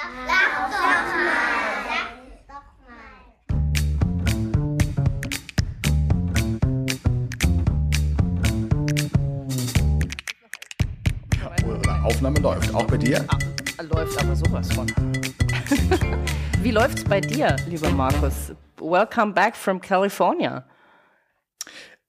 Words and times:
Sag 0.00 0.08
doch 0.08 0.70
mal. 0.70 1.04
Sag 2.48 2.64
doch 2.64 2.64
mal. 11.66 11.78
Oder 11.78 12.04
Aufnahme 12.04 12.40
läuft. 12.40 12.74
Auch 12.74 12.86
bei 12.86 12.96
dir? 12.96 13.26
Ah, 13.28 13.36
läuft 13.82 14.18
aber 14.18 14.34
sowas 14.34 14.72
von. 14.72 14.86
Wie 16.62 16.70
läuft's 16.70 17.04
bei 17.04 17.20
dir, 17.20 17.56
lieber 17.66 17.90
Markus? 17.90 18.54
Welcome 18.78 19.34
back 19.34 19.54
from 19.54 19.82
California. 19.82 20.64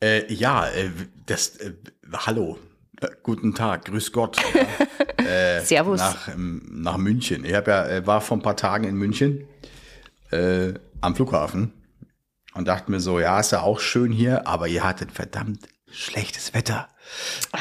Äh, 0.02 0.32
ja, 0.34 0.70
äh, 0.70 0.92
das, 1.26 1.58
äh, 1.58 1.74
hallo. 2.14 2.58
Guten 3.24 3.54
Tag, 3.54 3.86
grüß 3.86 4.12
Gott. 4.12 4.38
Äh, 5.18 5.62
Servus. 5.62 6.00
Nach, 6.00 6.28
ähm, 6.30 6.62
nach 6.72 6.98
München. 6.98 7.46
Ich 7.46 7.54
hab 7.54 7.68
ja, 7.68 7.88
äh, 7.88 8.08
war 8.08 8.22
vor 8.22 8.38
ein 8.38 8.42
paar 8.42 8.58
Tagen 8.58 8.86
in 8.86 8.96
München 8.96 9.48
äh, 10.32 10.74
am 11.00 11.16
Flughafen 11.16 11.74
und 12.56 12.68
dachte 12.68 12.90
mir 12.90 13.00
so, 13.00 13.20
ja, 13.20 13.40
ist 13.40 13.52
ja 13.52 13.62
auch 13.62 13.80
schön 13.80 14.12
hier, 14.12 14.48
aber 14.48 14.68
ihr 14.68 14.84
hattet 14.84 15.12
verdammt 15.12 15.68
schlechtes 15.92 16.54
Wetter. 16.54 16.90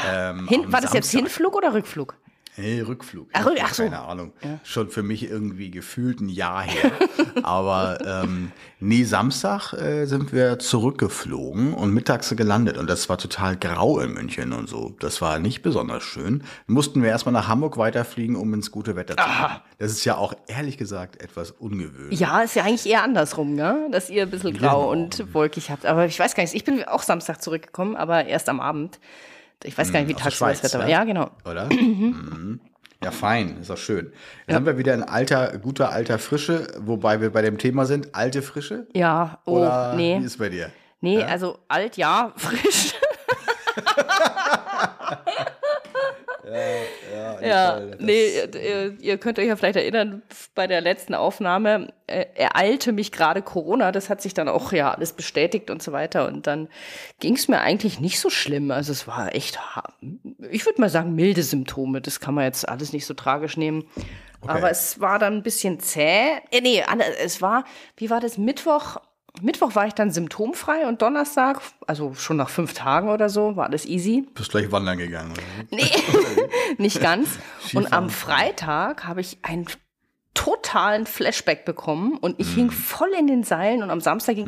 Ähm, 0.08 0.48
Hin, 0.48 0.72
war 0.72 0.80
das 0.80 0.94
jetzt 0.94 1.10
Samstag. 1.10 1.20
Hinflug 1.20 1.54
oder 1.54 1.74
Rückflug? 1.74 2.16
Nee, 2.60 2.80
Rückflug. 2.82 3.28
Ach, 3.32 3.46
Rück- 3.46 3.58
ach 3.62 3.74
so. 3.74 3.82
Keine 3.84 4.00
Ahnung. 4.00 4.32
Schon 4.64 4.90
für 4.90 5.02
mich 5.02 5.28
irgendwie 5.30 5.70
gefühlt 5.70 6.20
ein 6.20 6.28
Jahr 6.28 6.62
her. 6.62 6.90
Aber 7.42 7.98
ähm, 8.24 8.52
nee, 8.80 9.04
Samstag 9.04 9.72
äh, 9.72 10.04
sind 10.06 10.32
wir 10.32 10.58
zurückgeflogen 10.58 11.74
und 11.74 11.92
mittags 11.94 12.34
gelandet. 12.36 12.76
Und 12.76 12.88
das 12.90 13.08
war 13.08 13.18
total 13.18 13.56
grau 13.56 14.00
in 14.00 14.12
München 14.12 14.52
und 14.52 14.68
so. 14.68 14.94
Das 15.00 15.20
war 15.22 15.38
nicht 15.38 15.62
besonders 15.62 16.02
schön. 16.02 16.42
Mussten 16.66 17.02
wir 17.02 17.10
erstmal 17.10 17.32
nach 17.32 17.48
Hamburg 17.48 17.78
weiterfliegen, 17.78 18.36
um 18.36 18.52
ins 18.54 18.70
gute 18.70 18.96
Wetter 18.96 19.16
zu 19.16 19.22
kommen. 19.24 19.60
Das 19.78 19.90
ist 19.92 20.04
ja 20.04 20.16
auch 20.16 20.34
ehrlich 20.46 20.76
gesagt 20.76 21.20
etwas 21.22 21.52
ungewöhnlich. 21.52 22.20
Ja, 22.20 22.40
ist 22.42 22.54
ja 22.56 22.64
eigentlich 22.64 22.86
eher 22.86 23.02
andersrum, 23.02 23.54
ne? 23.54 23.88
dass 23.90 24.10
ihr 24.10 24.22
ein 24.24 24.30
bisschen 24.30 24.52
grau 24.56 24.90
Genau. 24.90 24.90
und 24.90 25.34
wolkig 25.34 25.70
habt. 25.70 25.86
Aber 25.86 26.06
ich 26.06 26.18
weiß 26.18 26.34
gar 26.34 26.42
nicht, 26.42 26.54
ich 26.54 26.64
bin 26.64 26.84
auch 26.84 27.02
Samstag 27.02 27.42
zurückgekommen, 27.42 27.96
aber 27.96 28.26
erst 28.26 28.48
am 28.48 28.60
Abend. 28.60 28.98
Ich 29.64 29.76
weiß 29.76 29.92
gar 29.92 30.00
nicht, 30.00 30.08
wie 30.08 30.14
Hm, 30.14 30.20
tagsüber 30.20 30.50
das 30.50 30.62
Wetter 30.62 30.78
war. 30.78 30.86
ne? 30.86 30.92
Ja, 30.92 31.04
genau. 31.04 31.30
Oder? 31.44 31.66
Mhm. 31.72 32.60
Ja, 33.02 33.10
fein, 33.12 33.56
ist 33.62 33.70
doch 33.70 33.78
schön. 33.78 34.12
Jetzt 34.46 34.54
haben 34.56 34.66
wir 34.66 34.76
wieder 34.76 34.92
ein 34.92 35.02
alter, 35.02 35.56
guter 35.56 35.88
alter 35.90 36.18
Frische, 36.18 36.66
wobei 36.80 37.22
wir 37.22 37.32
bei 37.32 37.40
dem 37.40 37.56
Thema 37.56 37.86
sind, 37.86 38.14
alte 38.14 38.42
Frische. 38.42 38.88
Ja, 38.94 39.38
oh, 39.46 39.52
Oder 39.56 39.94
nee. 39.96 40.20
wie 40.20 40.24
ist 40.26 40.36
bei 40.38 40.50
dir? 40.50 40.70
Nee, 41.00 41.22
also 41.24 41.60
alt, 41.66 41.96
ja, 41.96 42.34
frisch. 42.36 42.92
Ja, 46.44 46.52
Das- 47.48 48.00
nee, 48.00 48.26
ihr, 48.54 48.96
ihr 49.00 49.18
könnt 49.18 49.38
euch 49.38 49.46
ja 49.46 49.56
vielleicht 49.56 49.76
erinnern, 49.76 50.22
bei 50.54 50.66
der 50.66 50.80
letzten 50.80 51.14
Aufnahme 51.14 51.92
äh, 52.06 52.26
ereilte 52.34 52.92
mich 52.92 53.12
gerade 53.12 53.42
Corona. 53.42 53.92
Das 53.92 54.10
hat 54.10 54.20
sich 54.22 54.34
dann 54.34 54.48
auch 54.48 54.72
ja 54.72 54.92
alles 54.92 55.12
bestätigt 55.12 55.70
und 55.70 55.82
so 55.82 55.92
weiter. 55.92 56.26
Und 56.26 56.46
dann 56.46 56.68
ging 57.20 57.36
es 57.36 57.48
mir 57.48 57.60
eigentlich 57.60 58.00
nicht 58.00 58.20
so 58.20 58.30
schlimm. 58.30 58.70
Also 58.70 58.92
es 58.92 59.06
war 59.06 59.34
echt, 59.34 59.58
ich 60.50 60.66
würde 60.66 60.80
mal 60.80 60.90
sagen, 60.90 61.14
milde 61.14 61.42
Symptome. 61.42 62.00
Das 62.00 62.20
kann 62.20 62.34
man 62.34 62.44
jetzt 62.44 62.68
alles 62.68 62.92
nicht 62.92 63.06
so 63.06 63.14
tragisch 63.14 63.56
nehmen. 63.56 63.84
Aber 64.46 64.70
es 64.70 65.00
war 65.00 65.18
dann 65.18 65.34
ein 65.34 65.42
bisschen 65.42 65.80
zäh. 65.80 66.38
Äh, 66.50 66.60
nee, 66.62 66.82
es 67.22 67.42
war, 67.42 67.64
wie 67.96 68.08
war 68.10 68.20
das, 68.20 68.38
Mittwoch? 68.38 68.96
Mittwoch 69.40 69.74
war 69.74 69.86
ich 69.86 69.94
dann 69.94 70.10
symptomfrei 70.10 70.86
und 70.86 71.02
Donnerstag, 71.02 71.60
also 71.86 72.14
schon 72.14 72.36
nach 72.36 72.48
fünf 72.48 72.74
Tagen 72.74 73.08
oder 73.08 73.28
so, 73.28 73.56
war 73.56 73.66
alles 73.66 73.86
easy. 73.86 74.26
Bist 74.34 74.50
gleich 74.50 74.70
wandern 74.72 74.98
gegangen. 74.98 75.32
Oder? 75.32 75.42
Nee, 75.70 75.90
nicht 76.78 77.00
ganz. 77.00 77.38
Und 77.74 77.92
am 77.92 78.10
Freitag 78.10 79.06
habe 79.06 79.20
ich 79.20 79.38
einen 79.42 79.66
totalen 80.34 81.06
Flashback 81.06 81.64
bekommen 81.64 82.16
und 82.16 82.38
ich 82.38 82.54
hing 82.54 82.70
voll 82.70 83.10
in 83.18 83.26
den 83.26 83.42
Seilen 83.42 83.82
und 83.82 83.90
am 83.90 84.00
Samstag 84.00 84.36
ging 84.36 84.46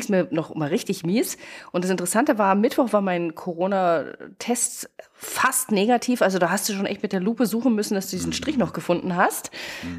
es 0.00 0.08
mir 0.08 0.28
noch 0.30 0.54
mal 0.54 0.68
richtig 0.68 1.04
mies. 1.04 1.36
Und 1.72 1.84
das 1.84 1.90
Interessante 1.90 2.38
war, 2.38 2.52
am 2.52 2.60
Mittwoch 2.60 2.92
war 2.92 3.00
mein 3.00 3.34
Corona-Test 3.34 4.90
fast 5.12 5.72
negativ. 5.72 6.22
Also 6.22 6.38
da 6.38 6.50
hast 6.50 6.68
du 6.68 6.72
schon 6.72 6.86
echt 6.86 7.02
mit 7.02 7.12
der 7.12 7.20
Lupe 7.20 7.46
suchen 7.46 7.74
müssen, 7.74 7.94
dass 7.94 8.10
du 8.10 8.16
diesen 8.16 8.32
Strich 8.32 8.56
noch 8.56 8.72
gefunden 8.72 9.16
hast. 9.16 9.50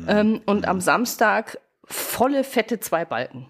Ähm, 0.07 0.41
und 0.46 0.68
am 0.68 0.80
Samstag 0.80 1.59
volle 1.84 2.44
fette 2.44 2.80
zwei 2.80 3.03
Balken. 3.03 3.47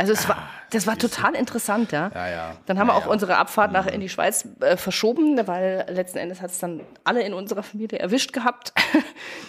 Also 0.00 0.12
es 0.12 0.28
war, 0.28 0.36
das 0.70 0.86
war 0.86 0.96
total 0.96 1.34
interessant, 1.34 1.90
ja. 1.90 2.10
Ja, 2.14 2.28
ja. 2.30 2.56
Dann 2.66 2.78
haben 2.78 2.86
wir 2.86 2.92
Ja, 2.92 2.98
auch 3.00 3.06
ja. 3.06 3.10
unsere 3.10 3.36
Abfahrt 3.36 3.72
nach 3.72 3.88
in 3.88 4.00
die 4.00 4.08
Schweiz 4.08 4.46
äh, 4.60 4.76
verschoben, 4.76 5.36
weil 5.48 5.84
letzten 5.90 6.18
Endes 6.18 6.40
hat 6.40 6.50
es 6.52 6.60
dann 6.60 6.82
alle 7.02 7.22
in 7.22 7.34
unserer 7.34 7.64
Familie 7.64 7.98
erwischt 7.98 8.32
gehabt. 8.32 8.72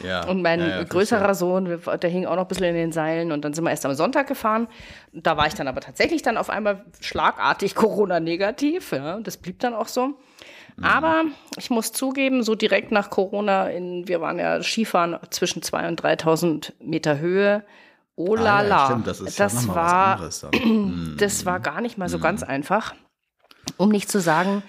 Ja. 0.03 0.25
Und 0.27 0.41
mein 0.41 0.61
Ja, 0.61 0.83
größerer. 0.83 1.33
Sohn, 1.35 1.67
wir- 1.67 1.97
der 1.97 2.09
hing 2.09 2.25
auch 2.25 2.35
noch 2.35 2.43
ein 2.43 2.47
bisschen 2.47 2.65
in 2.67 2.73
den 2.75 2.91
Seilen 2.93 3.31
und 3.33 3.43
dann 3.43 3.53
sind 3.53 3.65
wir 3.65 3.69
erst 3.71 3.85
am 3.85 3.93
Sonntag 3.93 4.27
gefahren. 4.27 4.67
Da 5.11 5.35
war 5.35 5.45
ich 5.45 5.53
dann 5.55 5.67
aber 5.67 5.81
tatsächlich 5.81 6.21
dann 6.21 6.37
auf 6.37 6.49
einmal 6.49 6.85
schlagartig 7.01 7.75
Corona-negativ. 8.19 8.91
Ja, 8.93 9.19
das 9.19 9.37
blieb 9.37 9.59
dann 9.59 9.73
auch 9.73 9.87
so. 9.89 10.07
Mhm. 10.77 10.83
Aber 10.83 11.23
ich 11.57 11.69
muss 11.69 11.91
zugeben, 11.91 12.43
so 12.43 12.55
direkt 12.55 12.91
nach 12.93 13.09
Corona, 13.09 13.67
in, 13.69 14.07
wir 14.07 14.21
waren 14.21 14.39
ja 14.39 14.61
Skifahren 14.63 15.17
zwischen 15.31 15.61
2.000 15.61 15.87
und 15.89 16.01
3.000 16.01 16.73
Meter 16.81 17.19
Höhe. 17.19 17.63
Oh 18.21 18.35
la 18.35 18.57
Ah, 18.57 18.61
ja, 18.63 18.67
la. 18.67 18.85
stimmt, 18.87 19.07
das 19.07 19.21
ist 19.21 19.39
ja 19.39 19.45
das 19.45 19.65
mal 19.65 19.75
war 19.75 20.19
was 20.19 20.43
anderes 20.43 20.61
dann. 20.61 21.15
das 21.17 21.45
war 21.45 21.59
gar 21.61 21.79
nicht 21.79 21.97
mal 21.97 22.09
so 22.09 22.17
Mhm. 22.17 22.21
ganz 22.21 22.43
einfach. 22.43 22.93
Um 23.77 23.89
nicht 23.89 24.09
zu 24.11 24.19
sagen, 24.19 24.61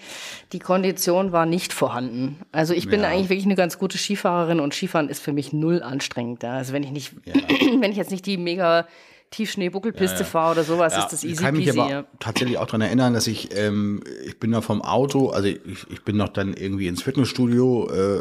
die 0.52 0.58
Kondition 0.60 1.32
war 1.32 1.46
nicht 1.46 1.72
vorhanden. 1.72 2.38
Also 2.52 2.74
ich 2.74 2.88
bin 2.88 3.00
Ja. 3.00 3.08
eigentlich 3.08 3.28
wirklich 3.30 3.46
eine 3.46 3.54
ganz 3.56 3.76
gute 3.78 3.98
Skifahrerin 3.98 4.60
und 4.60 4.72
Skifahren 4.74 5.08
ist 5.08 5.20
für 5.22 5.32
mich 5.32 5.52
null 5.52 5.82
anstrengend. 5.82 6.42
Ja. 6.44 6.52
Also 6.52 6.72
wenn 6.72 6.82
ich 6.84 6.90
nicht, 6.92 7.14
wenn 7.26 7.90
ich 7.90 7.96
jetzt 7.96 8.10
nicht 8.12 8.24
die 8.26 8.36
mega 8.36 8.86
Tiefschnee-Buckelpiste 9.30 10.24
fahre 10.24 10.52
oder 10.52 10.64
sowas, 10.64 10.96
ist 10.96 11.08
das 11.12 11.22
ich 11.24 11.30
easy 11.32 11.44
kann 11.44 11.54
mich 11.54 11.66
peasy. 11.66 11.78
aber 11.80 11.90
ja. 11.90 12.04
tatsächlich 12.18 12.58
auch 12.58 12.66
daran 12.66 12.80
erinnern, 12.82 13.14
dass 13.14 13.26
ich, 13.26 13.56
ähm, 13.56 14.02
ich 14.24 14.38
bin 14.40 14.50
da 14.52 14.60
vom 14.60 14.82
Auto, 14.82 15.30
also 15.30 15.48
ich, 15.48 15.58
ich 15.88 16.02
bin 16.02 16.16
noch 16.16 16.28
dann 16.30 16.52
irgendwie 16.54 16.88
ins 16.88 17.02
Fitnessstudio, 17.02 17.88
äh, 17.90 18.20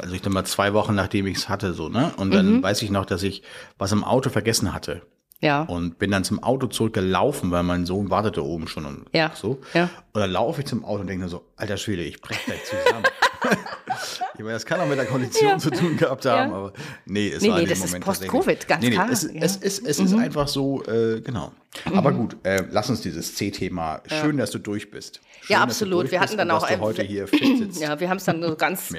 also 0.00 0.14
ich 0.14 0.22
dann 0.22 0.32
mal 0.32 0.44
zwei 0.44 0.72
Wochen 0.74 0.94
nachdem 0.94 1.26
ich 1.26 1.36
es 1.38 1.48
hatte, 1.48 1.74
so, 1.74 1.88
ne? 1.88 2.12
Und 2.16 2.32
dann 2.32 2.56
Mhm. 2.56 2.62
weiß 2.62 2.80
ich 2.82 2.90
noch, 2.90 3.04
dass 3.06 3.22
ich 3.22 3.42
was 3.78 3.92
im 3.92 4.02
Auto 4.04 4.30
vergessen 4.30 4.72
hatte. 4.72 5.02
ja. 5.42 5.62
Und 5.62 5.98
bin 5.98 6.10
dann 6.10 6.22
zum 6.24 6.42
Auto 6.42 6.66
zurückgelaufen, 6.66 7.50
weil 7.50 7.62
mein 7.62 7.86
Sohn 7.86 8.10
wartete 8.10 8.44
oben 8.44 8.68
schon 8.68 8.84
und 8.84 9.06
Ja, 9.14 9.32
so. 9.34 9.58
ja. 9.74 9.88
Und 10.12 10.20
dann 10.20 10.30
laufe 10.30 10.60
ich 10.60 10.66
zum 10.66 10.84
Auto 10.84 11.00
und 11.00 11.06
denke 11.06 11.28
so, 11.28 11.44
alter 11.56 11.76
Schwede, 11.78 12.02
ich 12.02 12.20
brech 12.20 12.38
gleich 12.44 12.62
zusammen. 12.64 13.04
ich 14.34 14.40
meine, 14.40 14.52
das 14.52 14.66
kann 14.66 14.80
auch 14.80 14.86
mit 14.86 14.98
der 14.98 15.06
Kondition 15.06 15.50
Ja. 15.50 15.58
zu 15.58 15.70
tun 15.70 15.96
gehabt 15.96 16.24
haben, 16.26 16.50
Ja. 16.50 16.56
aber 16.56 16.72
nee, 17.06 17.28
es 17.30 17.42
Nee, 17.42 17.50
war 17.50 17.58
nee, 17.58 17.66
das 17.66 17.78
ist 17.78 17.86
Moment 17.86 18.04
Post-Covid, 18.04 18.60
tatsächlich- 18.60 18.66
ganz 18.68 18.82
nee, 18.82 18.88
nee, 18.90 18.94
klar, 18.94 19.10
Es, 19.10 19.22
ja. 19.22 19.28
Mhm. 19.30 19.36
es, 19.42 19.56
es, 19.56 19.78
es 19.78 19.98
ist 19.98 20.14
einfach 20.14 20.48
so, 20.48 20.82
äh, 20.84 21.20
genau. 21.20 21.52
Aber 21.94 22.12
gut, 22.12 22.36
äh, 22.42 22.64
lass 22.70 22.90
uns 22.90 23.00
dieses 23.00 23.34
C-Thema, 23.36 24.02
schön, 24.06 24.36
dass 24.36 24.50
du 24.50 24.58
durch 24.58 24.90
bist. 24.90 25.20
Schön, 25.42 25.54
Ja, 25.56 25.62
absolut. 25.62 26.10
Wir 26.10 26.20
hatten 26.20 26.36
dann 26.36 26.50
auch 26.50 26.64
ein- 26.64 26.80
heute 26.80 27.02
hier 27.02 27.26
fit 27.28 27.58
sitzt. 27.58 27.80
Ja, 27.80 27.98
wir 28.00 28.10
haben 28.10 28.16
es 28.18 28.24
dann 28.24 28.42
so 28.42 28.56
ganz, 28.56 28.92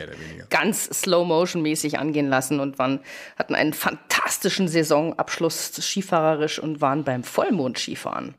ganz 0.49 0.85
Slow-Motion-mäßig 0.85 1.99
angehen 1.99 2.29
lassen 2.29 2.59
und 2.59 2.79
waren, 2.79 3.01
hatten 3.37 3.55
einen 3.55 3.73
fantastischen 3.73 4.67
Saisonabschluss 4.67 5.73
skifahrerisch 5.73 6.59
und 6.59 6.81
waren 6.81 7.03
beim 7.03 7.23
Vollmond-Skifahren. 7.23 8.35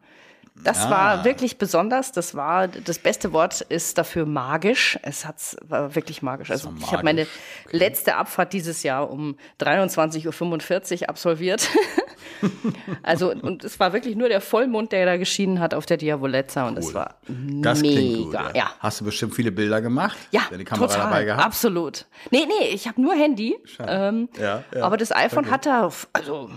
Das 0.65 0.87
Ah. 0.87 0.91
war 0.91 1.25
wirklich 1.25 1.59
besonders. 1.59 2.13
Das 2.13 2.35
war 2.35 2.69
das 2.69 2.99
beste 2.99 3.33
Wort 3.33 3.61
ist 3.63 3.99
dafür 3.99 4.27
magisch. 4.27 4.99
Es 5.03 5.27
hat's 5.27 5.57
war 5.67 5.95
wirklich 5.95 6.23
magisch. 6.23 6.51
Also 6.51 6.69
war 6.69 6.75
ich 6.81 6.93
habe 6.93 7.03
meine 7.05 7.23
magisch. 7.23 7.33
letzte 7.73 8.17
Abfahrt 8.17 8.53
dieses 8.53 8.83
Jahr 8.83 9.11
um 9.11 9.37
23:45 9.61 11.03
Uhr 11.03 11.09
absolviert. 11.09 11.69
also 13.03 13.33
und 13.33 13.65
es 13.65 13.79
war 13.81 13.93
wirklich 13.93 14.17
nur 14.17 14.29
der 14.29 14.41
Vollmond, 14.41 14.93
der 14.93 15.07
da 15.07 15.17
geschienen 15.17 15.61
hat 15.61 15.75
auf 15.75 15.87
der 15.87 15.97
Diavolezza 15.97 16.67
und 16.67 16.79
es 16.79 16.95
war 16.95 17.17
Das 17.27 17.81
mega. 17.83 17.95
klingt 17.95 18.25
gut. 18.33 18.57
Ja. 18.57 18.71
Hast 18.81 19.01
du 19.01 19.05
bestimmt 19.05 19.35
viele 19.35 19.53
Bilder 19.53 19.81
gemacht? 19.81 20.17
Ja, 20.31 20.43
Deine 20.51 20.65
Kamera 20.65 20.87
total, 20.87 21.05
dabei 21.05 21.25
gehabt? 21.25 21.45
absolut. 21.45 22.07
Nee, 22.31 22.47
nee, 22.47 22.69
ich 22.69 22.87
habe 22.89 23.01
nur 23.01 23.15
Handy. 23.15 23.57
Ähm, 23.87 24.29
Ja, 24.39 24.63
ja, 24.75 24.85
aber 24.85 24.97
das 24.97 25.13
iPhone 25.13 25.45
okay. 25.45 25.51
hat 25.53 25.67
da, 25.67 25.91
also 26.13 26.51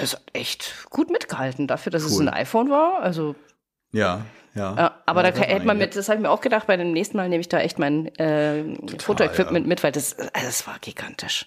das 0.00 0.14
hat 0.14 0.22
echt 0.32 0.86
gut 0.90 1.10
mitgehalten 1.10 1.66
dafür, 1.66 1.92
dass 1.92 2.02
es 2.04 2.18
Cool. 2.18 2.28
ein 2.28 2.34
iPhone 2.34 2.70
war. 2.70 3.00
Also, 3.02 3.34
Ja, 3.92 4.24
ja. 4.54 4.74
ja, 4.76 4.94
aber 5.06 5.24
ja, 5.24 5.30
da 5.30 5.40
hätte 5.42 5.64
man 5.64 5.78
mit, 5.78 5.94
das 5.94 6.08
habe 6.08 6.16
ich 6.16 6.22
mir 6.22 6.30
auch 6.30 6.40
gedacht, 6.40 6.66
bei 6.66 6.76
dem 6.76 6.92
nächsten 6.92 7.16
Mal 7.16 7.28
nehme 7.28 7.40
ich 7.40 7.48
da 7.48 7.60
echt 7.60 7.78
mein 7.78 8.06
äh, 8.16 8.64
Fotoequipment 8.98 9.68
mit, 9.68 9.84
weil 9.84 9.92
das, 9.92 10.18
also 10.18 10.30
das 10.44 10.66
war 10.66 10.76
gigantisch. 10.80 11.46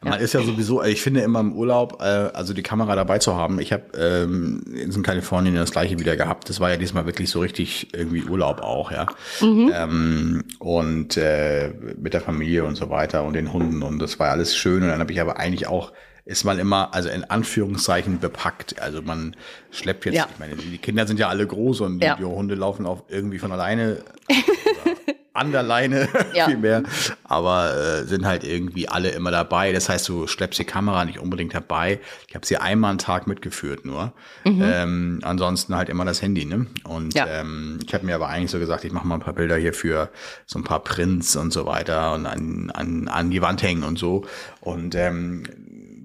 Man 0.00 0.18
ist 0.18 0.34
ja 0.34 0.42
sowieso, 0.42 0.82
ich 0.82 1.00
finde 1.00 1.20
immer 1.20 1.38
im 1.38 1.52
Urlaub, 1.52 2.00
äh, 2.00 2.04
also 2.04 2.52
die 2.52 2.64
Kamera 2.64 2.96
dabei 2.96 3.18
zu 3.18 3.36
haben. 3.36 3.60
Ich 3.60 3.72
habe 3.72 3.84
ähm, 3.96 4.64
in 4.74 5.02
Kalifornien 5.04 5.54
das 5.54 5.70
gleiche 5.70 6.00
wieder 6.00 6.16
gehabt. 6.16 6.48
Das 6.48 6.58
war 6.58 6.70
ja 6.70 6.76
diesmal 6.76 7.06
wirklich 7.06 7.30
so 7.30 7.38
richtig 7.38 7.94
irgendwie 7.94 8.24
Urlaub 8.24 8.60
auch, 8.62 8.90
ja. 8.90 9.06
Ähm, 9.40 10.44
und 10.58 11.16
äh, 11.16 11.68
mit 11.96 12.14
der 12.14 12.20
Familie 12.20 12.64
und 12.64 12.74
so 12.74 12.90
weiter 12.90 13.22
und 13.22 13.34
den 13.34 13.52
Hunden 13.52 13.82
und 13.82 14.00
das 14.00 14.18
war 14.18 14.30
alles 14.30 14.56
schön. 14.56 14.82
Und 14.82 14.88
dann 14.88 14.98
habe 14.98 15.12
ich 15.12 15.20
aber 15.20 15.38
eigentlich 15.38 15.68
auch 15.68 15.92
ist 16.26 16.44
man 16.44 16.58
immer, 16.58 16.94
also 16.94 17.08
in 17.10 17.24
Anführungszeichen 17.24 18.18
bepackt. 18.18 18.80
Also 18.80 19.02
man 19.02 19.36
schleppt 19.70 20.06
jetzt, 20.06 20.14
Ja. 20.14 20.26
ich 20.32 20.38
meine, 20.38 20.56
die 20.56 20.78
Kinder 20.78 21.06
sind 21.06 21.18
ja 21.20 21.28
alle 21.28 21.46
groß 21.46 21.80
und 21.82 22.02
Ja. 22.02 22.16
die 22.16 22.24
Hunde 22.24 22.54
laufen 22.54 22.86
auch 22.86 23.04
irgendwie 23.08 23.38
von 23.38 23.52
alleine 23.52 23.98
an 25.34 25.50
der 25.50 25.64
Leine 25.64 26.08
Ja. 26.34 26.46
viel 26.46 26.56
mehr. 26.56 26.84
Aber 27.24 27.74
äh, 27.76 28.04
sind 28.04 28.24
halt 28.24 28.44
irgendwie 28.44 28.88
alle 28.88 29.10
immer 29.10 29.32
dabei. 29.32 29.72
Das 29.72 29.88
heißt, 29.88 30.08
du 30.08 30.26
schleppst 30.28 30.60
die 30.60 30.64
Kamera 30.64 31.04
nicht 31.04 31.18
unbedingt 31.18 31.54
dabei. 31.54 31.98
Ich 32.28 32.34
habe 32.36 32.46
sie 32.46 32.56
einmal 32.56 32.90
einen 32.90 32.98
Tag 33.00 33.26
mitgeführt 33.26 33.84
nur. 33.84 34.12
Ähm, 34.44 35.18
ansonsten 35.24 35.74
halt 35.74 35.88
immer 35.88 36.04
das 36.04 36.22
Handy, 36.22 36.44
ne? 36.44 36.66
Und 36.84 37.06
Mhm. 37.06 37.10
Ja. 37.18 37.26
ähm, 37.26 37.80
ich 37.84 37.92
habe 37.92 38.06
mir 38.06 38.14
aber 38.14 38.28
eigentlich 38.28 38.52
so 38.52 38.58
gesagt, 38.60 38.84
ich 38.84 38.92
mache 38.92 39.06
mal 39.06 39.16
ein 39.16 39.20
paar 39.20 39.34
Bilder 39.34 39.56
hier 39.56 39.74
für 39.74 40.08
so 40.46 40.58
ein 40.58 40.64
paar 40.64 40.84
Prints 40.84 41.34
und 41.36 41.52
so 41.52 41.66
weiter 41.66 42.14
und 42.14 42.26
an, 42.26 42.70
an, 42.72 43.08
an 43.08 43.30
die 43.30 43.42
Wand 43.42 43.62
hängen 43.62 43.82
und 43.82 43.98
so. 43.98 44.24
Und 44.60 44.94
ähm, 44.94 45.42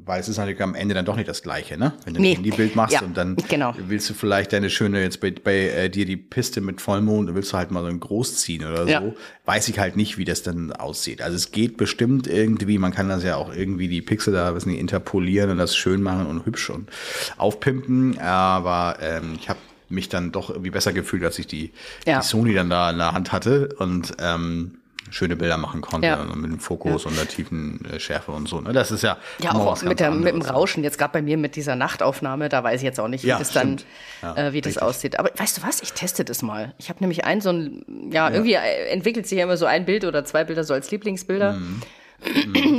weil 0.09 0.19
es 0.19 0.27
ist 0.27 0.37
natürlich 0.37 0.59
am 0.61 0.73
Ende 0.75 0.95
dann 0.95 1.05
doch 1.05 1.15
nicht 1.15 1.29
das 1.29 1.43
Gleiche, 1.43 1.77
ne? 1.77 1.93
Wenn 2.03 2.15
du 2.15 2.19
Nee. 2.19 2.31
ein 2.31 2.35
Handybild 2.37 2.75
machst 2.75 2.95
Ja, 2.95 3.01
und 3.03 3.15
dann 3.15 3.37
genau. 3.47 3.73
willst 3.87 4.09
du 4.09 4.15
vielleicht 4.15 4.51
deine 4.51 4.69
schöne, 4.71 5.01
jetzt 5.01 5.21
bei, 5.21 5.31
bei 5.31 5.69
äh, 5.69 5.89
dir 5.89 6.05
die 6.05 6.17
Piste 6.17 6.61
mit 6.61 6.81
Vollmond, 6.81 7.33
willst 7.35 7.53
du 7.53 7.57
halt 7.57 7.69
mal 7.71 7.81
so 7.81 7.87
ein 7.89 7.99
Groß 7.99 8.37
ziehen 8.37 8.65
oder 8.65 8.85
Ja. 8.87 9.01
so. 9.01 9.15
Weiß 9.45 9.67
ich 9.69 9.77
halt 9.79 9.95
nicht, 9.95 10.17
wie 10.17 10.25
das 10.25 10.41
dann 10.43 10.71
aussieht. 10.73 11.21
Also 11.21 11.35
es 11.35 11.51
geht 11.51 11.77
bestimmt 11.77 12.25
irgendwie, 12.27 12.77
man 12.79 12.91
kann 12.93 13.07
das 13.07 13.23
ja 13.23 13.35
auch 13.35 13.53
irgendwie 13.55 13.87
die 13.87 14.01
Pixel 14.01 14.33
da 14.33 14.53
wissen 14.55 14.69
die 14.71 14.79
interpolieren 14.79 15.51
und 15.51 15.57
das 15.59 15.75
schön 15.75 16.01
machen 16.01 16.25
und 16.25 16.45
hübsch 16.45 16.69
und 16.71 16.89
aufpimpen. 17.37 18.17
Aber 18.19 18.97
ähm, 19.01 19.37
ich 19.39 19.47
habe 19.49 19.59
mich 19.89 20.09
dann 20.09 20.31
doch 20.31 20.49
irgendwie 20.49 20.69
besser 20.71 20.93
gefühlt, 20.93 21.23
als 21.23 21.39
ich 21.39 21.47
die, 21.47 21.71
Ja. 22.05 22.19
die 22.19 22.25
Sony 22.25 22.53
dann 22.53 22.69
da 22.69 22.91
in 22.91 22.97
der 22.97 23.11
Hand 23.13 23.31
hatte 23.31 23.69
und 23.79 24.13
ähm, 24.19 24.75
schöne 25.11 25.35
Bilder 25.35 25.57
machen 25.57 25.81
konnte 25.81 26.07
Ja. 26.07 26.17
und 26.21 26.39
mit 26.41 26.51
dem 26.51 26.59
Fokus 26.59 27.05
und 27.05 27.17
der 27.17 27.27
tiefen 27.27 27.83
äh, 27.91 27.99
Schärfe 27.99 28.31
und 28.31 28.47
so. 28.47 28.61
Ne? 28.61 28.73
Das 28.73 28.91
ist 28.91 29.01
ja, 29.01 29.17
Ja, 29.39 29.53
auch 29.53 29.81
mit, 29.81 29.99
der, 29.99 30.11
mit 30.11 30.33
dem. 30.33 30.41
Rauschen, 30.41 30.83
jetzt 30.83 30.97
gerade 30.97 31.13
bei 31.13 31.21
mir 31.21 31.37
mit 31.37 31.55
dieser 31.55 31.75
Nachtaufnahme, 31.75 32.47
da 32.49 32.63
weiß 32.63 32.79
ich 32.81 32.85
jetzt 32.85 32.99
auch 32.99 33.07
nicht, 33.07 33.23
wie 33.23 33.29
Ja, 33.29 33.39
das 33.39 33.51
dann, 33.51 33.79
stimmt. 33.79 33.85
Ja, 34.21 34.35
äh, 34.47 34.53
wie 34.53 34.61
das 34.61 34.71
richtig. 34.71 34.83
aussieht. 34.83 35.19
Aber 35.19 35.31
weißt 35.35 35.57
du 35.57 35.63
was, 35.63 35.81
ich 35.81 35.93
teste 35.93 36.25
das 36.25 36.41
mal. 36.41 36.73
Ich 36.77 36.89
habe 36.89 36.99
nämlich 36.99 37.25
ein 37.25 37.41
so 37.41 37.49
ein, 37.49 37.83
ja, 38.11 38.29
irgendwie 38.29 38.53
äh, 38.53 38.85
entwickelt 38.91 39.25
sich 39.27 39.37
ja 39.37 39.45
immer 39.45 39.57
so 39.57 39.65
ein 39.65 39.85
Bild 39.85 40.05
oder 40.05 40.25
zwei 40.25 40.43
Bilder 40.43 40.63
so 40.63 40.73
als 40.73 40.91
Lieblingsbilder. 40.91 41.53
Mhm. 41.53 41.81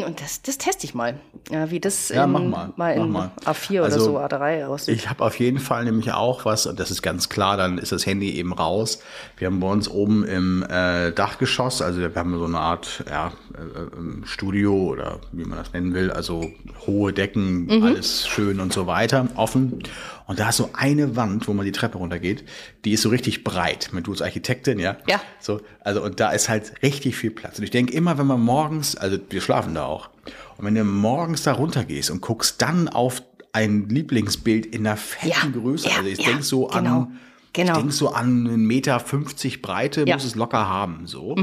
Und 0.06 0.20
das, 0.20 0.42
das 0.42 0.58
teste 0.58 0.84
ich 0.84 0.94
mal, 0.94 1.18
ja, 1.50 1.70
wie 1.70 1.80
das 1.80 2.10
Ja, 2.10 2.24
in, 2.24 2.30
mach 2.32 2.76
mal, 2.76 2.92
in 2.94 3.10
mal. 3.10 3.30
A4 3.46 3.70
oder 3.80 3.84
Also, 3.84 4.00
so 4.00 4.18
A3 4.18 4.66
aussieht. 4.66 4.94
Ich 4.96 5.08
habe 5.08 5.24
auf 5.24 5.38
jeden 5.40 5.58
Fall 5.58 5.84
nämlich 5.84 6.12
auch 6.12 6.44
was, 6.44 6.66
und 6.66 6.78
das 6.78 6.90
ist 6.90 7.00
ganz 7.02 7.28
klar, 7.30 7.56
dann 7.56 7.78
ist 7.78 7.90
das 7.92 8.04
Handy 8.04 8.32
eben 8.32 8.52
raus. 8.52 9.00
Wir 9.38 9.46
haben 9.46 9.60
bei 9.60 9.68
uns 9.68 9.88
oben 9.88 10.24
im 10.24 10.62
äh, 10.68 11.12
Dachgeschoss, 11.12 11.80
also 11.80 12.00
wir 12.00 12.12
haben 12.14 12.38
so 12.38 12.44
eine 12.44 12.58
Art 12.58 13.02
ja, 13.08 13.28
äh, 13.54 13.96
ähm, 13.96 14.24
Studio 14.26 14.74
oder 14.74 15.20
wie 15.32 15.44
man 15.44 15.56
das 15.58 15.72
nennen 15.72 15.94
will, 15.94 16.10
also 16.10 16.50
hohe 16.86 17.12
Decken, 17.12 17.64
Mhm. 17.66 17.82
alles 17.84 18.28
schön 18.28 18.60
und 18.60 18.72
so 18.72 18.86
weiter, 18.86 19.26
offen. 19.36 19.82
Und 20.30 20.38
da 20.38 20.50
ist 20.50 20.58
so 20.58 20.70
eine 20.74 21.16
Wand, 21.16 21.48
wo 21.48 21.54
man 21.54 21.66
die 21.66 21.72
Treppe 21.72 21.98
runtergeht, 21.98 22.44
die 22.84 22.92
ist 22.92 23.02
so 23.02 23.08
richtig 23.08 23.42
breit. 23.42 23.90
Du 24.04 24.12
als 24.12 24.22
Architektin, 24.22 24.78
ja? 24.78 24.96
Ja. 25.08 25.20
So, 25.40 25.60
also 25.80 26.04
und 26.04 26.20
da 26.20 26.30
ist 26.30 26.48
halt 26.48 26.72
richtig 26.84 27.16
viel 27.16 27.32
Platz. 27.32 27.58
Und 27.58 27.64
ich 27.64 27.72
denke 27.72 27.92
immer, 27.92 28.16
wenn 28.16 28.28
man 28.28 28.40
morgens, 28.40 28.94
also 28.94 29.18
wir 29.28 29.40
schlafen 29.40 29.74
da 29.74 29.86
auch, 29.86 30.08
und 30.56 30.66
wenn 30.66 30.76
du 30.76 30.84
morgens 30.84 31.42
da 31.42 31.54
runtergehst 31.54 32.12
und 32.12 32.20
guckst 32.20 32.62
dann 32.62 32.88
auf 32.88 33.24
ein 33.52 33.88
Lieblingsbild 33.88 34.66
in 34.66 34.86
einer 34.86 34.96
fetten 34.96 35.52
Ja, 35.52 35.60
Größe, 35.60 35.88
ja, 35.88 35.96
also 35.96 36.08
ich 36.08 36.18
ja, 36.20 36.26
denk 36.30 36.44
so 36.44 36.68
genau, 36.68 36.76
an, 36.76 37.18
genau. 37.52 37.72
ich 37.72 37.78
denk 37.80 37.92
so 37.92 38.10
an 38.10 38.46
einen 38.46 38.64
Meter 38.68 39.00
50 39.00 39.62
Breite 39.62 40.02
Ja. 40.02 40.06
Mhm. 40.06 40.12
muss 40.12 40.24
es 40.24 40.36
locker 40.36 40.68
haben, 40.68 41.08
so, 41.08 41.34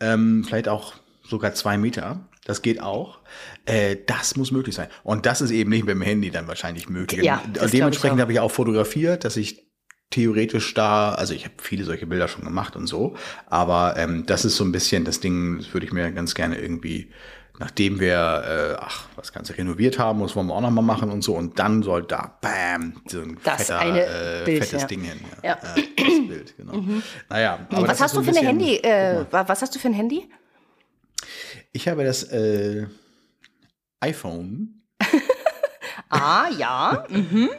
ähm, 0.00 0.42
vielleicht 0.44 0.66
auch 0.66 0.94
sogar 1.22 1.54
zwei 1.54 1.78
Meter. 1.78 2.18
Das 2.44 2.62
geht 2.62 2.82
auch. 2.82 3.20
Äh, 3.66 3.96
das 4.06 4.36
muss 4.36 4.50
möglich 4.52 4.74
sein. 4.74 4.88
Und 5.04 5.24
das 5.26 5.40
ist 5.40 5.50
eben 5.50 5.70
nicht 5.70 5.84
mit 5.86 5.94
dem 5.94 6.02
Handy 6.02 6.30
dann 6.30 6.46
wahrscheinlich 6.48 6.88
möglich. 6.88 7.24
Ja, 7.24 7.42
das 7.52 7.70
dementsprechend 7.70 8.18
auch. 8.18 8.22
habe 8.22 8.32
ich 8.32 8.40
auch 8.40 8.50
fotografiert, 8.50 9.24
dass 9.24 9.36
ich 9.36 9.64
theoretisch 10.10 10.74
da, 10.74 11.12
also 11.14 11.34
ich 11.34 11.44
habe 11.44 11.54
viele 11.60 11.84
solche 11.84 12.06
Bilder 12.06 12.28
schon 12.28 12.44
gemacht 12.44 12.76
und 12.76 12.86
so, 12.86 13.16
aber 13.46 13.94
ähm, 13.96 14.26
das 14.26 14.44
ist 14.44 14.56
so 14.56 14.64
ein 14.64 14.70
bisschen 14.70 15.04
das 15.04 15.18
Ding, 15.20 15.58
das 15.58 15.72
würde 15.74 15.86
ich 15.86 15.92
mir 15.92 16.12
ganz 16.12 16.34
gerne 16.34 16.58
irgendwie, 16.60 17.10
nachdem 17.58 17.98
wir, 17.98 18.76
äh, 18.76 18.76
ach, 18.80 19.08
das 19.16 19.32
Ganze 19.32 19.56
renoviert 19.58 19.98
haben, 19.98 20.18
muss 20.20 20.34
man 20.36 20.50
auch 20.50 20.60
noch 20.60 20.70
mal 20.70 20.82
machen 20.82 21.10
und 21.10 21.22
so 21.24 21.34
und 21.34 21.58
dann 21.58 21.82
soll 21.82 22.02
da, 22.04 22.38
bam, 22.42 23.00
so 23.08 23.22
ein 23.22 23.38
Das 23.42 23.66
fetter, 23.68 24.40
äh, 24.42 24.44
Bild, 24.44 24.64
fettes 24.64 24.82
ja. 24.82 24.86
Ding 24.86 25.00
hin. 25.00 25.20
Ja. 25.42 25.52
Äh, 25.54 25.82
das 25.96 26.28
Bild, 26.28 26.54
genau. 26.58 26.84
Naja, 27.30 27.66
aber 27.70 27.80
das 27.86 27.88
was 27.88 28.00
hast 28.02 28.16
du 28.16 28.22
für 28.22 28.30
ein 28.30 28.44
Handy? 28.46 28.76
Äh, 28.76 29.24
wa- 29.30 29.48
was 29.48 29.62
hast 29.62 29.74
du 29.74 29.78
für 29.80 29.88
ein 29.88 29.94
Handy? 29.94 30.28
Ich 31.72 31.88
habe 31.88 32.04
das 32.04 32.22
äh, 32.24 32.86
iPhone, 34.00 34.82
Ah, 36.10 36.48
ja. 36.56 37.04
Mhm. 37.08 37.50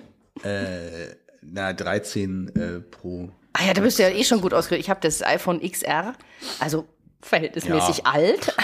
äh, 0.43 1.15
na 1.41 1.73
13 1.73 2.51
äh, 2.55 2.79
Pro. 2.81 3.29
Ah 3.53 3.63
ja, 3.67 3.73
da 3.73 3.81
bist 3.81 3.97
du 3.99 4.03
ja 4.03 4.09
eh 4.09 4.23
schon 4.23 4.41
gut 4.41 4.53
ausgerüstet. 4.53 4.79
Ich 4.85 4.89
habe 4.89 4.99
das 5.01 5.21
iPhone 5.23 5.59
XR, 5.61 6.13
also 6.59 6.87
verhältnismäßig 7.21 7.99
Ja. 7.99 8.03
alt. 8.05 8.55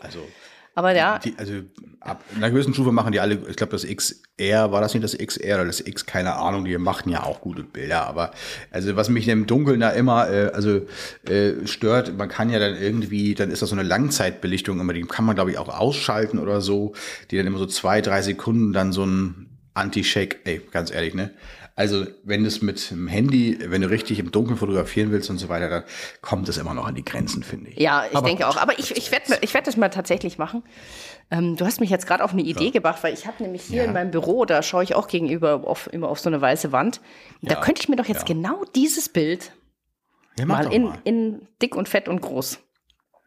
Also 0.00 0.26
Aber 0.74 0.94
ja, 0.94 1.18
Die, 1.18 1.34
also 1.38 1.52
ab 2.00 2.22
einer 2.34 2.50
gewissen 2.50 2.74
Stufe 2.74 2.92
machen 2.92 3.12
die 3.12 3.20
alle, 3.20 3.38
ich 3.48 3.56
glaube 3.56 3.72
das 3.72 3.86
XR, 3.86 4.72
war 4.72 4.80
das 4.80 4.92
nicht 4.92 5.04
das 5.04 5.16
XR 5.16 5.56
oder 5.56 5.66
das 5.66 5.80
X, 5.80 6.04
keine 6.04 6.34
Ahnung, 6.34 6.64
die 6.64 6.76
machen 6.78 7.10
ja 7.10 7.22
auch 7.22 7.40
gute 7.40 7.62
Bilder, 7.62 8.06
aber 8.06 8.32
also 8.70 8.96
was 8.96 9.08
mich 9.08 9.28
im 9.28 9.46
Dunkeln 9.46 9.80
da 9.80 9.90
immer 9.90 10.28
äh, 10.28 10.50
also 10.52 10.82
äh, 11.28 11.66
stört, 11.66 12.16
man 12.18 12.28
kann 12.28 12.50
ja 12.50 12.58
dann 12.58 12.76
irgendwie, 12.76 13.34
dann 13.34 13.50
ist 13.50 13.62
das 13.62 13.70
so 13.70 13.76
eine 13.76 13.84
Langzeitbelichtung 13.84 14.80
immer, 14.80 14.92
die 14.92 15.02
kann 15.02 15.24
man 15.24 15.36
glaube 15.36 15.52
ich 15.52 15.58
auch 15.58 15.68
ausschalten 15.68 16.38
oder 16.38 16.60
so, 16.60 16.92
die 17.30 17.36
dann 17.36 17.46
immer 17.46 17.58
so 17.58 17.66
zwei, 17.66 18.00
drei 18.00 18.20
Sekunden 18.22 18.72
dann 18.72 18.92
so 18.92 19.06
ein 19.06 19.54
Anti-Shake, 19.74 20.40
ey, 20.44 20.60
ganz 20.70 20.92
ehrlich, 20.92 21.14
ne? 21.14 21.30
Also, 21.76 22.06
wenn 22.22 22.42
du 22.42 22.46
es 22.46 22.62
mit 22.62 22.90
dem 22.92 23.08
Handy, 23.08 23.58
wenn 23.60 23.80
du 23.82 23.90
richtig 23.90 24.20
im 24.20 24.30
Dunkeln 24.30 24.56
fotografieren 24.56 25.10
willst 25.10 25.28
und 25.28 25.38
so 25.38 25.48
weiter, 25.48 25.68
dann 25.68 25.82
kommt 26.20 26.48
es 26.48 26.56
immer 26.56 26.72
noch 26.72 26.86
an 26.86 26.94
die 26.94 27.04
Grenzen, 27.04 27.42
finde 27.42 27.70
ich. 27.70 27.78
ja, 27.80 28.04
ich 28.08 28.16
Aber 28.16 28.28
denke 28.28 28.46
auch. 28.46 28.56
Aber 28.56 28.78
ich, 28.78 28.96
ich 28.96 29.10
werde 29.10 29.38
ich 29.40 29.52
werd 29.54 29.66
das 29.66 29.76
mal 29.76 29.88
tatsächlich 29.88 30.38
machen. 30.38 30.62
Ähm, 31.32 31.56
du 31.56 31.64
hast 31.66 31.80
mich 31.80 31.90
jetzt 31.90 32.06
gerade 32.06 32.22
auf 32.22 32.32
eine 32.32 32.42
Idee 32.42 32.70
gebracht, 32.70 33.02
weil 33.02 33.12
ich 33.12 33.26
habe 33.26 33.42
nämlich 33.42 33.62
hier 33.62 33.78
Ja. 33.82 33.84
in 33.88 33.92
meinem 33.92 34.12
Büro, 34.12 34.44
da 34.44 34.62
schaue 34.62 34.84
ich 34.84 34.94
auch 34.94 35.08
gegenüber 35.08 35.66
auf, 35.66 35.92
immer 35.92 36.08
auf 36.08 36.20
so 36.20 36.28
eine 36.28 36.40
weiße 36.40 36.70
Wand. 36.70 37.00
Da 37.42 37.54
Ja, 37.54 37.60
könnte 37.60 37.80
ich 37.82 37.88
mir 37.88 37.96
doch 37.96 38.06
jetzt 38.06 38.28
ja. 38.28 38.34
genau 38.34 38.62
dieses 38.76 39.08
Bild 39.08 39.50
Ja, 40.38 40.46
mal 40.46 40.72
in, 40.72 40.84
mal. 40.84 40.98
in 41.02 41.48
dick 41.60 41.74
und 41.74 41.88
fett 41.88 42.08
und 42.08 42.20
groß. 42.20 42.60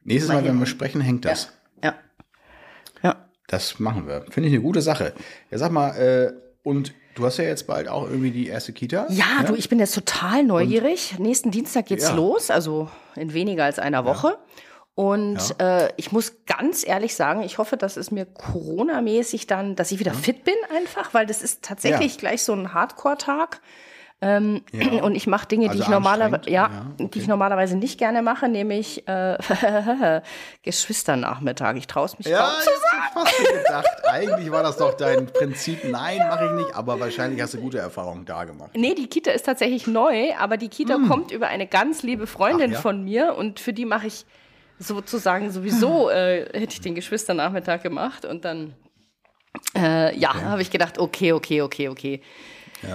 Nächstes 0.06 0.30
mal 0.34 0.42
Mal, 0.42 0.48
wenn 0.48 0.58
wir 0.60 0.68
sprechen, 0.68 1.02
hängt 1.02 1.26
das. 1.26 1.52
Ja. 1.84 1.96
Ja. 3.04 3.28
Das 3.48 3.80
machen 3.80 4.08
wir. 4.08 4.22
Finde 4.30 4.48
ich 4.48 4.54
eine 4.56 4.64
gute 4.64 4.82
Sache. 4.82 5.14
Ja, 5.52 5.58
sag 5.58 5.72
mal, 5.74 5.90
äh, 5.98 6.32
und 6.64 6.94
du 7.18 7.26
hast 7.26 7.38
ja 7.38 7.44
jetzt 7.46 7.68
bald 7.68 7.88
auch 7.90 8.04
irgendwie 8.08 8.32
die 8.32 8.48
erste 8.48 8.72
Kita. 8.74 9.08
Ja, 9.10 9.44
du, 9.46 9.56
ich 9.56 9.68
bin 9.70 9.80
jetzt 9.80 9.94
total 9.96 10.44
neugierig. 10.44 11.18
Nächsten 11.20 11.52
Dienstag 11.52 11.88
geht's 11.88 12.06
Ja. 12.06 12.16
los, 12.16 12.50
also 12.50 12.90
in 13.16 13.34
weniger 13.34 13.66
als 13.66 13.80
einer 13.80 14.06
Woche. 14.06 14.38
Und 14.96 15.38
äh, 15.60 15.90
ich 15.98 16.12
muss 16.12 16.34
ganz 16.48 16.86
ehrlich 16.88 17.14
sagen, 17.16 17.44
ich 17.44 17.58
hoffe, 17.60 17.78
dass 17.78 17.98
es 17.98 18.10
mir 18.10 18.26
Corona-mäßig 18.26 19.46
dann, 19.48 19.76
dass 19.76 19.92
ich 19.92 20.00
wieder 20.00 20.14
fit 20.14 20.44
bin 20.44 20.56
einfach, 20.76 21.14
weil 21.14 21.26
das 21.26 21.42
ist 21.44 21.64
tatsächlich 21.64 22.14
Ja. 22.14 22.20
gleich 22.20 22.42
so 22.44 22.54
ein 22.54 22.74
Hardcore-Tag. 22.74 23.62
Ähm, 24.20 24.64
Ja. 24.72 25.02
Und 25.04 25.16
ich 25.16 25.28
mache 25.28 25.48
Dinge, 25.48 25.66
die 25.66 25.70
Also 25.72 25.84
ich 25.84 25.90
normalerweise, 25.90 26.50
ja, 26.50 26.64
ja, 26.64 26.86
die 27.00 27.04
okay. 27.06 27.20
ich 27.20 27.28
normalerweise 27.28 27.78
nicht 27.78 28.00
gerne 28.00 28.22
mache, 28.22 28.50
nämlich 28.50 29.08
äh, 29.08 29.38
Geschwisternachmittag. 30.64 31.76
Ich 31.78 31.88
traue 31.88 32.06
es 32.06 32.18
mich 32.18 32.28
Ja, 32.28 32.40
kaum 32.40 32.50
ich 32.60 32.66
zu 32.66 32.72
hab 32.72 33.14
fast 33.14 33.38
gedacht. 33.66 34.06
Eigentlich 34.10 34.52
war 34.52 34.64
das 34.64 34.78
doch 34.78 34.94
dein 34.96 35.28
Prinzip. 35.28 35.84
Nein, 35.84 36.18
mache 36.20 36.46
ich 36.46 36.52
nicht. 36.52 36.76
Aber 36.76 37.00
wahrscheinlich 37.00 37.42
hast 37.42 37.54
du 37.54 37.60
gute 37.60 37.78
Erfahrungen 37.78 38.26
da 38.26 38.44
gemacht. 38.46 38.72
Nee, 38.76 38.96
die 38.96 39.08
Kita 39.08 39.32
ist 39.32 39.46
tatsächlich 39.46 39.88
neu, 39.88 40.34
aber 40.40 40.58
die 40.58 40.70
Kita 40.70 40.98
kommt 41.08 41.32
über 41.32 41.48
eine 41.48 41.68
ganz 41.68 42.04
liebe 42.04 42.28
Freundin 42.28 42.58
Hm. 42.58 42.72
Ach 42.72 42.76
ja? 42.76 42.82
von 42.82 43.04
mir 43.04 43.36
und 43.36 43.60
für 43.60 43.74
die 43.74 43.86
mache 43.86 44.08
ich 44.08 44.26
sozusagen 44.80 45.52
sowieso, 45.52 46.10
äh, 46.10 46.46
hätte 46.54 46.74
ich 46.74 46.82
den 46.82 46.96
Geschwisternachmittag 46.96 47.82
gemacht 47.84 48.26
und 48.26 48.46
dann, 48.46 48.74
äh, 49.76 50.16
ja, 50.18 50.34
habe 50.36 50.62
ich 50.62 50.70
gedacht, 50.72 50.98
okay, 51.00 51.34
okay, 51.34 51.62
okay, 51.62 51.90
okay. 51.90 52.22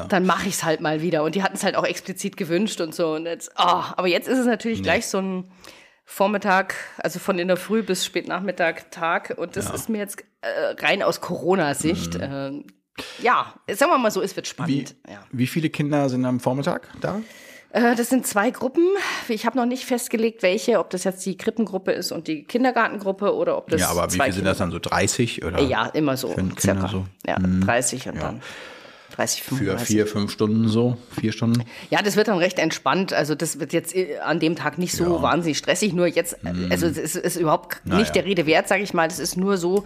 Dann 0.08 0.26
mache 0.26 0.48
ich 0.48 0.54
es 0.54 0.64
halt 0.64 0.80
mal 0.80 1.02
wieder. 1.02 1.22
Und 1.24 1.34
die 1.34 1.42
hatten 1.42 1.54
es 1.56 1.64
halt 1.64 1.76
auch 1.76 1.84
explizit 1.84 2.36
gewünscht 2.36 2.80
und 2.80 2.94
so. 2.94 3.14
Und 3.14 3.26
jetzt, 3.26 3.50
oh, 3.58 3.62
aber 3.96 4.06
jetzt 4.06 4.28
ist 4.28 4.38
es 4.38 4.46
natürlich 4.46 4.82
gleich 4.82 5.06
so 5.06 5.18
ein 5.18 5.50
Vormittag, 6.04 6.74
also 6.98 7.18
von 7.18 7.38
in 7.38 7.48
der 7.48 7.56
Früh 7.56 7.82
bis 7.82 8.04
Spätnachmittag 8.04 8.90
Tag. 8.90 9.34
Und 9.38 9.56
das 9.56 9.70
ist 9.70 9.88
mir 9.88 9.98
jetzt 9.98 10.22
äh, 10.42 10.74
rein 10.84 11.02
aus 11.02 11.20
Corona-Sicht. 11.20 12.16
Äh, 12.16 12.62
ja, 13.22 13.54
sagen 13.72 13.90
wir 13.90 13.98
mal 13.98 14.10
so, 14.10 14.20
es 14.20 14.36
wird 14.36 14.46
Mhm. 14.58 14.66
Wie, 14.66 14.80
spannend. 14.86 14.96
Ja. 15.08 15.24
wie 15.32 15.46
viele 15.46 15.70
Kinder 15.70 16.08
sind 16.08 16.24
am 16.24 16.40
Vormittag 16.40 16.88
da? 17.00 17.20
Äh, 17.70 17.94
Das 17.96 18.10
sind 18.10 18.26
zwei 18.26 18.50
Gruppen. 18.50 18.86
Ich 19.28 19.46
habe 19.46 19.56
noch 19.56 19.64
nicht 19.64 19.86
festgelegt, 19.86 20.42
welche, 20.42 20.78
ob 20.78 20.90
das 20.90 21.04
jetzt 21.04 21.24
die 21.24 21.36
Krippengruppe 21.38 21.92
ist 21.92 22.12
und 22.12 22.28
die 22.28 22.44
Kindergartengruppe 22.44 23.34
oder 23.34 23.56
ob 23.56 23.70
das 23.70 23.80
ja, 23.80 23.88
aber 23.88 24.12
wie 24.12 24.20
viele 24.20 24.32
sind 24.32 24.44
das 24.44 24.58
dann 24.58 24.70
so? 24.70 24.78
30 24.78 25.42
oder? 25.44 25.60
Ja, 25.62 25.86
immer 25.86 26.16
so. 26.18 26.28
Kinder 26.34 26.60
circa. 26.60 26.88
so? 26.88 26.98
Mhm. 26.98 27.06
Ja, 27.26 27.36
30 27.38 28.08
und 28.10 28.20
dann 28.20 28.42
30, 29.12 29.42
Für 29.42 29.54
35. 29.56 29.86
vier, 29.88 30.06
fünf 30.06 30.30
Stunden 30.32 30.68
so? 30.68 30.96
Vier 31.20 31.32
Stunden? 31.32 31.62
Ja, 31.90 32.02
das 32.02 32.16
wird 32.16 32.28
dann 32.28 32.38
recht 32.38 32.58
entspannt. 32.58 33.12
Also 33.12 33.34
das 33.34 33.60
wird 33.60 33.72
jetzt 33.72 33.94
äh, 33.94 34.18
an 34.18 34.40
dem 34.40 34.56
Tag 34.56 34.78
nicht 34.78 34.94
so 34.94 35.04
Ja. 35.04 35.10
Mhm. 35.18 35.22
wahnsinnig 35.22 35.58
stressig. 35.58 35.92
Nur 35.92 36.06
jetzt, 36.06 36.34
äh, 36.44 36.52
also 36.70 36.86
es 36.86 36.96
ist, 36.98 37.16
ist 37.16 37.36
überhaupt 37.36 37.80
Naja. 37.84 38.00
nicht 38.00 38.14
der 38.14 38.24
Rede 38.24 38.46
wert, 38.46 38.68
sage 38.68 38.82
ich 38.82 38.92
mal. 38.94 39.08
Das 39.08 39.18
ist 39.18 39.36
nur 39.36 39.56
so, 39.58 39.84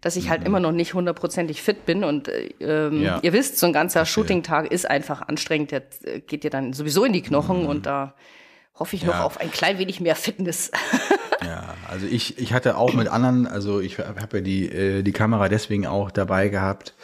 dass 0.00 0.16
ich 0.16 0.28
halt 0.30 0.44
immer 0.44 0.58
noch 0.58 0.72
nicht 0.72 0.94
hundertprozentig 0.94 1.62
fit 1.62 1.86
bin. 1.86 2.02
Und 2.04 2.28
äh, 2.28 2.48
ähm, 2.60 2.98
Mhm. 2.98 3.02
Ja. 3.02 3.18
ihr 3.22 3.32
wisst, 3.32 3.58
so 3.58 3.66
ein 3.66 3.72
ganzer 3.72 4.04
Shooting-Tag 4.04 4.70
ist 4.72 4.88
einfach 4.90 5.22
anstrengend. 5.28 5.70
Der 5.70 5.82
geht 6.26 6.44
dir 6.44 6.50
dann 6.50 6.72
sowieso 6.72 7.04
in 7.04 7.12
die 7.12 7.22
Knochen 7.22 7.62
Mhm. 7.62 7.66
und 7.68 7.86
da 7.86 8.14
hoffe 8.78 8.96
ich 8.96 9.04
noch 9.04 9.20
auf 9.20 9.38
ein 9.38 9.50
klein 9.50 9.78
wenig 9.78 10.00
mehr 10.00 10.16
Fitness. 10.16 10.70
Ja, 11.44 11.74
also 11.90 12.06
ich, 12.06 12.38
ich 12.38 12.52
hatte 12.52 12.76
auch 12.76 12.94
mit 12.94 13.08
anderen, 13.08 13.48
also 13.48 13.80
ich 13.80 13.98
habe 13.98 14.36
ja 14.36 14.40
die, 14.44 14.66
äh, 14.70 15.02
die 15.02 15.10
Kamera 15.10 15.48
deswegen 15.48 15.88
auch 15.88 16.12
dabei 16.12 16.46
gehabt 16.46 16.94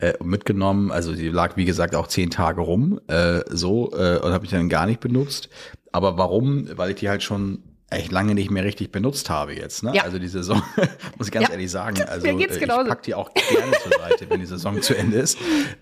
äh, 0.00 0.14
mitgenommen. 0.22 0.90
Also 0.90 1.14
sie 1.14 1.28
lag, 1.28 1.56
wie 1.56 1.64
gesagt, 1.64 1.94
auch 1.94 2.06
zehn 2.08 2.30
Tage 2.30 2.60
rum, 2.60 3.00
äh, 3.08 3.40
so, 3.48 3.92
äh, 3.92 4.18
und 4.18 4.32
habe 4.32 4.44
ich 4.44 4.50
dann 4.50 4.68
gar 4.68 4.86
nicht 4.86 5.00
benutzt. 5.00 5.48
Aber 5.92 6.16
warum? 6.18 6.68
Weil 6.76 6.90
ich 6.90 6.96
die 6.96 7.08
halt 7.08 7.22
schon 7.22 7.62
echt 7.92 8.12
lange 8.12 8.34
nicht 8.36 8.52
mehr 8.52 8.62
richtig 8.62 8.92
benutzt 8.92 9.30
habe 9.30 9.52
jetzt. 9.52 9.82
Ne? 9.82 9.92
Ja. 9.96 10.04
Also 10.04 10.20
die 10.20 10.28
Saison, 10.28 10.62
muss 11.18 11.26
ich 11.26 11.32
ganz 11.32 11.48
Ja. 11.48 11.52
ehrlich 11.54 11.70
sagen. 11.72 11.96
Also 12.08 12.26
Mir 12.28 12.36
geht's 12.36 12.56
äh, 12.56 12.60
genauso. 12.60 12.82
ich 12.82 12.88
pack 12.88 13.02
die 13.02 13.14
auch 13.14 13.34
gerne 13.34 13.72
zur 13.82 13.98
Seite, 13.98 14.26
wenn 14.30 14.38
die 14.38 14.46
Saison 14.46 14.80
zu 14.80 14.96
Ende 14.96 15.18
ist. 15.18 15.38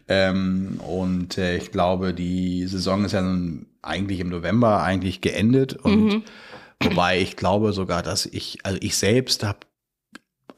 Ähm, 0.09 0.81
und 0.87 1.37
äh, 1.37 1.57
ich 1.59 1.71
glaube, 1.71 2.15
die 2.15 2.67
Saison 2.67 3.05
ist 3.05 3.13
ja 3.13 3.21
nun 3.21 3.67
eigentlich 3.83 4.21
im 4.21 4.29
November 4.31 4.83
eigentlich 4.83 5.21
geendet 5.21 5.75
und 5.75 6.05
Mhm. 6.07 6.23
Wobei 6.81 7.19
ich 7.21 7.35
glaube 7.37 7.73
sogar, 7.73 8.05
dass 8.05 8.25
ich, 8.25 8.61
also 8.63 8.79
ich 8.81 8.97
selbst 8.97 9.43
habe, 9.43 9.59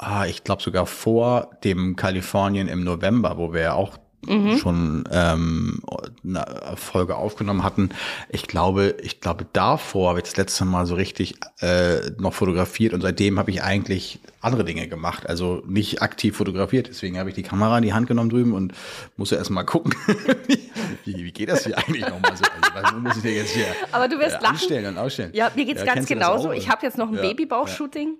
ah, 0.02 0.26
ich 0.26 0.44
glaube 0.44 0.62
sogar 0.62 0.86
vor 0.86 1.50
dem 1.64 1.94
Kalifornien 1.96 2.68
im 2.68 2.84
November, 2.84 3.36
wo 3.38 3.52
wir 3.52 3.60
ja 3.60 3.72
auch 3.74 3.98
Mhm. 4.28 4.58
schon 4.58 5.04
ähm, 5.10 5.80
eine 6.22 6.44
Folge 6.76 7.16
aufgenommen 7.16 7.64
hatten. 7.64 7.88
Ich 8.28 8.46
glaube, 8.46 8.94
ich 9.02 9.22
glaube 9.22 9.46
davor 9.54 10.10
habe 10.10 10.18
ich 10.18 10.24
das 10.24 10.36
letzte 10.36 10.66
Mal 10.66 10.84
so 10.84 10.94
richtig 10.94 11.36
äh, 11.62 12.10
noch 12.18 12.34
fotografiert 12.34 12.92
und 12.92 13.00
seitdem 13.00 13.38
habe 13.38 13.50
ich 13.50 13.62
eigentlich 13.62 14.20
andere 14.42 14.62
Dinge 14.66 14.88
gemacht. 14.88 15.26
Also 15.26 15.62
nicht 15.66 16.02
aktiv 16.02 16.36
fotografiert. 16.36 16.88
Deswegen 16.88 17.18
habe 17.18 17.30
ich 17.30 17.34
die 17.34 17.42
Kamera 17.42 17.78
in 17.78 17.82
die 17.82 17.94
Hand 17.94 18.08
genommen 18.08 18.28
drüben 18.28 18.52
und 18.52 18.74
musste 19.16 19.36
erst 19.36 19.48
mal 19.48 19.64
gucken, 19.64 19.94
wie, 21.06 21.16
wie 21.24 21.32
geht 21.32 21.48
das 21.48 21.64
hier 21.64 21.78
eigentlich 21.78 22.06
nochmal 22.06 22.36
so? 22.36 22.44
Also, 22.74 22.96
muss 22.98 23.16
ich 23.16 23.22
dir 23.22 23.32
jetzt 23.32 23.54
hier 23.54 23.74
Aber 23.90 24.06
du 24.06 24.18
wirst 24.18 24.36
äh, 24.36 24.42
lachen. 24.42 24.46
anstellen 24.56 24.86
und 24.86 24.98
ausstellen? 24.98 25.30
Ja, 25.32 25.50
mir 25.56 25.64
geht's 25.64 25.80
Ja, 25.80 25.94
ganz 25.94 26.06
genauso. 26.06 26.52
Ich 26.52 26.68
habe 26.68 26.84
jetzt 26.84 26.98
noch 26.98 27.08
ein 27.08 27.14
Ja, 27.14 27.22
Babybauch-Shooting 27.22 28.18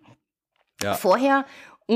Ja. 0.82 0.94
vorher 0.94 1.44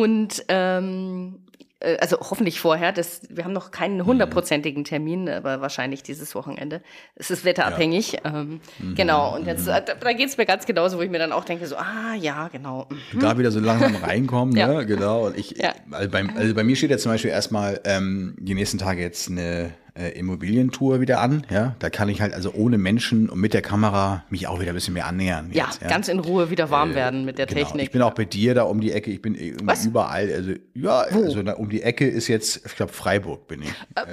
und 0.01 0.45
ähm, 0.49 1.39
äh, 1.81 1.97
also 1.99 2.19
hoffentlich 2.19 2.61
vorher. 2.61 2.93
Das, 2.93 3.21
wir 3.31 3.45
haben 3.45 3.53
noch 3.53 3.69
Mhm. 3.69 3.73
keinen 3.73 4.07
hundertprozentigen 4.07 4.85
Termin, 4.85 5.29
aber 5.29 5.61
wahrscheinlich 5.61 6.03
dieses 6.03 6.35
Wochenende. 6.35 6.81
Es 7.15 7.31
ist 7.31 7.45
wetterabhängig. 7.45 8.19
Ähm, 8.25 8.61
Mhm. 8.79 8.95
Genau. 8.95 9.35
Und 9.37 9.47
jetzt, 9.47 9.67
äh, 9.69 9.83
da, 9.85 9.95
da 9.95 10.13
geht's 10.13 10.37
mir 10.37 10.47
ganz 10.47 10.67
genauso, 10.67 10.99
wo 10.99 11.03
ich 11.03 11.11
mir 11.11 11.19
dann 11.19 11.33
auch 11.33 11.45
denke, 11.45 11.67
so, 11.67 11.77
ah 11.77 12.15
ja, 12.19 12.49
genau. 12.49 12.89
mhm. 13.13 13.21
da 13.21 13.39
wieder 13.39 13.51
so 13.51 13.61
langsam 13.61 13.95
reinkommen, 13.97 14.57
Ja. 14.59 14.67
ne? 14.69 14.87
Genau. 14.87 15.27
Und 15.27 15.39
ich, 15.39 15.57
Ja. 15.59 15.73
also, 15.91 16.11
bei, 16.11 16.25
also 16.37 16.55
bei 16.55 16.65
mir 16.65 16.75
steht 16.77 16.91
ja 16.91 16.99
zum 16.99 17.13
Beispiel 17.13 17.31
erstmal 17.31 17.81
ähm, 17.85 18.35
die 18.41 18.55
nächsten 18.55 18.79
Tage 18.79 19.01
jetzt 19.03 19.31
eine 19.31 19.73
äh, 19.95 20.09
Immobilientour 20.19 21.01
wieder 21.01 21.21
an. 21.21 21.45
Ja, 21.51 21.77
da 21.79 21.89
kann 21.91 22.09
ich 22.09 22.21
halt 22.21 22.35
also 22.35 22.53
ohne 22.53 22.79
Menschen 22.79 23.29
und 23.29 23.41
mit 23.41 23.55
der 23.55 23.63
Kamera 23.63 24.25
mich 24.31 24.47
auch 24.49 24.61
wieder 24.61 24.73
ein 24.73 24.75
bisschen 24.75 24.95
mehr 24.95 25.07
annähern. 25.07 25.51
Ja, 25.53 25.67
jetzt, 25.67 25.81
ganz 25.89 26.09
in 26.09 26.19
Ruhe 26.19 26.51
wieder 26.51 26.71
warm 26.71 26.95
werden 26.95 27.25
mit 27.25 27.39
der 27.39 27.47
Genau. 27.47 27.61
Technik. 27.61 27.85
Ich 27.87 27.91
bin 27.93 28.03
auch 28.03 28.15
bei 28.15 28.25
dir 28.25 28.55
da 28.55 28.65
um 28.65 28.81
die 28.81 28.93
Ecke. 28.93 29.11
Ich 29.11 29.23
bin 29.23 29.35
irgendwie 29.35 29.67
Was? 29.67 29.85
überall. 29.87 30.31
Also 30.33 30.53
ja, 30.75 31.01
also 31.01 31.43
da 31.43 31.53
um 31.55 31.69
die 31.71 31.83
Ecke 31.83 32.07
ist 32.09 32.29
jetzt, 32.29 32.67
ich 32.67 32.75
glaube 32.77 32.93
Freiburg 32.93 33.47
bin 33.49 33.63
ich. 33.63 33.73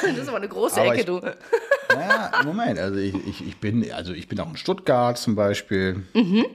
das 0.00 0.18
ist 0.18 0.28
aber 0.28 0.36
eine 0.38 0.48
große 0.48 0.80
Aber 0.80 0.90
Ecke, 0.92 1.00
ich- 1.00 1.06
du. 1.06 1.20
Naja, 1.92 2.30
Moment, 2.44 2.78
also 2.78 2.98
ich, 3.00 3.14
ich, 3.26 3.46
ich 3.46 3.56
bin, 3.58 3.90
also 3.92 4.12
ich 4.12 4.28
bin 4.28 4.38
auch 4.38 4.48
in 4.48 4.56
Stuttgart 4.56 5.18
zum 5.18 5.34
Beispiel. 5.34 6.04
Mhm. 6.14 6.46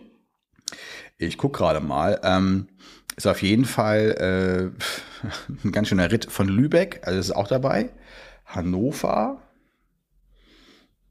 Ich 1.17 1.37
gucke 1.37 1.57
gerade 1.59 1.81
mal. 1.81 2.19
Ähm, 2.23 2.67
ist 3.15 3.27
auf 3.27 3.41
jeden 3.41 3.65
Fall 3.65 4.73
äh, 5.23 5.27
ein 5.67 5.71
ganz 5.71 5.87
schöner 5.89 6.11
Ritt 6.11 6.25
von 6.31 6.47
Lübeck, 6.47 7.01
also 7.03 7.19
ist 7.19 7.31
auch 7.35 7.47
dabei. 7.47 7.89
Hannover. 8.45 9.41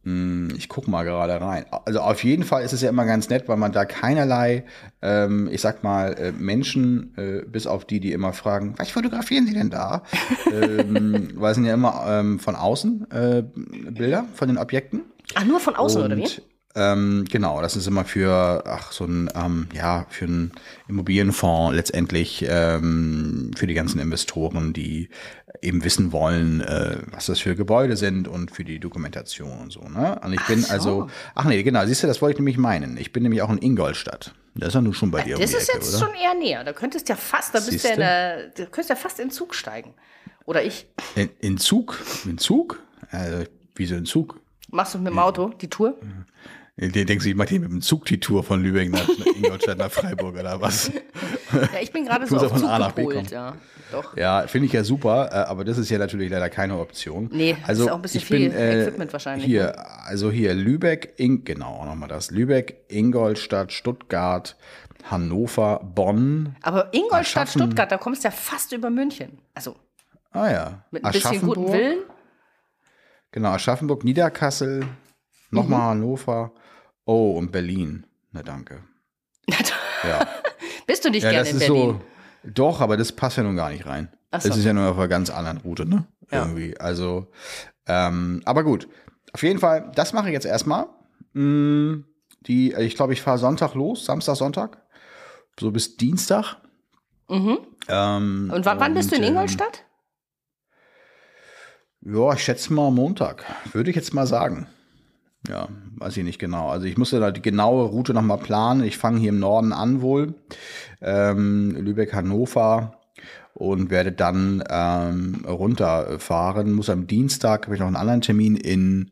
Hm, 0.04 0.52
Ich 0.56 0.68
gucke 0.68 0.90
mal 0.90 1.02
gerade 1.04 1.40
rein. 1.40 1.64
Also 1.86 2.00
auf 2.00 2.22
jeden 2.24 2.44
Fall 2.44 2.62
ist 2.62 2.72
es 2.74 2.82
ja 2.82 2.90
immer 2.90 3.06
ganz 3.06 3.30
nett, 3.30 3.48
weil 3.48 3.56
man 3.56 3.72
da 3.72 3.86
keinerlei, 3.86 4.64
ähm, 5.00 5.48
ich 5.50 5.62
sag 5.62 5.82
mal, 5.82 6.12
äh, 6.18 6.32
Menschen, 6.32 7.14
äh, 7.16 7.42
bis 7.46 7.66
auf 7.66 7.86
die, 7.86 8.00
die 8.00 8.12
immer 8.12 8.34
fragen, 8.34 8.74
was 8.76 8.90
fotografieren 8.90 9.46
Sie 9.46 9.54
denn 9.54 9.70
da? 9.70 10.02
ähm, 10.52 11.30
weil 11.36 11.52
es 11.52 11.54
sind 11.56 11.64
ja 11.64 11.74
immer 11.74 12.04
ähm, 12.06 12.38
von 12.38 12.54
außen 12.54 13.10
äh, 13.10 13.42
Bilder 13.90 14.26
von 14.34 14.48
den 14.48 14.58
Objekten. 14.58 15.02
Ach, 15.36 15.44
nur 15.44 15.58
von 15.58 15.74
außen, 15.74 16.02
oder 16.02 16.16
wie? 16.18 16.28
Ähm, 16.76 17.24
genau, 17.30 17.62
das 17.62 17.76
ist 17.76 17.86
immer 17.86 18.04
für, 18.04 18.64
ach, 18.66 18.90
so 18.90 19.04
ein, 19.04 19.30
ähm, 19.36 19.68
ja, 19.72 20.06
für 20.08 20.24
einen 20.24 20.52
Immobilienfonds 20.88 21.76
letztendlich 21.76 22.44
ähm, 22.48 23.52
für 23.56 23.68
die 23.68 23.74
ganzen 23.74 24.00
Investoren, 24.00 24.72
die 24.72 25.08
eben 25.62 25.84
wissen 25.84 26.10
wollen, 26.10 26.60
äh, 26.62 26.98
was 27.12 27.26
das 27.26 27.38
für 27.38 27.54
Gebäude 27.54 27.96
sind 27.96 28.26
und 28.26 28.50
für 28.50 28.64
die 28.64 28.80
Dokumentation 28.80 29.58
und 29.60 29.72
so. 29.72 29.82
Ne? 29.82 30.20
Und 30.24 30.32
ich 30.32 30.44
bin 30.46 30.62
so. 30.62 30.72
also, 30.72 31.10
ach 31.36 31.44
nee, 31.44 31.62
genau, 31.62 31.86
siehst 31.86 32.02
du, 32.02 32.08
das 32.08 32.20
wollte 32.20 32.34
ich 32.34 32.38
nämlich 32.40 32.58
meinen. 32.58 32.96
Ich 32.96 33.12
bin 33.12 33.22
nämlich 33.22 33.42
auch 33.42 33.50
in 33.50 33.58
Ingolstadt. 33.58 34.34
Das 34.56 34.68
ist 34.68 34.74
ja 34.74 34.80
nun 34.80 34.94
schon 34.94 35.12
bei 35.12 35.22
dir 35.22 35.36
um 35.36 35.42
Das 35.42 35.50
die 35.50 35.56
ist 35.56 35.68
Ecke, 35.68 35.78
jetzt 35.78 35.94
oder? 35.94 36.06
schon 36.06 36.14
eher 36.16 36.34
näher. 36.34 36.64
Da 36.64 36.72
könntest 36.72 37.08
du 37.08 37.12
ja 37.12 37.16
fast, 37.16 37.54
da 37.54 37.60
bist 37.60 37.84
du 37.84 37.88
ja 37.88 37.96
der, 37.96 38.48
du 38.48 38.64
könntest 38.66 38.90
ja 38.90 38.96
fast 38.96 39.20
in 39.20 39.30
Zug 39.30 39.54
steigen. 39.54 39.94
Oder 40.44 40.64
ich. 40.64 40.86
In, 41.14 41.30
in 41.40 41.58
Zug? 41.58 42.00
In 42.24 42.38
Zug? 42.38 42.82
Also, 43.10 43.44
wieso 43.76 43.94
in 43.94 44.06
Zug? 44.06 44.40
Machst 44.70 44.94
du 44.94 44.98
mit 44.98 45.08
dem 45.08 45.18
Auto 45.18 45.50
die 45.60 45.68
Tour? 45.68 45.96
Den 46.76 46.90
denkst 47.06 47.22
du, 47.24 47.30
ich 47.30 47.36
mache 47.36 47.50
hier 47.50 47.60
mit 47.60 47.70
dem 47.70 47.80
Zug 47.82 48.04
die 48.06 48.18
Tour 48.18 48.42
von 48.42 48.60
Lübeck 48.60 48.90
nach 48.90 49.08
Ingolstadt 49.36 49.78
nach 49.78 49.92
Freiburg 49.92 50.34
oder 50.38 50.60
was? 50.60 50.90
Ja, 51.52 51.78
ich 51.80 51.92
bin 51.92 52.04
gerade 52.04 52.26
so 52.26 52.34
auf 52.36 52.48
von 52.48 52.58
Zug 52.58 52.68
A 52.68 52.80
nach 52.80 52.90
B 52.92 53.02
gepolt, 53.02 53.16
kommen. 53.16 53.28
ja. 53.30 53.54
Doch. 53.92 54.16
Ja, 54.16 54.44
finde 54.48 54.66
ich 54.66 54.72
ja 54.72 54.82
super, 54.82 55.28
äh, 55.30 55.34
aber 55.48 55.62
das 55.64 55.78
ist 55.78 55.88
ja 55.88 55.98
natürlich 55.98 56.28
leider 56.28 56.50
keine 56.50 56.76
Option. 56.80 57.28
Nee, 57.32 57.54
das 57.60 57.68
also 57.68 57.84
ist 57.84 57.90
auch 57.92 57.96
ein 57.96 58.02
bisschen 58.02 58.22
ich 58.22 58.28
bin, 58.28 58.50
viel 58.50 58.58
äh, 58.60 58.82
Equipment 58.82 59.12
wahrscheinlich, 59.12 59.44
Hier, 59.46 59.66
ne? 59.66 59.86
also 60.04 60.32
hier 60.32 60.52
Lübeck, 60.54 61.12
In 61.16 61.44
genau, 61.44 61.84
nochmal 61.84 62.08
das. 62.08 62.32
Lübeck, 62.32 62.86
Ingolstadt, 62.88 63.72
Stuttgart, 63.72 64.56
Hannover, 65.04 65.78
Bonn. 65.94 66.56
Aber 66.62 66.92
Ingolstadt, 66.92 67.50
Stuttgart, 67.50 67.92
da 67.92 67.98
kommst 67.98 68.24
du 68.24 68.28
ja 68.28 68.32
fast 68.32 68.72
über 68.72 68.90
München. 68.90 69.38
Also 69.54 69.76
Ah 70.32 70.50
ja. 70.50 70.84
mit 70.90 71.04
ein 71.04 71.12
bisschen 71.12 71.40
guten 71.42 71.72
Willen. 71.72 71.98
Genau, 73.30 73.50
Aschaffenburg, 73.50 74.02
Niederkassel, 74.02 74.84
nochmal 75.50 75.78
Mhm. 75.80 75.84
Hannover. 76.00 76.52
Oh, 77.04 77.32
und 77.36 77.52
Berlin. 77.52 78.06
Na 78.32 78.42
danke. 78.42 78.82
Ja. 80.02 80.26
Bist 80.86 81.04
du 81.04 81.10
nicht 81.10 81.22
Ja, 81.22 81.30
gerne 81.30 81.44
das 81.44 81.52
in 81.52 81.60
ist 81.60 81.66
Berlin? 81.66 82.00
so. 82.44 82.50
Doch, 82.50 82.80
aber 82.80 82.96
das 82.96 83.12
passt 83.12 83.36
ja 83.36 83.42
nun 83.42 83.56
gar 83.56 83.70
nicht 83.70 83.86
rein. 83.86 84.08
Ach 84.30 84.40
so. 84.40 84.48
Das 84.48 84.56
ist 84.58 84.64
ja 84.64 84.72
nur 84.72 84.90
auf 84.90 84.98
einer 84.98 85.08
ganz 85.08 85.30
anderen 85.30 85.58
Route, 85.58 85.86
ne? 85.86 86.06
Ja. 86.30 86.42
Irgendwie. 86.44 86.78
Also, 86.78 87.28
ähm, 87.86 88.42
aber 88.44 88.64
gut. 88.64 88.88
Auf 89.32 89.42
jeden 89.42 89.58
Fall, 89.58 89.90
das 89.94 90.12
mache 90.12 90.28
ich 90.28 90.32
jetzt 90.32 90.46
erstmal. 90.46 90.86
Mm, 91.32 92.04
Die, 92.46 92.72
ich 92.74 92.94
glaube, 92.96 93.12
ich 93.14 93.22
fahre 93.22 93.38
Sonntag 93.38 93.74
los, 93.74 94.04
Samstag, 94.04 94.36
Sonntag. 94.36 94.82
So 95.58 95.70
bis 95.70 95.96
Dienstag. 95.96 96.56
Mhm. 97.28 97.58
Ähm, 97.88 98.52
Und 98.54 98.64
wann, 98.66 98.80
wann 98.80 98.94
bist 98.94 99.10
du 99.12 99.16
in 99.16 99.22
ähm, 99.22 99.28
Ingolstadt? 99.30 99.84
Ja, 102.02 102.32
ich 102.34 102.44
schätze 102.44 102.72
mal 102.72 102.90
Montag. 102.90 103.44
Würde 103.72 103.88
ich 103.90 103.96
jetzt 103.96 104.12
mal 104.12 104.26
sagen. 104.26 104.66
Ja, 105.48 105.68
weiß 105.96 106.16
ich 106.16 106.24
nicht 106.24 106.38
genau. 106.38 106.68
Also 106.68 106.86
ich 106.86 106.96
musste 106.96 107.20
da 107.20 107.30
die 107.30 107.42
genaue 107.42 107.86
Route 107.86 108.14
nochmal 108.14 108.38
planen. 108.38 108.82
Ich 108.82 108.96
fange 108.96 109.20
hier 109.20 109.28
im 109.28 109.38
Norden 109.38 109.72
an 109.72 110.00
wohl. 110.00 110.34
Ähm, 111.02 111.76
Lübeck, 111.78 112.14
Hannover 112.14 112.98
und 113.52 113.90
werde 113.90 114.12
dann 114.12 114.64
ähm, 114.68 115.44
runterfahren. 115.46 116.72
Muss 116.72 116.90
am 116.90 117.06
Dienstag, 117.06 117.66
habe 117.66 117.74
ich 117.74 117.80
noch 117.80 117.86
einen 117.86 117.96
anderen 117.96 118.22
Termin 118.22 118.56
in, 118.56 119.10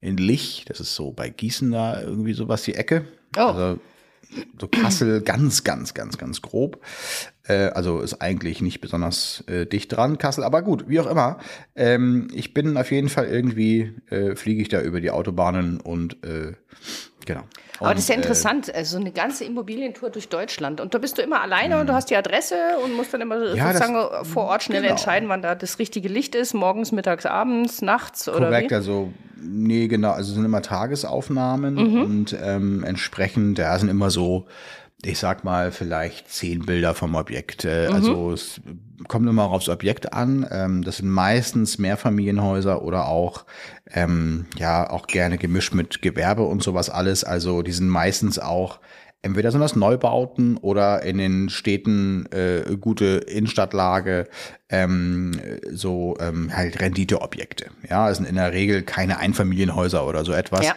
in 0.00 0.16
Lich. 0.16 0.64
Das 0.66 0.80
ist 0.80 0.94
so 0.94 1.12
bei 1.12 1.28
Gießen 1.28 1.70
da 1.70 2.00
irgendwie 2.00 2.32
sowas 2.32 2.62
die 2.62 2.74
Ecke. 2.74 3.04
Oh. 3.36 3.40
Also 3.40 3.80
so 4.58 4.68
Kassel 4.68 5.20
ganz, 5.20 5.64
ganz, 5.64 5.94
ganz, 5.94 6.18
ganz 6.18 6.40
grob. 6.40 6.80
Äh, 7.48 7.70
also 7.70 8.00
ist 8.00 8.20
eigentlich 8.22 8.60
nicht 8.60 8.80
besonders 8.80 9.42
äh, 9.48 9.66
dicht 9.66 9.90
dran, 9.96 10.16
Kassel, 10.18 10.44
aber 10.44 10.62
gut, 10.62 10.84
wie 10.88 11.00
auch 11.00 11.06
immer. 11.06 11.38
Ähm, 11.74 12.28
ich 12.32 12.54
bin 12.54 12.76
auf 12.76 12.90
jeden 12.92 13.08
Fall 13.08 13.26
irgendwie, 13.26 13.94
äh, 14.10 14.36
fliege 14.36 14.62
ich 14.62 14.68
da 14.68 14.80
über 14.80 15.00
die 15.00 15.10
Autobahnen 15.10 15.80
und 15.80 16.24
äh, 16.24 16.52
genau. 17.26 17.42
Aber 17.80 17.88
Und, 17.90 17.96
das 17.96 18.04
ist 18.04 18.08
ja 18.10 18.14
äh, 18.14 18.18
interessant, 18.18 18.72
also 18.72 18.96
eine 18.96 19.10
ganze 19.10 19.44
Immobilientour 19.44 20.10
durch 20.10 20.28
Deutschland. 20.28 20.80
Und 20.80 20.94
da 20.94 20.98
bist 20.98 21.18
du 21.18 21.22
immer 21.22 21.40
alleine 21.42 21.80
und 21.80 21.88
du 21.88 21.94
hast 21.94 22.10
die 22.10 22.16
Adresse 22.16 22.54
und 22.84 22.94
musst 22.94 23.12
dann 23.12 23.20
immer. 23.22 23.54
Ja, 23.56 23.72
das- 23.72 23.78
sozusagen 23.88 24.24
vor 24.24 24.44
Ort 24.44 24.62
schnell 24.62 24.82
genau. 24.82 24.92
entscheiden, 24.92 25.28
wann 25.28 25.42
da 25.42 25.56
das 25.56 25.80
richtige 25.80 26.08
Licht 26.08 26.36
ist, 26.36 26.54
morgens, 26.54 26.92
mittags, 26.92 27.26
abends, 27.26 27.82
nachts 27.82 28.28
oder 28.28 28.46
Korrekt, 28.50 28.70
wie? 28.70 28.74
also 28.76 29.12
nee, 29.44 29.88
genau, 29.88 30.12
also 30.12 30.28
es 30.30 30.36
sind 30.36 30.44
immer 30.44 30.62
Tagesaufnahmen 30.62 31.74
Mhm. 31.74 32.02
und 32.02 32.36
ähm, 32.40 32.84
entsprechend, 32.84 33.58
da 33.58 33.76
sind 33.78 33.88
immer 33.88 34.10
so, 34.10 34.46
ich 35.04 35.18
sag 35.18 35.44
mal, 35.44 35.72
vielleicht 35.72 36.30
zehn 36.30 36.64
Bilder 36.64 36.94
vom 36.94 37.14
Objekt. 37.14 37.64
Äh, 37.64 37.88
Mhm. 37.88 37.94
Also 37.94 38.32
es 38.32 38.60
kommt 39.08 39.28
immer 39.28 39.50
aufs 39.50 39.68
Objekt 39.68 40.12
an. 40.12 40.46
Ähm, 40.50 40.82
das 40.84 40.98
sind 40.98 41.10
meistens 41.10 41.78
Mehrfamilienhäuser 41.78 42.82
oder 42.82 43.08
auch, 43.08 43.44
ähm, 43.90 44.46
ja, 44.56 44.88
auch 44.88 45.06
gerne 45.06 45.38
gemischt 45.38 45.74
mit 45.74 46.02
Gewerbe 46.02 46.42
und 46.42 46.62
sowas 46.62 46.90
alles. 46.90 47.24
Also 47.24 47.62
die 47.62 47.72
sind 47.72 47.88
meistens 47.88 48.38
auch 48.38 48.78
Entweder 49.24 49.52
sind 49.52 49.60
das 49.60 49.76
Neubauten 49.76 50.56
oder 50.56 51.04
in 51.04 51.16
den 51.16 51.48
Städten 51.48 52.26
äh, 52.32 52.76
gute 52.76 53.18
Innenstadtlage, 53.28 54.28
ähm, 54.68 55.30
so 55.70 56.16
ähm, 56.18 56.50
halt 56.52 56.80
Renditeobjekte. 56.80 57.66
Ja, 57.88 58.10
es 58.10 58.16
sind 58.16 58.26
in 58.28 58.34
der 58.34 58.52
Regel 58.52 58.82
keine 58.82 59.18
Einfamilienhäuser 59.18 60.04
oder 60.04 60.24
so 60.24 60.32
etwas. 60.32 60.66
Ja. 60.66 60.74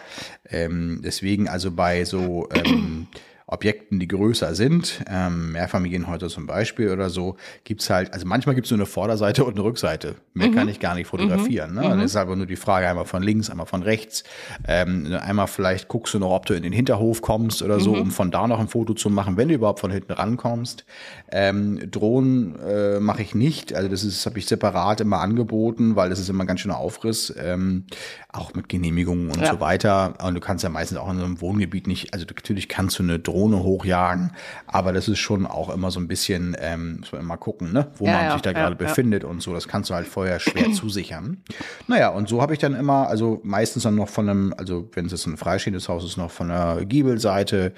Ähm, 0.48 1.00
deswegen 1.04 1.48
also 1.48 1.72
bei 1.72 2.04
so 2.04 2.48
ähm, 2.54 3.08
Objekten, 3.48 4.00
die 4.00 4.08
größer 4.08 4.56
sind, 4.56 5.04
ähm, 5.08 5.52
Mehrfamilienhäuser 5.52 6.28
zum 6.28 6.48
Beispiel 6.48 6.90
oder 6.90 7.10
so, 7.10 7.36
gibt's 7.62 7.88
halt, 7.88 8.12
also 8.12 8.26
manchmal 8.26 8.56
gibt's 8.56 8.72
nur 8.72 8.78
eine 8.78 8.86
Vorderseite 8.86 9.44
und 9.44 9.52
eine 9.54 9.62
Rückseite. 9.62 10.16
Mehr 10.34 10.50
kann 10.50 10.68
ich 10.68 10.80
gar 10.80 10.96
nicht 10.96 11.06
fotografieren. 11.06 11.74
Ne? 11.74 11.82
Dann 11.82 12.00
ist 12.00 12.16
aber 12.16 12.34
nur 12.34 12.46
die 12.46 12.56
Frage 12.56 12.88
einmal 12.88 13.04
von 13.04 13.22
links, 13.22 13.48
einmal 13.48 13.66
von 13.66 13.84
rechts. 13.84 14.24
Ähm, 14.66 15.16
einmal 15.22 15.46
vielleicht 15.46 15.86
guckst 15.86 16.12
du 16.14 16.18
noch, 16.18 16.32
ob 16.32 16.46
du 16.46 16.54
in 16.54 16.64
den 16.64 16.72
Hinterhof 16.72 17.22
kommst 17.22 17.62
oder 17.62 17.78
so, 17.78 17.94
um 17.94 18.10
von 18.10 18.32
da 18.32 18.48
noch 18.48 18.58
ein 18.58 18.66
Foto 18.66 18.94
zu 18.94 19.10
machen, 19.10 19.36
wenn 19.36 19.46
du 19.46 19.54
überhaupt 19.54 19.78
von 19.78 19.92
hinten 19.92 20.12
rankommst. 20.12 20.84
Ähm, 21.30 21.88
Drohnen 21.88 22.58
äh, 22.60 22.98
mache 22.98 23.22
ich 23.22 23.36
nicht, 23.36 23.74
also 23.74 23.88
das 23.88 24.02
ist 24.02 24.26
habe 24.26 24.40
ich 24.40 24.46
separat 24.46 25.00
immer 25.00 25.20
angeboten, 25.20 25.94
weil 25.94 26.10
das 26.10 26.18
ist 26.18 26.28
immer 26.28 26.42
ein 26.42 26.46
ganz 26.48 26.60
schöner 26.60 26.78
Aufriss, 26.78 27.32
ähm, 27.38 27.84
auch 28.32 28.54
mit 28.54 28.68
Genehmigungen 28.68 29.30
und 29.30 29.40
Ja. 29.40 29.52
so 29.52 29.60
weiter. 29.60 30.14
Und 30.24 30.34
du 30.34 30.40
kannst 30.40 30.64
ja 30.64 30.68
meistens 30.70 30.98
auch 30.98 31.10
in 31.10 31.18
so 31.18 31.24
einem 31.24 31.40
Wohngebiet 31.40 31.86
nicht, 31.86 32.12
also 32.12 32.26
natürlich 32.26 32.68
kannst 32.68 32.98
du 32.98 33.04
eine 33.04 33.20
Drohne 33.20 33.35
hochjagen, 33.44 34.32
aber 34.66 34.92
das 34.92 35.08
ist 35.08 35.18
schon 35.18 35.46
auch 35.46 35.72
immer 35.72 35.90
so 35.90 36.00
ein 36.00 36.08
bisschen, 36.08 36.56
ähm, 36.60 36.98
muss 37.00 37.12
man 37.12 37.20
immer 37.20 37.36
gucken, 37.36 37.72
ne, 37.72 37.88
wo 37.96 38.06
Ja, 38.06 38.12
man 38.12 38.24
ja, 38.24 38.32
sich 38.32 38.42
da 38.42 38.50
ja, 38.50 38.58
gerade 38.58 38.76
befindet 38.76 39.24
und 39.24 39.42
so. 39.42 39.52
Das 39.52 39.68
kannst 39.68 39.90
du 39.90 39.94
halt 39.94 40.06
vorher 40.06 40.40
schwer 40.40 40.72
zusichern. 40.72 41.42
Naja, 41.86 42.08
und 42.10 42.28
so 42.28 42.42
habe 42.42 42.52
ich 42.52 42.58
dann 42.58 42.74
immer, 42.74 43.08
also 43.08 43.40
meistens 43.44 43.84
dann 43.84 43.94
noch 43.94 44.08
von 44.08 44.28
einem, 44.28 44.54
also 44.56 44.88
wenn 44.94 45.06
es 45.06 45.12
jetzt 45.12 45.26
ein 45.26 45.36
freistehendes 45.36 45.88
Haus 45.88 46.04
ist, 46.04 46.16
noch 46.16 46.30
von 46.30 46.48
der 46.48 46.84
Giebelseite, 46.84 47.72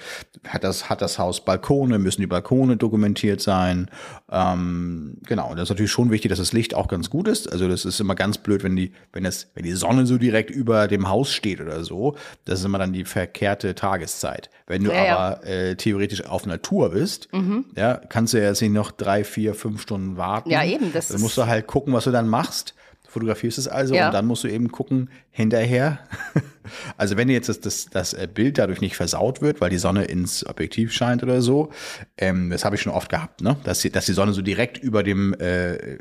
hat 0.46 0.64
das, 0.64 0.88
hat 0.88 1.02
das 1.02 1.18
Haus 1.18 1.44
Balkone, 1.44 1.98
müssen 1.98 2.20
die 2.20 2.26
Balkone 2.26 2.76
dokumentiert 2.76 3.40
sein. 3.40 3.90
Ähm, 4.30 5.18
genau, 5.26 5.50
und 5.50 5.56
das 5.56 5.64
ist 5.64 5.70
natürlich 5.70 5.90
schon 5.90 6.10
wichtig, 6.10 6.30
dass 6.30 6.38
das 6.38 6.52
Licht 6.52 6.74
auch 6.74 6.88
ganz 6.88 7.10
gut 7.10 7.28
ist. 7.28 7.50
Also 7.50 7.68
das 7.68 7.84
ist 7.84 8.00
immer 8.00 8.14
ganz 8.14 8.38
blöd, 8.38 8.62
wenn 8.62 8.76
die, 8.76 8.92
wenn 9.12 9.24
das, 9.24 9.48
wenn 9.54 9.64
die 9.64 9.72
Sonne 9.72 10.06
so 10.06 10.18
direkt 10.18 10.50
über 10.50 10.88
dem 10.88 11.08
Haus 11.08 11.32
steht 11.32 11.60
oder 11.60 11.84
so. 11.84 12.16
Das 12.44 12.60
ist 12.60 12.64
immer 12.64 12.78
dann 12.78 12.92
die 12.92 13.04
verkehrte 13.04 13.74
Tageszeit. 13.74 14.50
Wenn 14.66 14.84
du 14.84 14.92
ja. 14.92 15.16
aber 15.16 15.46
äh, 15.48 15.74
theoretisch 15.76 16.24
auf 16.24 16.46
Natur 16.46 16.90
bist, 16.90 17.28
ja, 17.76 17.94
kannst 18.08 18.34
du 18.34 18.38
ja 18.38 18.44
jetzt 18.48 18.60
nicht 18.60 18.72
noch 18.72 18.90
drei, 18.90 19.24
vier, 19.24 19.54
fünf 19.54 19.80
Stunden 19.82 20.16
warten. 20.16 20.50
Ja, 20.50 20.64
eben, 20.64 20.92
das 20.92 21.08
Dann 21.08 21.20
musst 21.20 21.36
du 21.38 21.46
halt 21.46 21.66
gucken, 21.66 21.92
was 21.94 22.04
du 22.04 22.10
dann 22.10 22.28
machst. 22.28 22.74
Fotografierst 23.10 23.56
es 23.56 23.66
also 23.66 23.94
Ja. 23.94 24.08
und 24.08 24.12
dann 24.12 24.26
musst 24.26 24.44
du 24.44 24.48
eben 24.48 24.70
gucken, 24.70 25.08
hinterher. 25.30 25.98
Also 26.98 27.16
wenn 27.16 27.30
jetzt 27.30 27.48
das, 27.48 27.60
das, 27.60 27.86
das 27.90 28.12
äh, 28.12 28.28
Bild 28.32 28.58
dadurch 28.58 28.82
nicht 28.82 28.94
versaut 28.94 29.40
wird, 29.40 29.62
weil 29.62 29.70
die 29.70 29.78
Sonne 29.78 30.04
ins 30.04 30.44
Objektiv 30.44 30.92
scheint 30.92 31.22
oder 31.22 31.40
so, 31.40 31.70
ähm, 32.18 32.50
das 32.50 32.66
habe 32.66 32.76
ich 32.76 32.82
schon 32.82 32.92
oft 32.92 33.08
gehabt, 33.08 33.40
ne? 33.40 33.56
dass, 33.64 33.80
die, 33.80 33.88
dass 33.90 34.04
die 34.04 34.12
Sonne 34.12 34.34
so 34.34 34.42
direkt 34.42 34.76
über 34.76 35.02
dem, 35.02 35.32
äh, 35.40 35.96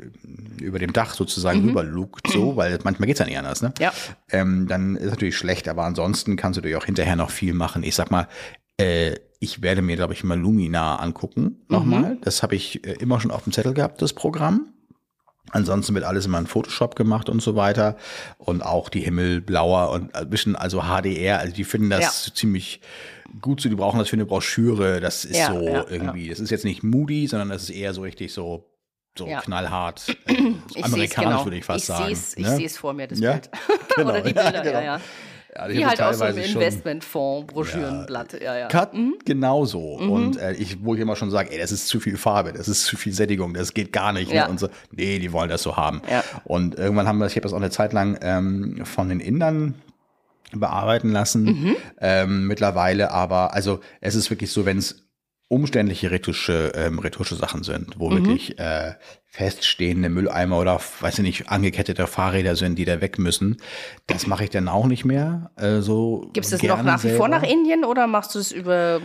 über 0.60 0.78
dem 0.78 0.92
Dach 0.92 1.14
sozusagen 1.14 1.64
rüberlugt, 1.66 2.30
so, 2.30 2.56
weil 2.56 2.78
manchmal 2.84 3.06
geht's 3.06 3.18
ja 3.20 3.24
nicht 3.24 3.38
anders. 3.38 3.62
Ne? 3.62 3.68
Mhm. 3.68 3.82
Ja. 3.82 3.92
Ähm, 4.30 4.66
dann 4.68 4.96
ist 4.96 5.08
natürlich 5.08 5.38
schlecht, 5.38 5.68
aber 5.68 5.84
ansonsten 5.84 6.36
kannst 6.36 6.58
du 6.58 6.60
natürlich 6.60 6.76
auch 6.76 6.84
hinterher 6.84 7.16
noch 7.16 7.30
viel 7.30 7.54
machen. 7.54 7.82
Ich 7.82 7.94
sag 7.94 8.10
mal, 8.10 8.28
äh, 8.76 9.14
ich 9.40 9.62
werde 9.62 9.82
mir, 9.82 9.96
glaube 9.96 10.14
ich, 10.14 10.24
mal 10.24 10.38
Luminar 10.38 11.00
angucken, 11.00 11.62
nochmal. 11.68 12.18
Das 12.22 12.42
habe 12.42 12.56
ich 12.56 12.84
äh, 12.86 12.92
immer 12.94 13.20
schon 13.20 13.30
auf 13.30 13.44
dem 13.44 13.52
Zettel 13.52 13.74
gehabt, 13.74 14.02
das 14.02 14.12
Programm. 14.12 14.72
Ansonsten 15.50 15.94
wird 15.94 16.04
alles 16.04 16.26
immer 16.26 16.38
in 16.38 16.46
Photoshop 16.46 16.94
gemacht 16.94 17.28
und 17.30 17.40
so 17.40 17.56
weiter. 17.56 17.96
Und 18.36 18.62
auch 18.62 18.88
die 18.90 19.00
Himmel 19.00 19.40
blauer 19.40 19.90
und 19.92 20.14
ein 20.14 20.28
bisschen, 20.28 20.56
also 20.56 20.82
HDR, 20.82 21.38
also 21.38 21.54
die 21.54 21.64
finden 21.64 21.88
das 21.88 22.32
ziemlich 22.34 22.80
gut 23.40 23.60
so, 23.60 23.68
die 23.70 23.74
brauchen 23.74 23.98
das 23.98 24.08
für 24.08 24.16
eine 24.16 24.26
Broschüre. 24.26 25.00
Das 25.00 25.24
ist 25.24 25.38
Ja, 25.38 25.52
so 25.52 25.60
ja, 25.66 25.86
irgendwie, 25.88 26.28
das 26.28 26.40
ist 26.40 26.50
jetzt 26.50 26.64
nicht 26.64 26.82
moody, 26.82 27.26
sondern 27.28 27.48
das 27.48 27.62
ist 27.62 27.70
eher 27.70 27.94
so 27.94 28.02
richtig 28.02 28.32
so, 28.34 28.66
so 29.16 29.26
Ja. 29.26 29.40
knallhart, 29.40 30.08
äh, 30.26 30.32
Ich 30.74 30.84
amerikanisch 30.84 30.92
seh's 30.92 31.14
genau. 31.14 31.44
würde 31.46 31.56
ich 31.56 31.64
fast 31.64 31.80
ich 31.80 31.86
sagen. 31.86 32.14
Seh's, 32.14 32.34
ich 32.36 32.44
ne? 32.44 32.56
sehe 32.56 32.66
es 32.66 32.76
vor 32.76 32.92
mir, 32.92 33.06
das 33.08 33.18
Ja, 33.20 33.32
Bild. 33.32 33.50
genau. 33.96 34.10
Oder 34.10 34.20
die 34.20 34.34
Ja, 34.34 34.42
Bilder, 34.42 34.62
genau. 34.62 34.78
ja, 34.78 34.84
ja. 34.84 35.00
Ja, 35.56 35.68
Wie 35.68 35.86
halt 35.86 36.00
aus 36.00 36.18
so 36.18 36.24
einem 36.24 36.34
teilweise 36.34 36.48
schon- 36.52 36.60
Investmentfonds-Broschürenblatt. 36.62 38.40
Ja, 38.40 38.58
ja. 38.58 38.68
Cut 38.68 38.90
genau 39.24 39.64
so. 39.64 39.98
Mhm. 39.98 40.10
Und 40.10 40.36
äh, 40.38 40.52
ich, 40.52 40.84
wo 40.84 40.94
ich 40.94 41.00
immer 41.00 41.16
schon 41.16 41.30
sage, 41.30 41.50
ey, 41.52 41.58
das 41.58 41.72
ist 41.72 41.88
zu 41.88 42.00
viel 42.00 42.16
Farbe, 42.16 42.52
das 42.52 42.68
ist 42.68 42.84
zu 42.84 42.96
viel 42.96 43.12
Sättigung, 43.12 43.54
das 43.54 43.74
geht 43.74 43.92
gar 43.92 44.12
nicht. 44.12 44.30
Ja. 44.30 44.44
Ne? 44.44 44.50
Und 44.50 44.60
so, 44.60 44.68
nee, 44.90 45.18
die 45.18 45.32
wollen 45.32 45.48
das 45.48 45.62
so 45.62 45.76
haben. 45.76 46.02
Ja. 46.10 46.22
Und 46.44 46.76
irgendwann 46.76 47.08
haben 47.08 47.18
wir, 47.18 47.26
ich 47.26 47.32
habe 47.32 47.42
das 47.42 47.52
auch 47.52 47.58
eine 47.58 47.70
Zeit 47.70 47.92
lang 47.92 48.18
ähm, 48.22 48.84
von 48.84 49.08
den 49.08 49.20
Indern 49.20 49.74
bearbeiten 50.52 51.10
lassen. 51.10 51.44
Mhm. 51.44 51.76
Ähm, 52.00 52.46
mittlerweile 52.46 53.10
aber, 53.10 53.54
also 53.54 53.80
es 54.00 54.14
ist 54.14 54.30
wirklich 54.30 54.50
so, 54.52 54.64
wenn 54.64 54.78
es 54.78 55.07
umständliche 55.48 56.10
Retusche, 56.10 56.72
ähm, 56.74 56.98
Retusche 56.98 57.34
Sachen 57.34 57.62
sind, 57.62 57.96
Mhm. 57.96 58.00
wo 58.00 58.10
wirklich 58.10 58.58
äh, 58.58 58.94
feststehende 59.26 60.08
Mülleimer 60.08 60.58
oder 60.58 60.80
weiß 61.00 61.18
ich 61.18 61.24
nicht, 61.24 61.48
angekettete 61.48 62.06
Fahrräder 62.06 62.54
sind, 62.56 62.76
die 62.78 62.84
da 62.84 63.00
weg 63.00 63.18
müssen. 63.18 63.56
Das 64.06 64.26
mache 64.26 64.44
ich 64.44 64.50
dann 64.50 64.68
auch 64.68 64.86
nicht 64.86 65.04
mehr. 65.04 65.50
Äh, 65.56 65.80
so 65.80 66.28
Gibst 66.32 66.52
du 66.52 66.56
es 66.56 66.62
noch 66.62 66.76
gerne 66.76 66.84
nach 66.84 67.04
wie 67.04 67.10
vor 67.10 67.28
nach 67.28 67.42
Indien 67.42 67.84
oder 67.84 68.06
machst 68.06 68.34
du 68.34 68.38
es 68.38 68.52
über 68.52 69.00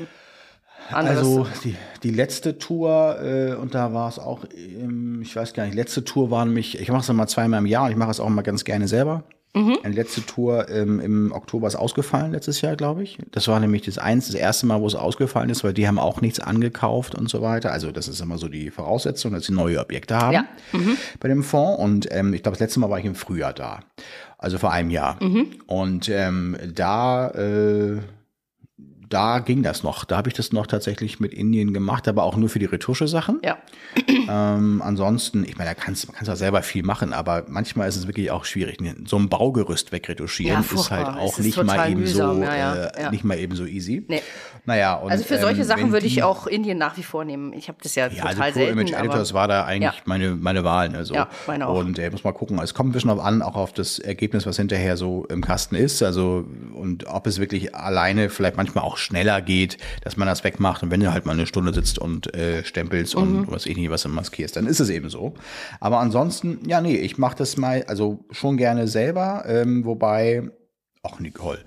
anderes? 0.91 1.19
Also 1.19 1.47
die, 1.63 1.75
die 2.03 2.11
letzte 2.11 2.57
Tour, 2.57 3.19
äh, 3.21 3.53
und 3.53 3.73
da 3.73 3.93
war 3.93 4.09
es 4.09 4.19
auch, 4.19 4.43
ähm, 4.53 5.21
ich 5.21 5.35
weiß 5.35 5.53
gar 5.53 5.65
nicht, 5.65 5.75
letzte 5.75 6.03
Tour 6.03 6.29
war 6.29 6.43
nämlich, 6.45 6.79
ich 6.79 6.89
mache 6.89 7.01
es 7.01 7.09
immer 7.09 7.27
zweimal 7.27 7.59
im 7.59 7.65
Jahr 7.67 7.85
und 7.85 7.91
ich 7.91 7.97
mache 7.97 8.11
es 8.11 8.19
auch 8.19 8.27
immer 8.27 8.43
ganz 8.43 8.63
gerne 8.65 8.87
selber. 8.87 9.23
Mhm. 9.55 9.77
Eine 9.83 9.93
letzte 9.95 10.25
Tour 10.25 10.67
ähm, 10.69 10.99
im 10.99 11.31
Oktober 11.31 11.67
ist 11.67 11.75
ausgefallen, 11.75 12.31
letztes 12.31 12.61
Jahr, 12.61 12.75
glaube 12.75 13.03
ich. 13.03 13.19
Das 13.31 13.47
war 13.47 13.59
nämlich 13.59 13.83
das 13.83 13.97
eins, 13.99 14.25
das 14.25 14.35
erste 14.35 14.65
Mal, 14.65 14.81
wo 14.81 14.87
es 14.87 14.95
ausgefallen 14.95 15.49
ist, 15.51 15.63
weil 15.63 15.73
die 15.73 15.87
haben 15.87 15.99
auch 15.99 16.21
nichts 16.21 16.39
angekauft 16.39 17.13
und 17.13 17.29
so 17.29 17.41
weiter. 17.43 17.71
Also 17.71 17.91
das 17.91 18.07
ist 18.07 18.19
immer 18.19 18.37
so 18.39 18.47
die 18.47 18.71
Voraussetzung, 18.71 19.31
dass 19.33 19.45
sie 19.45 19.53
neue 19.53 19.79
Objekte 19.79 20.15
haben 20.17 20.33
Ja. 20.33 20.45
bei 21.19 21.27
dem 21.27 21.43
Fonds. 21.43 21.79
Und 21.81 22.07
ähm, 22.11 22.33
ich 22.33 22.41
glaube, 22.41 22.55
das 22.55 22.61
letzte 22.61 22.79
Mal 22.79 22.89
war 22.89 22.97
ich 22.99 23.05
im 23.05 23.15
Frühjahr 23.15 23.53
da. 23.53 23.81
Also 24.39 24.57
vor 24.57 24.71
einem 24.71 24.89
Jahr. 24.89 25.19
Und 25.67 26.09
ähm, 26.09 26.57
da 26.73 27.29
äh, 27.29 27.99
da 29.13 29.39
ging 29.39 29.61
das 29.61 29.83
noch. 29.83 30.05
Da 30.05 30.17
habe 30.17 30.29
ich 30.29 30.33
das 30.33 30.51
noch 30.51 30.65
tatsächlich 30.65 31.19
mit 31.19 31.33
Indien 31.33 31.71
gemacht, 31.71 32.07
aber 32.07 32.23
auch 32.23 32.35
nur 32.35 32.49
für 32.49 32.59
die 32.59 32.65
Retusche-Sachen. 32.65 33.39
ja. 33.43 33.57
Ähm, 34.27 34.81
ansonsten, 34.83 35.43
ich 35.43 35.57
meine, 35.57 35.69
da 35.69 35.75
kannst 35.75 36.07
man 36.07 36.15
kannst 36.15 36.31
auch 36.31 36.35
selber 36.35 36.63
viel 36.63 36.83
machen, 36.83 37.13
aber 37.13 37.45
manchmal 37.47 37.87
ist 37.87 37.95
es 37.95 38.07
wirklich 38.07 38.31
auch 38.31 38.45
schwierig. 38.45 38.77
So 39.05 39.17
ein 39.17 39.29
Baugerüst 39.29 39.91
wegretuschieren 39.91 40.63
Ja, 40.67 40.79
ist 40.79 40.89
halt 40.89 41.07
auch 41.07 41.37
ist 41.37 41.45
nicht 41.45 41.63
mal 41.63 41.91
eben 41.91 41.99
mühsam, 41.99 42.37
so, 42.37 42.43
ja, 42.43 42.55
ja, 42.55 42.75
äh, 42.85 43.01
ja. 43.03 43.11
nicht 43.11 43.23
mal 43.23 43.37
eben 43.37 43.55
so 43.55 43.65
easy. 43.65 44.03
Nee. 44.07 44.21
Naja, 44.65 44.93
und, 44.95 45.11
Also 45.11 45.25
für 45.25 45.39
solche 45.39 45.61
ähm, 45.61 45.67
Sachen 45.67 45.91
würde 45.91 46.05
ich 46.05 46.23
auch 46.23 46.47
Indien 46.47 46.77
nach 46.77 46.95
wie 46.95 47.03
vor 47.03 47.25
nehmen. 47.25 47.51
Ich 47.51 47.67
habe 47.67 47.77
das 47.83 47.95
ja, 47.95 48.07
ja, 48.07 48.23
also 48.23 48.35
total 48.37 48.51
Pro 48.53 48.59
selten. 48.59 48.79
Image 48.79 48.93
Editors 48.93 49.33
war 49.33 49.49
da 49.49 49.65
eigentlich 49.65 49.91
Ja. 49.97 50.01
meine, 50.05 50.35
meine 50.35 50.63
Wahl. 50.63 50.87
Ne, 50.87 51.03
so. 51.03 51.13
Ja, 51.13 51.27
meine 51.47 51.67
auch. 51.67 51.77
Und 51.79 51.99
äh, 51.99 52.09
muss 52.09 52.23
mal 52.23 52.31
gucken. 52.31 52.57
Es 52.59 52.73
kommt 52.73 52.89
ein 52.89 52.93
bisschen 52.93 53.09
auf 53.09 53.19
an, 53.19 53.41
auch 53.41 53.55
auf 53.55 53.73
das 53.73 53.99
Ergebnis, 53.99 54.45
was 54.45 54.55
hinterher 54.55 54.95
so 54.95 55.25
im 55.25 55.41
Kasten 55.41 55.75
ist. 55.75 56.01
Also 56.01 56.45
und 56.73 57.07
ob 57.07 57.27
es 57.27 57.39
wirklich 57.39 57.75
alleine 57.75 58.29
vielleicht 58.29 58.55
manchmal 58.55 58.85
auch 58.85 58.95
schneller 58.95 59.41
geht, 59.41 59.77
dass 60.03 60.15
man 60.15 60.27
das 60.29 60.45
wegmacht. 60.45 60.81
Und 60.81 60.91
wenn 60.91 61.01
du 61.01 61.11
halt 61.11 61.25
mal 61.25 61.33
eine 61.33 61.45
Stunde 61.45 61.73
sitzt 61.73 61.99
und 61.99 62.33
äh, 62.33 62.63
stempelst 62.63 63.15
Mhm. 63.17 63.21
und 63.21 63.51
was 63.51 63.65
ich 63.65 63.75
nicht, 63.75 63.89
was 63.89 64.03
du 64.03 64.09
maskierst, 64.09 64.55
dann 64.55 64.65
ist 64.65 64.79
es 64.79 64.89
eben 64.89 65.09
so. 65.09 65.33
Aber 65.81 65.99
ansonsten, 65.99 66.59
ja, 66.67 66.79
nee, 66.79 66.95
ich 66.95 67.17
mache 67.17 67.35
das 67.35 67.57
mal, 67.57 67.83
also 67.87 68.23
schon 68.31 68.55
gerne 68.55 68.87
selber. 68.87 69.43
Ähm, 69.45 69.83
wobei, 69.83 70.43
ach 71.03 71.19
Nicole. 71.19 71.59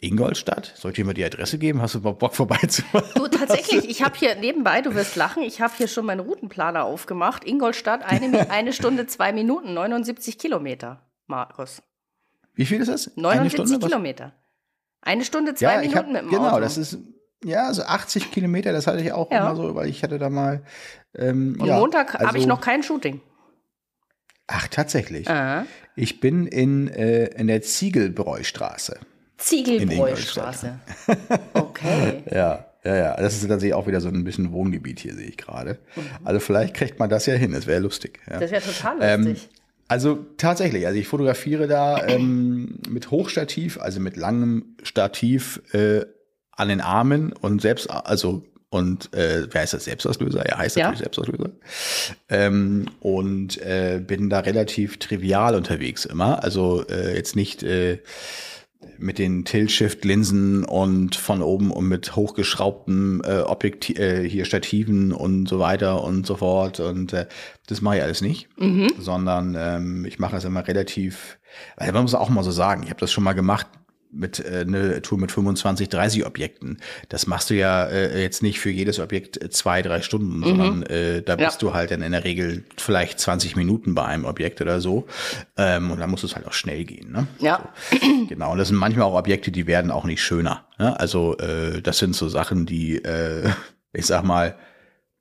Ingolstadt? 0.00 0.72
Soll 0.76 0.90
ich 0.90 0.96
dir 0.96 1.04
mal 1.04 1.14
die 1.14 1.24
Adresse 1.24 1.58
geben? 1.58 1.80
Hast 1.80 1.94
du 1.94 1.98
überhaupt 1.98 2.18
Bock 2.18 2.34
vorbeizumachen? 2.34 3.10
Du, 3.14 3.28
tatsächlich, 3.28 3.84
ich 3.88 4.02
habe 4.02 4.16
hier 4.16 4.34
nebenbei, 4.36 4.82
du 4.82 4.94
wirst 4.94 5.16
lachen, 5.16 5.42
ich 5.42 5.60
habe 5.60 5.72
hier 5.76 5.88
schon 5.88 6.04
meinen 6.06 6.20
Routenplaner 6.20 6.84
aufgemacht. 6.84 7.44
Ingolstadt, 7.44 8.04
eine, 8.04 8.50
eine 8.50 8.72
Stunde, 8.72 9.06
zwei 9.06 9.32
Minuten, 9.32 9.72
79 9.74 10.38
Kilometer, 10.38 11.00
Markus. 11.26 11.82
Wie 12.54 12.66
viel 12.66 12.80
ist 12.80 12.88
das? 12.88 13.08
Eine 13.16 13.22
79 13.22 13.52
Stunde? 13.66 13.82
Was? 13.84 13.90
Kilometer. 13.90 14.32
Eine 15.00 15.24
Stunde, 15.24 15.54
zwei 15.54 15.74
ich 15.84 15.88
Minuten 15.94 15.96
hab, 15.98 16.06
mit 16.12 16.22
dem 16.22 16.28
Genau, 16.30 16.48
Auto. 16.50 16.60
das 16.60 16.76
ist, 16.76 16.98
ja, 17.44 17.72
so 17.72 17.82
80 17.82 18.30
Kilometer, 18.32 18.72
das 18.72 18.86
hatte 18.86 19.00
ich 19.00 19.12
auch 19.12 19.30
Ja. 19.30 19.38
immer 19.46 19.56
so, 19.56 19.74
weil 19.74 19.88
ich 19.88 20.02
hatte 20.02 20.18
da 20.18 20.28
mal. 20.30 20.62
Ähm, 21.14 21.56
Und 21.58 21.66
ja, 21.68 21.78
Montag 21.78 22.14
habe 22.14 22.24
ich 22.24 22.44
also- 22.44 22.48
noch 22.48 22.60
kein 22.60 22.82
Shooting. 22.82 23.20
Ach, 24.48 24.68
tatsächlich. 24.68 25.28
Ah. 25.28 25.66
Ich 25.96 26.20
bin 26.20 26.46
in, 26.46 26.86
äh, 26.88 27.26
in 27.38 27.46
der 27.48 27.62
Ziegelbräustraße. 27.62 29.00
Ziegelbräustraße. 29.38 30.78
Okay. 31.54 32.22
Ja, 32.30 32.66
ja, 32.84 32.96
ja. 32.96 33.16
Das 33.16 33.34
ist 33.34 33.42
tatsächlich 33.46 33.74
auch 33.74 33.86
wieder 33.86 34.00
so 34.00 34.08
ein 34.08 34.24
bisschen 34.24 34.52
Wohngebiet 34.52 35.00
hier, 35.00 35.14
sehe 35.14 35.26
ich 35.28 35.36
gerade. 35.36 35.78
Mhm. 35.94 36.02
Also 36.24 36.40
vielleicht 36.40 36.74
kriegt 36.74 36.98
man 36.98 37.10
das 37.10 37.26
ja 37.26 37.34
hin, 37.34 37.52
das 37.52 37.66
wäre 37.66 37.80
lustig. 37.80 38.20
Ja. 38.30 38.38
Das 38.40 38.50
wäre 38.50 38.62
total 38.62 38.96
Ähm, 39.00 39.24
lustig. 39.26 39.48
Also 39.88 40.18
tatsächlich, 40.36 40.86
also 40.86 40.98
ich 40.98 41.06
fotografiere 41.06 41.68
da 41.68 42.04
ähm, 42.06 42.78
mit 42.88 43.10
Hochstativ, 43.12 43.78
also 43.78 44.00
mit 44.00 44.16
langem 44.16 44.76
Stativ 44.82 45.60
äh, 45.72 46.04
an 46.52 46.68
den 46.68 46.80
Armen 46.80 47.32
und 47.32 47.60
selbst, 47.62 47.88
also 47.90 48.42
und 48.68 49.14
äh, 49.14 49.46
wer 49.52 49.60
heißt 49.62 49.74
das 49.74 49.84
Selbstauslöser? 49.84 50.44
Ja, 50.48 50.58
heißt 50.58 50.76
Ja. 50.76 50.84
natürlich 50.86 51.00
Selbstauslöser. 51.00 51.50
Ähm, 52.28 52.86
und 53.00 53.58
äh, 53.62 54.00
bin 54.04 54.28
da 54.28 54.40
relativ 54.40 54.98
trivial 54.98 55.54
unterwegs 55.54 56.04
immer. 56.04 56.42
Also 56.42 56.84
äh, 56.88 57.14
jetzt 57.14 57.36
nicht 57.36 57.62
äh, 57.62 57.98
mit 58.98 59.18
den 59.18 59.44
Tilt-Shift-Linsen 59.44 60.64
und 60.64 61.16
von 61.16 61.42
oben 61.42 61.70
und 61.70 61.88
mit 61.88 62.16
hochgeschraubten 62.16 63.22
äh, 63.24 63.40
Objektiv, 63.40 63.98
äh, 63.98 64.28
hier 64.28 64.44
Stativen 64.44 65.12
und 65.12 65.48
so 65.48 65.58
weiter 65.58 66.02
und 66.02 66.26
so 66.26 66.36
fort. 66.36 66.80
Und 66.80 67.12
äh, 67.12 67.26
das 67.66 67.80
mache 67.80 67.96
ich 67.98 68.02
alles 68.02 68.20
nicht, 68.20 68.48
sondern 68.98 69.56
ähm, 69.58 70.04
ich 70.04 70.18
mache 70.18 70.36
es 70.36 70.44
immer 70.44 70.66
relativ, 70.66 71.38
weil 71.76 71.92
man 71.92 72.02
muss 72.02 72.14
auch 72.14 72.28
mal 72.28 72.44
so 72.44 72.50
sagen, 72.50 72.82
ich 72.84 72.90
habe 72.90 73.00
das 73.00 73.12
schon 73.12 73.24
mal 73.24 73.32
gemacht 73.32 73.66
mit 74.10 74.40
äh, 74.40 74.60
eine 74.60 75.02
Tour 75.02 75.18
mit 75.18 75.32
25, 75.32 75.88
30 75.88 76.26
Objekten. 76.26 76.78
Das 77.08 77.26
machst 77.26 77.50
du 77.50 77.54
ja 77.54 77.84
äh, 77.84 78.22
jetzt 78.22 78.42
nicht 78.42 78.60
für 78.60 78.70
jedes 78.70 78.98
Objekt 78.98 79.42
äh, 79.42 79.50
zwei, 79.50 79.82
drei 79.82 80.02
Stunden, 80.02 80.42
sondern 80.42 80.82
äh, 80.84 81.22
da 81.22 81.36
bist 81.36 81.62
du 81.62 81.74
halt 81.74 81.90
dann 81.90 82.02
in 82.02 82.12
der 82.12 82.24
Regel 82.24 82.64
vielleicht 82.76 83.20
20 83.20 83.56
Minuten 83.56 83.94
bei 83.94 84.04
einem 84.04 84.24
Objekt 84.24 84.60
oder 84.60 84.80
so. 84.80 85.06
Ähm, 85.56 85.90
und 85.90 86.00
da 86.00 86.06
muss 86.06 86.22
es 86.22 86.34
halt 86.34 86.46
auch 86.46 86.52
schnell 86.52 86.84
gehen. 86.84 87.12
Ne? 87.12 87.26
Ja. 87.38 87.68
Genau, 88.28 88.52
und 88.52 88.58
das 88.58 88.68
sind 88.68 88.76
manchmal 88.76 89.06
auch 89.06 89.14
Objekte, 89.14 89.50
die 89.50 89.66
werden 89.66 89.90
auch 89.90 90.04
nicht 90.04 90.22
schöner. 90.22 90.66
Ne? 90.78 90.98
Also 90.98 91.36
äh, 91.38 91.80
das 91.82 91.98
sind 91.98 92.14
so 92.14 92.28
Sachen, 92.28 92.66
die, 92.66 92.96
äh, 92.96 93.48
ich 93.92 94.06
sag 94.06 94.24
mal, 94.24 94.56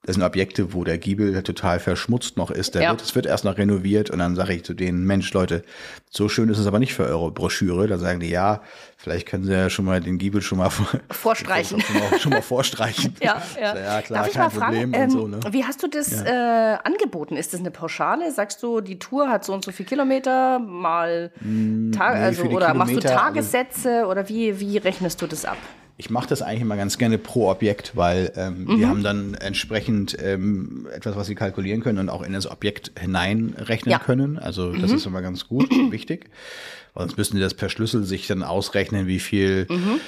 das 0.05 0.15
sind 0.15 0.23
Objekte, 0.23 0.73
wo 0.73 0.83
der 0.83 0.97
Giebel 0.97 1.41
total 1.43 1.79
verschmutzt 1.79 2.37
noch 2.37 2.51
ist. 2.51 2.75
Der 2.75 2.83
Ja. 2.83 2.89
wird, 2.91 3.01
es 3.01 3.15
wird 3.15 3.25
erst 3.25 3.43
noch 3.43 3.57
renoviert 3.57 4.09
und 4.11 4.19
dann 4.19 4.35
sage 4.35 4.53
ich 4.53 4.63
zu 4.63 4.73
denen, 4.73 5.03
Mensch, 5.05 5.33
Leute, 5.33 5.63
so 6.11 6.29
schön 6.29 6.47
ist 6.49 6.59
es 6.59 6.67
aber 6.67 6.79
nicht 6.79 6.93
für 6.93 7.05
eure 7.05 7.31
Broschüre. 7.31 7.87
Da 7.87 7.97
sagen 7.97 8.19
die, 8.19 8.29
ja, 8.29 8.61
vielleicht 8.97 9.27
können 9.27 9.43
sie 9.45 9.51
ja 9.53 9.69
schon 9.69 9.83
mal 9.85 9.99
den 10.01 10.17
Giebel 10.17 10.41
schon 10.41 10.59
mal 10.59 10.69
vor- 10.69 10.87
Vorstreichen. 11.09 11.81
Schon 11.85 11.95
mal, 11.99 12.19
schon 12.19 12.31
mal 12.33 12.41
vorstreichen. 12.41 13.15
Ja, 13.21 13.41
ja. 13.59 13.75
ja 13.77 14.01
klar, 14.01 14.19
Darf 14.23 14.27
ich 14.31 14.37
mal 14.37 14.49
fragen, 14.49 14.75
Problem 14.91 14.93
ähm, 14.93 15.03
und 15.03 15.09
so, 15.09 15.27
ne? 15.27 15.39
wie 15.51 15.63
hast 15.63 15.81
du 15.81 15.87
das 15.87 16.11
äh, 16.21 16.77
angeboten? 16.83 17.35
Ist 17.35 17.53
das 17.53 17.59
eine 17.59 17.71
Pauschale? 17.71 18.31
Sagst 18.31 18.61
du, 18.63 18.81
die 18.81 18.99
Tour 18.99 19.29
hat 19.29 19.43
so 19.43 19.53
und 19.53 19.65
so 19.65 19.71
viel 19.71 19.85
Kilometer 19.85 20.59
mal 20.59 21.31
Mm, 21.41 21.89
nee, 21.89 21.97
also 21.99 22.43
oder 22.43 22.73
machst 22.73 22.93
du 22.95 22.99
Kilometer, 22.99 23.09
also- 23.09 23.33
Tagessätze 23.33 24.05
oder 24.07 24.29
wie, 24.29 24.59
wie 24.59 24.77
rechnest 24.77 25.21
du 25.21 25.27
das 25.27 25.45
ab? 25.45 25.57
Ich 25.97 26.09
mache 26.09 26.27
das 26.27 26.41
eigentlich 26.41 26.61
immer 26.61 26.75
ganz 26.75 26.97
gerne 26.97 27.17
pro 27.17 27.49
Objekt, 27.49 27.93
weil 27.95 28.33
ähm, 28.35 28.65
Mhm. 28.65 28.75
die 28.77 28.85
haben 28.85 29.03
dann 29.03 29.33
entsprechend 29.35 30.17
ähm, 30.21 30.87
etwas, 30.93 31.15
was 31.15 31.27
sie 31.27 31.35
kalkulieren 31.35 31.81
können 31.81 31.99
und 31.99 32.09
auch 32.09 32.21
in 32.21 32.33
das 32.33 32.49
Objekt 32.51 32.91
hineinrechnen 32.99 33.91
Ja. 33.93 33.99
können. 33.99 34.37
Also 34.37 34.73
das 34.73 34.91
Mhm. 34.91 34.97
ist 34.97 35.05
immer 35.05 35.21
ganz 35.21 35.47
gut 35.47 35.71
und 35.71 35.91
wichtig. 35.91 36.29
Weil 36.93 37.07
sonst 37.07 37.17
müssen 37.17 37.35
die 37.37 37.41
das 37.41 37.53
per 37.53 37.69
Schlüssel 37.69 38.03
sich 38.03 38.27
dann 38.27 38.43
ausrechnen, 38.43 39.07
wie 39.07 39.19
viel 39.19 39.67
Mhm. 39.69 39.99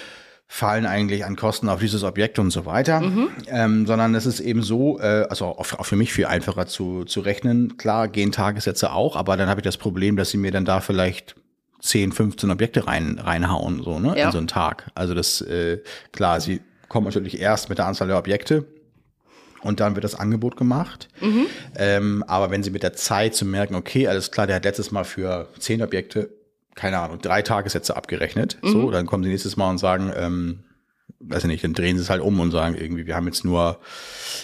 fallen 0.50 0.86
eigentlich 0.86 1.26
an 1.26 1.36
Kosten 1.36 1.68
auf 1.70 1.80
dieses 1.80 2.04
Objekt 2.04 2.38
und 2.40 2.52
so 2.52 2.66
weiter. 2.66 3.02
Mhm. 3.02 3.28
Ähm, 3.48 3.86
sondern 3.88 4.14
es 4.16 4.26
ist 4.26 4.40
eben 4.42 4.64
so, 4.64 5.00
äh, 5.00 5.26
also 5.30 5.46
auch, 5.46 5.74
auch 5.80 5.86
für 5.86 5.96
mich 5.98 6.12
viel 6.14 6.26
einfacher 6.26 6.68
zu, 6.68 7.06
zu 7.06 7.22
rechnen. 7.22 7.78
Klar 7.78 8.08
gehen 8.10 8.32
Tagessätze 8.34 8.92
auch, 8.92 9.16
aber 9.16 9.38
dann 9.38 9.48
habe 9.50 9.62
ich 9.62 9.66
das 9.66 9.78
Problem, 9.78 10.16
dass 10.18 10.32
sie 10.32 10.38
mir 10.38 10.52
dann 10.52 10.66
da 10.66 10.80
vielleicht 10.82 11.36
10, 11.80 12.12
15 12.12 12.50
Objekte 12.52 12.88
rein, 12.88 13.20
reinhauen, 13.20 13.84
so, 13.84 14.00
ne? 14.00 14.18
Ja. 14.18 14.26
In 14.28 14.32
so 14.32 14.38
einen 14.38 14.48
Tag. 14.48 14.92
Also 14.96 15.14
das, 15.14 15.42
äh, 15.42 15.80
klar, 16.12 16.42
sie 16.42 16.62
kommen 16.90 17.06
natürlich 17.06 17.40
erst 17.40 17.70
mit 17.70 17.78
der 17.78 17.86
Anzahl 17.86 18.08
der 18.08 18.18
Objekte 18.18 18.66
und 19.62 19.80
dann 19.80 19.96
wird 19.96 20.04
das 20.04 20.16
Angebot 20.16 20.58
gemacht. 20.58 21.10
Ähm, 21.76 22.24
aber 22.28 22.52
wenn 22.52 22.64
sie 22.64 22.72
mit 22.72 22.84
der 22.84 22.94
Zeit 22.94 23.36
zu 23.36 23.46
merken, 23.46 23.76
okay, 23.76 24.08
alles 24.08 24.32
klar, 24.32 24.48
der 24.48 24.56
hat 24.58 24.66
letztes 24.66 24.92
Mal 24.92 25.04
für 25.04 25.50
10 25.60 25.82
Objekte, 25.82 26.30
keine 26.76 27.00
Ahnung, 27.00 27.20
drei 27.22 27.42
Tagessätze 27.42 27.96
abgerechnet, 27.96 28.58
so, 28.62 28.92
dann 28.92 29.06
kommen 29.06 29.24
sie 29.24 29.30
nächstes 29.30 29.58
Mal 29.58 29.70
und 29.70 29.78
sagen, 29.80 30.12
ähm, 30.16 30.64
weiß 31.20 31.44
ich 31.44 31.48
nicht, 31.50 31.64
dann 31.64 31.74
drehen 31.74 31.98
sie 31.98 32.04
es 32.04 32.10
halt 32.10 32.22
um 32.22 32.40
und 32.40 32.52
sagen 32.52 32.76
irgendwie, 32.76 33.08
wir 33.08 33.16
haben 33.16 33.26
jetzt 33.26 33.44
nur, 33.44 33.80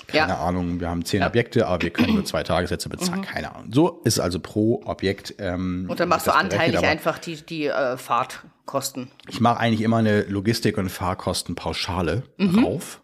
keine 0.07 0.33
Ja. 0.33 0.39
Ahnung, 0.39 0.79
wir 0.79 0.89
haben 0.89 1.05
zehn 1.05 1.21
Objekte, 1.23 1.67
aber 1.67 1.81
wir 1.83 1.89
können 1.91 2.15
nur 2.15 2.25
zwei 2.25 2.41
Tagessätze 2.43 2.89
bezahlen, 2.89 3.21
keine 3.21 3.53
Ahnung. 3.55 3.71
So 3.71 4.01
ist 4.05 4.19
also 4.19 4.39
pro 4.39 4.81
Objekt. 4.85 5.35
Ähm, 5.37 5.83
Mhm. 5.83 5.89
Und 5.91 5.99
dann 5.99 6.09
machst 6.09 6.25
du 6.27 6.31
berechnet, 6.31 6.53
anteilig 6.53 6.83
einfach 6.83 7.19
die, 7.19 7.35
die 7.45 7.65
äh, 7.67 7.95
Fahrtkosten. 7.97 9.09
Ich 9.29 9.39
mache 9.39 9.59
eigentlich 9.59 9.81
immer 9.81 9.97
eine 9.97 10.23
Logistik- 10.23 10.77
und 10.79 10.89
Fahrkostenpauschale 10.89 12.23
Mhm. 12.37 12.63
drauf. 12.63 13.01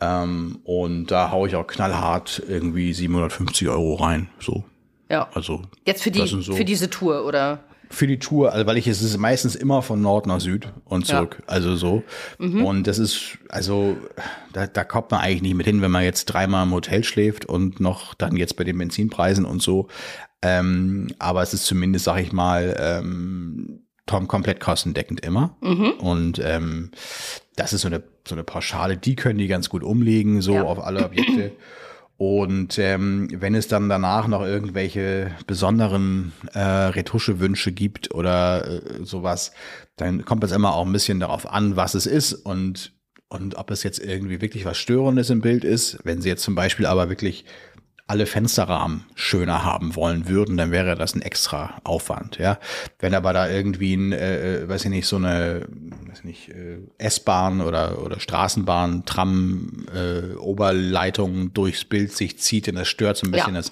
Ähm, 0.00 0.60
und 0.64 1.06
da 1.10 1.30
haue 1.30 1.48
ich 1.48 1.56
auch 1.56 1.66
knallhart 1.66 2.42
irgendwie 2.48 2.92
750 2.92 3.68
Euro 3.68 3.94
rein. 3.94 4.28
So. 4.40 4.64
Ja. 5.10 5.28
Also 5.34 5.62
Jetzt 5.86 6.02
für, 6.02 6.10
die, 6.10 6.26
so- 6.26 6.54
für 6.54 6.64
diese 6.64 6.88
Tour 6.90 7.24
oder? 7.26 7.60
Für 7.94 8.06
die 8.06 8.18
Tour, 8.18 8.52
also 8.52 8.66
weil 8.66 8.76
ich 8.76 8.86
es 8.86 9.00
ist 9.02 9.16
meistens 9.18 9.54
immer 9.54 9.80
von 9.82 10.00
Nord 10.02 10.26
nach 10.26 10.40
Süd 10.40 10.68
und 10.84 11.08
Ja. 11.08 11.18
zurück, 11.18 11.42
also 11.46 11.76
so. 11.76 12.02
Mhm. 12.38 12.64
Und 12.64 12.86
das 12.86 12.98
ist, 12.98 13.38
also 13.48 13.96
da, 14.52 14.66
da 14.66 14.84
kommt 14.84 15.10
man 15.10 15.20
eigentlich 15.20 15.42
nicht 15.42 15.54
mit 15.54 15.66
hin, 15.66 15.80
wenn 15.82 15.90
man 15.90 16.04
jetzt 16.04 16.26
dreimal 16.26 16.64
im 16.66 16.72
Hotel 16.72 17.04
schläft 17.04 17.46
und 17.46 17.80
noch 17.80 18.14
dann 18.14 18.36
jetzt 18.36 18.56
bei 18.56 18.64
den 18.64 18.76
Benzinpreisen 18.78 19.44
und 19.44 19.62
so. 19.62 19.88
Ähm, 20.42 21.08
aber 21.18 21.42
es 21.42 21.54
ist 21.54 21.64
zumindest, 21.64 22.04
sag 22.04 22.18
ich 22.20 22.32
mal, 22.32 22.76
ähm, 22.78 23.80
tom 24.06 24.28
komplett 24.28 24.60
kostendeckend 24.60 25.20
immer. 25.24 25.56
Mhm. 25.62 25.92
Und 25.98 26.38
ähm, 26.44 26.90
das 27.56 27.72
ist 27.72 27.80
so 27.82 27.88
eine, 27.88 28.02
so 28.28 28.34
eine 28.34 28.44
Pauschale, 28.44 28.96
die 28.98 29.14
können 29.16 29.38
die 29.38 29.46
ganz 29.46 29.68
gut 29.70 29.82
umlegen, 29.82 30.42
so 30.42 30.54
Ja. 30.54 30.62
auf 30.64 30.78
alle 30.84 31.04
Objekte. 31.04 31.52
Und 32.16 32.78
ähm, 32.78 33.28
wenn 33.32 33.54
es 33.54 33.66
dann 33.66 33.88
danach 33.88 34.28
noch 34.28 34.42
irgendwelche 34.42 35.32
besonderen 35.46 36.32
äh, 36.52 36.60
Retuschewünsche 36.60 37.72
gibt 37.72 38.14
oder 38.14 38.66
äh, 38.66 39.04
sowas, 39.04 39.52
dann 39.96 40.24
kommt 40.24 40.44
es 40.44 40.52
immer 40.52 40.74
auch 40.74 40.86
ein 40.86 40.92
bisschen 40.92 41.18
darauf 41.18 41.50
an, 41.50 41.76
was 41.76 41.94
es 41.94 42.06
ist 42.06 42.32
und, 42.32 42.92
und 43.28 43.56
ob 43.56 43.70
es 43.72 43.82
jetzt 43.82 43.98
irgendwie 43.98 44.40
wirklich 44.40 44.64
was 44.64 44.78
Störendes 44.78 45.30
im 45.30 45.40
Bild 45.40 45.64
ist. 45.64 45.98
Wenn 46.04 46.20
Sie 46.20 46.28
jetzt 46.28 46.44
zum 46.44 46.54
Beispiel 46.54 46.86
aber 46.86 47.08
wirklich 47.08 47.44
alle 48.06 48.26
Fensterrahmen 48.26 49.04
schöner 49.14 49.64
haben 49.64 49.96
wollen 49.96 50.28
würden, 50.28 50.58
dann 50.58 50.70
wäre 50.70 50.94
das 50.94 51.14
ein 51.14 51.22
extra 51.22 51.80
Aufwand, 51.84 52.36
ja. 52.38 52.58
Wenn 52.98 53.14
aber 53.14 53.32
da 53.32 53.48
irgendwie 53.48 53.94
ein, 53.96 54.12
äh, 54.12 54.62
äh, 54.64 54.68
weiß 54.68 54.84
ich 54.84 54.90
nicht, 54.90 55.06
so 55.06 55.16
eine, 55.16 55.66
weiß 56.08 56.18
ich 56.18 56.24
nicht, 56.24 56.48
äh, 56.50 56.78
S-Bahn 56.98 57.62
oder, 57.62 58.02
oder 58.02 58.20
Straßenbahn, 58.20 59.06
Tram, 59.06 59.86
äh, 59.94 60.34
Oberleitung 60.36 61.54
durchs 61.54 61.86
Bild 61.86 62.12
sich 62.12 62.38
zieht 62.38 62.68
und 62.68 62.74
das 62.74 62.88
stört 62.88 63.16
so 63.16 63.26
ein 63.26 63.30
bisschen 63.30 63.54
Ja. 63.54 63.60
das 63.60 63.70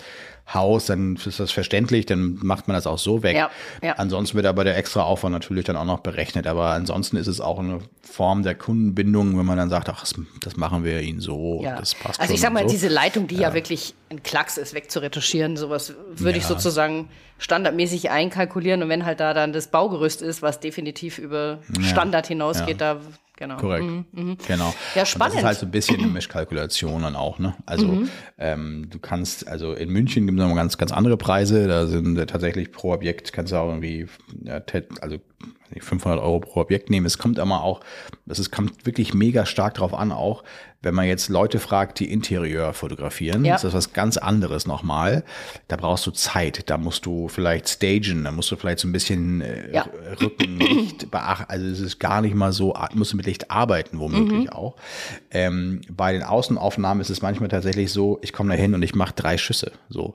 Haus, 0.53 0.87
dann 0.87 1.17
ist 1.17 1.39
das 1.39 1.51
verständlich, 1.51 2.05
dann 2.05 2.39
macht 2.43 2.69
man 2.69 2.75
das 2.75 2.87
auch 2.87 2.99
so 2.99 3.23
weg. 3.23 3.37
Ja, 3.37 3.51
ja. 3.83 3.93
Ansonsten 3.95 4.37
wird 4.37 4.47
aber 4.47 4.65
der 4.65 4.77
extra 4.77 5.03
Aufwand 5.03 5.33
natürlich 5.33 5.65
dann 5.65 5.77
auch 5.77 5.85
noch 5.85 6.01
berechnet. 6.01 6.47
Aber 6.47 6.71
ansonsten 6.71 7.17
ist 7.17 7.29
es 7.29 7.41
auch 7.41 7.59
eine 7.59 7.79
Form 8.03 8.43
der 8.43 8.55
Kundenbindung, 8.55 9.39
wenn 9.39 9.47
man 9.47 9.57
dann 9.57 9.71
sagt, 9.71 9.89
ach, 9.89 10.05
das, 10.41 10.57
machen 10.57 10.85
wir 10.85 11.01
ihnen 11.01 11.21
so, 11.21 11.61
Ja. 11.63 11.77
das 11.77 11.95
passt 11.95 12.21
also 12.21 12.35
ich 12.35 12.41
sag 12.41 12.53
mal, 12.53 12.65
so. 12.65 12.69
diese 12.69 12.89
Leitung, 12.89 13.29
die 13.29 13.37
ja. 13.37 13.55
wirklich 13.55 13.95
ein 14.11 14.23
Klacks 14.23 14.59
ist, 14.59 14.75
wegzuretuschieren, 14.75 15.57
sowas 15.57 15.95
würde 16.15 16.39
ich 16.39 16.45
sozusagen 16.45 17.09
standardmäßig 17.39 18.11
einkalkulieren. 18.11 18.83
Und 18.83 18.89
wenn 18.89 19.07
halt 19.07 19.21
da 19.21 19.35
dann 19.35 19.53
das 19.53 19.69
Baugerüst 19.69 20.23
ist, 20.23 20.43
was 20.43 20.61
definitiv 20.61 21.19
über 21.19 21.61
Standard 21.81 22.27
hinausgeht, 22.27 22.81
da 22.81 23.01
genau. 23.43 23.57
Korrekt. 23.57 23.85
Mhm. 24.13 24.37
Genau. 24.47 24.65
Ja, 24.65 24.69
Und 24.71 24.75
das 24.95 25.09
spannend. 25.09 25.35
Mhm. 25.35 25.39
ist 25.41 25.45
halt 25.45 25.59
so 25.59 25.67
ein 25.67 25.71
bisschen 25.71 25.99
eine 25.99 26.07
Mischkalkulation 26.09 27.03
dann 27.03 27.17
auch, 27.17 27.39
ne? 27.39 27.55
Also 27.67 28.05
ähm, 28.39 28.87
du 28.91 28.99
kannst, 28.99 29.49
also 29.49 29.73
in 29.73 29.91
München 29.91 30.27
gibt 30.27 30.39
es 30.39 30.43
nochmal 30.43 30.57
ganz, 30.57 30.79
ganz 30.79 30.93
andere 30.93 31.17
Preise. 31.17 31.67
Da 31.67 31.87
sind 31.87 32.17
äh, 32.17 32.27
tatsächlich 32.27 32.71
pro 32.73 32.93
Objekt 32.93 33.33
kannst 33.33 33.53
du 33.53 33.57
auch 33.57 33.69
irgendwie, 33.69 34.07
ja, 34.45 34.63
also 35.01 35.17
weiß 35.17 35.71
nicht, 35.75 35.85
500 35.85 36.21
Euro 36.21 36.41
pro 36.41 36.61
Objekt 36.61 36.91
nehmen. 36.91 37.07
Es 37.07 37.19
kommt 37.19 37.39
aber 37.39 37.63
auch, 37.65 37.81
das 38.27 38.39
ist, 38.39 38.51
kommt 38.53 38.87
wirklich 38.87 39.15
mega 39.15 39.45
stark 39.47 39.75
drauf 39.75 39.95
an, 39.95 40.13
auch 40.13 40.45
wenn 40.83 40.95
man 40.95 41.07
jetzt 41.07 41.29
Leute 41.29 41.59
fragt, 41.61 42.01
die 42.01 42.11
Interieur 42.13 42.73
fotografieren, 42.75 43.45
Ja. 43.45 43.55
ist 43.55 43.65
das 43.65 43.73
was 43.73 43.93
ganz 43.93 44.17
anderes 44.17 44.67
nochmal. 44.67 45.25
Da 45.69 45.77
brauchst 45.77 46.07
du 46.07 46.11
Zeit, 46.11 46.69
da 46.71 46.77
musst 46.79 47.07
du 47.07 47.29
vielleicht 47.29 47.69
stagen, 47.69 48.25
da 48.25 48.33
musst 48.33 48.51
du 48.51 48.57
vielleicht 48.57 48.81
so 48.81 48.89
ein 48.89 48.93
bisschen 48.93 49.41
äh, 49.41 49.73
Ja. 49.73 49.87
Rücken, 50.21 50.59
Licht 50.59 51.11
beachten. 51.11 51.45
Also 51.49 51.67
es 51.67 51.81
ist 51.81 51.99
gar 52.01 52.21
nicht 52.21 52.35
mal 52.35 52.53
so, 52.53 52.75
musst 52.95 53.13
du 53.13 53.17
mit 53.17 53.27
Licht 53.27 53.51
arbeiten, 53.51 53.99
womöglich 53.99 54.45
Mhm. 54.47 54.49
auch. 54.51 54.77
Ähm, 55.31 55.81
bei 55.91 56.13
den 56.13 56.23
Außenaufnahmen 56.23 57.01
ist 57.01 57.11
es 57.11 57.23
manchmal 57.23 57.49
tatsächlich 57.49 57.93
so, 57.93 58.19
ich 58.23 58.33
komme 58.33 58.55
da 58.55 58.61
hin 58.61 58.75
und 58.75 58.83
ich 58.83 58.95
mache 58.95 59.13
drei 59.15 59.39
Schüsse. 59.39 59.73
So. 59.89 60.15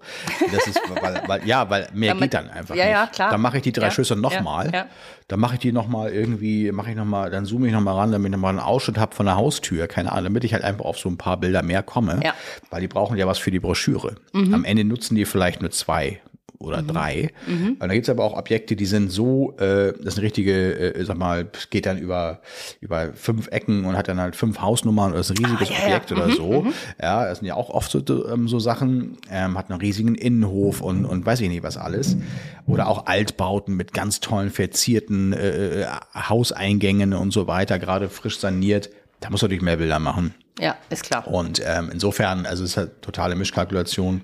Das 0.51 0.67
ist, 0.67 0.79
weil, 1.01 1.21
weil, 1.27 1.47
ja, 1.47 1.69
weil 1.69 1.87
mehr 1.93 2.13
Damit- 2.13 2.31
geht 2.31 2.33
dann 2.33 2.49
einfach 2.49 2.75
ja, 2.75 2.83
nicht. 2.85 2.93
ja, 2.93 3.07
klar. 3.07 3.31
Dann 3.31 3.41
mache 3.41 3.57
ich 3.57 3.63
die 3.63 3.71
drei 3.71 3.85
Ja, 3.85 3.91
Schüsse 3.91 4.15
nochmal. 4.15 4.69
ja. 4.73 4.85
Dann 5.29 5.41
mache 5.41 5.55
ich 5.55 5.59
die 5.59 5.71
nochmal 5.73 6.11
irgendwie, 6.11 6.71
mache 6.71 6.91
ich 6.91 6.95
nochmal, 6.95 7.29
dann 7.29 7.43
zoome 7.45 7.67
ich 7.67 7.73
nochmal 7.73 7.95
ran, 7.95 8.11
damit 8.13 8.27
ich 8.27 8.31
nochmal 8.31 8.51
einen 8.51 8.59
Ausschnitt 8.59 8.97
habe 8.97 9.13
von 9.13 9.25
der 9.25 9.35
Haustür, 9.35 9.87
keine 9.87 10.11
Ahnung, 10.13 10.25
damit 10.25 10.43
ich 10.45 10.56
halt 10.57 10.65
einfach 10.65 10.85
auf 10.85 10.97
so 10.97 11.09
ein 11.09 11.17
paar 11.17 11.37
Bilder 11.37 11.63
mehr 11.63 11.83
komme. 11.83 12.19
Ja. 12.23 12.33
Weil 12.69 12.81
die 12.81 12.87
brauchen 12.87 13.17
ja 13.17 13.27
was 13.27 13.37
für 13.37 13.51
die 13.51 13.59
Broschüre. 13.59 14.15
Mhm. 14.33 14.53
Am 14.53 14.65
Ende 14.65 14.83
nutzen 14.83 15.15
die 15.15 15.25
vielleicht 15.25 15.61
nur 15.61 15.71
zwei 15.71 16.21
oder 16.59 16.81
drei. 16.81 17.31
Mhm. 17.45 17.77
Und 17.79 17.81
da 17.81 17.87
gibt's 17.87 18.09
aber 18.09 18.23
auch 18.23 18.35
Objekte, 18.35 18.75
die 18.75 18.85
sind 18.85 19.11
so, 19.11 19.55
äh, 19.57 19.93
das 19.93 20.13
ist 20.13 20.17
eine 20.17 20.25
richtige, 20.25 20.95
äh, 20.95 21.05
sag 21.05 21.17
mal, 21.17 21.47
geht 21.69 21.85
dann 21.85 21.97
über, 21.97 22.41
über 22.81 23.13
fünf 23.13 23.47
Ecken 23.49 23.85
und 23.85 23.95
hat 23.95 24.07
dann 24.07 24.19
halt 24.19 24.35
fünf 24.35 24.59
Hausnummern 24.59 25.11
oder 25.11 25.19
ist 25.19 25.29
ein 25.29 25.37
riesiges 25.37 25.69
Ah, 25.69 25.73
ja, 25.73 25.79
ja. 25.79 25.85
Objekt 25.85 26.11
oder 26.11 26.31
so. 26.31 26.65
Ja, 27.01 27.25
das 27.25 27.39
sind 27.39 27.47
ja 27.47 27.55
auch 27.55 27.69
oft 27.69 27.91
so, 27.91 27.99
ähm, 28.27 28.47
so 28.47 28.59
Sachen, 28.59 29.17
ähm, 29.31 29.57
hat 29.57 29.69
einen 29.69 29.79
riesigen 29.79 30.15
Innenhof 30.15 30.81
und, 30.81 31.05
und 31.05 31.25
weiß 31.25 31.41
ich 31.41 31.49
nicht 31.49 31.63
was 31.63 31.77
alles. 31.77 32.17
Oder 32.65 32.87
auch 32.87 33.05
Altbauten 33.05 33.75
mit 33.75 33.93
ganz 33.93 34.19
tollen 34.19 34.49
verzierten 34.49 35.33
äh, 35.33 35.81
äh, 35.81 35.85
Hauseingängen 36.15 37.13
und 37.13 37.31
so 37.31 37.47
weiter, 37.47 37.77
gerade 37.77 38.09
frisch 38.09 38.39
saniert. 38.39 38.89
Da 39.19 39.29
muss 39.29 39.41
natürlich 39.41 39.63
mehr 39.63 39.77
Bilder 39.77 39.99
machen. 39.99 40.33
Ja, 40.59 40.75
ist 40.89 41.03
klar. 41.03 41.27
Und 41.27 41.61
ähm, 41.63 41.89
insofern, 41.91 42.45
also 42.45 42.63
es 42.63 42.71
ist 42.71 42.77
halt 42.77 43.01
totale 43.01 43.35
Mischkalkulation, 43.35 44.21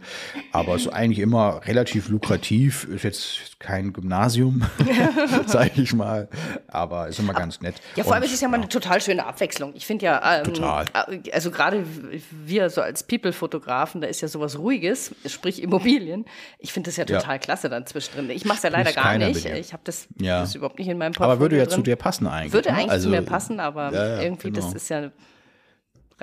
aber 0.51 0.75
es 0.75 0.83
ist 0.85 0.93
eigentlich 0.93 1.19
immer 1.19 1.61
relativ 1.65 2.09
lukrativ. 2.09 2.85
Ist 2.85 3.03
jetzt 3.03 3.59
kein 3.59 3.93
Gymnasium, 3.93 4.63
sage 5.45 5.81
ich 5.81 5.93
mal, 5.93 6.27
aber 6.67 7.07
ist 7.07 7.19
immer 7.19 7.33
ganz 7.33 7.61
nett. 7.61 7.75
Ja, 7.95 8.03
vor 8.03 8.13
allem 8.13 8.23
Und, 8.23 8.27
ist 8.29 8.33
es 8.35 8.41
ja 8.41 8.47
mal 8.47 8.57
eine 8.57 8.69
total 8.69 8.99
schöne 9.01 9.25
Abwechslung. 9.25 9.73
Ich 9.75 9.85
finde 9.85 10.05
ja, 10.05 10.39
ähm, 10.39 10.43
Total. 10.45 10.85
äh, 10.93 11.31
also 11.31 11.51
gerade 11.51 11.85
wir 12.31 12.69
so 12.69 12.81
als 12.81 13.03
People-Fotografen, 13.03 14.01
da 14.01 14.07
ist 14.07 14.21
ja 14.21 14.27
sowas 14.27 14.57
Ruhiges, 14.57 15.13
sprich 15.27 15.61
Immobilien. 15.61 16.25
Ich 16.59 16.73
finde 16.73 16.89
das 16.89 16.97
ja 16.97 17.05
Ja. 17.07 17.19
total 17.19 17.39
klasse 17.39 17.69
dann 17.69 17.85
zwischendrin. 17.85 18.29
Ich 18.31 18.45
mache 18.45 18.57
es 18.57 18.63
ja 18.63 18.69
leider 18.69 18.91
gar 18.91 19.17
nicht. 19.17 19.45
Ich 19.45 19.73
habe 19.73 19.83
das, 19.85 20.07
Ja. 20.19 20.39
das 20.41 20.55
überhaupt 20.55 20.79
nicht 20.79 20.87
in 20.87 20.97
meinem 20.97 21.11
Portfolio 21.13 21.31
aber 21.33 21.41
würde 21.41 21.57
ja 21.57 21.65
drin. 21.65 21.75
zu 21.75 21.81
dir 21.83 21.95
passen 21.95 22.27
eigentlich. 22.27 22.53
Würde 22.53 22.71
ne? 22.71 22.77
eigentlich 22.77 22.91
also, 22.91 23.09
zu 23.09 23.15
mir 23.15 23.21
passen, 23.21 23.59
aber 23.59 23.91
ja, 23.93 24.07
ja, 24.15 24.21
irgendwie, 24.23 24.51
genau. 24.51 24.65
das 24.65 24.73
ist 24.73 24.89
ja 24.89 25.11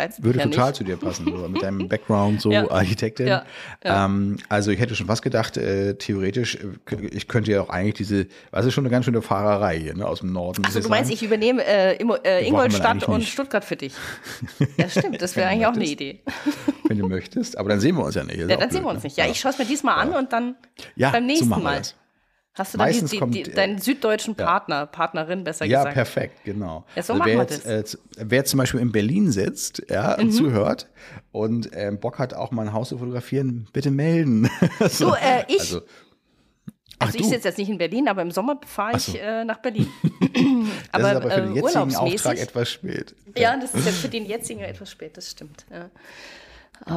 reizt 0.00 0.22
Würde 0.22 0.38
ja 0.38 0.44
total 0.46 0.66
nicht. 0.68 0.76
zu 0.76 0.84
dir 0.84 0.96
passen, 0.96 1.24
so, 1.26 1.48
mit 1.48 1.62
deinem 1.62 1.88
Background, 1.88 2.40
so 2.40 2.50
Ja. 2.50 2.70
Architektin. 2.70 3.26
Ja. 3.28 3.44
Ähm, 3.82 4.38
also 4.48 4.70
ich 4.70 4.80
hätte 4.80 4.94
schon 4.96 5.06
fast 5.06 5.22
gedacht, 5.22 5.56
äh, 5.56 5.94
theoretisch, 5.94 6.56
äh, 6.56 7.06
ich 7.10 7.28
könnte 7.28 7.52
ja 7.52 7.62
auch 7.62 7.68
eigentlich 7.68 7.94
diese, 7.94 8.26
was 8.50 8.66
ist 8.66 8.74
schon 8.74 8.84
eine 8.84 8.90
ganz 8.90 9.04
schöne 9.04 9.22
Fahrerei 9.22 9.78
hier, 9.78 9.94
ne, 9.96 10.06
aus 10.06 10.20
dem 10.20 10.32
Norden. 10.32 10.64
Also 10.64 10.80
du 10.80 10.88
meinst, 10.88 11.08
sagen. 11.10 11.14
ich 11.14 11.22
übernehme 11.22 11.64
äh, 11.64 11.96
äh, 12.24 12.46
Ingolstadt 12.46 13.04
und 13.04 13.18
nicht. 13.18 13.32
Stuttgart 13.32 13.64
für 13.64 13.76
dich. 13.76 13.92
Ja, 14.76 14.88
stimmt, 14.88 15.20
das 15.20 15.36
wäre 15.36 15.48
eigentlich 15.48 15.66
auch 15.66 15.72
eine. 15.74 15.84
Idee. 15.84 16.20
wenn 16.88 16.98
du 16.98 17.08
möchtest, 17.08 17.58
aber 17.58 17.68
dann 17.68 17.80
sehen 17.80 17.96
wir 17.96 18.04
uns 18.04 18.14
ja 18.14 18.24
nicht. 18.24 18.36
Ja, 18.38 18.46
dann 18.46 18.58
blöd, 18.58 18.72
sehen 18.72 18.82
wir 18.84 18.90
uns 18.90 19.02
ne? 19.02 19.06
nicht. 19.08 19.16
Ja, 19.16 19.26
ich 19.26 19.40
schaue 19.40 19.52
es 19.52 19.58
mir 19.58 19.64
diesmal 19.64 19.98
an 19.98 20.12
und 20.14 20.32
dann 20.32 20.54
beim 20.96 21.12
so 21.12 21.20
nächsten 21.20 21.48
wir 21.48 21.58
Mal. 21.58 21.78
das. 21.78 21.94
Hast 22.60 22.74
du 22.74 22.78
dann 22.78 22.88
die, 22.88 22.92
Meistens 22.92 23.10
die, 23.12 23.18
kommt, 23.18 23.34
die, 23.34 23.40
äh, 23.42 23.54
deinen 23.54 23.78
süddeutschen 23.78 24.34
Partner, 24.34 24.84
Partnerin 24.84 25.44
besser 25.44 25.64
Ja, 25.64 25.78
gesagt? 25.78 25.94
perfekt, 25.94 26.44
genau. 26.44 26.84
Ja, 26.94 27.02
so 27.02 27.14
also 27.14 27.24
wer, 27.24 27.36
jetzt, 27.38 27.64
äh, 27.64 27.82
wer 28.18 28.44
zum 28.44 28.58
Beispiel 28.58 28.80
in 28.80 28.92
Berlin 28.92 29.32
sitzt 29.32 29.82
ja, 29.88 30.16
Mhm. 30.18 30.24
und 30.24 30.32
zuhört 30.32 30.86
und 31.32 31.70
ähm, 31.72 31.98
Bock 31.98 32.18
hat, 32.18 32.34
auch 32.34 32.50
mal 32.50 32.66
ein 32.66 32.72
Haus 32.74 32.90
zu 32.90 32.98
fotografieren, 32.98 33.66
bitte 33.72 33.90
melden. 33.90 34.50
So, 34.90 35.14
äh, 35.14 35.44
ich, 35.48 35.58
Also, 35.60 35.76
also, 35.78 35.86
ach 36.98 37.14
ich 37.14 37.22
du. 37.22 37.28
sitze 37.28 37.48
jetzt 37.48 37.56
nicht 37.56 37.70
in 37.70 37.78
Berlin, 37.78 38.08
aber 38.08 38.20
im 38.20 38.30
Sommer 38.30 38.60
fahre 38.66 38.98
ich 38.98 39.04
so. 39.04 39.16
äh, 39.16 39.42
nach 39.46 39.58
Berlin. 39.62 39.86
das 40.92 41.00
ist 41.02 41.16
aber 41.16 41.30
für 41.30 41.40
den 41.40 41.52
äh, 41.52 41.60
jetzigen 41.60 41.96
Auftrag 41.96 42.02
urlaubsmäßig. 42.02 42.40
etwas 42.42 42.68
spät. 42.70 43.14
Ja, 43.38 43.56
das 43.56 43.74
ist 43.74 43.86
jetzt 43.86 43.98
für 43.98 44.08
den 44.10 44.26
jetzigen 44.26 44.60
etwas 44.60 44.90
spät, 44.90 45.16
das 45.16 45.30
stimmt. 45.30 45.64
Ja. 45.72 45.88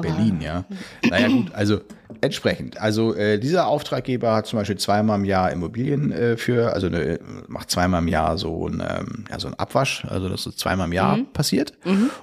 Berlin, 0.02 0.41
ja. 0.41 0.65
Naja, 1.10 1.28
gut, 1.28 1.54
also 1.54 1.82
entsprechend. 2.22 2.80
Also 2.80 3.13
äh, 3.15 3.39
dieser 3.39 3.67
Auftraggeber 3.67 4.36
hat 4.36 4.48
zum 4.48 4.60
Beispiel 4.60 4.78
zweimal 4.78 5.19
im 5.19 5.26
Jahr 5.26 5.52
Immobilien 5.52 6.12
äh, 6.12 6.38
für, 6.38 6.74
also 6.74 6.88
eine, 6.88 7.19
macht 7.48 7.69
zweimal 7.69 8.02
im 8.02 8.08
Jahr 8.08 8.38
so 8.38 8.67
ein, 8.67 8.82
ähm, 8.82 9.26
ja, 9.30 9.39
so 9.39 9.48
ein 9.48 9.54
Abwasch, 9.56 10.06
also 10.08 10.30
das 10.30 10.46
ist 10.46 10.60
zweimal 10.60 10.88
im 10.88 10.93
Jahr 10.93 11.19
passiert. 11.34 11.74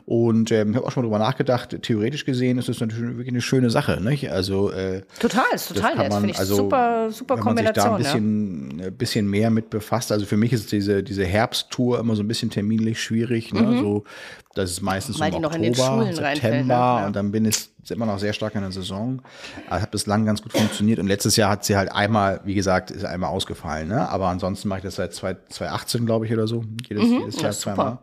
Und 0.07 0.51
ähm, 0.53 0.71
ich 0.71 0.77
habe 0.77 0.87
auch 0.87 0.91
schon 0.91 1.03
mal 1.03 1.09
drüber 1.09 1.19
nachgedacht, 1.19 1.77
theoretisch 1.83 2.25
gesehen 2.25 2.59
ist 2.59 2.69
das 2.69 2.81
natürlich 2.81 3.17
wirklich 3.17 3.29
eine 3.29 3.41
schöne 3.41 3.71
Sache. 3.71 4.01
Nicht? 4.01 4.31
Also 4.31 4.71
äh, 4.71 5.03
Total, 5.19 5.45
ist 5.55 5.69
total 5.69 5.97
nett. 5.97 6.13
Finde 6.13 6.31
ich 6.31 6.39
also, 6.39 6.57
super, 6.57 7.11
super 7.11 7.37
wenn 7.37 7.45
man 7.45 7.57
sich 7.57 7.67
da 7.71 7.89
Kombination. 7.89 7.95
ein 7.95 7.99
bisschen, 7.99 8.87
ein 8.87 8.97
bisschen 8.97 9.27
mehr 9.29 9.51
mit 9.51 9.71
befasst. 9.71 10.13
Also 10.13 10.27
für 10.27 10.37
mich 10.37 10.53
ist 10.53 10.73
diese, 10.73 11.03
diese 11.03 11.25
Herbsttour 11.25 11.99
immer 11.99 12.17
so 12.17 12.23
ein 12.23 12.29
bisschen 12.29 12.51
terminlich 12.51 13.03
schwierig. 13.03 13.53
Ne? 13.53 13.79
So, 13.81 14.05
das 14.55 14.71
ist 14.71 14.81
meistens 14.83 15.17
Mhm. 15.17 15.21
Weil 15.21 15.31
den 15.31 15.45
Oktober, 15.45 15.99
reinfällt, 16.07 16.17
September 16.43 16.63
ne? 16.65 16.69
Ja. 17.01 17.07
und 17.07 17.15
dann 17.17 17.31
bin 17.31 17.45
ich 17.45 17.69
immer 17.89 18.07
noch 18.07 18.19
sehr 18.19 18.33
stark 18.33 18.55
in 18.55 18.61
der 18.63 18.73
Saison. 18.73 19.23
Aber 19.69 19.81
hat 19.81 19.91
bislang 19.91 20.27
ganz 20.27 20.43
gut 20.43 20.53
funktioniert. 20.53 20.99
Und 20.99 21.07
letztes 21.07 21.37
Jahr 21.37 21.51
hat 21.51 21.65
sie 21.65 21.77
halt 21.77 21.91
einmal, 21.93 22.41
wie 22.45 22.55
gesagt, 22.55 22.91
ist 22.91 23.05
einmal 23.05 23.31
ausgefallen. 23.31 23.89
Ne? 23.89 24.09
Aber 24.09 24.27
ansonsten 24.29 24.69
mache 24.69 24.79
ich 24.81 24.85
das 24.85 24.97
seit 24.97 25.15
zwei- 25.15 25.37
2018, 25.49 26.05
glaube 26.07 26.27
ich, 26.27 26.33
oder 26.33 26.47
so. 26.47 26.65
Jedes, 26.89 27.05
jedes 27.05 27.41
Jahr 27.41 27.51
Mhm. 27.53 27.55
super. 27.55 27.99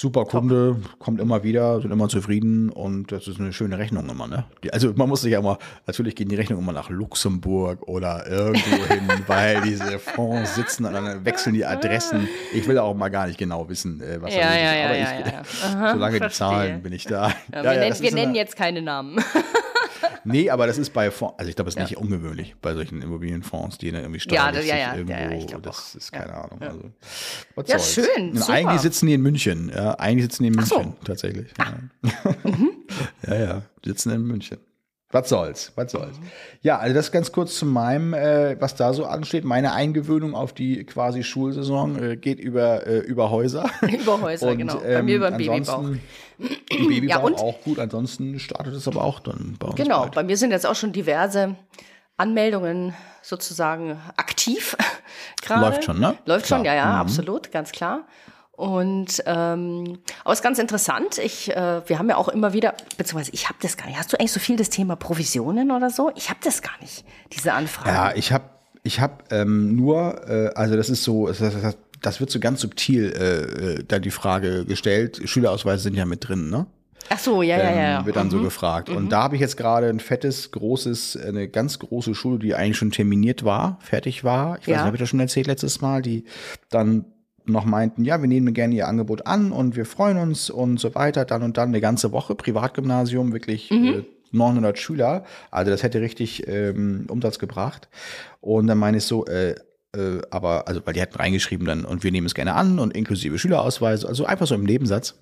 Super 0.00 0.26
Kunde, 0.26 0.76
kommt 1.00 1.20
immer 1.20 1.42
wieder, 1.42 1.80
sind 1.80 1.90
immer 1.90 2.08
zufrieden 2.08 2.70
und 2.70 3.10
das 3.10 3.26
ist 3.26 3.40
eine 3.40 3.52
schöne 3.52 3.78
Rechnung 3.78 4.08
immer, 4.08 4.28
ne? 4.28 4.44
Die, 4.62 4.72
also 4.72 4.92
man 4.94 5.08
muss 5.08 5.22
sich 5.22 5.32
ja 5.32 5.40
immer, 5.40 5.58
natürlich 5.88 6.14
gehen 6.14 6.28
die 6.28 6.36
Rechnungen 6.36 6.62
immer 6.62 6.72
nach 6.72 6.88
Luxemburg 6.88 7.82
oder 7.88 8.24
irgendwo 8.28 8.76
hin, 8.86 9.08
weil 9.26 9.60
diese 9.62 9.98
Fonds 9.98 10.54
sitzen 10.54 10.84
und 10.84 10.92
dann 10.92 11.24
wechseln 11.24 11.54
die 11.54 11.64
Adressen. 11.66 12.28
Ich 12.54 12.68
will 12.68 12.78
auch 12.78 12.94
mal 12.94 13.08
gar 13.08 13.26
nicht 13.26 13.38
genau 13.40 13.68
wissen, 13.68 14.00
äh, 14.00 14.22
was 14.22 14.32
Ja, 14.32 14.42
da 14.42 14.46
los 14.46 14.54
ja, 14.54 14.70
ist. 14.70 14.78
ja, 14.78 14.84
Aber 14.84 14.96
ja, 14.96 15.02
ich, 15.02 15.26
ja, 15.26 15.32
ja. 15.32 15.42
Aha, 15.64 15.92
solange 15.94 16.12
die 16.12 16.18
verstehe. 16.20 16.38
zahlen, 16.46 16.82
bin 16.82 16.92
ich 16.92 17.04
da. 17.04 17.32
Wir 17.50 17.62
nennen, 17.64 17.88
das 17.88 18.00
wir 18.00 18.14
nennen 18.14 18.34
jetzt 18.36 18.54
keine 18.54 18.82
Namen. 18.82 19.16
Nee, 20.28 20.50
aber 20.50 20.66
das 20.66 20.78
ist 20.78 20.90
bei 20.92 21.10
Fonds, 21.10 21.34
also 21.38 21.48
ich 21.48 21.56
glaube, 21.56 21.70
das 21.70 21.76
ist 21.76 21.90
nicht 21.90 21.96
ungewöhnlich 21.98 22.54
bei 22.60 22.74
solchen 22.74 23.02
Immobilienfonds, 23.02 23.78
die 23.78 23.90
dann 23.90 24.02
irgendwie 24.02 24.20
Ja, 24.30 24.50
steuerlich 24.50 24.56
das- 24.60 24.66
ja, 24.66 24.74
sich 24.74 24.82
ja, 24.84 24.94
irgendwo, 24.94 25.12
ja, 25.14 25.20
ja, 25.30 25.38
ich 25.38 25.46
glaub 25.46 25.62
das 25.62 25.90
auch. 25.92 25.94
ist 25.96 26.12
keine 26.12 26.34
Ahnung. 26.34 26.60
Also, 26.60 26.80
Ja, 27.66 27.78
soll's. 27.78 27.92
schön, 27.94 28.36
super. 28.36 28.52
eigentlich 28.52 28.80
sitzen 28.80 29.06
die 29.06 29.14
in 29.14 29.22
München, 29.22 29.70
ja, 29.74 29.94
eigentlich 29.94 30.24
sitzen 30.24 30.42
die 30.44 30.48
in 30.48 30.62
so. 30.64 30.76
München, 30.76 30.96
tatsächlich. 31.04 31.52
Ja. 31.58 31.78
ja, 33.28 33.34
ja, 33.36 33.62
sitzen 33.84 34.10
in 34.12 34.22
München. 34.22 34.58
Was 35.10 35.30
soll's, 35.30 35.72
was 35.74 35.90
soll's. 35.92 36.16
Ja, 36.60 36.76
also 36.78 36.94
das 36.94 37.10
ganz 37.10 37.32
kurz 37.32 37.56
zu 37.58 37.64
meinem, 37.64 38.12
äh, 38.12 38.60
was 38.60 38.74
da 38.74 38.92
so 38.92 39.06
ansteht. 39.06 39.42
Meine 39.44 39.72
Eingewöhnung 39.72 40.34
auf 40.34 40.52
die 40.52 40.84
quasi 40.84 41.22
Schulsaison 41.22 42.02
äh, 42.02 42.16
geht 42.16 42.38
über, 42.38 42.86
äh, 42.86 42.98
über 42.98 43.30
Häuser. 43.30 43.70
Über 43.88 44.20
Häuser, 44.20 44.48
Und, 44.50 44.58
genau. 44.58 44.76
Bei 44.80 45.02
mir 45.02 45.16
über 45.16 45.30
den 45.30 45.50
ansonsten- 45.50 46.00
Babybauch. 46.38 46.88
Babybauch 46.88 47.08
Ja, 47.08 47.18
und? 47.20 47.34
auch 47.38 47.60
gut. 47.62 47.78
Ansonsten 47.78 48.38
startet 48.38 48.74
es 48.74 48.86
aber 48.86 49.02
auch 49.02 49.20
dann 49.20 49.56
bei 49.58 49.68
uns 49.68 49.76
Genau, 49.76 50.00
bald. 50.02 50.14
bei 50.14 50.22
mir 50.24 50.36
sind 50.36 50.50
jetzt 50.50 50.66
auch 50.66 50.74
schon 50.76 50.92
diverse 50.92 51.56
Anmeldungen 52.18 52.92
sozusagen 53.22 53.98
aktiv. 54.16 54.76
Läuft 55.48 55.84
schon, 55.84 56.00
ne? 56.00 56.16
Läuft 56.26 56.46
schon, 56.48 56.58
ja, 56.64 56.72
Klar. 56.72 56.76
ja, 56.76 56.92
Mhm. 56.92 57.00
absolut, 57.00 57.50
ganz 57.52 57.72
klar. 57.72 58.06
Und 58.58 59.22
ähm, 59.24 59.98
aber 60.24 60.32
es 60.32 60.40
ist 60.40 60.42
ganz 60.42 60.58
interessant. 60.58 61.18
Ich, 61.18 61.48
äh, 61.54 61.80
wir 61.88 61.96
haben 61.96 62.08
ja 62.08 62.16
auch 62.16 62.26
immer 62.26 62.52
wieder, 62.52 62.74
beziehungsweise 62.96 63.30
ich 63.32 63.48
habe 63.48 63.56
das 63.62 63.76
gar 63.76 63.86
nicht. 63.86 63.96
Hast 63.96 64.12
du 64.12 64.18
eigentlich 64.18 64.32
so 64.32 64.40
viel 64.40 64.56
das 64.56 64.68
Thema 64.68 64.96
Provisionen 64.96 65.70
oder 65.70 65.90
so? 65.90 66.10
Ich 66.16 66.28
habe 66.28 66.40
das 66.42 66.60
gar 66.60 66.72
nicht, 66.80 67.04
diese 67.32 67.52
Anfrage. 67.52 67.90
Ja, 67.90 68.12
ich 68.16 68.32
habe 68.32 68.46
ich 68.82 68.98
hab, 68.98 69.32
ähm, 69.32 69.76
nur, 69.76 70.28
äh, 70.28 70.50
also 70.56 70.74
das 70.76 70.90
ist 70.90 71.04
so, 71.04 71.28
das, 71.28 71.38
das, 71.38 71.76
das 72.02 72.18
wird 72.18 72.30
so 72.32 72.40
ganz 72.40 72.60
subtil 72.60 73.12
äh, 73.12 73.74
äh, 73.74 73.84
da 73.86 74.00
die 74.00 74.10
Frage 74.10 74.64
gestellt. 74.64 75.20
Schülerausweise 75.24 75.84
sind 75.84 75.94
ja 75.94 76.04
mit 76.04 76.26
drin, 76.28 76.50
ne? 76.50 76.66
Ach 77.10 77.18
so, 77.20 77.42
ja, 77.42 77.58
ja, 77.58 77.62
Ähm, 77.70 77.76
ja. 77.76 77.82
ja. 78.00 78.06
Wird 78.06 78.16
dann 78.16 78.28
so 78.28 78.42
gefragt. 78.42 78.90
Und 78.90 79.10
da 79.10 79.22
habe 79.22 79.36
ich 79.36 79.40
jetzt 79.40 79.56
gerade 79.56 79.88
ein 79.88 80.00
fettes, 80.00 80.50
großes, 80.50 81.16
eine 81.16 81.46
ganz 81.46 81.78
große 81.78 82.12
Schule, 82.16 82.40
die 82.40 82.56
eigentlich 82.56 82.76
schon 82.76 82.90
terminiert 82.90 83.44
war, 83.44 83.78
fertig 83.82 84.24
war. 84.24 84.56
Ich 84.58 84.62
weiß 84.62 84.66
Ja. 84.66 84.76
nicht, 84.78 84.84
habe 84.86 84.96
ich 84.96 85.00
das 85.00 85.10
schon 85.10 85.20
erzählt 85.20 85.46
letztes 85.46 85.80
Mal, 85.80 86.02
die 86.02 86.24
dann 86.70 87.04
noch 87.48 87.64
meinten, 87.64 88.04
ja, 88.04 88.20
wir 88.20 88.28
nehmen 88.28 88.54
gerne 88.54 88.74
ihr 88.74 88.88
Angebot 88.88 89.26
an 89.26 89.52
und 89.52 89.76
wir 89.76 89.86
freuen 89.86 90.18
uns 90.18 90.50
und 90.50 90.78
so 90.78 90.94
weiter. 90.94 91.24
Dann 91.24 91.42
und 91.42 91.56
dann 91.56 91.68
eine 91.68 91.80
ganze 91.80 92.12
Woche 92.12 92.34
Privatgymnasium, 92.34 93.32
wirklich 93.32 93.70
äh, 93.70 94.04
900 94.32 94.78
Schüler. 94.78 95.24
Also 95.50 95.70
das 95.70 95.82
hätte 95.82 96.00
richtig 96.00 96.46
ähm, 96.46 97.06
Umsatz 97.08 97.38
gebracht. 97.38 97.88
Und 98.40 98.66
dann 98.66 98.78
meine 98.78 98.98
ich 98.98 99.04
so, 99.04 99.26
äh, 99.26 99.54
äh, 99.96 100.20
aber, 100.30 100.68
also, 100.68 100.82
weil 100.84 100.94
die 100.94 101.02
hatten 101.02 101.16
reingeschrieben 101.16 101.66
dann, 101.66 101.84
und 101.84 102.04
wir 102.04 102.12
nehmen 102.12 102.26
es 102.26 102.34
gerne 102.34 102.54
an 102.54 102.78
und 102.78 102.94
inklusive 102.94 103.38
Schülerausweis, 103.38 104.04
also 104.04 104.26
einfach 104.26 104.46
so 104.46 104.54
im 104.54 104.64
Nebensatz. 104.64 105.18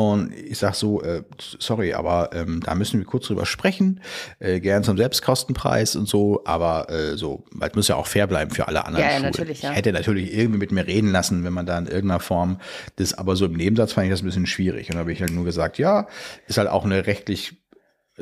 Und 0.00 0.32
ich 0.32 0.56
sag 0.58 0.74
so, 0.74 1.02
äh, 1.02 1.22
sorry, 1.58 1.92
aber 1.92 2.30
ähm, 2.32 2.62
da 2.64 2.74
müssen 2.74 2.98
wir 2.98 3.04
kurz 3.04 3.26
drüber 3.26 3.44
sprechen, 3.44 4.00
äh, 4.38 4.58
gern 4.58 4.82
zum 4.82 4.96
Selbstkostenpreis 4.96 5.94
und 5.94 6.08
so, 6.08 6.40
aber 6.46 6.88
äh, 6.88 7.18
so, 7.18 7.44
weil 7.52 7.68
es 7.68 7.74
muss 7.74 7.88
ja 7.88 7.96
auch 7.96 8.06
fair 8.06 8.26
bleiben 8.26 8.50
für 8.50 8.66
alle 8.66 8.86
anderen 8.86 9.04
Ja, 9.04 9.10
ja, 9.10 9.18
Schulen. 9.18 9.30
natürlich, 9.30 9.62
ja. 9.62 9.70
Ich 9.72 9.76
hätte 9.76 9.92
natürlich 9.92 10.32
irgendwie 10.32 10.58
mit 10.58 10.72
mir 10.72 10.86
reden 10.86 11.12
lassen, 11.12 11.44
wenn 11.44 11.52
man 11.52 11.66
da 11.66 11.78
in 11.78 11.86
irgendeiner 11.86 12.20
Form 12.20 12.58
das, 12.96 13.12
aber 13.12 13.36
so 13.36 13.44
im 13.44 13.52
Nebensatz 13.52 13.92
fand 13.92 14.06
ich 14.06 14.10
das 14.12 14.22
ein 14.22 14.26
bisschen 14.26 14.46
schwierig. 14.46 14.88
Und 14.88 14.94
da 14.94 15.00
habe 15.00 15.12
ich 15.12 15.20
halt 15.20 15.32
nur 15.32 15.44
gesagt, 15.44 15.76
ja, 15.76 16.06
ist 16.46 16.56
halt 16.56 16.68
auch 16.68 16.86
eine 16.86 17.06
rechtlich 17.06 17.59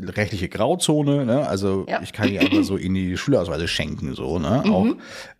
rechtliche 0.02 0.48
Grauzone, 0.48 1.24
ne? 1.26 1.46
Also 1.48 1.86
Ja. 1.88 2.00
ich 2.02 2.12
kann 2.12 2.28
die 2.28 2.38
einfach 2.38 2.62
so 2.62 2.76
in 2.76 2.94
die 2.94 3.16
Schülerausweise 3.16 3.68
schenken, 3.68 4.14
so, 4.14 4.38
ne? 4.38 4.62
Mhm. 4.64 4.72
Auch 4.72 4.86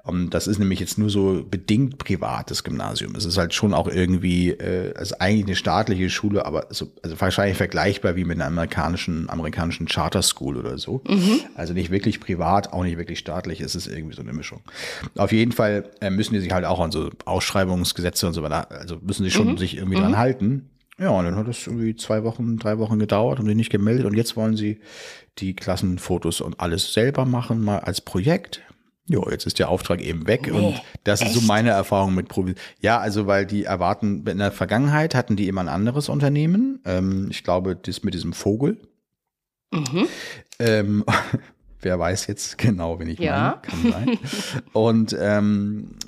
um, 0.04 0.30
das 0.30 0.46
ist 0.46 0.58
nämlich 0.58 0.80
jetzt 0.80 0.96
nur 0.96 1.10
so 1.10 1.44
bedingt 1.50 1.98
privates 1.98 2.64
Gymnasium. 2.64 3.14
Es 3.14 3.26
ist 3.26 3.36
halt 3.36 3.52
schon 3.52 3.74
auch 3.74 3.88
irgendwie, 3.88 4.50
äh, 4.50 4.94
also 4.96 5.14
eigentlich 5.18 5.44
eine 5.44 5.54
staatliche 5.56 6.08
Schule, 6.08 6.46
aber 6.46 6.66
so, 6.70 6.86
also 7.02 7.20
wahrscheinlich 7.20 7.58
vergleichbar 7.58 8.16
wie 8.16 8.24
mit 8.24 8.38
einer 8.38 8.46
amerikanischen, 8.46 9.28
amerikanischen 9.28 9.86
Charter 9.86 10.22
School 10.22 10.56
oder 10.56 10.78
so. 10.78 11.02
Mhm. 11.06 11.40
Also 11.56 11.74
nicht 11.74 11.90
wirklich 11.90 12.20
privat, 12.20 12.72
auch 12.72 12.84
nicht 12.84 12.96
wirklich 12.96 13.18
staatlich, 13.18 13.60
es 13.60 13.74
ist 13.74 13.86
irgendwie 13.86 14.14
so 14.16 14.22
eine 14.22 14.32
Mischung. 14.32 14.60
Auf 15.16 15.30
jeden 15.32 15.52
Fall 15.52 15.84
äh, 16.00 16.08
müssen 16.08 16.32
die 16.32 16.40
sich 16.40 16.52
halt 16.52 16.64
auch 16.64 16.80
an 16.80 16.90
so 16.90 17.10
Ausschreibungsgesetze 17.26 18.26
und 18.26 18.32
so 18.32 18.42
weiter, 18.42 18.70
also 18.70 18.96
müssen 19.02 19.24
sie 19.24 19.28
Mhm. 19.28 19.32
schon 19.48 19.56
sich 19.58 19.76
irgendwie 19.76 19.98
dran 19.98 20.16
halten. 20.16 20.70
Ja, 21.00 21.11
und 21.11 21.24
dann 21.24 21.37
hat 21.37 21.46
es 21.48 21.66
irgendwie 21.66 21.94
zwei 21.96 22.24
Wochen, 22.24 22.56
drei 22.56 22.78
Wochen 22.78 22.98
gedauert 22.98 23.38
und 23.38 23.46
sich 23.46 23.54
nicht 23.56 23.70
gemeldet. 23.70 24.04
Und 24.06 24.14
jetzt 24.16 24.37
wollen 24.37 24.56
sie 24.56 24.80
die 25.38 25.54
Klassenfotos 25.54 26.40
und 26.40 26.58
alles 26.61 26.92
selber 26.92 27.24
machen, 27.24 27.62
mal 27.62 27.78
als 27.78 28.00
Projekt. 28.00 28.62
Jo, 29.06 29.26
jetzt 29.30 29.46
ist 29.46 29.58
der 29.58 29.68
Auftrag 29.70 30.02
eben 30.02 30.26
weg. 30.26 30.50
und 30.52 30.82
das 31.04 31.22
ist 31.22 31.32
so 31.32 31.40
meine 31.40 31.70
Erfahrung 31.70 32.14
mit 32.14 32.28
Provi. 32.28 32.54
Ja, 32.80 32.98
also 32.98 33.26
weil 33.26 33.46
die 33.46 33.64
erwarten, 33.64 34.26
in 34.26 34.38
der 34.38 34.52
Vergangenheit 34.52 35.14
hatten 35.14 35.37
die 35.37 35.48
immer 35.48 35.61
ein 35.62 35.68
anderes 35.68 36.08
Unternehmen. 36.08 36.80
Ähm, 36.84 37.28
ich 37.30 37.42
glaube, 37.44 37.74
das 37.76 38.02
mit 38.02 38.12
diesem 38.14 38.32
Vogel. 38.34 38.76
Ähm, 40.58 41.04
Wer 41.80 41.96
weiß 41.96 42.26
jetzt 42.26 42.58
genau, 42.58 42.98
wen 42.98 43.08
ich 43.08 43.20
Ja. 43.20 43.62
meine. 43.62 43.82
Kann 43.84 43.92
sein. 43.92 44.18
Und 44.72 45.16
ähm, 45.18 45.92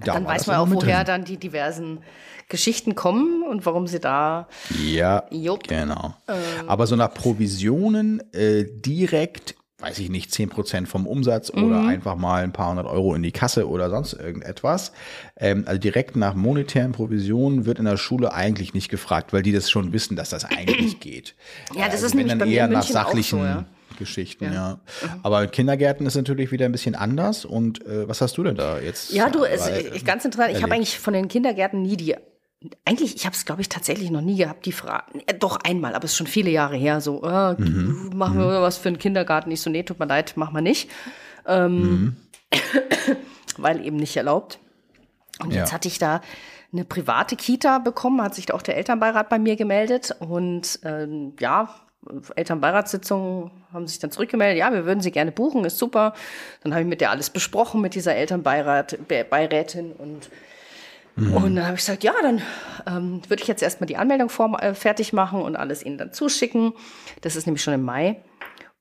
da 0.00 0.14
Dann 0.14 0.26
weiß 0.26 0.46
man 0.46 0.56
auch, 0.56 0.70
woher 0.70 0.98
drin. 0.98 1.06
dann 1.06 1.24
die 1.24 1.36
diversen 1.36 2.00
Geschichten 2.48 2.94
kommen 2.94 3.42
und 3.42 3.64
warum 3.66 3.86
sie 3.86 4.00
da. 4.00 4.48
Ja, 4.84 5.24
Jupp. 5.30 5.66
genau. 5.66 6.14
Ähm. 6.28 6.34
Aber 6.68 6.86
so 6.86 6.94
nach 6.96 7.12
Provisionen 7.14 8.22
äh, 8.34 8.64
direkt, 8.68 9.54
weiß 9.78 9.98
ich 9.98 10.10
nicht, 10.10 10.30
10% 10.30 10.86
vom 10.86 11.06
Umsatz 11.06 11.52
Mhm. 11.52 11.64
oder 11.64 11.84
einfach 11.86 12.16
mal 12.16 12.42
ein 12.42 12.52
paar 12.52 12.70
hundert 12.70 12.86
Euro 12.86 13.14
in 13.14 13.22
die 13.22 13.32
Kasse 13.32 13.68
oder 13.68 13.88
sonst 13.90 14.12
irgendetwas. 14.14 14.92
Ähm, 15.38 15.64
also 15.66 15.78
direkt 15.80 16.16
nach 16.16 16.34
monetären 16.34 16.92
Provisionen 16.92 17.64
wird 17.66 17.78
in 17.78 17.84
der 17.86 17.96
Schule 17.96 18.32
eigentlich 18.34 18.74
nicht 18.74 18.88
gefragt, 18.90 19.32
weil 19.32 19.42
die 19.42 19.52
das 19.52 19.70
schon 19.70 19.92
wissen, 19.92 20.16
dass 20.16 20.30
das 20.30 20.44
eigentlich 20.44 21.00
geht. 21.00 21.34
Ja, 21.74 21.84
das 21.86 21.94
Also 21.94 22.06
ist 22.06 22.14
nämlich 22.14 22.30
dann 22.32 22.38
bei 22.40 22.46
mir 22.46 22.52
eher 22.56 22.68
nach 22.68 22.76
München 22.80 22.96
auch 22.96 23.02
so, 23.04 23.08
sachlichen 23.10 23.38
ja. 23.40 23.64
Geschichten, 23.96 24.52
ja. 24.52 24.78
Aber 25.22 25.42
in 25.44 25.50
Kindergärten 25.50 26.06
ist 26.06 26.14
natürlich 26.16 26.50
wieder 26.52 26.64
ein 26.66 26.72
bisschen 26.72 26.94
anders. 26.94 27.44
Und 27.44 27.84
äh, 27.86 28.08
was 28.08 28.20
hast 28.20 28.36
du 28.36 28.42
denn 28.42 28.56
da 28.56 28.78
jetzt? 28.78 29.12
Ja, 29.12 29.30
du, 29.30 29.44
es, 29.44 29.66
ich, 29.68 30.04
ganz 30.04 30.24
interessant. 30.24 30.56
Ich 30.56 30.62
habe 30.62 30.72
eigentlich 30.74 30.98
von 30.98 31.14
den 31.14 31.28
Kindergärten 31.28 31.82
nie 31.82 31.96
die. 31.96 32.14
Eigentlich, 32.86 33.14
ich 33.14 33.26
habe 33.26 33.36
es, 33.36 33.44
glaube 33.44 33.60
ich, 33.60 33.68
tatsächlich 33.68 34.10
noch 34.10 34.22
nie 34.22 34.36
gehabt, 34.36 34.64
die 34.64 34.72
Frage. 34.72 35.04
Äh, 35.26 35.34
doch 35.34 35.56
einmal, 35.64 35.94
aber 35.94 36.04
es 36.06 36.12
ist 36.12 36.16
schon 36.16 36.26
viele 36.26 36.50
Jahre 36.50 36.76
her. 36.76 37.00
So, 37.00 37.22
äh, 37.22 37.54
Mhm. 37.60 38.10
machen 38.14 38.38
wir 38.38 38.62
was 38.62 38.78
für 38.78 38.88
einen 38.88 38.98
Kindergarten? 38.98 39.50
Ich 39.50 39.60
so, 39.60 39.68
nee, 39.70 39.82
tut 39.82 39.98
mir 39.98 40.06
leid, 40.06 40.36
machen 40.36 40.54
wir 40.54 40.62
nicht. 40.62 40.88
Ähm, 41.46 41.90
Mhm. 41.90 42.16
weil 43.58 43.84
eben 43.84 43.96
nicht 43.96 44.16
erlaubt. 44.16 44.58
Und 45.40 45.52
Ja. 45.52 45.60
jetzt 45.60 45.72
hatte 45.72 45.88
ich 45.88 45.98
da 45.98 46.20
eine 46.72 46.84
private 46.84 47.36
Kita 47.36 47.78
bekommen, 47.78 48.20
hat 48.22 48.34
sich 48.34 48.52
auch 48.52 48.62
der 48.62 48.76
Elternbeirat 48.76 49.28
bei 49.28 49.38
mir 49.38 49.56
gemeldet. 49.56 50.14
Und 50.20 50.80
ähm, 50.84 51.34
ja, 51.38 51.74
Elternbeiratssitzungen 52.36 53.50
haben 53.72 53.86
sich 53.86 53.98
dann 53.98 54.10
zurückgemeldet, 54.10 54.58
ja, 54.58 54.72
wir 54.72 54.84
würden 54.84 55.00
sie 55.00 55.10
gerne 55.10 55.32
buchen, 55.32 55.64
ist 55.64 55.78
super. 55.78 56.14
Dann 56.62 56.72
habe 56.72 56.82
ich 56.82 56.88
mit 56.88 57.00
der 57.00 57.10
alles 57.10 57.30
besprochen, 57.30 57.80
mit 57.80 57.94
dieser 57.94 58.14
Elternbeirat, 58.14 59.06
Be- 59.08 59.24
Beirätin 59.28 59.92
und 59.92 60.30
und 61.16 61.54
dann 61.54 61.64
habe 61.64 61.74
ich 61.76 61.80
gesagt, 61.82 62.02
ja, 62.02 62.12
dann 62.22 62.42
ähm, 62.88 63.22
würde 63.28 63.40
ich 63.40 63.46
jetzt 63.46 63.62
erstmal 63.62 63.86
die 63.86 63.96
Anmeldung 63.96 64.28
form, 64.28 64.56
äh, 64.56 64.74
fertig 64.74 65.12
machen 65.12 65.42
und 65.42 65.54
alles 65.54 65.84
Ihnen 65.84 65.96
dann 65.96 66.12
zuschicken. 66.12 66.72
Das 67.20 67.36
ist 67.36 67.46
nämlich 67.46 67.62
schon 67.62 67.72
im 67.74 67.82
Mai. 67.82 68.20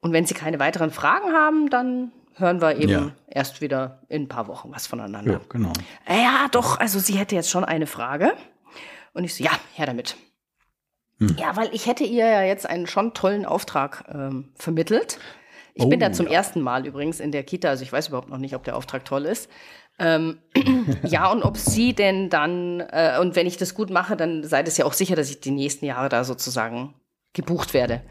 Und 0.01 0.13
wenn 0.13 0.25
Sie 0.25 0.33
keine 0.33 0.57
weiteren 0.57 0.89
Fragen 0.89 1.31
haben, 1.31 1.69
dann 1.69 2.11
hören 2.33 2.59
wir 2.59 2.77
eben 2.77 2.89
Ja. 2.91 3.11
erst 3.27 3.61
wieder 3.61 3.99
in 4.09 4.23
ein 4.23 4.27
paar 4.29 4.47
Wochen 4.47 4.71
was 4.71 4.87
voneinander. 4.87 5.33
Ja, 5.33 5.41
genau. 5.47 5.73
Äh, 6.07 6.23
Ja, 6.23 6.47
doch, 6.51 6.79
also 6.79 6.97
sie 6.97 7.13
hätte 7.19 7.35
jetzt 7.35 7.51
schon 7.51 7.65
eine 7.65 7.85
Frage. 7.85 8.33
Und 9.13 9.25
ich 9.25 9.35
so, 9.35 9.43
ja, 9.43 9.51
her 9.75 9.85
damit. 9.85 10.15
Hm. 11.29 11.35
Ja, 11.39 11.55
weil 11.55 11.69
ich 11.73 11.85
hätte 11.87 12.03
ihr 12.03 12.25
ja 12.25 12.43
jetzt 12.43 12.67
einen 12.69 12.87
schon 12.87 13.13
tollen 13.13 13.45
Auftrag 13.45 14.05
ähm, 14.13 14.51
vermittelt. 14.55 15.17
Ich 15.75 15.87
bin 15.89 15.99
Oh, 15.99 16.05
da 16.05 16.11
zum 16.11 16.27
ja. 16.27 16.33
ersten 16.33 16.61
Mal 16.61 16.85
übrigens 16.85 17.19
in 17.19 17.31
der 17.31 17.43
Kita, 17.43 17.69
also 17.69 17.83
ich 17.83 17.91
weiß 17.91 18.09
überhaupt 18.09 18.29
noch 18.29 18.37
nicht, 18.37 18.55
ob 18.55 18.63
der 18.63 18.75
Auftrag 18.75 19.05
toll 19.05 19.25
ist. 19.25 19.49
Ähm, 19.99 20.37
ja, 21.03 21.31
und 21.31 21.41
ob 21.43 21.57
sie 21.57 21.93
denn 21.93 22.29
dann, 22.29 22.79
äh, 22.79 23.17
und 23.19 23.35
wenn 23.35 23.47
ich 23.47 23.57
das 23.57 23.73
gut 23.73 23.89
mache, 23.89 24.15
dann 24.15 24.43
sei 24.43 24.61
das 24.63 24.77
ja 24.77 24.85
auch 24.85 24.93
sicher, 24.93 25.15
dass 25.15 25.29
ich 25.29 25.39
die 25.39 25.51
nächsten 25.51 25.85
Jahre 25.85 26.09
da 26.09 26.23
sozusagen 26.23 26.93
gebucht 27.33 27.73
werde. 27.73 28.01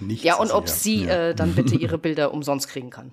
Nichts 0.00 0.24
Ja, 0.24 0.36
und 0.36 0.50
ob 0.50 0.68
sicher. 0.68 0.80
sie 0.80 1.04
Ja. 1.04 1.28
äh, 1.28 1.34
dann 1.34 1.54
bitte 1.56 1.76
ihre 1.76 1.98
Bilder 1.98 2.32
umsonst 2.32 2.68
kriegen 2.68 2.90
kann. 2.90 3.12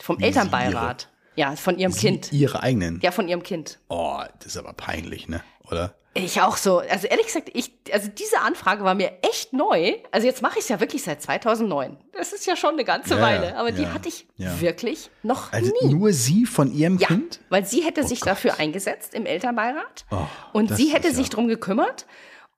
Vom 0.00 0.18
Elternbeirat. 0.18 1.08
Ja, 1.36 1.54
von 1.56 1.78
ihrem 1.78 1.92
Sie 1.92 2.00
Kind. 2.00 2.32
Ihre 2.32 2.62
eigenen. 2.62 2.98
Ja, 3.02 3.12
von 3.12 3.28
ihrem 3.28 3.42
Kind. 3.42 3.78
Oh, 3.88 4.20
das 4.38 4.46
ist 4.48 4.56
aber 4.56 4.72
peinlich, 4.72 5.28
ne? 5.28 5.42
Oder? 5.70 5.94
Ich 6.12 6.40
auch 6.40 6.56
so. 6.56 6.78
Also 6.78 7.06
ehrlich 7.06 7.26
gesagt, 7.26 7.50
ich, 7.54 7.72
also 7.92 8.08
diese 8.08 8.40
Anfrage 8.40 8.82
war 8.82 8.94
mir 8.96 9.12
echt 9.22 9.52
neu. 9.52 9.94
Also 10.10 10.26
jetzt 10.26 10.42
mache 10.42 10.54
ich 10.58 10.64
es 10.64 10.68
ja 10.68 10.80
wirklich 10.80 11.04
seit 11.04 11.22
2009. 11.22 11.96
Das 12.12 12.32
ist 12.32 12.46
ja 12.46 12.56
schon 12.56 12.70
eine 12.72 12.84
ganze 12.84 13.14
Ja, 13.14 13.20
Weile. 13.22 13.46
ja, 13.50 13.56
Aber 13.56 13.70
die 13.70 13.82
ja, 13.82 13.94
hatte 13.94 14.08
ich 14.08 14.26
ja. 14.36 14.60
wirklich 14.60 15.08
noch 15.22 15.52
Also 15.52 15.72
nie. 15.82 15.94
nur 15.94 16.12
Sie 16.12 16.46
von 16.46 16.72
Ihrem 16.72 16.98
Ja, 16.98 17.06
Kind? 17.08 17.38
weil 17.48 17.64
sie 17.64 17.82
hätte 17.84 18.02
sich 18.04 18.20
dafür 18.20 18.58
eingesetzt 18.58 19.14
im 19.14 19.24
Elternbeirat 19.24 20.04
Oh, 20.10 20.26
und 20.52 20.74
sie 20.76 20.88
hätte 20.92 21.14
sich 21.14 21.30
drum 21.30 21.46
gekümmert 21.46 22.06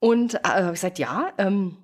und 0.00 0.34
äh, 0.36 0.38
habe 0.44 0.66
ich 0.68 0.72
gesagt, 0.80 0.98
ja, 0.98 1.30
ähm, 1.36 1.76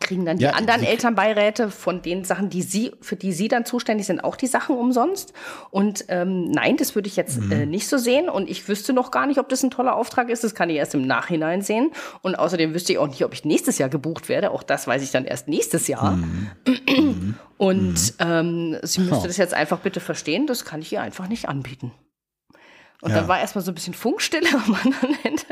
kriegen 0.00 0.26
dann 0.26 0.36
die 0.36 0.44
Ja, 0.44 0.50
anderen 0.50 0.80
sie- 0.82 0.86
Elternbeiräte 0.86 1.70
von 1.70 2.02
den 2.02 2.22
Sachen, 2.24 2.50
die 2.50 2.60
sie, 2.60 2.92
für 3.00 3.16
die 3.16 3.32
sie 3.32 3.48
dann 3.48 3.64
zuständig 3.64 4.06
sind, 4.06 4.22
auch 4.22 4.36
die 4.36 4.46
Sachen 4.46 4.76
umsonst. 4.76 5.32
Und 5.70 6.04
ähm, 6.08 6.50
nein, 6.50 6.76
das 6.76 6.94
würde 6.94 7.08
ich 7.08 7.16
jetzt 7.16 7.40
Mhm. 7.40 7.52
äh, 7.52 7.64
nicht 7.66 7.88
so 7.88 7.96
sehen. 7.96 8.28
Und 8.28 8.50
ich 8.50 8.68
wüsste 8.68 8.92
noch 8.92 9.10
gar 9.10 9.26
nicht, 9.26 9.38
ob 9.38 9.48
das 9.48 9.62
ein 9.62 9.70
toller 9.70 9.96
Auftrag 9.96 10.28
ist. 10.28 10.44
Das 10.44 10.54
kann 10.54 10.68
ich 10.68 10.76
erst 10.76 10.94
im 10.94 11.06
Nachhinein 11.06 11.62
sehen. 11.62 11.90
Und 12.20 12.34
außerdem 12.38 12.74
wüsste 12.74 12.92
ich 12.92 12.98
auch 12.98 13.06
nicht, 13.08 13.24
ob 13.24 13.32
ich 13.32 13.46
nächstes 13.46 13.78
Jahr 13.78 13.88
gebucht 13.88 14.28
werde. 14.28 14.50
Auch 14.50 14.62
das 14.62 14.86
weiß 14.86 15.02
ich 15.02 15.10
dann 15.10 15.24
erst 15.24 15.48
nächstes 15.48 15.88
Jahr. 15.88 16.16
Mhm. 16.16 17.34
Und 17.56 18.14
ähm, 18.18 18.76
sie 18.82 19.00
müsste 19.00 19.16
Oh. 19.16 19.26
das 19.26 19.36
jetzt 19.38 19.54
einfach 19.54 19.78
bitte 19.78 20.00
verstehen. 20.00 20.46
Das 20.46 20.64
kann 20.66 20.82
ich 20.82 20.92
ihr 20.92 21.00
einfach 21.00 21.28
nicht 21.28 21.48
anbieten. 21.48 21.92
Und 23.00 23.10
Ja. 23.10 23.16
dann 23.20 23.28
war 23.28 23.40
erstmal 23.40 23.64
so 23.64 23.70
ein 23.70 23.74
bisschen 23.74 23.94
Funkstille 23.94 24.48
am 24.66 24.74
anderen 24.74 25.16
Ende. 25.24 25.42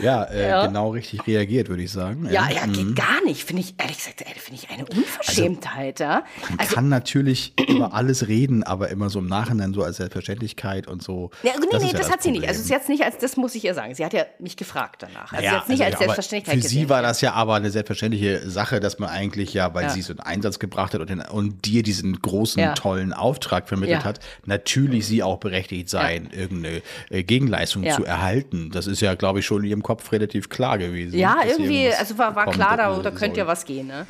Ja, 0.00 0.24
äh, 0.24 0.42
Ja. 0.52 0.66
genau 0.66 0.90
richtig 0.90 1.26
reagiert, 1.26 1.68
würde 1.68 1.82
ich 1.82 1.90
sagen. 1.92 2.26
Ja, 2.30 2.48
ja, 2.50 2.66
Mhm. 2.66 2.72
geht 2.72 2.96
gar 2.96 3.24
nicht. 3.24 3.44
Finde 3.44 3.62
ich, 3.62 3.74
ehrlich 3.78 3.96
gesagt, 3.98 4.20
ey, 4.22 4.34
finde 4.38 4.60
ich 4.62 4.70
eine 4.70 4.84
Unverschämtheit, 4.86 6.00
ja. 6.00 6.24
Man 6.50 6.58
Also, 6.60 6.74
kann 6.74 6.88
natürlich 6.88 7.54
über 7.68 7.94
alles 7.94 8.28
reden, 8.28 8.62
aber 8.62 8.88
immer 8.88 9.10
so 9.10 9.18
im 9.20 9.26
Nachhinein 9.28 9.72
so 9.74 9.82
als 9.82 9.96
Selbstverständlichkeit 9.98 10.86
und 10.86 11.02
so. 11.02 11.30
ja, 11.42 11.52
nee, 11.58 11.66
das 11.70 11.80
nee, 11.82 11.86
ist 11.88 11.92
ja 11.92 11.98
das, 12.00 12.10
hat 12.10 12.22
sie 12.22 12.30
nicht. 12.32 12.46
Also, 12.48 12.60
Problem. 12.60 12.66
sie 12.68 12.74
hat 12.74 12.82
es 12.82 12.88
nicht 12.88 13.02
als, 13.04 13.18
das 13.18 13.36
muss 13.36 13.54
ich 13.54 13.64
ihr 13.64 13.74
sagen. 13.74 13.94
Sie 13.94 14.04
hat 14.04 14.12
ja 14.12 14.24
mich 14.38 14.56
gefragt 14.56 15.02
danach. 15.02 15.32
Also, 15.32 15.44
Ja, 15.44 15.60
es 15.62 15.68
nicht 15.68 15.80
also, 15.82 15.92
als 15.92 15.98
Selbstverständlichkeit 15.98 16.54
Für 16.54 16.60
gesehen. 16.62 16.80
sie 16.82 16.88
war 16.88 17.02
das 17.02 17.20
ja 17.20 17.32
aber 17.34 17.54
eine 17.54 17.70
selbstverständliche 17.70 18.48
Sache, 18.50 18.80
dass 18.80 18.98
man 18.98 19.10
eigentlich 19.10 19.54
ja, 19.54 19.72
weil 19.74 19.90
sie 19.90 20.02
so 20.02 20.12
einen 20.12 20.20
Einsatz 20.20 20.58
gebracht 20.58 20.94
hat 20.94 21.00
und, 21.00 21.10
den, 21.10 21.20
und 21.20 21.64
dir 21.64 21.82
diesen 21.82 22.20
großen, 22.20 22.74
tollen 22.74 23.12
Auftrag 23.12 23.68
vermittelt 23.68 24.04
hat, 24.04 24.20
natürlich 24.46 25.06
sie 25.06 25.22
auch 25.22 25.38
berechtigt 25.38 25.88
sein, 25.88 26.30
irgendeine 26.32 26.82
äh, 27.10 27.22
Gegenleistung 27.22 27.88
zu 27.90 28.04
erhalten. 28.04 28.70
Das 28.72 28.86
ist 28.86 29.00
ja, 29.00 29.14
glaube 29.14 29.40
ich, 29.40 29.46
schon 29.46 29.51
in 29.58 29.64
ihrem 29.64 29.82
Kopf 29.82 30.10
relativ 30.12 30.48
klar 30.48 30.78
gewesen. 30.78 31.18
Ja, 31.18 31.36
irgendwie, 31.46 31.92
also 31.92 32.18
war, 32.18 32.34
war 32.34 32.46
klar, 32.50 32.76
da, 32.76 32.96
da 32.98 33.10
könnte 33.10 33.40
ja 33.40 33.46
was 33.46 33.64
gehen. 33.64 33.86
Ne? 33.86 34.06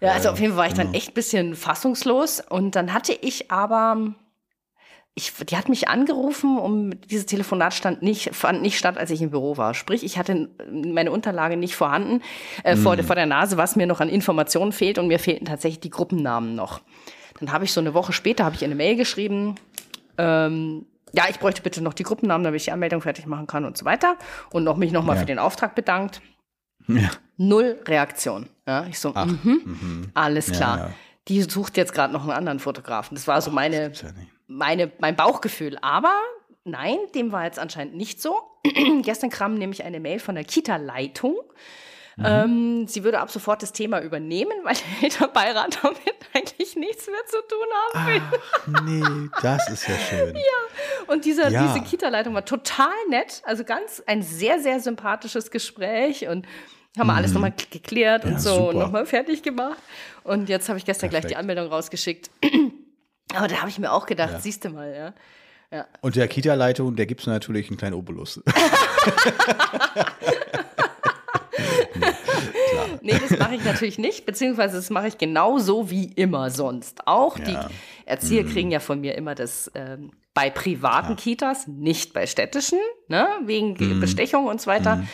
Ja, 0.00 0.12
also 0.12 0.30
auf 0.30 0.40
jeden 0.40 0.52
Fall 0.52 0.58
war 0.58 0.66
ich 0.66 0.74
dann 0.74 0.94
echt 0.94 1.10
ein 1.10 1.14
bisschen 1.14 1.56
fassungslos. 1.56 2.42
Und 2.48 2.76
dann 2.76 2.92
hatte 2.92 3.16
ich 3.20 3.50
aber, 3.50 4.14
ich, 5.14 5.32
die 5.48 5.56
hat 5.56 5.68
mich 5.68 5.88
angerufen, 5.88 6.58
um 6.58 6.98
dieses 7.00 7.26
Telefonat 7.26 7.74
stand 7.74 8.02
nicht, 8.02 8.34
fand 8.34 8.62
nicht 8.62 8.78
statt, 8.78 8.98
als 8.98 9.10
ich 9.10 9.22
im 9.22 9.30
Büro 9.30 9.56
war. 9.56 9.74
Sprich, 9.74 10.04
ich 10.04 10.18
hatte 10.18 10.50
meine 10.70 11.10
Unterlage 11.10 11.56
nicht 11.56 11.76
vorhanden 11.76 12.22
äh, 12.64 12.76
vor, 12.76 12.96
vor 12.98 13.16
der 13.16 13.26
Nase, 13.26 13.56
was 13.56 13.76
mir 13.76 13.86
noch 13.86 14.00
an 14.00 14.08
Informationen 14.08 14.72
fehlt. 14.72 14.98
Und 14.98 15.08
mir 15.08 15.18
fehlten 15.18 15.46
tatsächlich 15.46 15.80
die 15.80 15.90
Gruppennamen 15.90 16.54
noch. 16.54 16.80
Dann 17.40 17.52
habe 17.52 17.64
ich 17.64 17.72
so 17.72 17.80
eine 17.80 17.94
Woche 17.94 18.12
später 18.12 18.44
habe 18.44 18.56
ich 18.56 18.64
eine 18.64 18.74
Mail 18.74 18.96
geschrieben. 18.96 19.56
Ähm, 20.18 20.86
ja, 21.16 21.24
ich 21.28 21.38
bräuchte 21.38 21.62
bitte 21.62 21.82
noch 21.82 21.94
die 21.94 22.02
Gruppennamen, 22.02 22.44
damit 22.44 22.60
ich 22.60 22.64
die 22.64 22.72
Anmeldung 22.72 23.00
fertig 23.02 23.26
machen 23.26 23.46
kann 23.46 23.64
und 23.64 23.76
so 23.78 23.84
weiter. 23.84 24.16
Und 24.50 24.64
noch 24.64 24.76
mich 24.76 24.92
nochmal 24.92 25.16
Ja. 25.16 25.20
für 25.20 25.26
den 25.26 25.38
Auftrag 25.38 25.74
bedankt. 25.74 26.20
Ja. 26.86 27.10
Null 27.36 27.78
Reaktion. 27.86 28.48
Ja, 28.66 28.86
ich 28.86 28.98
so, 28.98 29.10
mhm, 29.12 30.10
alles 30.14 30.52
klar. 30.52 30.78
ja. 30.78 30.90
Die 31.28 31.40
sucht 31.42 31.76
jetzt 31.76 31.94
gerade 31.94 32.12
noch 32.12 32.22
einen 32.22 32.32
anderen 32.32 32.58
Fotografen. 32.58 33.14
Das 33.14 33.26
war 33.26 33.40
so 33.40 33.50
meine, 33.50 33.92
meine, 34.46 34.92
mein 34.98 35.16
Bauchgefühl. 35.16 35.78
Aber 35.80 36.12
nein, 36.64 36.98
dem 37.14 37.32
war 37.32 37.44
jetzt 37.44 37.58
anscheinend 37.58 37.96
nicht 37.96 38.20
so. 38.20 38.36
Gestern 39.02 39.30
kam 39.30 39.54
nämlich 39.54 39.84
eine 39.84 40.00
Mail 40.00 40.18
von 40.18 40.34
der 40.34 40.44
Kita-Leitung. 40.44 41.36
Mhm. 42.16 42.24
Ähm, 42.26 42.86
sie 42.88 43.02
würde 43.04 43.18
ab 43.20 43.30
sofort 43.30 43.62
das 43.62 43.72
Thema 43.72 44.00
übernehmen, 44.00 44.52
weil 44.62 44.74
der 44.74 45.04
Elternbeirat 45.04 45.78
damit 45.82 45.98
eigentlich 46.34 46.76
nichts 46.76 47.06
mehr 47.06 47.24
zu 47.26 47.36
tun 47.48 47.66
haben 47.94 48.06
will. 48.06 48.22
Ach 48.74 48.80
nee, 48.82 49.28
das 49.42 49.68
ist 49.70 49.88
ja 49.88 49.94
schön. 49.96 50.36
Und 51.08 51.24
dieser, 51.24 51.48
Ja. 51.50 51.66
diese 51.66 51.80
Kita-Leitung 51.84 52.34
war 52.34 52.44
total 52.44 52.92
nett, 53.08 53.42
also 53.44 53.64
ganz 53.64 54.02
ein 54.06 54.22
sehr, 54.22 54.60
sehr 54.60 54.80
sympathisches 54.80 55.50
Gespräch 55.50 56.26
und 56.28 56.46
haben 56.98 57.08
wir 57.08 57.14
alles 57.14 57.32
nochmal 57.32 57.52
geklärt 57.70 58.24
und 58.24 58.30
Mhm. 58.30 58.36
Ja, 58.36 58.40
so 58.40 58.54
super. 58.54 58.68
und 58.68 58.78
nochmal 58.78 59.06
fertig 59.06 59.42
gemacht. 59.42 59.78
Und 60.22 60.48
jetzt 60.48 60.68
habe 60.68 60.78
ich 60.78 60.84
gestern 60.84 61.10
gleich 61.10 61.22
die 61.22 61.34
Perfekt. 61.34 61.40
Anmeldung 61.40 61.66
rausgeschickt. 61.68 62.30
Aber 63.34 63.48
da 63.48 63.56
habe 63.56 63.68
ich 63.68 63.78
mir 63.80 63.90
auch 63.92 64.06
gedacht, 64.06 64.34
siehst 64.40 64.64
du 64.64 64.70
mal, 64.70 64.94
ja. 65.72 65.86
Und 66.02 66.14
der 66.14 66.28
Kita-Leitung, 66.28 66.94
der 66.94 67.06
gibt 67.06 67.22
es 67.22 67.26
natürlich 67.26 67.66
einen 67.68 67.76
kleinen 67.76 67.94
Obolus. 67.94 68.40
Nee, 73.04 73.20
das 73.28 73.38
mache 73.38 73.54
ich 73.54 73.64
natürlich 73.64 73.98
nicht, 73.98 74.24
beziehungsweise 74.26 74.76
das 74.76 74.88
mache 74.90 75.08
ich 75.08 75.18
genauso 75.18 75.90
wie 75.90 76.06
immer 76.06 76.50
sonst 76.50 77.06
auch. 77.06 77.38
Ja. 77.38 77.44
Die 77.44 77.56
Erzieher 78.06 78.44
kriegen 78.44 78.70
ja 78.70 78.80
von 78.80 79.00
mir 79.00 79.14
immer 79.14 79.34
das 79.34 79.70
ähm, 79.74 80.10
bei 80.32 80.50
privaten 80.50 81.14
Kitas, 81.16 81.66
nicht 81.68 82.12
bei 82.14 82.26
städtischen, 82.26 82.78
ne, 83.08 83.28
wegen 83.44 84.00
Bestechung 84.00 84.46
und 84.46 84.60
so 84.60 84.66
weiter. 84.68 85.04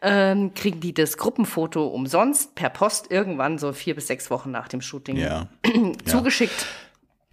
Ähm, 0.00 0.54
kriegen 0.54 0.80
die 0.80 0.94
das 0.94 1.16
Gruppenfoto 1.16 1.86
umsonst 1.86 2.54
per 2.54 2.70
Post 2.70 3.10
irgendwann 3.10 3.58
so 3.58 3.72
vier 3.72 3.94
bis 3.94 4.08
sechs 4.08 4.30
Wochen 4.30 4.50
nach 4.50 4.66
dem 4.68 4.80
Shooting 4.80 5.16
ja. 5.16 5.48
zugeschickt. 6.04 6.66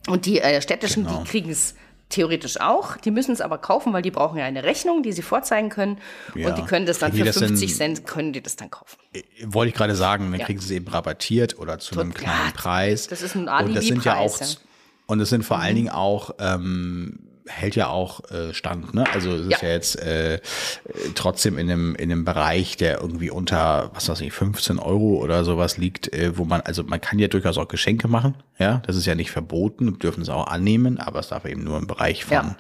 Und 0.08 0.26
die 0.26 0.40
äh, 0.40 0.62
städtischen, 0.62 1.06
Genau. 1.06 1.22
die 1.24 1.30
kriegen 1.30 1.50
es 1.50 1.76
theoretisch 2.10 2.60
auch. 2.60 2.98
Die 2.98 3.12
müssen 3.12 3.32
es 3.32 3.40
aber 3.42 3.58
kaufen, 3.60 3.94
weil 3.94 4.02
die 4.02 4.12
brauchen 4.12 4.38
ja 4.38 4.46
eine 4.46 4.64
Rechnung, 4.64 5.04
die 5.04 5.12
sie 5.12 5.22
vorzeigen 5.22 5.70
können. 5.70 6.00
Ja. 6.36 6.50
Und 6.50 6.58
die 6.58 6.64
können 6.64 6.86
das 6.86 7.00
dann 7.00 7.12
Kriegen 7.12 7.26
für 7.26 7.32
die 7.32 7.40
das 7.40 7.48
50 7.50 7.78
denn- 7.78 7.96
Cent, 7.96 8.08
können 8.08 8.34
die 8.34 8.42
das 8.42 8.56
dann 8.56 8.70
kaufen. 8.72 8.98
Wollte 9.46 9.70
ich 9.70 9.76
gerade 9.76 9.96
sagen, 9.96 10.32
dann 10.32 10.40
Ja. 10.40 10.46
kriegen 10.46 10.60
sie 10.60 10.66
es 10.66 10.72
eben 10.72 10.88
rabattiert 10.88 11.58
oder 11.60 11.80
zu 11.80 12.00
einem 12.00 12.12
Tot- 12.14 12.22
kleinen 12.24 12.48
ja, 12.48 12.52
Preis. 12.54 13.08
das 13.08 13.22
ist 13.22 13.36
ein 13.36 13.48
Und 13.48 13.76
das 13.76 13.86
sind 13.86 14.04
ja 14.04 14.14
auch, 14.16 14.18
Alibi-Preis, 14.18 14.54
ja. 14.54 14.60
Mhm. 14.60 15.04
und 15.08 15.20
es 15.22 15.30
sind 15.30 15.46
vor 15.46 15.60
allen 15.60 15.76
Dingen 15.76 15.90
auch, 15.90 16.32
ähm, 16.40 17.20
hält 17.50 17.76
ja 17.76 17.88
auch 17.90 18.22
äh, 18.32 18.54
Stand, 18.54 18.94
ne? 18.94 19.06
Also 19.14 19.34
es 19.36 19.48
ist 19.48 19.62
Ja. 19.62 19.68
jetzt 19.70 19.96
äh, 20.02 20.40
trotzdem 21.16 21.58
in 21.58 21.70
einem, 21.70 21.96
in 21.96 22.12
einem 22.12 22.24
Bereich, 22.26 22.78
der 22.78 23.02
irgendwie 23.02 23.30
unter, 23.32 23.92
was 23.94 24.08
weiß 24.08 24.22
ich, 24.22 24.32
15 24.34 24.80
Euro 24.80 25.16
oder 25.22 25.44
sowas 25.44 25.78
liegt, 25.78 26.14
äh, 26.14 26.38
wo 26.38 26.46
man, 26.46 26.62
also 26.62 26.84
man 26.84 27.02
kann 27.02 27.20
ja 27.20 27.28
durchaus 27.28 27.58
auch 27.58 27.68
Geschenke 27.68 28.08
machen, 28.08 28.36
ja, 28.58 28.82
das 28.86 28.96
ist 28.96 29.06
ja 29.06 29.16
nicht 29.16 29.32
verboten, 29.32 29.98
dürfen 30.00 30.22
es 30.22 30.30
auch 30.30 30.48
annehmen, 30.48 31.00
aber 31.00 31.20
es 31.20 31.30
darf 31.30 31.46
eben 31.46 31.64
nur 31.64 31.78
im 31.78 31.88
Bereich 31.88 32.24
von 32.26 32.36
Ja. 32.36 32.56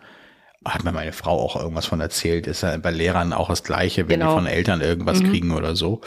hat 0.65 0.83
mir 0.83 0.91
meine 0.91 1.13
Frau 1.13 1.39
auch 1.39 1.55
irgendwas 1.55 1.85
von 1.85 2.01
erzählt, 2.01 2.45
ist 2.47 2.63
ja 2.63 2.75
bei 2.77 2.91
Lehrern 2.91 3.31
auch 3.31 3.47
das 3.49 3.63
Gleiche, 3.63 4.09
wenn 4.09 4.19
Genau. 4.19 4.31
die 4.31 4.35
von 4.41 4.45
Eltern 4.47 4.81
irgendwas 4.81 5.23
kriegen 5.23 5.51
oder 5.51 5.75
so, 5.75 6.01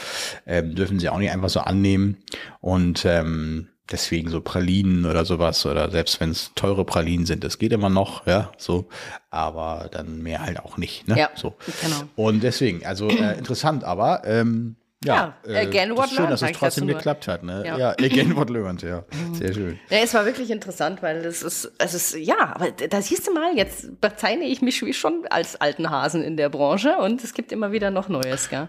ähm, 0.45 0.75
dürfen 0.75 0.99
sie 0.99 1.09
auch 1.09 1.17
nicht 1.17 1.31
einfach 1.31 1.49
so 1.49 1.61
annehmen 1.61 2.17
und 2.61 3.03
ähm, 3.05 3.69
deswegen 3.91 4.29
so 4.29 4.41
Pralinen 4.41 5.05
oder 5.05 5.25
sowas 5.25 5.65
oder 5.65 5.91
selbst 5.91 6.19
wenn 6.19 6.31
es 6.31 6.51
teure 6.55 6.85
Pralinen 6.85 7.25
sind, 7.25 7.43
das 7.43 7.59
geht 7.59 7.73
immer 7.73 7.89
noch, 7.89 8.25
ja, 8.25 8.51
so, 8.57 8.87
aber 9.29 9.89
dann 9.91 10.21
mehr 10.21 10.41
halt 10.41 10.59
auch 10.59 10.77
nicht, 10.77 11.07
ne, 11.07 11.17
Ja, 11.19 11.29
so. 11.35 11.55
genau. 11.81 12.03
Und 12.15 12.43
deswegen, 12.43 12.85
also 12.85 13.07
äh, 13.09 13.37
interessant, 13.37 13.83
aber 13.83 14.23
ähm, 14.25 14.75
ja, 15.03 15.35
Ja, 15.47 15.59
again 15.59 15.89
das 15.89 15.97
what 15.97 16.09
schön, 16.09 16.17
learned, 16.17 16.31
dass 16.33 16.41
es 16.41 16.51
trotzdem 16.57 16.87
geklappt 16.87 17.27
hat, 17.27 17.43
ne? 17.43 17.63
Ja, 17.65 17.77
Ja. 17.77 17.89
again 17.91 18.35
what 18.35 18.49
learned, 18.49 18.81
ja, 18.81 19.03
sehr 19.33 19.53
schön. 19.53 19.79
Ja, 19.89 19.97
es 19.99 20.13
war 20.13 20.25
wirklich 20.25 20.49
interessant, 20.51 21.01
weil 21.01 21.17
es 21.25 21.43
ist, 21.43 21.71
es 21.77 21.93
ist, 21.93 22.15
ja, 22.17 22.53
aber 22.55 22.71
da 22.71 23.01
siehst 23.01 23.27
du 23.27 23.33
mal, 23.33 23.55
jetzt 23.55 23.99
bezeichne 24.01 24.45
ich 24.45 24.61
mich 24.61 24.81
wie 24.85 24.93
schon 24.93 25.25
als 25.29 25.59
alten 25.59 25.89
Hasen 25.89 26.23
in 26.23 26.37
der 26.37 26.49
Branche 26.49 26.97
und 26.97 27.23
es 27.23 27.33
gibt 27.33 27.51
immer 27.51 27.71
wieder 27.71 27.91
noch 27.91 28.09
Neues, 28.09 28.49
gell? 28.49 28.67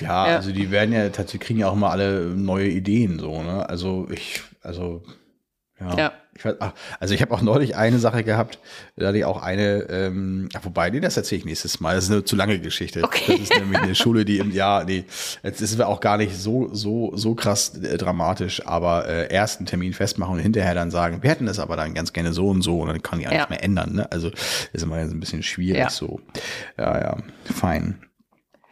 Ja, 0.00 0.26
Ja. 0.28 0.36
also 0.36 0.52
die 0.52 0.70
werden 0.70 0.92
ja 0.92 1.08
tatsächlich 1.08 1.40
kriegen 1.42 1.58
ja 1.60 1.68
auch 1.68 1.74
mal 1.74 1.90
alle 1.90 2.20
neue 2.34 2.68
Ideen 2.68 3.18
so, 3.18 3.42
ne? 3.42 3.68
Also 3.68 4.06
ich, 4.10 4.40
also 4.62 5.02
ja. 5.80 5.96
Ja. 5.96 6.12
Ich 6.36 6.44
weiß, 6.44 6.54
ach, 6.60 6.72
also 7.00 7.14
ich 7.14 7.20
habe 7.22 7.34
auch 7.34 7.42
neulich 7.42 7.74
eine 7.74 7.98
Sache 7.98 8.22
gehabt, 8.22 8.60
da 8.96 9.08
hatte 9.08 9.18
ich 9.18 9.24
auch 9.24 9.42
eine, 9.42 9.86
ähm, 9.90 10.48
wobei, 10.62 10.88
nee, 10.90 11.00
das 11.00 11.16
erzähle 11.16 11.40
ich 11.40 11.44
nächstes 11.44 11.80
Mal. 11.80 11.96
Das 11.96 12.04
ist 12.04 12.12
eine 12.12 12.22
zu 12.22 12.36
lange 12.36 12.60
Geschichte. 12.60 13.02
Okay. 13.02 13.32
Das 13.32 13.40
ist 13.40 13.56
nämlich 13.58 13.80
eine 13.80 13.94
Schule, 13.96 14.24
die 14.24 14.38
im 14.38 14.52
Jahr, 14.52 14.84
nee, 14.84 15.04
jetzt 15.42 15.60
ist 15.60 15.78
wir 15.78 15.88
auch 15.88 15.98
gar 16.00 16.16
nicht 16.16 16.36
so, 16.36 16.72
so, 16.72 17.16
so 17.16 17.34
krass 17.34 17.76
äh, 17.78 17.98
dramatisch, 17.98 18.64
aber 18.66 19.08
äh, 19.08 19.32
erst 19.34 19.58
einen 19.58 19.66
Termin 19.66 19.94
festmachen 19.94 20.34
und 20.34 20.40
hinterher 20.40 20.74
dann 20.74 20.92
sagen, 20.92 21.22
wir 21.24 21.30
hätten 21.30 21.46
das 21.46 21.58
aber 21.58 21.76
dann 21.76 21.92
ganz 21.94 22.12
gerne 22.12 22.32
so 22.32 22.48
und 22.48 22.62
so 22.62 22.80
und 22.82 22.88
dann 22.88 23.02
kann 23.02 23.18
ich 23.20 23.26
auch 23.26 23.32
Ja. 23.32 23.46
mehr 23.50 23.64
ändern. 23.64 23.94
Ne? 23.94 24.12
Also 24.12 24.30
ist 24.72 24.82
immer 24.82 25.00
jetzt 25.00 25.10
ein 25.12 25.18
bisschen 25.20 25.42
schwierig 25.42 25.80
Ja. 25.80 25.90
so. 25.90 26.20
Ja, 26.76 27.00
ja, 27.00 27.16
fein. 27.52 27.98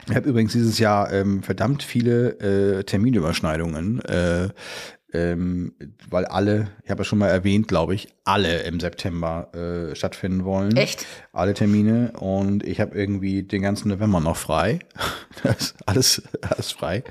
Ich 0.09 0.14
habe 0.14 0.28
übrigens 0.28 0.52
dieses 0.52 0.78
Jahr 0.78 1.12
ähm, 1.12 1.42
verdammt 1.42 1.82
viele 1.82 2.78
äh, 2.78 2.84
Terminüberschneidungen, 2.84 4.00
äh, 4.04 4.50
ähm, 5.16 5.72
weil 6.10 6.26
alle, 6.26 6.68
ich 6.84 6.90
habe 6.90 7.00
ja 7.00 7.04
schon 7.04 7.18
mal 7.18 7.28
erwähnt, 7.28 7.68
glaube 7.68 7.94
ich, 7.94 8.08
alle 8.24 8.62
im 8.64 8.80
September 8.80 9.48
äh, 9.54 9.94
stattfinden 9.96 10.44
wollen. 10.44 10.76
Echt? 10.76 11.06
Alle 11.32 11.54
Termine 11.54 12.12
und 12.18 12.62
ich 12.64 12.80
habe 12.80 12.94
irgendwie 12.96 13.42
den 13.42 13.62
ganzen 13.62 13.88
November 13.88 14.20
noch 14.20 14.36
frei. 14.36 14.80
alles, 15.86 16.22
alles 16.42 16.72
frei. 16.72 17.02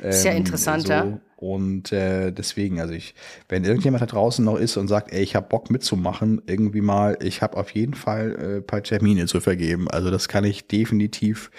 Ist 0.00 0.24
ja 0.24 0.30
Ähm, 0.32 0.38
interessant, 0.38 0.86
so. 0.86 1.20
Und 1.40 1.90
äh, 1.90 2.30
deswegen, 2.32 2.80
also 2.80 2.92
ich, 2.92 3.14
wenn 3.48 3.64
irgendjemand 3.64 4.02
da 4.02 4.06
draußen 4.06 4.44
noch 4.44 4.56
ist 4.56 4.76
und 4.76 4.88
sagt, 4.88 5.10
ey, 5.10 5.22
ich 5.22 5.34
habe 5.34 5.48
Bock 5.48 5.70
mitzumachen, 5.70 6.42
irgendwie 6.46 6.82
mal, 6.82 7.16
ich 7.22 7.40
habe 7.40 7.56
auf 7.56 7.70
jeden 7.70 7.94
Fall 7.94 8.36
äh, 8.38 8.56
ein 8.58 8.66
paar 8.66 8.82
Termine 8.82 9.24
zu 9.24 9.40
vergeben. 9.40 9.90
Also 9.90 10.10
das 10.10 10.28
kann 10.28 10.44
ich 10.44 10.68
definitiv 10.68 11.50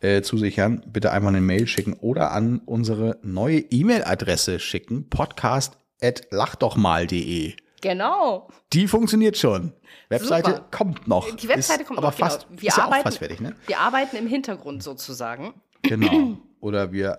äh, 0.00 0.22
zusichern. 0.22 0.82
Bitte 0.88 1.12
einfach 1.12 1.28
eine 1.28 1.40
Mail 1.40 1.68
schicken 1.68 1.92
oder 1.92 2.32
an 2.32 2.60
unsere 2.66 3.20
neue 3.22 3.60
E-Mail-Adresse 3.60 4.58
schicken, 4.58 5.08
podcast.lachdochmal.de. 5.08 7.54
Genau. 7.80 8.48
Die 8.72 8.88
funktioniert 8.88 9.36
schon. 9.36 9.72
Webseite 10.08 10.50
Super. 10.50 10.66
kommt 10.72 11.06
noch. 11.06 11.30
Die 11.36 11.48
Webseite 11.48 11.82
ist 11.82 11.86
kommt 11.86 11.98
aber 11.98 12.08
noch, 12.08 12.16
genau. 12.16 12.28
fast, 12.28 12.48
Wir 12.50 12.70
ist 12.70 12.76
ja 12.76 12.82
auch 12.82 12.88
arbeiten, 12.88 13.04
fast 13.04 13.18
fertig, 13.18 13.40
ne? 13.40 13.54
Wir 13.68 13.78
arbeiten 13.78 14.16
im 14.16 14.26
Hintergrund 14.26 14.82
sozusagen. 14.82 15.54
Genau. 15.82 16.38
Oder 16.60 16.90
wir 16.90 17.18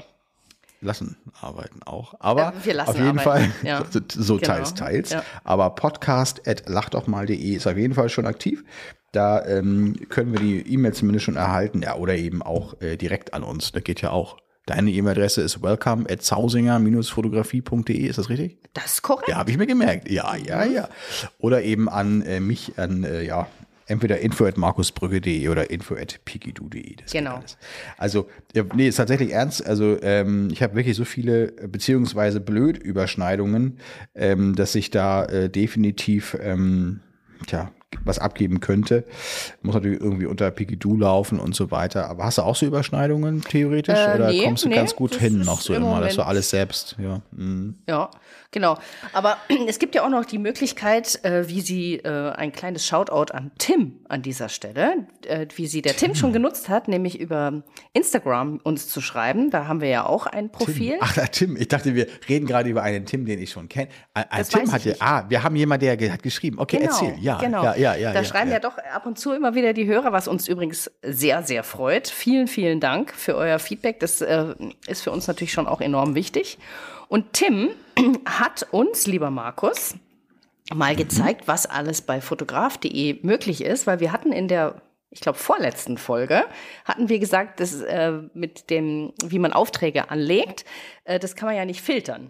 lassen 0.81 1.17
arbeiten 1.41 1.83
auch. 1.83 2.15
Aber 2.19 2.53
Äh, 2.61 2.65
wir 2.65 2.73
lassen 2.73 2.89
auf 2.89 2.95
jeden 2.97 3.19
arbeiten, 3.19 3.51
Fall 3.51 3.67
ja. 3.67 3.83
so, 4.11 4.35
Genau. 4.37 4.47
teils, 4.47 4.73
teils. 4.73 5.09
Ja. 5.11 5.23
Aber 5.43 5.69
podcast.lachdochmal.de 5.71 7.35
ist 7.55 7.67
auf 7.67 7.77
jeden 7.77 7.93
Fall 7.93 8.09
schon 8.09 8.25
aktiv. 8.25 8.63
Da 9.11 9.43
ähm, 9.45 9.95
können 10.09 10.31
wir 10.33 10.39
die 10.39 10.61
E-Mail 10.71 10.93
zumindest 10.93 11.25
schon 11.25 11.35
erhalten. 11.35 11.81
Ja, 11.81 11.95
oder 11.95 12.15
eben 12.15 12.41
auch 12.43 12.79
äh, 12.81 12.95
direkt 12.95 13.33
an 13.33 13.43
uns. 13.43 13.71
Das 13.71 13.83
geht 13.83 14.01
ja 14.01 14.11
auch. 14.11 14.37
Deine 14.67 14.91
E-Mail-Adresse 14.91 15.41
ist 15.41 15.63
welcome 15.63 16.05
at 16.11 16.21
sausinger-fotografie.de. 16.21 18.05
Ist 18.05 18.19
das 18.19 18.29
richtig? 18.29 18.59
Das 18.73 18.85
ist 18.85 19.01
korrekt. 19.01 19.27
Ja, 19.27 19.37
habe 19.37 19.49
ich 19.49 19.57
mir 19.57 19.65
gemerkt. 19.65 20.09
Ja, 20.11 20.35
ja, 20.35 20.63
ja. 20.63 20.89
Oder 21.39 21.63
eben 21.63 21.89
an 21.89 22.21
äh, 22.21 22.39
mich, 22.39 22.73
an, 22.77 23.03
äh, 23.03 23.23
ja, 23.23 23.47
entweder 23.89 24.19
info 24.19 24.45
at 24.45 24.57
markusbrücke.de 24.57 25.47
oder 25.49 25.69
info 25.69 25.95
at 25.95 26.19
pikidu.de. 26.25 26.95
Genau. 27.11 27.41
Also, 27.97 28.29
ja, 28.55 28.63
nee, 28.75 28.87
ist 28.87 28.97
tatsächlich 28.97 29.31
ernst. 29.31 29.65
Also, 29.65 29.97
ähm, 30.01 30.49
ich 30.51 30.61
habe 30.61 30.75
wirklich 30.75 30.95
so 30.95 31.05
viele, 31.05 31.57
äh, 31.57 31.67
beziehungsweise 31.67 32.39
blöd 32.39 32.77
Überschneidungen, 32.77 33.79
ähm, 34.15 34.55
dass 34.55 34.75
ich 34.75 34.91
da 34.91 35.25
äh, 35.25 35.49
definitiv, 35.49 36.37
ähm, 36.41 37.01
tja, 37.47 37.71
was 38.05 38.19
abgeben 38.19 38.59
könnte. 38.59 39.03
Muss 39.61 39.75
natürlich 39.75 39.99
irgendwie 39.99 40.25
unter 40.25 40.51
Pikidu 40.51 40.95
laufen 40.97 41.39
und 41.39 41.55
so 41.55 41.71
weiter. 41.71 42.09
Aber 42.09 42.25
hast 42.25 42.37
du 42.37 42.43
auch 42.43 42.55
so 42.55 42.65
Überschneidungen 42.65 43.41
theoretisch? 43.41 43.97
Äh, 43.97 44.15
oder 44.15 44.29
nee, 44.31 44.43
kommst 44.43 44.65
du 44.65 44.69
nee, 44.69 44.75
ganz 44.75 44.95
gut 44.95 45.15
hin 45.15 45.39
noch 45.39 45.61
so 45.61 45.73
im 45.73 45.83
immer, 45.83 46.01
dass 46.01 46.13
du 46.15 46.21
Moment- 46.21 46.29
alles 46.29 46.49
selbst, 46.49 46.95
ja. 47.01 47.21
mhm. 47.31 47.75
Ja, 47.87 48.09
genau. 48.51 48.77
Aber 49.13 49.37
es 49.67 49.79
gibt 49.79 49.95
ja 49.95 50.05
auch 50.05 50.09
noch 50.09 50.25
die 50.25 50.37
Möglichkeit, 50.37 51.23
äh, 51.23 51.47
wie 51.49 51.61
sie 51.61 51.95
äh, 51.95 52.31
ein 52.31 52.51
kleines 52.51 52.85
Shoutout 52.85 53.33
an 53.33 53.51
Tim 53.57 53.99
an 54.07 54.21
dieser 54.21 54.49
Stelle, 54.49 55.07
äh, 55.25 55.47
wie 55.55 55.67
sie 55.67 55.81
der 55.81 55.95
Tim. 55.95 56.15
schon 56.15 56.31
genutzt 56.33 56.69
hat, 56.69 56.87
nämlich 56.87 57.19
über 57.19 57.63
Instagram 57.93 58.59
uns 58.63 58.87
zu 58.87 59.01
schreiben. 59.01 59.49
Da 59.49 59.67
haben 59.67 59.81
wir 59.81 59.89
ja 59.89 60.05
auch 60.05 60.27
ein 60.27 60.51
Profil. 60.51 60.97
Ach, 61.01 61.13
der 61.13 61.31
Tim. 61.31 61.57
Ich 61.57 61.67
dachte, 61.67 61.95
wir 61.95 62.07
reden 62.27 62.45
gerade 62.45 62.69
über 62.69 62.83
einen 62.83 63.05
Tim, 63.05 63.25
den 63.25 63.41
ich 63.41 63.51
schon 63.51 63.67
kenne. 63.67 63.89
Ein, 64.13 64.25
ein 64.29 64.39
Das 64.39 64.49
Tim 64.49 64.71
hat 64.71 64.85
ja, 64.85 64.93
ah, 64.99 65.25
wir 65.27 65.43
haben 65.43 65.55
jemanden, 65.55 65.97
der 65.97 66.13
hat 66.13 66.23
geschrieben. 66.23 66.59
Okay, 66.59 66.79
erzähl. 66.81 67.15
Ja, 67.19 67.37
genau. 67.39 67.63
ja, 67.63 67.75
ja, 67.79 67.95
ja. 67.95 68.13
Da 68.13 68.19
ja, 68.19 68.25
schreiben 68.25 68.51
ja. 68.51 68.59
doch 68.59 68.77
ab 68.77 69.05
und 69.05 69.17
zu 69.17 69.31
immer 69.31 69.55
wieder 69.55 69.73
die 69.73 69.87
Hörer, 69.87 70.11
was 70.11 70.27
uns 70.27 70.47
übrigens 70.47 70.91
sehr, 71.01 71.43
sehr 71.43 71.63
freut. 71.63 72.07
Vielen, 72.07 72.47
vielen 72.47 72.79
Dank 72.79 73.13
für 73.13 73.35
euer 73.35 73.59
Feedback. 73.59 73.99
Das 73.99 74.21
äh, 74.21 74.53
ist 74.87 75.01
für 75.01 75.11
uns 75.11 75.27
natürlich 75.27 75.53
schon 75.53 75.67
auch 75.67 75.81
enorm 75.81 76.15
wichtig. 76.15 76.57
Und 77.07 77.33
Tim 77.33 77.69
hat 78.25 78.67
uns, 78.71 79.07
lieber 79.07 79.31
Markus, 79.31 79.95
mal 80.73 80.95
gezeigt, 80.95 81.47
was 81.47 81.65
alles 81.65 82.01
bei 82.01 82.21
fotograf.de 82.21 83.19
möglich 83.23 83.63
ist, 83.63 83.87
weil 83.87 83.99
wir 83.99 84.11
hatten 84.11 84.31
in 84.31 84.47
der 84.47 84.81
ich 85.11 85.21
glaube, 85.21 85.39
vorletzten 85.39 85.97
Folge 85.97 86.43
hatten 86.85 87.09
wir 87.09 87.17
gesagt, 87.17 87.59
dass 87.59 87.81
äh, 87.81 88.19
mit 88.35 88.69
dem, 88.69 89.11
wie 89.23 89.39
man 89.39 89.53
Aufträge 89.53 90.11
anlegt, 90.11 90.65
äh, 91.03 91.17
das 91.17 91.35
kann 91.35 91.47
man 91.47 91.55
ja 91.55 91.65
nicht 91.65 91.81
filtern. 91.81 92.29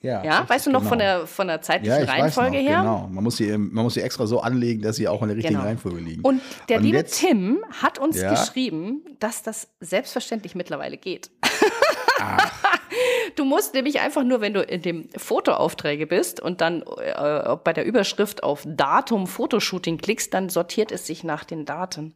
Ja, 0.00 0.22
Ja, 0.24 0.48
weißt 0.48 0.66
du 0.66 0.70
noch 0.70 0.80
genau. 0.80 0.88
von 0.90 0.98
der 1.00 1.26
von 1.26 1.48
der 1.48 1.60
zeitlichen 1.60 1.98
ja, 1.98 2.04
Reihenfolge 2.04 2.58
noch, 2.58 2.68
her? 2.68 2.78
Genau. 2.80 3.08
Man 3.10 3.24
muss, 3.24 3.36
sie, 3.36 3.56
man 3.58 3.82
muss 3.84 3.94
sie 3.94 4.00
extra 4.02 4.26
so 4.26 4.40
anlegen, 4.40 4.80
dass 4.80 4.94
sie 4.96 5.08
auch 5.08 5.22
in 5.22 5.28
der 5.28 5.36
richtigen 5.36 5.56
Genau. 5.56 5.66
Reihenfolge 5.66 5.98
liegen. 5.98 6.22
Und 6.22 6.40
der 6.68 6.78
liebe 6.80 6.98
jetzt- 6.98 7.18
Tim 7.18 7.58
hat 7.82 7.98
uns 7.98 8.20
Ja. 8.20 8.30
geschrieben, 8.30 9.02
dass 9.18 9.42
das 9.42 9.68
selbstverständlich 9.80 10.54
mittlerweile 10.54 10.96
geht. 10.96 11.30
Du 13.36 13.44
musst 13.44 13.74
nämlich 13.74 14.00
einfach 14.00 14.24
nur, 14.24 14.40
wenn 14.40 14.54
du 14.54 14.62
in 14.62 14.82
dem 14.82 15.08
Fotoaufträge 15.16 16.06
bist 16.06 16.40
und 16.40 16.60
dann 16.60 16.82
äh, 16.82 17.56
bei 17.62 17.72
der 17.72 17.84
Überschrift 17.84 18.42
auf 18.42 18.62
Datum 18.66 19.26
Fotoshooting 19.28 19.98
klickst, 19.98 20.34
dann 20.34 20.48
sortiert 20.48 20.90
es 20.90 21.06
sich 21.06 21.22
nach 21.22 21.44
den 21.44 21.64
Daten. 21.64 22.14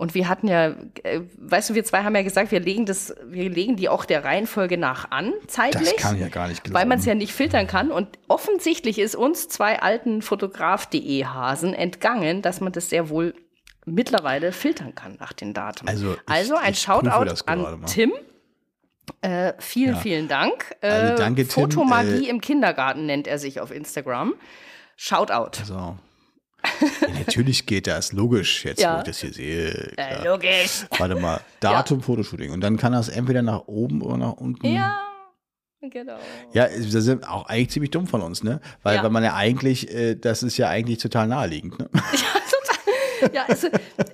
Und 0.00 0.14
wir 0.14 0.28
hatten 0.30 0.48
ja, 0.48 0.68
äh, 1.02 1.20
weißt 1.36 1.68
du, 1.70 1.74
wir 1.74 1.84
zwei 1.84 2.04
haben 2.04 2.16
ja 2.16 2.22
gesagt, 2.22 2.50
wir 2.52 2.60
legen 2.60 2.86
das, 2.86 3.14
wir 3.26 3.50
legen 3.50 3.76
die 3.76 3.90
auch 3.90 4.06
der 4.06 4.24
Reihenfolge 4.24 4.78
nach 4.78 5.10
an, 5.10 5.34
zeitlich. 5.46 5.92
Das 5.92 6.02
kann 6.02 6.18
ja 6.18 6.28
gar 6.28 6.48
nicht 6.48 6.64
glauben. 6.64 6.74
Weil 6.74 6.86
man 6.86 6.98
es 7.00 7.04
ja 7.04 7.14
nicht 7.14 7.32
filtern 7.34 7.66
kann. 7.66 7.90
Und 7.90 8.08
offensichtlich 8.26 8.98
ist 8.98 9.14
uns 9.14 9.48
zwei 9.48 9.80
alten 9.82 10.22
Fotograf.de 10.22 11.24
Hasen 11.26 11.74
entgangen, 11.74 12.40
dass 12.40 12.62
man 12.62 12.72
das 12.72 12.88
sehr 12.88 13.10
wohl 13.10 13.34
mittlerweile 13.84 14.52
filtern 14.52 14.94
kann 14.94 15.16
nach 15.20 15.34
den 15.34 15.52
Daten. 15.52 15.86
Also 15.86 16.14
ich- 16.14 16.18
also 16.26 16.54
ein 16.56 16.74
Shoutout 16.74 17.42
an. 17.46 17.84
Tim. 17.86 18.12
Äh, 19.22 19.52
vielen, 19.58 19.94
Ja. 19.96 20.00
vielen 20.00 20.28
Dank. 20.28 20.76
Äh, 20.80 20.88
Also 20.88 21.16
danke, 21.16 21.42
Tim. 21.46 21.64
Fotomagie 21.64 22.26
Äh, 22.26 22.30
im 22.30 22.40
Kindergarten 22.40 23.04
nennt 23.04 23.26
er 23.26 23.38
sich 23.38 23.60
auf 23.60 23.70
Instagram. 23.70 24.32
Shoutout. 24.96 25.62
So. 25.64 25.96
Ja, 27.02 27.08
natürlich 27.26 27.66
geht 27.66 27.86
das, 27.86 28.12
logisch, 28.12 28.64
jetzt 28.64 28.80
Ja. 28.80 28.94
wo 28.94 28.98
ich 28.98 29.04
das 29.04 29.18
hier 29.20 29.32
sehe. 29.32 29.92
Äh, 29.96 30.24
logisch. 30.24 30.86
Warte 30.98 31.16
mal, 31.16 31.40
Datum, 31.60 32.02
Fotoshooting. 32.02 32.52
Und 32.52 32.60
dann 32.60 32.76
kann 32.76 32.92
das 32.92 33.08
entweder 33.08 33.42
nach 33.42 33.66
oben 33.66 34.02
oder 34.02 34.16
nach 34.16 34.32
unten. 34.34 34.66
Ja. 34.66 35.00
Genau. 35.82 36.18
Ja, 36.52 36.68
das 36.68 36.92
ist 36.94 37.26
auch 37.26 37.46
eigentlich 37.46 37.70
ziemlich 37.70 37.90
dumm 37.90 38.06
von 38.06 38.20
uns, 38.20 38.42
ne? 38.42 38.60
Weil, 38.82 38.96
Ja. 38.96 39.02
weil 39.02 39.08
man 39.10 39.24
ja 39.24 39.34
eigentlich, 39.34 39.90
äh, 39.90 40.14
das 40.14 40.42
ist 40.42 40.58
ja 40.58 40.68
eigentlich 40.68 40.98
total 40.98 41.26
naheliegend, 41.26 41.78
ne? 41.78 41.88
Ja, 41.94 42.00
also, 43.48 43.68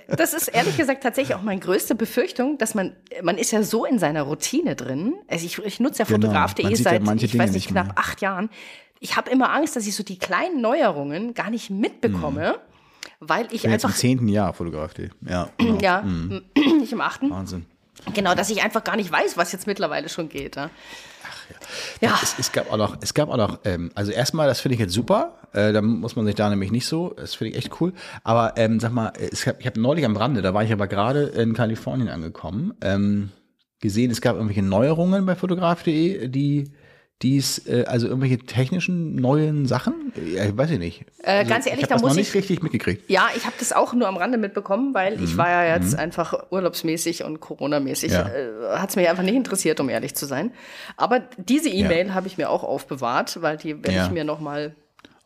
das 0.09 0.35
ist 0.35 0.49
ehrlich 0.49 0.77
gesagt 0.77 1.03
tatsächlich 1.03 1.37
auch 1.37 1.43
meine 1.43 1.61
größte 1.61 1.95
Befürchtung, 1.95 2.59
dass 2.59 2.75
man, 2.75 2.95
man 3.23 3.39
ist 3.39 3.51
ja 3.53 3.63
so 3.63 3.85
in 3.85 3.99
seiner 3.99 4.23
Routine 4.23 4.77
drin. 4.77 5.15
Also 5.29 5.47
ich, 5.47 5.59
ich 5.59 5.81
nutze 5.81 6.03
ja 6.03 6.05
Genau. 6.07 6.27
Fotograf.de 6.29 6.69
ja 6.69 6.77
seit, 6.77 7.03
manche 7.03 7.27
ich 7.27 7.39
weiß 7.39 7.53
nicht, 7.53 7.67
nicht 7.67 7.71
mehr. 7.73 7.85
knapp 7.85 7.99
acht 7.99 8.21
Jahren. 8.21 8.51
Ich 9.01 9.17
habe 9.17 9.31
immer 9.31 9.53
Angst, 9.53 9.77
dass 9.77 9.87
ich 9.87 9.95
so 9.95 10.03
die 10.03 10.19
kleinen 10.19 10.61
Neuerungen 10.61 11.35
gar 11.35 11.51
nicht 11.51 11.71
mitbekomme, 11.71 12.59
weil 13.21 13.47
ich 13.47 13.55
Ich 13.55 13.63
bin 13.63 13.71
jetzt 13.73 13.85
im 13.85 13.89
einfach, 13.89 13.99
zehnten 13.99 14.29
Jahr 14.29 14.53
Fotograf. 14.55 14.93
Ja, 15.27 15.51
genau. 15.59 15.81
ja, 15.81 16.03
nicht 16.81 16.93
im 16.93 17.01
achten, 17.01 17.31
Wahnsinn. 17.31 17.67
Genau, 18.15 18.35
dass 18.35 18.51
ich 18.51 18.63
einfach 18.63 18.85
gar 18.85 18.97
nicht 18.97 19.11
weiß, 19.11 19.37
was 19.37 19.53
jetzt 19.53 19.67
mittlerweile 19.67 20.09
schon 20.09 20.29
geht. 20.29 20.57
Ja. 20.57 20.71
Ja, 22.01 22.19
Es, 22.23 22.37
es 22.39 22.53
gab 22.53 22.73
auch 22.73 22.77
noch, 22.77 22.99
es 23.01 23.15
gab 23.15 23.29
auch 23.29 23.37
noch, 23.37 23.61
ähm, 23.65 23.91
also 23.95 24.13
erstmal, 24.13 24.49
das 24.49 24.61
finde 24.61 24.75
ich 24.75 24.81
jetzt 24.81 24.93
super, 24.93 25.35
äh, 25.53 25.73
da 25.73 25.81
muss 25.81 26.17
man 26.17 26.27
sich 26.27 26.35
da 26.35 26.51
nämlich 26.51 26.71
nicht 26.73 26.87
so, 26.87 27.15
das 27.17 27.35
finde 27.35 27.53
ich 27.53 27.59
echt 27.59 27.81
cool. 27.81 27.93
Aber 28.25 28.55
ähm, 28.57 28.81
sag 28.81 28.93
mal, 28.93 29.13
es 29.17 29.45
gab, 29.45 29.61
ich 29.61 29.67
habe 29.67 29.81
neulich 29.81 30.05
am 30.05 30.17
Rande, 30.17 30.43
da 30.43 30.55
war 30.55 30.65
ich 30.65 30.73
aber 30.73 30.89
gerade 30.89 31.23
in 31.23 31.55
Kalifornien 31.55 32.09
angekommen, 32.09 32.75
ähm, 32.83 33.31
gesehen, 33.81 34.11
es 34.11 34.21
gab 34.21 34.35
irgendwelche 34.35 34.63
Neuerungen 34.63 35.25
bei 35.27 35.37
fotograf.de, 35.37 36.29
die 36.29 36.73
dies, 37.23 37.67
äh, 37.67 37.85
also 37.87 38.07
irgendwelche 38.09 38.39
technischen 38.39 39.15
neuen 39.15 39.65
Sachen, 39.67 40.13
ja, 40.35 40.55
weiß 40.57 40.71
ich 40.73 40.79
nicht. 40.79 41.05
Äh, 41.23 41.31
also, 41.39 41.51
ganz 41.51 41.67
ehrlich, 41.67 41.85
ich 41.85 41.85
hab 41.85 41.89
da 41.89 41.95
das 41.95 42.03
noch 42.03 42.09
muss 42.11 42.17
nicht 42.17 42.29
ich- 42.29 42.35
richtig 42.35 42.63
mitgekriegt. 42.63 43.09
Ja, 43.11 43.29
ich 43.35 43.45
habe 43.47 43.57
das 43.59 43.73
auch 43.73 43.95
nur 43.95 44.07
am 44.07 44.17
Rande 44.19 44.37
mitbekommen, 44.37 44.93
weil 44.93 45.23
ich 45.23 45.37
war 45.39 45.49
ja 45.49 45.75
jetzt 45.77 45.99
einfach 45.99 46.35
urlaubsmäßig 46.51 47.25
und 47.25 47.41
Corona-mäßig. 47.41 48.13
Ja. 48.13 48.29
Äh, 48.29 48.77
Hat 48.79 48.91
es 48.91 48.97
mich 48.97 49.09
einfach 49.09 49.23
nicht 49.23 49.35
interessiert, 49.35 49.81
um 49.81 49.89
ehrlich 49.89 50.15
zu 50.15 50.27
sein. 50.27 50.53
Aber 50.99 51.21
diese 51.39 51.71
E-Mail 51.71 52.13
habe 52.13 52.27
ich 52.27 52.37
mir 52.37 52.51
auch 52.51 52.63
aufbewahrt, 52.65 53.41
weil 53.41 53.57
die 53.57 53.75
werde 53.77 53.93
Ja. 53.93 54.05
ich 54.07 54.13
mir 54.13 54.25
noch 54.25 54.41
mal 54.41 54.75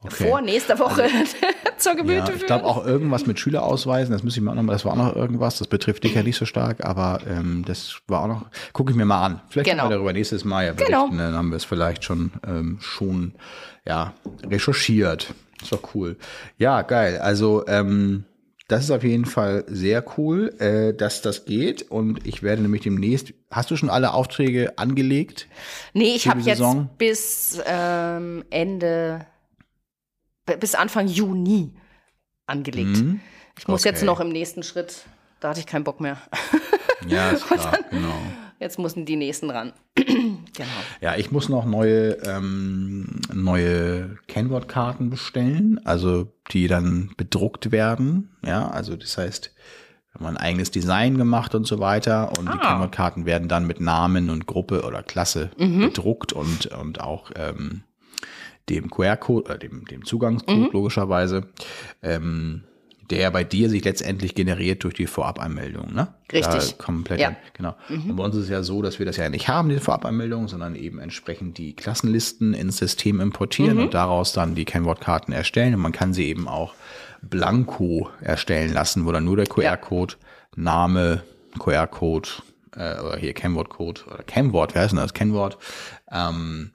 Okay. 0.02 0.28
vor 0.28 0.40
nächster 0.40 0.78
Woche 0.78 1.06
zur 1.76 1.94
Gemüte 1.94 2.30
Ja, 2.30 2.34
ich 2.34 2.46
glaube 2.46 2.64
auch 2.64 2.86
irgendwas 2.86 3.26
mit 3.26 3.38
Schülerausweisen, 3.38 4.12
das 4.12 4.22
muss 4.22 4.34
ich 4.34 4.42
mal 4.42 4.54
noch 4.54 4.62
mal, 4.62 4.72
das 4.72 4.86
war 4.86 4.92
auch 4.92 4.96
noch 4.96 5.14
irgendwas, 5.14 5.58
das 5.58 5.68
betrifft 5.68 6.04
dich 6.04 6.14
ja 6.14 6.22
nicht 6.22 6.36
so 6.38 6.46
stark, 6.46 6.82
aber 6.86 7.20
ähm, 7.28 7.64
das 7.66 7.96
war 8.06 8.22
auch 8.22 8.28
noch, 8.28 8.46
gucke 8.72 8.92
ich 8.92 8.96
mir 8.96 9.04
mal 9.04 9.22
an. 9.22 9.40
Vielleicht 9.50 9.68
Genau. 9.68 9.82
können 9.82 9.90
wir 9.92 9.96
darüber 9.96 10.12
nächstes 10.14 10.44
Mal 10.46 10.64
ja 10.64 10.72
Genau. 10.72 10.86
berichten, 11.08 11.18
dann 11.18 11.34
haben 11.36 11.50
wir 11.50 11.56
es 11.56 11.64
vielleicht 11.64 12.02
schon, 12.04 12.32
ähm, 12.46 12.78
schon, 12.80 13.34
ja, 13.86 14.14
recherchiert. 14.46 15.34
Ist 15.62 15.72
doch 15.72 15.94
cool. 15.94 16.16
Ja, 16.56 16.80
geil. 16.80 17.18
Also, 17.18 17.66
ähm, 17.66 18.24
das 18.68 18.84
ist 18.84 18.90
auf 18.92 19.02
jeden 19.04 19.26
Fall 19.26 19.64
sehr 19.66 20.02
cool, 20.16 20.54
äh, 20.60 20.94
dass 20.94 21.20
das 21.22 21.44
geht 21.44 21.90
und 21.90 22.26
ich 22.26 22.42
werde 22.42 22.62
nämlich 22.62 22.82
demnächst, 22.82 23.34
hast 23.50 23.70
du 23.70 23.76
schon 23.76 23.90
alle 23.90 24.14
Aufträge 24.14 24.78
angelegt? 24.78 25.46
nee, 25.92 26.14
ich 26.14 26.26
habe 26.28 26.40
jetzt 26.40 26.62
bis 26.96 27.60
ähm, 27.66 28.44
Ende, 28.48 29.26
bis 30.56 30.74
Anfang 30.74 31.06
Juni 31.08 31.72
angelegt. 32.46 32.96
Mhm. 32.98 33.20
Ich 33.58 33.68
muss 33.68 33.84
jetzt 33.84 33.98
Okay. 33.98 34.06
noch 34.06 34.20
im 34.20 34.28
nächsten 34.30 34.62
Schritt, 34.62 35.04
da 35.40 35.50
hatte 35.50 35.60
ich 35.60 35.66
keinen 35.66 35.84
Bock 35.84 36.00
mehr. 36.00 36.16
Ja, 37.06 37.30
ist 37.32 37.46
klar, 37.46 37.78
genau. 37.90 38.14
Jetzt 38.58 38.78
müssen 38.78 39.06
die 39.06 39.16
nächsten 39.16 39.50
ran. 39.50 39.72
genau. 39.94 40.68
Ja, 41.00 41.16
ich 41.16 41.30
muss 41.32 41.48
noch 41.48 41.64
neue, 41.64 42.12
ähm, 42.26 43.20
neue 43.32 44.16
Kennwortkarten 44.28 45.08
bestellen, 45.10 45.80
also 45.84 46.32
die 46.50 46.66
dann 46.68 47.10
bedruckt 47.16 47.72
werden. 47.72 48.36
Ja, 48.44 48.68
also 48.68 48.96
das 48.96 49.16
heißt, 49.16 49.54
wir 50.12 50.26
haben 50.26 50.36
ein 50.36 50.42
eigenes 50.42 50.70
Design 50.70 51.16
gemacht 51.16 51.54
und 51.54 51.66
so 51.66 51.78
weiter 51.78 52.32
und 52.38 52.46
die 52.52 52.58
Ah. 52.58 52.68
Kennwortkarten 52.72 53.24
werden 53.24 53.48
dann 53.48 53.66
mit 53.66 53.80
Namen 53.80 54.28
und 54.28 54.46
Gruppe 54.46 54.82
oder 54.82 55.02
Klasse 55.02 55.50
bedruckt 55.56 56.32
und, 56.34 56.66
und 56.66 57.00
auch 57.00 57.30
ähm, 57.36 57.84
dem 58.70 58.90
QR-Code, 58.90 59.54
äh, 59.54 59.58
dem, 59.58 59.84
dem 59.86 60.04
Zugangscode 60.04 60.72
logischerweise, 60.72 61.48
ähm, 62.02 62.62
der 63.10 63.30
bei 63.32 63.42
dir 63.42 63.68
sich 63.68 63.84
letztendlich 63.84 64.36
generiert 64.36 64.84
durch 64.84 64.94
die 64.94 65.08
Vorabanmeldung, 65.08 65.92
ne? 65.92 66.14
Richtig. 66.32 66.76
Da 66.76 66.84
komplett, 66.84 67.18
Ja. 67.20 67.34
genau. 67.54 67.74
Und 67.88 68.14
bei 68.14 68.22
uns 68.22 68.36
ist 68.36 68.44
es 68.44 68.48
ja 68.50 68.62
so, 68.62 68.82
dass 68.82 69.00
wir 69.00 69.06
das 69.06 69.16
ja 69.16 69.28
nicht 69.28 69.48
haben, 69.48 69.68
diese 69.68 69.80
Vorabanmeldung, 69.80 70.46
sondern 70.46 70.76
eben 70.76 71.00
entsprechend 71.00 71.58
die 71.58 71.74
Klassenlisten 71.74 72.54
ins 72.54 72.76
System 72.76 73.20
importieren 73.20 73.78
und 73.80 73.94
daraus 73.94 74.32
dann 74.32 74.54
die 74.54 74.64
Kennwortkarten 74.64 75.34
erstellen. 75.34 75.74
Und 75.74 75.80
man 75.80 75.90
kann 75.90 76.14
sie 76.14 76.26
eben 76.26 76.46
auch 76.46 76.74
blanko 77.20 78.08
erstellen 78.20 78.72
lassen, 78.72 79.04
wo 79.06 79.12
dann 79.12 79.24
nur 79.24 79.36
der 79.36 79.46
QR-Code, 79.46 80.14
Name, 80.54 81.24
QR-Code, 81.58 82.28
äh, 82.76 83.00
oder 83.00 83.16
hier 83.16 83.32
Kennwortcode 83.34 84.06
oder 84.06 84.22
Kennwort, 84.22 84.74
wer 84.76 84.82
heißt 84.82 84.92
denn 84.92 85.00
das? 85.00 85.14
Kennwort, 85.14 85.58
ähm, 86.12 86.70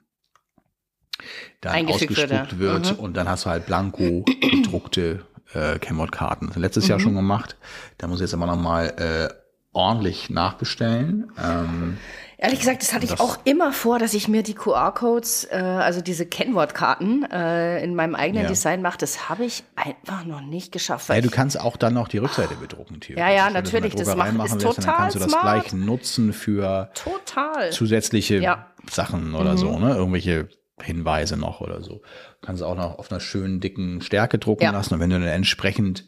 dann 1.60 1.74
wird, 1.86 1.90
ausgespuckt 1.90 2.58
wird 2.58 2.98
und 2.98 3.16
dann 3.16 3.28
hast 3.28 3.44
du 3.46 3.50
halt 3.50 3.66
blanko 3.66 4.24
gedruckte 4.40 5.24
äh, 5.54 5.78
Kennwortkarten. 5.78 6.50
Letztes 6.56 6.88
Jahr 6.88 7.00
schon 7.00 7.14
gemacht. 7.14 7.56
Da 7.98 8.06
muss 8.08 8.18
ich 8.18 8.22
jetzt 8.22 8.34
aber 8.34 8.46
nochmal 8.46 8.88
äh, 8.98 9.34
ordentlich 9.72 10.30
nachbestellen. 10.30 11.30
Ähm, 11.42 11.98
Ehrlich 12.38 12.58
gesagt, 12.60 12.82
das 12.82 12.92
hatte 12.92 13.04
ich 13.04 13.12
Das- 13.12 13.20
auch 13.20 13.38
immer 13.44 13.72
vor, 13.72 13.98
dass 13.98 14.12
ich 14.12 14.28
mir 14.28 14.42
die 14.42 14.52
QR-Codes, 14.54 15.44
äh, 15.50 15.56
also 15.56 16.02
diese 16.02 16.26
Kennwortkarten 16.26 17.24
äh, 17.30 17.82
in 17.82 17.94
meinem 17.94 18.14
eigenen 18.14 18.42
Ja. 18.42 18.48
Design 18.48 18.82
mache. 18.82 18.98
Das 18.98 19.30
habe 19.30 19.46
ich 19.46 19.64
einfach 19.74 20.24
noch 20.26 20.42
nicht 20.42 20.70
geschafft. 20.70 21.08
weil 21.08 21.16
ja, 21.16 21.22
du 21.22 21.28
ich- 21.28 21.32
kannst 21.32 21.58
auch 21.58 21.76
dann 21.78 21.94
noch 21.94 22.08
die 22.08 22.18
Rückseite 22.18 22.54
bedrucken. 22.56 23.00
theoretisch. 23.00 23.16
Ja, 23.26 23.30
ja, 23.34 23.44
der 23.50 23.62
natürlich, 23.62 23.94
das 23.94 24.14
machen 24.14 24.36
ist 24.40 24.52
lässt, 24.52 24.64
dann 24.64 24.74
total 24.74 24.94
kannst 24.96 25.14
du 25.16 25.20
das 25.20 25.30
smart. 25.30 25.42
gleich 25.62 25.72
nutzen 25.72 26.32
für 26.34 26.90
Total. 26.94 27.70
zusätzliche 27.70 28.36
Ja. 28.38 28.66
Mhm. 28.82 28.88
Sachen 28.90 29.34
oder 29.34 29.56
so, 29.56 29.78
ne? 29.78 29.94
Irgendwelche 29.96 30.48
Hinweise 30.82 31.36
noch 31.36 31.60
oder 31.60 31.82
so. 31.82 31.94
Du 32.40 32.46
kannst 32.46 32.62
auch 32.62 32.74
noch 32.76 32.98
auf 32.98 33.10
einer 33.10 33.20
schönen 33.20 33.60
dicken 33.60 34.00
Stärke 34.02 34.38
drucken 34.38 34.64
Ja. 34.64 34.70
lassen 34.72 34.94
und 34.94 35.00
wenn 35.00 35.10
du 35.10 35.18
dann 35.18 35.28
entsprechend 35.28 36.06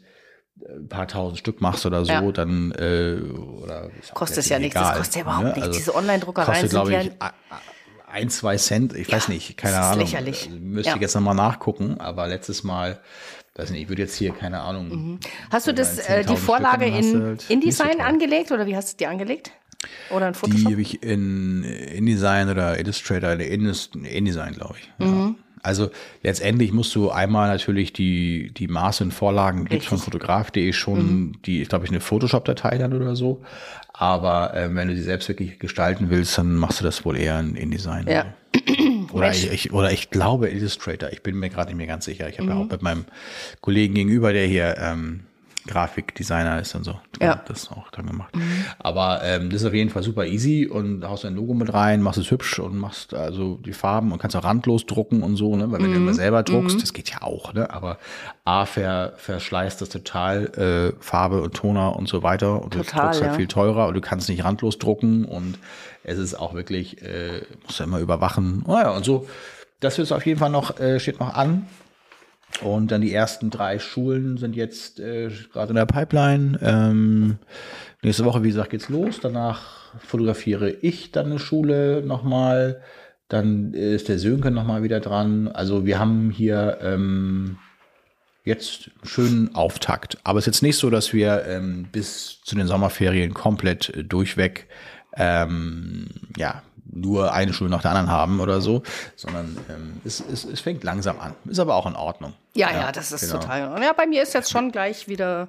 äh, 0.61 0.73
ein 0.75 0.87
paar 0.87 1.07
tausend 1.07 1.39
Stück 1.39 1.59
machst 1.61 1.85
oder 1.85 2.05
so, 2.05 2.11
Ja. 2.11 2.31
dann 2.31 2.71
äh, 2.73 3.17
oder 3.63 3.89
Kostet 4.13 4.39
es 4.39 4.49
ja 4.49 4.59
nichts, 4.59 4.75
das 4.75 4.97
kostet 4.97 5.15
ja 5.15 5.21
überhaupt 5.23 5.43
ne? 5.43 5.49
nichts. 5.53 5.67
Also 5.67 5.79
Diese 5.79 5.95
Online-Druckereien 5.95 6.59
sind 6.61 6.69
glaube 6.69 6.93
ja 6.93 7.01
ich, 7.01 7.11
a- 7.19 7.27
a- 7.27 7.61
ein, 8.11 8.29
zwei 8.29 8.57
Cent, 8.57 8.93
ich 8.95 9.11
weiß 9.11 9.27
nicht, 9.29 9.55
keine 9.57 9.73
das 9.75 9.85
ist 9.87 9.91
Ahnung. 9.93 10.05
lächerlich. 10.05 10.49
Müsste 10.49 10.89
Ja. 10.91 10.95
ich 10.95 11.01
jetzt 11.01 11.13
nochmal 11.15 11.35
nachgucken, 11.35 11.99
aber 11.99 12.27
letztes 12.27 12.63
Mal, 12.63 12.99
weiß 13.55 13.69
nicht, 13.71 13.83
ich 13.83 13.89
würde 13.89 14.01
jetzt 14.03 14.15
hier, 14.15 14.31
keine 14.33 14.61
Ahnung. 14.61 14.89
Mhm. 14.89 15.19
Hast 15.51 15.67
du 15.67 15.73
das, 15.73 15.97
äh, 16.09 16.23
die 16.23 16.33
10.000 16.33 16.37
Vorlage 16.37 16.85
in 16.85 17.23
halt 17.23 17.41
so 17.41 17.53
InDesign 17.53 18.01
angelegt 18.01 18.51
oder 18.51 18.65
wie 18.65 18.75
hast 18.75 18.93
du 18.93 18.97
die 18.97 19.07
angelegt? 19.07 19.51
Oder 20.09 20.27
in 20.27 20.33
Die 20.33 20.39
Photoshop? 20.39 20.71
habe 20.71 20.81
ich 20.81 21.03
in 21.03 21.63
InDesign 21.63 22.49
oder 22.49 22.79
Illustrator, 22.79 23.31
in 23.33 23.39
InDesign, 24.03 24.53
glaube 24.53 24.75
ich. 24.79 24.89
Ja. 24.99 25.05
Mhm. 25.05 25.35
Also 25.61 25.89
letztendlich 26.23 26.71
musst 26.71 26.95
du 26.95 27.09
einmal 27.11 27.49
natürlich 27.49 27.91
die, 27.91 28.51
die 28.53 28.67
Maße 28.69 29.03
und 29.03 29.13
Vorlagen 29.13 29.65
gibt 29.65 29.83
von. 29.83 29.97
Mhm. 29.97 30.01
fotograf.de 30.01 30.71
schon, 30.73 31.37
die, 31.45 31.61
ich 31.61 31.67
glaube 31.69 31.83
ich, 31.85 31.91
eine 31.91 31.99
Photoshop-Datei 31.99 32.77
dann 32.77 32.93
oder 32.93 33.15
so. 33.17 33.41
Aber 33.91 34.53
ähm, 34.55 34.75
wenn 34.77 34.87
du 34.87 34.95
die 34.95 35.01
selbst 35.01 35.27
wirklich 35.27 35.59
gestalten 35.59 36.09
willst, 36.09 36.37
dann 36.37 36.55
machst 36.55 36.79
du 36.79 36.85
das 36.85 37.03
wohl 37.03 37.17
eher 37.17 37.37
in 37.41 37.55
InDesign. 37.55 38.07
Ja. 38.07 38.33
Oder 39.11 39.31
ich, 39.31 39.51
ich, 39.51 39.73
oder 39.73 39.91
ich 39.91 40.11
glaube 40.11 40.49
Illustrator. 40.49 41.11
Ich 41.11 41.23
bin 41.23 41.35
mir 41.35 41.49
gerade 41.49 41.69
nicht 41.69 41.77
mehr 41.77 41.87
ganz 41.87 42.05
sicher. 42.05 42.29
Ich 42.29 42.37
habe 42.37 42.43
Mhm. 42.51 42.57
ja 42.57 42.63
auch 42.63 42.69
mit 42.69 42.81
meinem 42.83 43.05
Kollegen 43.59 43.95
gegenüber, 43.95 44.33
der 44.33 44.45
hier 44.45 44.75
ähm, 44.79 45.21
Grafikdesigner 45.67 46.59
ist 46.59 46.73
und 46.75 46.83
so, 46.83 46.99
Ja. 47.21 47.35
Mhm. 47.35 47.39
das 47.47 47.69
auch 47.71 47.91
dann 47.91 48.07
gemacht. 48.07 48.33
Aber 48.79 49.21
ähm, 49.23 49.49
das 49.49 49.61
ist 49.61 49.67
auf 49.67 49.73
jeden 49.73 49.89
Fall 49.89 50.03
super 50.03 50.25
easy 50.25 50.67
und 50.67 51.03
haust 51.07 51.23
dein 51.25 51.35
Logo 51.35 51.53
mit 51.53 51.73
rein, 51.73 52.01
machst 52.01 52.17
es 52.19 52.31
hübsch 52.31 52.59
und 52.59 52.77
machst 52.77 53.13
also 53.13 53.57
die 53.57 53.73
Farben 53.73 54.11
und 54.11 54.19
kannst 54.19 54.35
auch 54.35 54.43
randlos 54.43 54.85
drucken 54.85 55.21
und 55.21 55.35
so, 55.35 55.55
ne? 55.55 55.71
Weil 55.71 55.79
wenn 55.81 55.91
du 55.91 55.97
Mhm. 55.99 56.03
immer 56.07 56.13
selber 56.13 56.43
druckst, 56.43 56.81
das 56.81 56.93
geht 56.93 57.09
ja 57.11 57.21
auch, 57.21 57.53
ne? 57.53 57.69
Aber 57.71 57.97
A 58.45 58.65
ver, 58.65 59.13
verschleißt 59.17 59.81
das 59.81 59.89
total 59.89 60.93
äh, 60.97 61.03
Farbe 61.03 61.41
und 61.41 61.53
Toner 61.55 61.95
und 61.95 62.07
so 62.07 62.23
weiter 62.23 62.61
und 62.63 62.73
du 62.73 62.79
Total, 62.79 63.01
druckst 63.07 63.21
halt 63.21 63.31
ja. 63.33 63.37
viel 63.37 63.47
teurer 63.47 63.87
und 63.87 63.93
du 63.93 64.01
kannst 64.01 64.29
nicht 64.29 64.43
randlos 64.43 64.79
drucken 64.79 65.25
und 65.25 65.59
es 66.03 66.17
ist 66.17 66.33
auch 66.35 66.53
wirklich, 66.53 67.01
äh, 67.03 67.41
musst 67.65 67.79
du 67.79 67.83
immer 67.83 67.99
überwachen. 67.99 68.63
Naja, 68.65 68.91
und 68.91 69.05
so, 69.05 69.27
das 69.81 69.99
ist 69.99 70.11
auf 70.11 70.25
jeden 70.25 70.39
Fall 70.39 70.49
noch, 70.49 70.79
äh, 70.79 70.99
steht 70.99 71.19
noch 71.19 71.35
an. 71.35 71.67
Und 72.61 72.91
dann 72.91 73.01
die 73.01 73.13
ersten 73.13 73.49
drei 73.49 73.79
Schulen 73.79 74.37
sind 74.37 74.55
jetzt 74.55 74.99
äh, 74.99 75.29
gerade 75.53 75.69
in 75.69 75.75
der 75.75 75.85
Pipeline. 75.85 76.59
Ähm, 76.61 77.37
nächste 78.01 78.25
Woche, 78.25 78.43
wie 78.43 78.49
gesagt, 78.49 78.71
geht's 78.71 78.89
los. 78.89 79.19
Danach 79.21 79.95
fotografiere 79.99 80.69
ich 80.69 81.11
dann 81.11 81.27
eine 81.27 81.39
Schule 81.39 82.03
nochmal. 82.05 82.81
Dann 83.29 83.73
ist 83.73 84.09
der 84.09 84.19
Sönke 84.19 84.51
nochmal 84.51 84.83
wieder 84.83 84.99
dran. 84.99 85.47
Also 85.47 85.85
wir 85.85 85.99
haben 85.99 86.31
hier 86.31 86.79
ähm, 86.81 87.57
jetzt 88.43 88.89
einen 88.97 89.07
schönen 89.07 89.55
Auftakt. 89.55 90.17
Aber 90.23 90.39
es 90.39 90.43
ist 90.43 90.55
jetzt 90.55 90.63
nicht 90.63 90.77
so, 90.77 90.89
dass 90.89 91.13
wir 91.13 91.45
ähm, 91.45 91.87
bis 91.91 92.41
zu 92.43 92.55
den 92.55 92.67
Sommerferien 92.67 93.33
komplett 93.33 93.89
äh, 93.89 94.03
durchweg 94.03 94.67
ähm, 95.15 96.07
ja, 96.37 96.61
nur 96.91 97.33
eine 97.33 97.53
Schule 97.53 97.69
nach 97.69 97.81
der 97.81 97.91
anderen 97.91 98.11
haben 98.11 98.39
oder 98.39 98.61
so, 98.61 98.83
sondern 99.15 99.57
ähm, 99.69 100.01
es, 100.05 100.23
es, 100.31 100.45
es 100.45 100.59
fängt 100.59 100.83
langsam 100.83 101.19
an. 101.19 101.33
Ist 101.45 101.59
aber 101.59 101.75
auch 101.75 101.85
in 101.85 101.95
Ordnung. 101.95 102.33
Ja, 102.55 102.71
ja, 102.71 102.91
das 102.91 103.11
ist 103.11 103.21
genau. 103.21 103.39
total. 103.39 103.73
Und 103.75 103.81
ja, 103.83 103.93
bei 103.93 104.05
mir 104.07 104.23
ist 104.23 104.33
jetzt 104.33 104.51
schon 104.51 104.71
gleich 104.71 105.07
wieder 105.07 105.47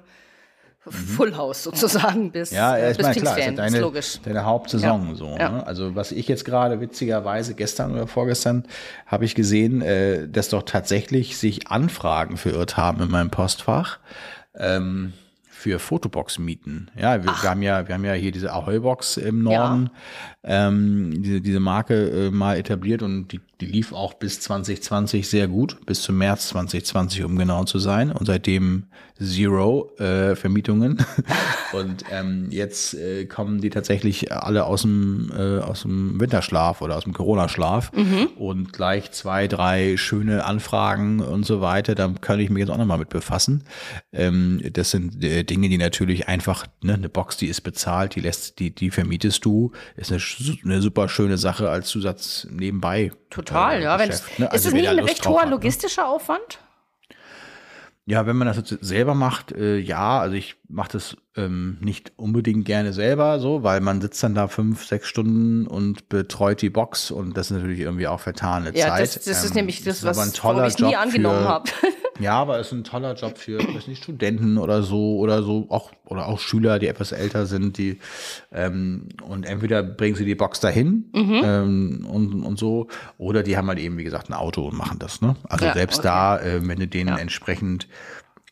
Full 0.87 1.37
House 1.37 1.63
sozusagen 1.63 2.31
bis, 2.31 2.49
Ja, 2.49 2.75
äh, 2.75 2.91
ist 2.91 2.97
bis 2.97 3.05
mal 3.05 3.13
klar, 3.15 3.37
ist 3.37 3.45
ja 3.45 3.51
deine, 3.51 3.77
ist 3.77 3.81
logisch. 3.81 4.19
deine 4.23 4.45
Hauptsaison 4.45 5.09
Ja. 5.09 5.15
so. 5.15 5.35
Ja. 5.37 5.49
Ne? 5.49 5.67
Also 5.67 5.95
was 5.95 6.11
ich 6.11 6.27
jetzt 6.27 6.43
gerade 6.43 6.81
witzigerweise 6.81 7.53
gestern 7.53 7.91
oder 7.93 8.07
vorgestern 8.07 8.65
habe 9.05 9.25
ich 9.25 9.35
gesehen, 9.35 9.81
äh, 9.83 10.27
dass 10.27 10.49
doch 10.49 10.63
tatsächlich 10.63 11.37
sich 11.37 11.67
Anfragen 11.67 12.37
verirrt 12.37 12.77
haben 12.77 13.01
in 13.03 13.11
meinem 13.11 13.29
Postfach. 13.29 13.99
Ähm, 14.55 15.13
für 15.61 15.77
Fotobox-Mieten. 15.77 16.89
Ja, 16.99 17.23
wir, 17.23 17.29
wir 17.29 17.49
haben 17.49 17.61
ja, 17.61 17.87
wir 17.87 17.93
haben 17.93 18.03
ja 18.03 18.13
hier 18.13 18.31
diese 18.31 18.51
Ahoi-Box 18.51 19.17
im 19.17 19.43
Norden, 19.43 19.91
ähm, 20.43 21.21
diese, 21.21 21.39
diese 21.39 21.59
Marke 21.59 22.09
äh, 22.09 22.31
mal 22.31 22.57
etabliert 22.57 23.03
und 23.03 23.27
die, 23.27 23.39
die 23.61 23.67
lief 23.67 23.93
auch 23.93 24.15
bis 24.15 24.39
2020 24.41 25.29
sehr 25.29 25.47
gut, 25.47 25.77
bis 25.85 26.01
zum 26.01 26.17
März 26.17 26.49
2020, 26.49 27.23
um 27.23 27.37
genau 27.37 27.63
zu 27.63 27.79
sein. 27.79 28.11
Und 28.11 28.25
seitdem 28.25 28.87
Zero 29.21 29.91
äh, 29.99 30.35
Vermietungen. 30.35 30.97
und 31.73 32.03
ähm, 32.11 32.47
jetzt 32.49 32.95
äh, 32.95 33.25
kommen 33.25 33.61
die 33.61 33.69
tatsächlich 33.69 34.31
alle 34.31 34.65
aus 34.65 34.81
dem, 34.81 35.31
äh, 35.37 35.59
aus 35.59 35.83
dem 35.83 36.19
Winterschlaf 36.19 36.81
oder 36.81 36.97
aus 36.97 37.03
dem 37.03 37.13
Corona-Schlaf 37.13 37.91
und 38.35 38.73
gleich 38.73 39.11
zwei, 39.11 39.47
drei 39.47 39.95
schöne 39.97 40.45
Anfragen 40.45 41.19
und 41.19 41.45
so 41.45 41.61
weiter. 41.61 41.93
Da 41.93 42.11
kann 42.19 42.39
ich 42.39 42.49
mich 42.49 42.61
jetzt 42.61 42.71
auch 42.71 42.77
nochmal 42.77 42.97
mit 42.97 43.09
befassen. 43.09 43.63
Ähm, 44.11 44.61
das 44.73 44.91
sind 44.91 45.23
äh, 45.23 45.43
Dinge, 45.43 45.69
die 45.69 45.77
natürlich 45.77 46.27
einfach, 46.27 46.65
ne, 46.81 46.95
eine 46.95 47.09
Box, 47.09 47.37
die 47.37 47.47
ist 47.47 47.61
bezahlt, 47.61 48.15
die 48.15 48.21
lässt, 48.21 48.57
die, 48.57 48.73
die 48.73 48.89
vermietest 48.89 49.45
du, 49.45 49.71
ist 49.95 50.11
eine, 50.11 50.21
eine 50.63 50.81
super 50.81 51.07
schöne 51.09 51.37
Sache 51.37 51.69
als 51.69 51.89
Zusatz 51.89 52.47
nebenbei. 52.49 53.11
Total, 53.31 53.79
äh, 53.79 53.83
ja. 53.83 53.97
Wenn 53.97 54.09
Geschäft, 54.09 54.29
es, 54.33 54.39
ne? 54.39 54.45
ist 54.45 54.51
Also 54.51 54.67
es 54.69 54.73
nicht 54.75 54.87
ein 54.89 54.99
recht 54.99 55.25
hoher 55.27 55.39
hat, 55.41 55.45
ne? 55.45 55.51
logistischer 55.51 56.07
Aufwand? 56.07 56.59
Ja, 58.07 58.25
wenn 58.25 58.35
man 58.35 58.47
das 58.47 58.57
jetzt 58.57 58.75
selber 58.81 59.13
macht, 59.13 59.51
äh, 59.51 59.77
ja, 59.77 60.19
also 60.19 60.35
ich 60.35 60.55
mache 60.67 60.89
das 60.93 61.15
ähm, 61.37 61.77
nicht 61.81 62.11
unbedingt 62.17 62.65
gerne 62.65 62.93
selber 62.93 63.39
so, 63.39 63.61
weil 63.63 63.79
man 63.79 64.01
sitzt 64.01 64.21
dann 64.23 64.33
da 64.33 64.47
fünf, 64.47 64.85
sechs 64.85 65.07
Stunden 65.07 65.67
und 65.67 66.09
betreut 66.09 66.61
die 66.61 66.71
Box 66.71 67.11
und 67.11 67.37
das 67.37 67.51
ist 67.51 67.57
natürlich 67.57 67.79
irgendwie 67.79 68.07
auch 68.07 68.19
vertane 68.19 68.75
Ja, 68.75 68.87
Zeit. 68.87 69.01
das, 69.01 69.23
das 69.23 69.43
ist 69.43 69.51
Ähm, 69.51 69.57
nämlich 69.57 69.83
das, 69.83 69.97
ist 69.97 70.03
was 70.03 70.17
ein 70.17 70.33
toller 70.33 70.57
warum 70.63 70.69
ich 70.69 70.79
nie 70.79 70.95
angenommen 70.95 71.47
habe. 71.47 71.69
Ja, 72.19 72.33
aber 72.33 72.59
es 72.59 72.67
ist 72.67 72.73
ein 72.73 72.83
toller 72.83 73.13
Job 73.15 73.37
für 73.37 73.57
weiß 73.59 73.87
nicht, 73.87 74.03
Studenten 74.03 74.57
oder 74.57 74.83
so 74.83 75.17
oder 75.17 75.41
so 75.43 75.65
auch 75.69 75.91
oder 76.05 76.27
auch 76.27 76.39
Schüler, 76.39 76.77
die 76.77 76.87
etwas 76.87 77.11
älter 77.13 77.45
sind, 77.45 77.77
die 77.77 77.99
ähm, 78.51 79.09
und 79.27 79.45
entweder 79.45 79.81
bringen 79.81 80.15
sie 80.15 80.25
die 80.25 80.35
Box 80.35 80.59
dahin 80.59 81.05
Mhm. 81.13 81.41
ähm, 81.43 82.07
und, 82.09 82.43
und 82.43 82.59
so 82.59 82.87
oder 83.17 83.43
die 83.43 83.57
haben 83.57 83.67
halt 83.69 83.79
eben 83.79 83.97
wie 83.97 84.03
gesagt 84.03 84.29
ein 84.29 84.33
Auto 84.33 84.67
und 84.67 84.77
machen 84.77 84.99
das. 84.99 85.21
Ne? 85.21 85.35
Also 85.49 85.65
Ja, 85.65 85.73
selbst 85.73 85.99
okay. 85.99 86.07
da, 86.07 86.39
äh, 86.39 86.67
wenn 86.67 86.79
du 86.79 86.87
denen 86.87 87.17
entsprechend 87.17 87.87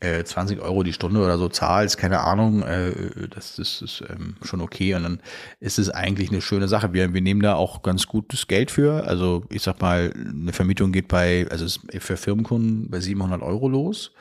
äh, 0.01 0.23
20 0.23 0.61
Euro 0.61 0.83
die 0.83 0.93
Stunde 0.93 1.19
oder 1.21 1.37
so 1.37 1.49
zahlst, 1.49 1.97
keine 1.97 2.21
Ahnung, 2.21 2.63
äh, 2.63 3.27
das, 3.29 3.57
das 3.57 3.81
ist 3.81 4.03
ähm, 4.09 4.35
schon 4.41 4.61
okay 4.61 4.93
und 4.95 5.03
dann 5.03 5.19
ist 5.59 5.77
es 5.77 5.89
eigentlich 5.89 6.29
eine 6.29 6.41
schöne 6.41 6.67
Sache. 6.67 6.93
Wir, 6.93 7.13
wir 7.13 7.21
nehmen 7.21 7.41
da 7.41 7.55
auch 7.55 7.81
ganz 7.81 8.07
gutes 8.07 8.47
Geld 8.47 8.71
für. 8.71 9.03
Also 9.05 9.43
ich 9.49 9.61
sag 9.61 9.81
mal, 9.81 10.13
eine 10.15 10.53
Vermietung 10.53 10.91
geht 10.91 11.07
bei, 11.09 11.47
also 11.49 11.65
ist 11.65 11.81
für 11.99 12.15
Firmenkunden 12.17 12.89
bei 12.89 12.99
700 12.99 13.41
Euro 13.41 13.67
los. 13.67 14.11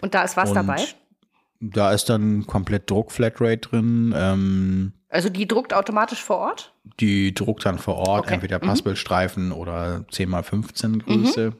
Und 0.00 0.14
da 0.14 0.22
ist 0.22 0.36
was 0.36 0.50
Und 0.50 0.54
dabei? 0.56 0.84
Da 1.58 1.92
ist 1.92 2.04
dann 2.10 2.46
komplett 2.46 2.88
Druck-Flatrate 2.90 3.56
drin. 3.68 4.14
Ähm, 4.14 4.92
Also 5.08 5.28
die 5.30 5.48
druckt 5.48 5.72
automatisch 5.74 6.22
vor 6.22 6.36
Ort? 6.38 6.72
die 7.00 7.34
druckt 7.34 7.66
dann 7.66 7.78
vor 7.78 7.96
Ort 7.96 8.26
Okay. 8.26 8.34
entweder 8.34 8.58
Passbildstreifen 8.60 9.50
oder 9.52 10.04
10x15 10.12 11.02
Größe. 11.02 11.52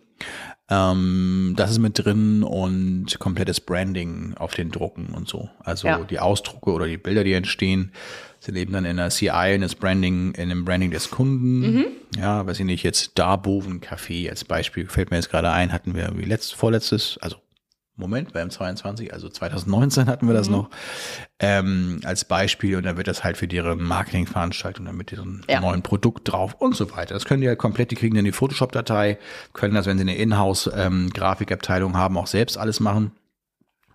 Ähm, 0.68 1.54
das 1.56 1.70
ist 1.70 1.78
mit 1.78 2.04
drin 2.04 2.42
und 2.42 3.18
komplettes 3.20 3.60
Branding 3.60 4.34
auf 4.36 4.54
den 4.54 4.70
Drucken 4.70 5.14
und 5.14 5.28
so. 5.28 5.48
Also 5.60 5.86
Ja. 5.86 5.98
die 6.04 6.18
Ausdrucke 6.18 6.72
oder 6.72 6.86
die 6.86 6.96
Bilder, 6.96 7.22
die 7.22 7.34
entstehen, 7.34 7.92
sind 8.40 8.56
eben 8.56 8.72
dann 8.72 8.84
in 8.84 8.96
der 8.96 9.10
CI, 9.10 9.54
in 9.54 9.60
das 9.60 9.74
Branding, 9.76 10.32
in 10.34 10.48
dem 10.48 10.64
Branding 10.64 10.90
des 10.90 11.10
Kunden. 11.10 11.84
Ja, 12.18 12.46
weiß 12.46 12.58
ich 12.60 12.66
nicht, 12.66 12.82
jetzt 12.82 13.12
Darboven 13.18 13.80
Café 13.80 14.28
als 14.28 14.44
Beispiel, 14.44 14.86
fällt 14.88 15.10
mir 15.10 15.16
jetzt 15.18 15.30
gerade 15.30 15.50
ein, 15.50 15.72
hatten 15.72 15.94
wir 15.94 16.12
wie 16.16 16.24
letzt, 16.24 16.54
vorletztes, 16.54 17.16
also 17.20 17.36
Moment, 17.98 18.32
beim 18.34 18.50
22, 18.50 19.12
also 19.14 19.28
2019 19.30 20.06
hatten 20.06 20.26
wir 20.26 20.34
das 20.34 20.50
noch 20.50 20.68
ähm, 21.38 22.00
als 22.04 22.26
Beispiel 22.26 22.76
und 22.76 22.84
dann 22.84 22.96
wird 22.98 23.08
das 23.08 23.24
halt 23.24 23.38
für 23.38 23.46
ihre 23.46 23.74
Marketingveranstaltung 23.74 24.84
dann 24.84 24.96
mit 24.96 25.10
diesem 25.10 25.42
Ja. 25.48 25.60
neuen 25.60 25.80
Produkt 25.82 26.30
drauf 26.30 26.54
und 26.58 26.76
so 26.76 26.90
weiter. 26.94 27.14
Das 27.14 27.24
können 27.24 27.40
die 27.40 27.48
halt 27.48 27.58
komplett, 27.58 27.90
die 27.90 27.94
kriegen 27.94 28.14
dann 28.14 28.24
die 28.26 28.32
Photoshop-Datei, 28.32 29.18
können 29.54 29.74
das, 29.74 29.86
wenn 29.86 29.96
sie 29.96 30.02
eine 30.02 30.16
Inhouse-Grafikabteilung 30.16 31.96
haben, 31.96 32.18
auch 32.18 32.26
selbst 32.26 32.58
alles 32.58 32.80
machen. 32.80 33.12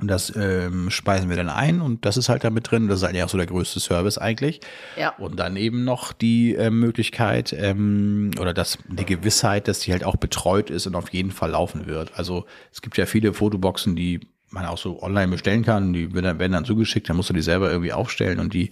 Und 0.01 0.07
das 0.07 0.35
ähm, 0.35 0.89
speisen 0.89 1.29
wir 1.29 1.37
dann 1.37 1.49
ein 1.49 1.79
und 1.79 2.05
das 2.05 2.17
ist 2.17 2.27
halt 2.27 2.43
damit 2.43 2.71
drin. 2.71 2.87
Das 2.87 2.97
ist 2.97 3.03
eigentlich 3.07 3.23
auch 3.23 3.29
so 3.29 3.37
der 3.37 3.45
größte 3.45 3.79
Service 3.79 4.17
eigentlich. 4.17 4.59
Ja. 4.97 5.13
Und 5.19 5.39
dann 5.39 5.55
eben 5.55 5.83
noch 5.83 6.11
die 6.11 6.55
äh, 6.55 6.71
Möglichkeit 6.71 7.53
ähm, 7.53 8.31
oder 8.39 8.51
das, 8.53 8.79
die 8.87 9.05
Gewissheit, 9.05 9.67
dass 9.67 9.79
die 9.79 9.91
halt 9.91 10.03
auch 10.03 10.15
betreut 10.15 10.71
ist 10.71 10.87
und 10.87 10.95
auf 10.95 11.09
jeden 11.09 11.31
Fall 11.31 11.51
laufen 11.51 11.85
wird. 11.85 12.17
Also 12.17 12.45
es 12.71 12.81
gibt 12.81 12.97
ja 12.97 13.05
viele 13.05 13.33
Fotoboxen, 13.33 13.95
die 13.95 14.21
man 14.49 14.65
auch 14.65 14.79
so 14.79 15.01
online 15.03 15.27
bestellen 15.27 15.63
kann. 15.63 15.93
Die 15.93 16.13
werden 16.13 16.25
dann, 16.25 16.39
werden 16.39 16.51
dann 16.51 16.65
zugeschickt, 16.65 17.07
dann 17.07 17.15
musst 17.15 17.29
du 17.29 17.33
die 17.33 17.41
selber 17.41 17.69
irgendwie 17.69 17.93
aufstellen 17.93 18.39
und 18.39 18.55
die 18.55 18.71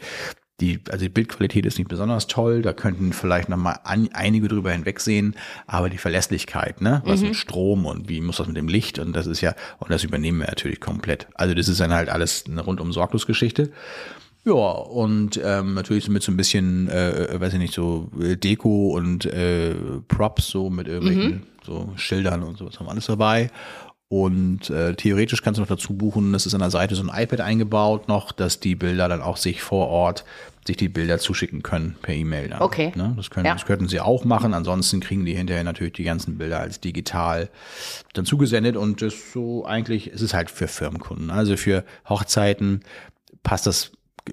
die, 0.62 0.80
also 0.89 1.03
die 1.03 1.10
Bildqualität 1.10 1.66
ist 1.66 1.78
nicht 1.78 1.88
besonders 1.88 2.28
toll, 2.28 2.62
da 2.62 2.74
könnten 2.74 3.14
vielleicht 3.14 3.49
noch 3.49 3.57
mal 3.57 3.80
an, 3.84 4.10
einige 4.14 4.47
drüber 4.47 4.72
hinwegsehen, 4.72 5.36
aber 5.68 5.89
die 5.89 5.97
Verlässlichkeit, 5.97 6.82
ne, 6.82 7.01
was 7.05 7.22
mit 7.22 7.36
Strom 7.36 7.86
und 7.86 8.10
wie 8.10 8.22
muss 8.22 8.38
das 8.38 8.47
mit 8.47 8.57
dem 8.57 8.68
Licht 8.68 8.99
und 8.99 9.16
das 9.16 9.28
ist 9.28 9.41
ja, 9.41 9.55
und 9.80 9.91
das 9.91 10.03
übernehmen 10.03 10.39
wir 10.39 10.47
natürlich 10.47 10.80
komplett. 10.80 11.28
Also 11.36 11.53
das 11.53 11.68
ist 11.68 11.80
dann 11.80 11.93
halt 11.93 12.10
alles 12.10 12.45
eine 12.47 12.62
rundum 12.62 12.91
sorglos 12.91 13.26
Geschichte. 13.26 13.72
Ja, 14.45 14.53
und 14.53 15.39
ähm, 15.43 15.74
natürlich 15.74 16.07
mit 16.07 16.24
so 16.24 16.32
ein 16.32 16.38
bisschen, 16.38 16.88
äh, 16.88 17.39
weiß 17.39 17.53
ich 17.53 17.60
nicht, 17.60 17.74
so 17.74 18.10
äh, 18.22 18.38
Deko 18.38 18.95
und 18.95 19.26
äh, 19.26 19.76
Props, 20.07 20.47
so 20.47 20.70
mit 20.70 20.88
irgendwelchen 20.88 21.43
so 21.66 21.91
Schildern 21.97 22.43
und 22.43 22.57
sowas 22.57 22.80
haben 22.80 22.88
wir 22.88 22.91
alles 22.91 23.05
dabei. 23.05 23.51
Und 24.12 24.72
äh, 24.72 24.95
theoretisch 24.95 25.43
kannst 25.43 25.60
du 25.60 25.62
noch 25.62 25.70
dazu 25.70 25.93
buchen, 25.93 26.34
das 26.34 26.47
ist 26.47 26.55
an 26.55 26.62
der 26.62 26.72
Seite 26.72 26.95
so 26.95 27.03
ein 27.07 27.12
iPad 27.24 27.41
eingebaut 27.41 28.07
noch, 28.07 28.32
dass 28.32 28.60
die 28.60 28.74
Bilder 28.76 29.07
dann 29.07 29.22
auch 29.22 29.38
sich 29.38 29.62
vor 29.62 29.88
Ort 29.88 30.26
sich 30.66 30.78
die 30.78 30.89
Bilder 30.89 31.20
zuschicken 31.20 31.62
können 31.64 31.95
per 32.01 32.16
E-Mail. 32.16 32.49
dann, 32.49 32.62
Okay. 32.62 32.91
Ne? 32.95 33.14
Das, 33.16 33.30
können, 33.30 33.45
Ja. 33.45 33.53
das 33.53 33.66
könnten 33.66 33.88
sie 33.88 33.99
auch 33.99 34.26
machen. 34.26 34.53
Ansonsten 34.55 34.99
kriegen 34.99 35.26
die 35.26 35.34
hinterher 35.36 35.64
natürlich 35.64 35.93
die 35.93 36.03
ganzen 36.03 36.39
Bilder 36.39 36.60
als 36.60 36.80
digital 36.80 37.49
dann 38.14 38.26
zugesendet 38.26 38.78
und 38.78 39.01
das 39.03 39.14
ist 39.14 39.32
so 39.34 39.66
eigentlich, 39.66 40.07
es 40.12 40.22
ist 40.24 40.34
halt 40.34 40.49
für 40.49 40.68
Firmenkunden. 40.68 41.30
Also 41.30 41.55
für 41.55 41.84
Hochzeiten 42.07 42.82
passt 43.43 43.68
das, 43.68 43.91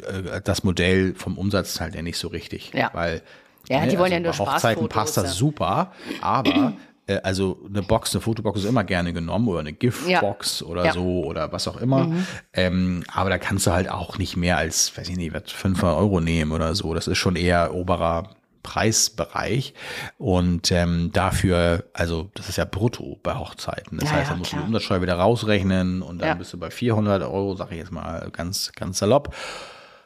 äh, 0.08 0.40
das 0.42 0.64
Modell 0.64 1.14
vom 1.14 1.36
Umsatz 1.36 1.80
halt 1.80 1.94
ja 1.94 2.00
nicht 2.02 2.16
so 2.18 2.28
richtig. 2.28 2.72
Ja. 2.74 2.90
Weil 2.94 3.20
Ja, 3.68 3.84
die 3.86 3.98
wollen 3.98 4.12
ja 4.12 4.18
bei 4.18 4.24
nur 4.24 4.32
Hochzeiten 4.32 4.58
Spaßfotos, 4.86 4.88
passt 4.94 5.16
ja. 5.18 5.22
das 5.22 5.36
super, 5.36 5.92
aber 6.22 6.72
also 7.22 7.58
eine 7.68 7.82
Box, 7.82 8.14
eine 8.14 8.20
Fotobox 8.20 8.60
ist 8.60 8.66
immer 8.66 8.84
gerne 8.84 9.12
genommen 9.12 9.46
oder 9.48 9.60
eine 9.60 9.72
Giftbox 9.72 10.62
oder 10.62 10.86
Ja. 10.86 10.92
so 10.92 11.24
oder 11.24 11.52
was 11.52 11.68
auch 11.68 11.76
immer. 11.80 12.10
Ähm, 12.52 13.04
aber 13.12 13.30
da 13.30 13.38
kannst 13.38 13.66
du 13.66 13.72
halt 13.72 13.88
auch 13.90 14.18
nicht 14.18 14.36
mehr 14.36 14.56
als, 14.58 14.96
weiß 14.96 15.08
ich 15.08 15.16
nicht, 15.16 15.32
was, 15.34 15.52
500 15.52 15.96
Euro 15.96 16.20
nehmen 16.20 16.52
oder 16.52 16.74
so. 16.74 16.94
Das 16.94 17.06
ist 17.06 17.18
schon 17.18 17.36
eher 17.36 17.74
oberer 17.74 18.30
Preisbereich 18.62 19.74
und 20.18 20.72
ähm, 20.72 21.10
dafür, 21.12 21.84
also 21.92 22.30
das 22.34 22.48
ist 22.48 22.56
ja 22.56 22.64
brutto 22.64 23.18
bei 23.22 23.34
Hochzeiten. 23.36 23.98
Das 23.98 24.10
Ja, 24.10 24.16
heißt, 24.16 24.30
da 24.30 24.34
ja, 24.34 24.38
musst 24.38 24.50
du 24.52 24.56
klar. 24.56 24.62
die 24.64 24.66
Umsatzsteuer 24.68 25.02
wieder 25.02 25.14
rausrechnen 25.14 26.02
und 26.02 26.18
dann 26.20 26.28
Ja. 26.30 26.34
bist 26.34 26.52
du 26.52 26.58
bei 26.58 26.70
400 26.70 27.22
Euro, 27.22 27.54
sage 27.54 27.74
ich 27.74 27.78
jetzt 27.80 27.92
mal 27.92 28.28
ganz, 28.32 28.72
ganz 28.74 28.98
salopp. 28.98 29.34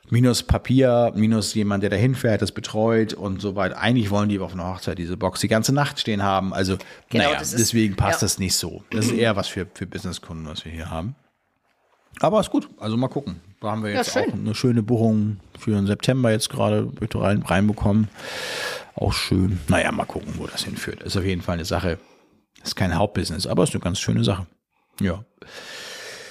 Minus 0.09 0.43
Papier, 0.43 1.13
minus 1.15 1.55
jemand, 1.55 1.83
der 1.85 1.91
da 1.91 1.97
hinfährt, 1.97 2.43
das 2.43 2.51
betreut 2.51 3.13
und 3.15 3.41
so 3.41 3.55
weiter. 3.55 3.79
Eigentlich 3.79 4.11
wollen 4.11 4.29
die 4.29 4.41
auf 4.41 4.55
einer 4.55 4.67
Hochzeit 4.67 4.99
diese 4.99 5.17
Box 5.17 5.41
die 5.41 5.47
ganze 5.49 5.73
Nacht 5.73 6.01
stehen 6.01 6.23
haben. 6.23 6.53
Also, 6.53 6.79
Genau, 7.11 7.25
naja, 7.27 7.41
ist- 7.41 7.57
deswegen 7.57 7.95
passt 7.95 8.21
ja. 8.23 8.25
das 8.27 8.39
nicht 8.41 8.57
so. 8.57 8.83
Das 8.91 9.07
ist 9.07 9.13
eher 9.13 9.37
was 9.37 9.47
für, 9.47 9.67
für 9.73 9.87
Businesskunden, 9.87 10.47
was 10.49 10.65
wir 10.65 10.73
hier 10.73 10.91
haben. 10.91 11.15
Aber 12.19 12.41
ist 12.41 12.51
gut. 12.51 12.69
Also 12.81 12.97
mal 12.97 13.07
gucken. 13.09 13.41
Da 13.61 13.71
haben 13.71 13.85
wir 13.85 13.93
jetzt 13.93 14.13
schön. 14.13 14.25
auch 14.31 14.33
eine 14.35 14.55
schöne 14.55 14.83
Buchung 14.83 15.39
für 15.59 15.71
den 15.73 15.87
September 15.87 16.31
jetzt 16.33 16.51
gerade 16.51 16.91
rein, 17.15 17.43
reinbekommen. 17.43 18.09
Auch 18.97 19.13
schön. 19.13 19.61
Naja, 19.69 19.93
mal 19.93 20.07
gucken, 20.07 20.35
wo 20.39 20.47
das 20.49 20.65
hinführt. 20.65 21.03
Ist 21.05 21.17
auf 21.17 21.25
jeden 21.25 21.41
Fall 21.43 21.55
eine 21.55 21.65
Sache. 21.65 21.99
Ist 22.65 22.75
kein 22.75 22.97
Hauptbusiness, 22.97 23.47
aber 23.47 23.63
ist 23.63 23.75
eine 23.75 23.81
ganz 23.81 24.01
schöne 24.01 24.25
Sache. 24.25 24.47
Ja. 25.01 25.25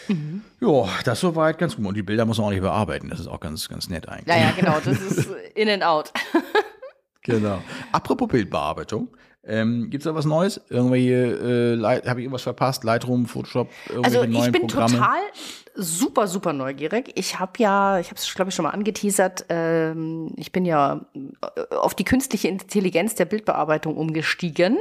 Mhm. 0.10 0.39
Ja, 0.62 0.86
das 1.06 1.20
soweit 1.22 1.58
ganz 1.58 1.76
gut. 1.76 1.86
Und 1.86 1.96
die 1.96 2.04
Bilder 2.04 2.26
muss 2.26 2.38
man 2.38 2.48
auch 2.48 2.52
nicht 2.52 2.62
bearbeiten. 2.62 3.10
Das 3.10 3.20
ist 3.20 3.28
auch 3.28 3.40
ganz, 3.40 3.70
ganz 3.70 3.90
nett 3.90 4.10
eigentlich. 4.10 4.36
Ja, 4.36 4.42
ja, 4.42 4.52
genau. 4.52 4.78
Das 4.84 5.00
ist 5.00 5.30
in 5.56 5.70
and 5.70 5.84
out. 5.84 6.12
Genau. 7.24 7.62
Apropos 7.92 8.28
Bildbearbeitung. 8.30 9.10
Ähm, 9.44 9.90
Gibt 9.90 10.04
es 10.04 10.06
da 10.06 10.16
was 10.16 10.26
Neues? 10.26 10.62
Irgendwelche, 10.70 11.78
äh, 11.80 11.84
habe 12.08 12.20
ich 12.20 12.24
irgendwas 12.24 12.42
verpasst? 12.44 12.84
Lightroom, 12.84 13.26
Photoshop, 13.26 13.70
irgendwelche 13.88 14.20
Also 14.20 14.30
ich 14.30 14.38
neuen 14.38 14.52
bin 14.52 14.68
Programme? 14.68 14.94
total 14.94 15.20
super, 15.76 16.28
super 16.28 16.54
neugierig. 16.54 17.12
Ich 17.16 17.40
habe 17.40 17.54
ja, 17.58 18.00
ich 18.00 18.08
habe 18.08 18.16
es 18.18 18.34
glaube 18.34 18.50
ich 18.50 18.56
schon 18.56 18.64
mal 18.64 18.72
angeteasert, 18.72 19.46
ähm, 19.50 20.34
ich 20.36 20.52
bin 20.52 20.66
ja 20.66 21.06
äh, 21.14 21.76
auf 21.76 21.96
die 21.96 22.04
künstliche 22.04 22.48
Intelligenz 22.48 23.16
der 23.16 23.26
Bildbearbeitung 23.26 23.96
umgestiegen. 23.96 24.78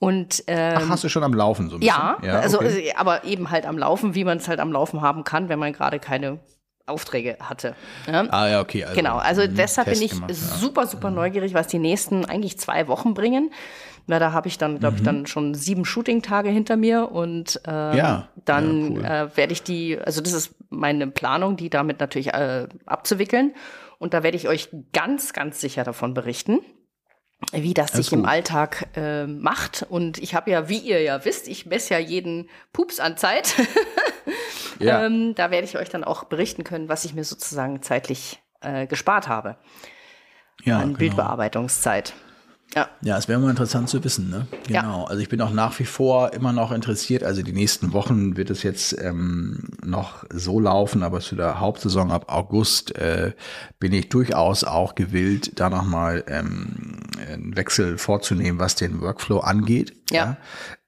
Und 0.00 0.42
ähm, 0.48 0.78
Ach, 0.78 0.88
hast 0.90 1.04
du 1.04 1.08
schon 1.08 1.22
am 1.22 1.32
Laufen 1.32 1.70
so 1.70 1.76
ein 1.76 1.82
ja, 1.82 2.16
bisschen? 2.20 2.36
also 2.36 2.58
okay. 2.58 2.88
äh, 2.88 2.94
aber 2.94 3.24
eben 3.24 3.50
halt 3.50 3.66
am 3.66 3.78
Laufen, 3.78 4.14
wie 4.14 4.24
man 4.24 4.38
es 4.38 4.48
halt 4.48 4.58
am 4.58 4.72
Laufen 4.72 5.00
haben 5.00 5.22
kann, 5.24 5.48
wenn 5.48 5.58
man 5.58 5.72
gerade 5.72 6.00
keine 6.00 6.40
Aufträge 6.86 7.36
hatte. 7.40 7.76
Ja? 8.06 8.24
Ah 8.30 8.48
ja, 8.48 8.60
okay. 8.60 8.84
Also, 8.84 8.96
genau, 8.96 9.18
also 9.18 9.42
mhm, 9.42 9.54
deshalb 9.54 9.86
Test 9.86 10.00
bin 10.00 10.06
ich 10.06 10.12
gemacht, 10.14 10.30
ja. 10.30 10.36
super, 10.36 10.86
super 10.86 11.10
neugierig, 11.10 11.54
was 11.54 11.68
die 11.68 11.78
nächsten 11.78 12.24
eigentlich 12.24 12.58
zwei 12.58 12.88
Wochen 12.88 13.14
bringen. 13.14 13.52
Na, 14.08 14.18
da 14.18 14.32
habe 14.32 14.48
ich 14.48 14.58
dann, 14.58 14.80
glaube 14.80 14.96
ich, 14.96 15.02
dann 15.04 15.26
schon 15.26 15.54
sieben 15.54 15.84
Shooting-Tage 15.84 16.48
hinter 16.48 16.76
mir 16.76 17.12
und 17.12 17.60
äh, 17.66 17.92
Mhm. 17.92 17.96
Ja, 17.96 18.28
dann 18.44 18.82
ja, 18.96 18.98
cool. 18.98 19.04
äh, 19.04 19.36
werde 19.36 19.52
ich 19.52 19.62
die, 19.62 19.98
also 19.98 20.20
das 20.20 20.32
ist 20.32 20.56
meine 20.70 21.06
Planung, 21.06 21.56
die 21.56 21.70
damit 21.70 22.00
natürlich 22.00 22.34
äh, 22.34 22.66
abzuwickeln. 22.86 23.54
Und 23.98 24.14
da 24.14 24.24
werde 24.24 24.36
ich 24.36 24.48
euch 24.48 24.68
ganz, 24.92 25.32
ganz 25.32 25.60
sicher 25.60 25.84
davon 25.84 26.14
berichten 26.14 26.58
wie 27.50 27.74
das 27.74 27.92
Alles 27.92 28.06
sich 28.06 28.12
im 28.12 28.20
gut. 28.20 28.28
Alltag 28.28 28.88
äh, 28.96 29.26
macht. 29.26 29.86
Und 29.88 30.18
ich 30.18 30.34
habe 30.34 30.50
ja, 30.50 30.68
wie 30.68 30.78
ihr 30.78 31.02
ja 31.02 31.24
wisst, 31.24 31.48
ich 31.48 31.66
messe 31.66 31.94
ja 31.94 32.00
jeden 32.00 32.48
Pups 32.72 33.00
an 33.00 33.16
Zeit. 33.16 33.54
Ja. 34.78 35.04
ähm, 35.04 35.34
da 35.36 35.50
werde 35.52 35.64
ich 35.64 35.76
euch 35.76 35.90
dann 35.90 36.02
auch 36.02 36.24
berichten 36.24 36.64
können, 36.64 36.88
was 36.88 37.04
ich 37.04 37.14
mir 37.14 37.22
sozusagen 37.22 37.82
zeitlich 37.82 38.40
äh, 38.62 38.86
gespart 38.86 39.28
habe 39.28 39.56
ja, 40.64 40.78
an 40.78 40.88
genau. 40.88 40.98
Bildbearbeitungszeit. 40.98 42.14
Ja, 42.74 42.88
Ja, 43.02 43.18
es 43.18 43.28
wäre 43.28 43.38
mal 43.38 43.50
interessant 43.50 43.88
zu 43.88 44.02
wissen, 44.02 44.30
ne? 44.30 44.46
Ja. 44.68 44.82
Genau. 44.82 45.04
Also 45.04 45.20
ich 45.20 45.28
bin 45.28 45.40
auch 45.40 45.52
nach 45.52 45.78
wie 45.78 45.84
vor 45.84 46.32
immer 46.32 46.52
noch 46.52 46.72
interessiert. 46.72 47.22
Also 47.22 47.42
die 47.42 47.52
nächsten 47.52 47.92
Wochen 47.92 48.36
wird 48.36 48.50
es 48.50 48.62
jetzt 48.62 48.96
ähm, 49.00 49.68
noch 49.84 50.24
so 50.32 50.58
laufen, 50.58 51.02
aber 51.02 51.20
zu 51.20 51.36
der 51.36 51.60
Hauptsaison 51.60 52.10
ab 52.10 52.26
August 52.28 52.96
äh, 52.96 53.32
bin 53.78 53.92
ich 53.92 54.08
durchaus 54.08 54.64
auch 54.64 54.94
gewillt, 54.94 55.58
da 55.60 55.68
nochmal 55.68 56.24
ähm, 56.28 57.00
einen 57.30 57.56
Wechsel 57.56 57.98
vorzunehmen, 57.98 58.58
was 58.58 58.74
den 58.74 59.00
Workflow 59.00 59.40
angeht. 59.40 59.92
Ja. 60.10 60.36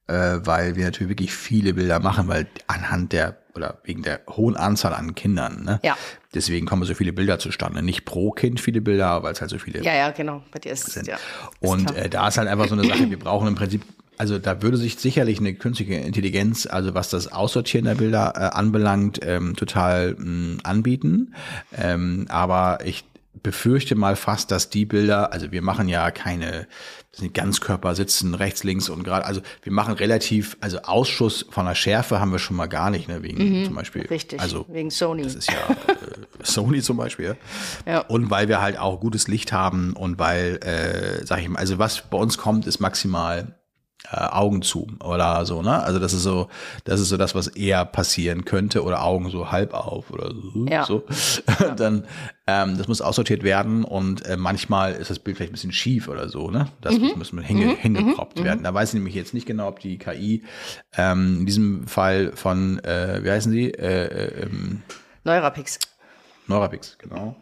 Äh, 0.06 0.40
weil 0.44 0.76
wir 0.76 0.84
natürlich 0.84 1.10
wirklich 1.10 1.34
viele 1.34 1.74
Bilder 1.74 1.98
machen, 1.98 2.28
weil 2.28 2.46
anhand 2.66 3.12
der 3.12 3.38
oder 3.54 3.78
wegen 3.84 4.02
der 4.02 4.20
hohen 4.28 4.56
Anzahl 4.56 4.94
an 4.94 5.14
Kindern, 5.14 5.62
ne? 5.62 5.80
Ja. 5.82 5.96
Deswegen 6.34 6.66
kommen 6.66 6.84
so 6.84 6.94
viele 6.94 7.12
Bilder 7.12 7.38
zustande. 7.38 7.82
Nicht 7.82 8.04
pro 8.04 8.30
Kind 8.30 8.60
viele 8.60 8.80
Bilder, 8.80 9.22
weil 9.22 9.32
es 9.32 9.40
halt 9.40 9.50
so 9.50 9.58
viele 9.58 9.82
ja, 9.82 9.94
ja, 9.94 10.10
genau. 10.10 10.42
Bei 10.50 10.58
dir 10.58 10.72
ist 10.72 10.96
es 10.96 11.06
ja. 11.06 11.16
und 11.60 11.94
äh, 11.96 12.08
da 12.08 12.28
ist 12.28 12.38
halt 12.38 12.48
einfach 12.48 12.68
so 12.68 12.74
eine 12.74 12.84
Sache, 12.84 13.08
wir 13.10 13.18
brauchen 13.18 13.48
im 13.48 13.54
Prinzip, 13.54 13.82
also 14.16 14.38
da 14.38 14.62
würde 14.62 14.76
sich 14.76 14.96
sicherlich 14.96 15.38
eine 15.38 15.54
künstliche 15.54 15.94
Intelligenz, 15.94 16.66
also 16.66 16.94
was 16.94 17.10
das 17.10 17.32
Aussortieren 17.32 17.84
der 17.86 17.94
Bilder 17.94 18.32
äh, 18.36 18.56
anbelangt, 18.56 19.20
ähm, 19.22 19.56
total 19.56 20.14
mh, 20.18 20.58
anbieten. 20.62 21.34
Ähm, 21.76 22.26
aber 22.28 22.78
ich 22.84 23.04
befürchte 23.42 23.94
mal 23.94 24.16
fast, 24.16 24.50
dass 24.50 24.70
die 24.70 24.86
Bilder, 24.86 25.32
also 25.32 25.52
wir 25.52 25.62
machen 25.62 25.88
ja 25.88 26.10
keine 26.10 26.66
das 27.14 27.20
sind 27.20 27.32
Ganzkörper 27.32 27.94
sitzen 27.94 28.34
rechts, 28.34 28.64
links 28.64 28.88
und 28.88 29.04
gerade, 29.04 29.24
also 29.24 29.40
wir 29.62 29.72
machen 29.72 29.94
relativ, 29.94 30.56
also 30.60 30.78
Ausschuss 30.82 31.46
von 31.48 31.64
der 31.64 31.76
Schärfe 31.76 32.18
haben 32.18 32.32
wir 32.32 32.40
schon 32.40 32.56
mal 32.56 32.66
gar 32.66 32.90
nicht, 32.90 33.08
ne, 33.08 33.22
wegen 33.22 33.64
zum 33.64 33.74
Beispiel. 33.74 34.02
Mhm, 34.02 34.08
Richtig, 34.08 34.40
Also 34.40 34.66
wegen 34.68 34.90
Sony. 34.90 35.22
das 35.22 35.36
ist 35.36 35.48
ja 35.48 35.54
äh, 35.70 35.94
Sony 36.42 36.82
zum 36.82 36.96
Beispiel. 36.96 37.36
Ja. 37.86 38.00
Und 38.00 38.30
weil 38.30 38.48
wir 38.48 38.60
halt 38.60 38.78
auch 38.78 38.98
gutes 38.98 39.28
Licht 39.28 39.52
haben 39.52 39.92
und 39.92 40.18
weil, 40.18 40.56
äh, 40.64 41.24
sag 41.24 41.40
ich 41.40 41.48
mal, 41.48 41.60
also 41.60 41.78
was 41.78 42.02
bei 42.10 42.18
uns 42.18 42.36
kommt, 42.36 42.66
ist 42.66 42.80
maximal 42.80 43.54
äh, 44.10 44.16
Augen 44.16 44.62
zu 44.62 44.86
oder 45.02 45.44
so, 45.46 45.62
ne? 45.62 45.82
Also 45.82 45.98
das 45.98 46.12
ist 46.12 46.22
so, 46.24 46.48
das 46.84 47.00
ist 47.00 47.08
so 47.08 47.16
das, 47.16 47.34
was 47.34 47.46
eher 47.48 47.84
passieren 47.84 48.44
könnte 48.44 48.82
oder 48.84 49.02
Augen 49.02 49.30
so 49.30 49.50
halb 49.50 49.72
auf 49.74 50.10
oder 50.10 50.30
so. 50.32 50.66
Ja. 50.66 50.84
so. 50.84 51.04
Dann, 51.76 52.04
ähm, 52.46 52.76
das 52.76 52.86
muss 52.88 53.00
aussortiert 53.00 53.42
werden 53.42 53.84
und 53.84 54.24
äh, 54.26 54.36
manchmal 54.36 54.92
ist 54.92 55.10
das 55.10 55.18
Bild 55.18 55.36
vielleicht 55.38 55.52
ein 55.52 55.54
bisschen 55.54 55.72
schief 55.72 56.08
oder 56.08 56.28
so, 56.28 56.50
ne? 56.50 56.66
Das 56.82 56.98
Mhm. 56.98 57.12
muss 57.16 57.32
mit 57.32 57.44
hinge, 57.46 57.74
hingekroppt 57.76 58.42
werden. 58.44 58.62
Da 58.64 58.74
weiß 58.74 58.90
ich 58.90 58.94
nämlich 58.94 59.14
jetzt 59.14 59.32
nicht 59.34 59.46
genau, 59.46 59.68
ob 59.68 59.80
die 59.80 59.96
KI 59.98 60.42
ähm, 60.96 61.38
in 61.40 61.46
diesem 61.46 61.86
Fall 61.86 62.32
von, 62.34 62.78
äh, 62.84 63.20
wie 63.22 63.30
heißen 63.30 63.50
sie? 63.50 63.70
Äh, 63.70 64.04
äh, 64.04 64.42
ähm, 64.42 64.82
Neurapix. 65.24 65.78
Neurapix, 66.46 66.98
genau. 66.98 67.36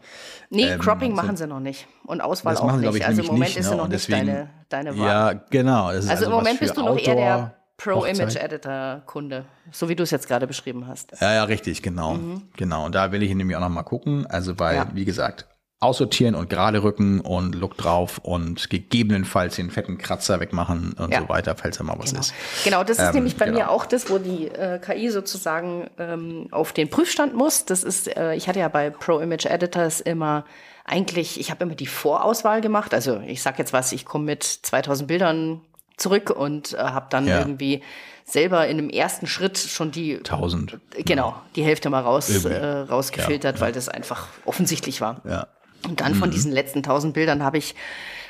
Nee, 0.50 0.70
Ähm, 0.70 0.80
Cropping 0.80 1.12
also- 1.12 1.22
machen 1.22 1.36
sie 1.36 1.46
noch 1.46 1.60
nicht. 1.60 1.86
Und 2.04 2.20
Auswahl 2.20 2.52
Das 2.54 2.60
auch 2.62 2.66
machen 2.66 2.80
sie, 2.80 2.86
nicht. 2.86 2.96
ich, 2.98 3.06
also 3.06 3.20
im 3.22 3.26
Moment 3.26 3.42
nicht, 3.48 3.56
ist 3.58 3.64
ne? 3.64 3.70
sie 3.70 3.76
noch 3.76 3.84
Und 3.84 3.90
nicht 3.92 4.08
deswegen- 4.08 4.26
deine, 4.26 4.50
deine 4.68 4.98
Wahl. 4.98 5.06
Ja, 5.06 5.32
genau. 5.50 5.90
Ist 5.90 6.08
also, 6.08 6.26
im 6.26 6.30
was 6.32 6.38
Moment 6.38 6.60
bist 6.60 6.76
du 6.76 6.82
noch 6.84 6.98
eher 6.98 7.14
der 7.14 7.54
Pro-Image-Editor-Kunde, 7.78 9.44
so 9.70 9.88
wie 9.88 9.96
du 9.96 10.02
es 10.02 10.10
jetzt 10.10 10.28
gerade 10.28 10.46
beschrieben 10.46 10.86
hast. 10.86 11.12
Ja, 11.20 11.32
ja, 11.34 11.44
richtig, 11.44 11.82
genau. 11.82 12.18
Genau. 12.56 12.86
Und 12.86 12.94
da 12.94 13.10
will 13.12 13.22
ich 13.22 13.34
nämlich 13.34 13.56
auch 13.56 13.60
noch 13.60 13.68
mal 13.68 13.82
gucken. 13.82 14.26
Also, 14.26 14.58
weil, 14.58 14.74
Mhm. 14.74 14.80
Ja. 14.90 14.94
wie 14.94 15.04
gesagt, 15.04 15.46
aussortieren 15.82 16.34
und 16.34 16.48
gerade 16.48 16.82
rücken 16.82 17.20
und 17.20 17.54
Look 17.54 17.76
drauf 17.76 18.18
und 18.18 18.70
gegebenenfalls 18.70 19.56
den 19.56 19.70
fetten 19.70 19.98
Kratzer 19.98 20.38
wegmachen 20.40 20.94
und 20.98 21.12
Ja. 21.12 21.22
so 21.22 21.28
weiter, 21.28 21.56
falls 21.56 21.78
da 21.78 21.84
mal 21.84 21.98
was 21.98 22.10
Genau. 22.10 22.20
ist. 22.20 22.34
genau, 22.64 22.84
das 22.84 22.98
ist 22.98 23.04
Ähm, 23.08 23.14
nämlich 23.14 23.36
bei 23.36 23.46
genau. 23.46 23.58
mir 23.58 23.70
auch 23.70 23.84
das, 23.86 24.08
wo 24.10 24.18
die 24.18 24.48
äh, 24.48 24.78
KI 24.78 25.10
sozusagen 25.10 25.90
ähm, 25.98 26.46
auf 26.52 26.72
den 26.72 26.88
Prüfstand 26.88 27.34
muss. 27.34 27.64
Das 27.64 27.82
ist, 27.82 28.14
äh, 28.16 28.34
ich 28.34 28.48
hatte 28.48 28.60
ja 28.60 28.68
bei 28.68 28.90
Pro 28.90 29.18
Image 29.18 29.46
Editors 29.46 30.00
immer 30.00 30.44
eigentlich, 30.84 31.38
ich 31.38 31.50
habe 31.50 31.64
immer 31.64 31.74
die 31.74 31.86
Vorauswahl 31.86 32.60
gemacht. 32.60 32.94
Also 32.94 33.20
ich 33.26 33.42
sag 33.42 33.58
jetzt 33.58 33.72
was, 33.72 33.92
ich 33.92 34.04
komme 34.04 34.24
mit 34.24 34.42
2000 34.44 35.06
Bildern 35.08 35.60
zurück 35.96 36.30
und 36.30 36.74
äh, 36.74 36.78
habe 36.78 37.06
dann 37.10 37.26
Ja. 37.26 37.38
irgendwie 37.40 37.82
selber 38.24 38.66
in 38.68 38.76
dem 38.76 38.88
ersten 38.88 39.26
Schritt 39.26 39.58
schon 39.58 39.90
die 39.90 40.18
Tausend. 40.18 40.78
Genau, 41.04 41.34
die 41.56 41.64
Hälfte 41.64 41.90
mal 41.90 42.00
raus, 42.02 42.44
äh, 42.44 42.64
rausgefiltert, 42.64 43.60
weil 43.60 43.72
das 43.72 43.88
einfach 43.88 44.28
offensichtlich 44.44 45.00
war. 45.00 45.20
Ja. 45.28 45.48
Und 45.88 46.00
dann 46.00 46.14
von 46.14 46.30
diesen 46.30 46.52
letzten 46.52 46.82
tausend 46.82 47.14
Bildern 47.14 47.42
habe 47.42 47.58
ich 47.58 47.74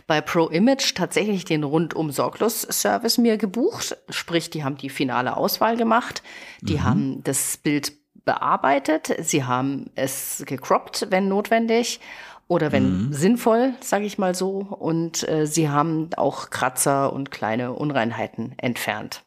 bei 0.07 0.21
Pro 0.21 0.49
Image 0.49 0.95
tatsächlich 0.95 1.45
den 1.45 1.63
rundum 1.65 2.11
sorglos 2.11 2.63
Service 2.63 3.19
mir 3.19 3.37
gebucht. 3.37 3.97
Sprich, 4.11 4.51
die 4.51 4.65
haben 4.65 4.77
die 4.77 4.89
finale 4.91 5.37
Auswahl 5.37 5.77
gemacht. 5.77 6.23
Die 6.61 6.81
haben 6.81 7.23
das 7.25 7.57
Bild 7.57 7.93
bearbeitet. 8.25 9.15
Sie 9.21 9.45
haben 9.45 9.91
es 9.95 10.43
gecroppt, 10.47 11.07
wenn 11.11 11.29
notwendig. 11.29 12.01
Oder 12.49 12.73
wenn 12.73 13.13
sinnvoll, 13.13 13.75
sage 13.81 14.05
ich 14.05 14.19
mal 14.19 14.35
so. 14.35 14.59
Und 14.59 15.27
äh, 15.29 15.47
sie 15.47 15.69
haben 15.71 16.11
auch 16.17 16.51
Kratzer 16.51 17.13
und 17.13 17.31
kleine 17.31 17.73
Unreinheiten 17.73 18.55
entfernt. 18.59 19.23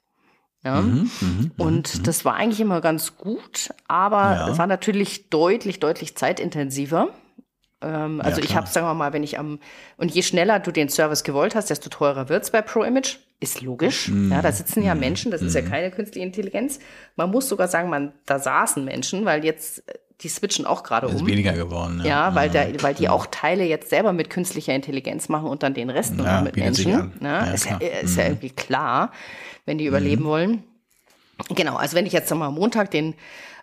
Ja. 0.64 0.84
und 1.58 2.08
das 2.08 2.26
war 2.26 2.34
eigentlich 2.34 2.60
immer 2.60 2.82
ganz 2.82 3.18
gut, 3.18 3.70
aber 3.88 4.18
Ja. 4.36 4.50
es 4.50 4.58
war 4.58 4.66
natürlich 4.66 5.30
deutlich, 5.30 5.80
deutlich 5.80 6.16
zeitintensiver. 6.18 7.10
Ähm, 7.86 8.22
also 8.22 8.40
ich 8.42 8.48
klar. 8.48 8.62
habe, 8.62 8.68
sagen 8.70 8.88
wir 8.88 8.94
mal, 8.94 9.14
wenn 9.14 9.24
ich 9.24 9.38
am 9.38 9.60
und 9.98 10.12
je 10.12 10.24
schneller 10.24 10.60
du 10.60 10.72
den 10.72 10.90
Service 10.90 11.24
gewollt 11.24 11.56
hast, 11.56 11.70
desto 11.70 11.90
teurer 11.90 12.30
wird's 12.30 12.50
bei 12.52 12.62
Pro 12.62 12.84
Image. 12.84 13.18
Ist 13.40 13.62
logisch. 13.62 14.10
Ja, 14.30 14.42
da 14.42 14.52
sitzen 14.52 14.82
ja 14.82 14.96
Menschen, 14.96 15.30
das 15.30 15.42
ist 15.42 15.54
ja 15.56 15.62
keine 15.62 15.92
künstliche 15.92 16.26
Intelligenz. 16.26 16.80
Man 17.18 17.30
muss 17.32 17.50
sogar 17.50 17.68
sagen, 17.68 17.90
man, 17.90 18.14
da 18.26 18.40
saßen 18.40 18.84
Menschen, 18.84 19.26
weil 19.26 19.44
jetzt, 19.44 19.88
äh, 19.90 19.94
die 20.22 20.30
switchen 20.30 20.66
auch 20.66 20.84
gerade 20.84 21.08
Ist 21.08 21.20
um. 21.22 21.28
weniger 21.28 21.52
geworden. 21.52 21.98
ne? 21.98 22.08
Ja, 22.08 22.34
weil, 22.34 22.50
der, 22.50 22.82
weil 22.82 22.94
die 22.94 23.10
auch 23.10 23.26
Teile 23.28 23.66
jetzt 23.66 23.90
selber 23.90 24.14
mit 24.14 24.30
künstlicher 24.30 24.74
Intelligenz 24.74 25.28
machen 25.28 25.50
und 25.50 25.64
dann 25.64 25.74
den 25.74 25.90
Rest 25.90 26.16
nur 26.16 26.26
Ja, 26.26 26.38
noch 26.38 26.44
mit 26.46 26.56
Menschen. 26.56 27.12
Ja, 27.22 27.42
ist, 27.52 27.66
ja. 27.70 27.76
Mhm. 27.76 27.82
ist 28.06 28.18
ja 28.18 28.24
irgendwie 28.24 28.52
klar, 28.52 29.12
wenn 29.66 29.78
die 29.78 29.86
überleben 29.86 30.24
wollen. 30.24 30.64
Genau, 31.50 31.76
also 31.76 31.98
wenn 31.98 32.06
ich 32.06 32.14
jetzt 32.14 32.30
nochmal 32.32 32.52
Montag 32.52 32.92
den 32.92 33.14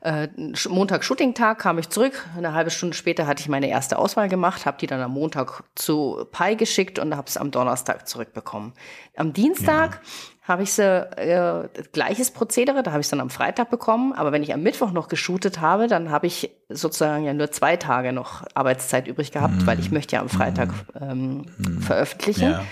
äh, 0.03 0.29
Montag 0.69 1.05
Shooting-Tag 1.05 1.59
kam 1.59 1.79
ich 1.79 1.89
zurück. 1.89 2.27
Eine 2.37 2.55
halbe 2.55 2.71
Stunde 2.71 2.97
später 2.97 3.27
hatte 3.27 3.41
ich 3.41 3.49
meine 3.49 3.69
erste 3.69 3.99
Auswahl 3.99 4.29
gemacht, 4.29 4.67
habe 4.67 4.79
die 4.79 4.87
dann 4.87 5.01
am 5.01 5.13
Montag 5.13 5.63
zu 5.75 6.27
Pi 6.33 6.57
geschickt 6.57 6.99
und 6.99 7.17
habe 7.17 7.29
es 7.29 7.37
am 7.37 7.51
Donnerstag 7.51 8.09
zurückbekommen. 8.09 8.73
Am 9.17 9.33
Dienstag 9.33 10.01
habe 10.43 10.65
ich 10.65 10.73
sie 10.73 10.83
äh, 10.83 11.69
gleiches 11.93 12.33
Prozedere, 12.33 12.83
da 12.83 12.91
habe 12.91 13.01
ich 13.01 13.07
es 13.07 13.11
dann 13.11 13.21
am 13.21 13.31
Freitag 13.31 13.71
bekommen. 13.71 14.13
Aber 14.13 14.33
wenn 14.33 14.43
ich 14.43 14.53
am 14.53 14.63
Mittwoch 14.63 14.91
noch 14.91 15.07
geshootet 15.07 15.61
habe, 15.61 15.87
dann 15.87 16.11
habe 16.11 16.27
ich 16.27 16.51
sozusagen 16.69 17.25
ja 17.25 17.33
nur 17.33 17.53
zwei 17.53 17.77
Tage 17.77 18.13
noch 18.13 18.43
Arbeitszeit 18.55 19.07
übrig 19.07 19.31
gehabt, 19.31 19.67
weil 19.67 19.79
ich 19.79 19.93
möchte 19.93 20.17
ja 20.17 20.23
am 20.23 20.29
Freitag 20.29 20.71
ähm, 21.01 21.47
veröffentlichen. 21.81 22.51
Ja. 22.51 22.65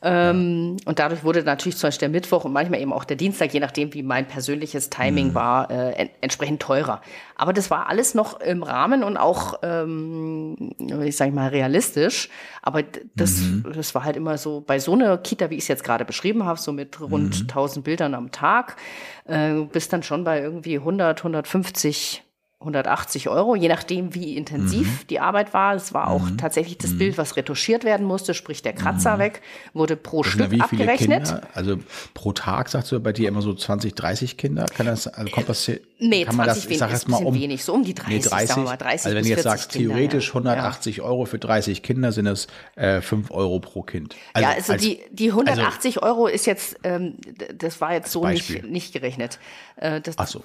Ähm, 0.00 0.76
und 0.84 0.98
dadurch 1.00 1.24
wurde 1.24 1.42
natürlich 1.42 1.76
zum 1.76 1.88
Beispiel 1.88 2.08
der 2.08 2.20
Mittwoch 2.20 2.44
und 2.44 2.52
manchmal 2.52 2.80
eben 2.80 2.92
auch 2.92 3.04
der 3.04 3.16
Dienstag, 3.16 3.52
je 3.52 3.58
nachdem, 3.58 3.92
wie 3.94 4.04
mein 4.04 4.28
persönliches 4.28 4.90
Timing 4.90 5.34
war, 5.34 5.70
äh, 5.70 5.92
en 5.92 6.10
entsprechend 6.20 6.62
teurer. 6.62 7.02
Aber 7.34 7.52
das 7.52 7.70
war 7.70 7.88
alles 7.88 8.14
noch 8.14 8.40
im 8.40 8.62
Rahmen 8.62 9.02
und 9.02 9.16
auch, 9.16 9.58
ähm, 9.62 10.72
ich 11.04 11.16
sage 11.16 11.32
mal, 11.32 11.48
realistisch. 11.48 12.28
Aber 12.62 12.84
das, 13.16 13.42
das 13.74 13.94
war 13.94 14.04
halt 14.04 14.16
immer 14.16 14.38
so, 14.38 14.62
bei 14.64 14.78
so 14.78 14.92
einer 14.92 15.18
Kita, 15.18 15.50
wie 15.50 15.56
ich 15.56 15.62
es 15.62 15.68
jetzt 15.68 15.84
gerade 15.84 16.04
beschrieben 16.04 16.44
habe, 16.44 16.60
so 16.60 16.72
mit 16.72 17.00
rund 17.00 17.40
1000 17.42 17.84
Bildern 17.84 18.14
am 18.14 18.30
Tag, 18.30 18.76
äh, 19.24 19.54
bist 19.72 19.92
dann 19.92 20.04
schon 20.04 20.22
bei 20.22 20.40
irgendwie 20.40 20.76
100, 20.76 21.18
150 21.18 22.22
180 22.60 23.28
Euro, 23.28 23.54
je 23.54 23.68
nachdem, 23.68 24.16
wie 24.16 24.36
intensiv 24.36 25.06
die 25.06 25.20
Arbeit 25.20 25.54
war. 25.54 25.76
Es 25.76 25.94
war 25.94 26.08
auch 26.08 26.24
tatsächlich 26.38 26.76
das 26.76 26.98
Bild, 26.98 27.16
was 27.16 27.36
retuschiert 27.36 27.84
werden 27.84 28.04
musste, 28.04 28.34
sprich 28.34 28.62
der 28.62 28.72
Kratzer 28.72 29.20
weg, 29.20 29.42
wurde 29.74 29.94
pro 29.96 30.22
Das 30.24 30.32
Stück 30.32 30.40
ja 30.40 30.50
wie 30.50 30.56
viele 30.68 30.82
abgerechnet. 30.90 31.24
Kinder? 31.28 31.42
Also 31.54 31.76
pro 32.14 32.32
Tag 32.32 32.68
sagst 32.68 32.90
du 32.90 32.98
bei 32.98 33.12
dir 33.12 33.28
immer 33.28 33.42
so 33.42 33.54
20, 33.54 33.94
30 33.94 34.36
Kinder? 34.36 34.66
Kann 34.66 34.86
das, 34.86 35.06
also 35.06 35.30
kommt 35.30 35.48
das 35.48 35.64
hier? 35.66 35.78
Nee, 36.00 36.24
kann 36.24 36.34
man 36.34 36.46
20 36.46 36.64
das, 36.64 36.72
ich 36.72 36.78
sag 36.78 36.90
jetzt 36.90 37.08
mal 37.08 37.24
um, 37.24 37.32
wenig, 37.34 37.62
so 37.64 37.74
um 37.74 37.84
die 37.84 37.94
30, 37.94 38.12
Nee, 38.24 38.28
30, 38.28 38.48
sagen 38.48 38.62
wir 38.62 38.70
mal, 38.70 38.76
30 38.76 39.06
also 39.06 39.16
wenn 39.16 39.22
du 39.24 39.28
jetzt 39.30 39.42
40 39.42 39.50
sagst, 39.60 39.72
Kinder, 39.72 39.94
theoretisch 39.94 40.26
ja. 40.26 40.30
180 40.34 41.02
Euro 41.02 41.24
für 41.26 41.38
30 41.38 41.82
Kinder 41.84 42.10
sind 42.10 42.26
es 42.26 42.48
äh, 42.74 43.00
5 43.00 43.30
Euro 43.30 43.60
pro 43.60 43.82
Kind. 43.82 44.16
ja, 44.36 44.50
also 44.50 44.72
als- 44.72 44.82
die, 44.82 44.98
die 45.12 45.30
180 45.30 46.02
Euro 46.02 46.26
ist 46.26 46.46
jetzt, 46.46 46.76
ähm, 46.82 47.14
das 47.56 47.80
war 47.80 47.92
jetzt 47.92 48.10
so 48.10 48.26
nicht, 48.26 48.64
nicht 48.64 48.92
gerechnet. 48.92 49.38
Äh, 49.78 50.00
das, 50.00 50.16
Ach 50.18 50.26
so. 50.26 50.42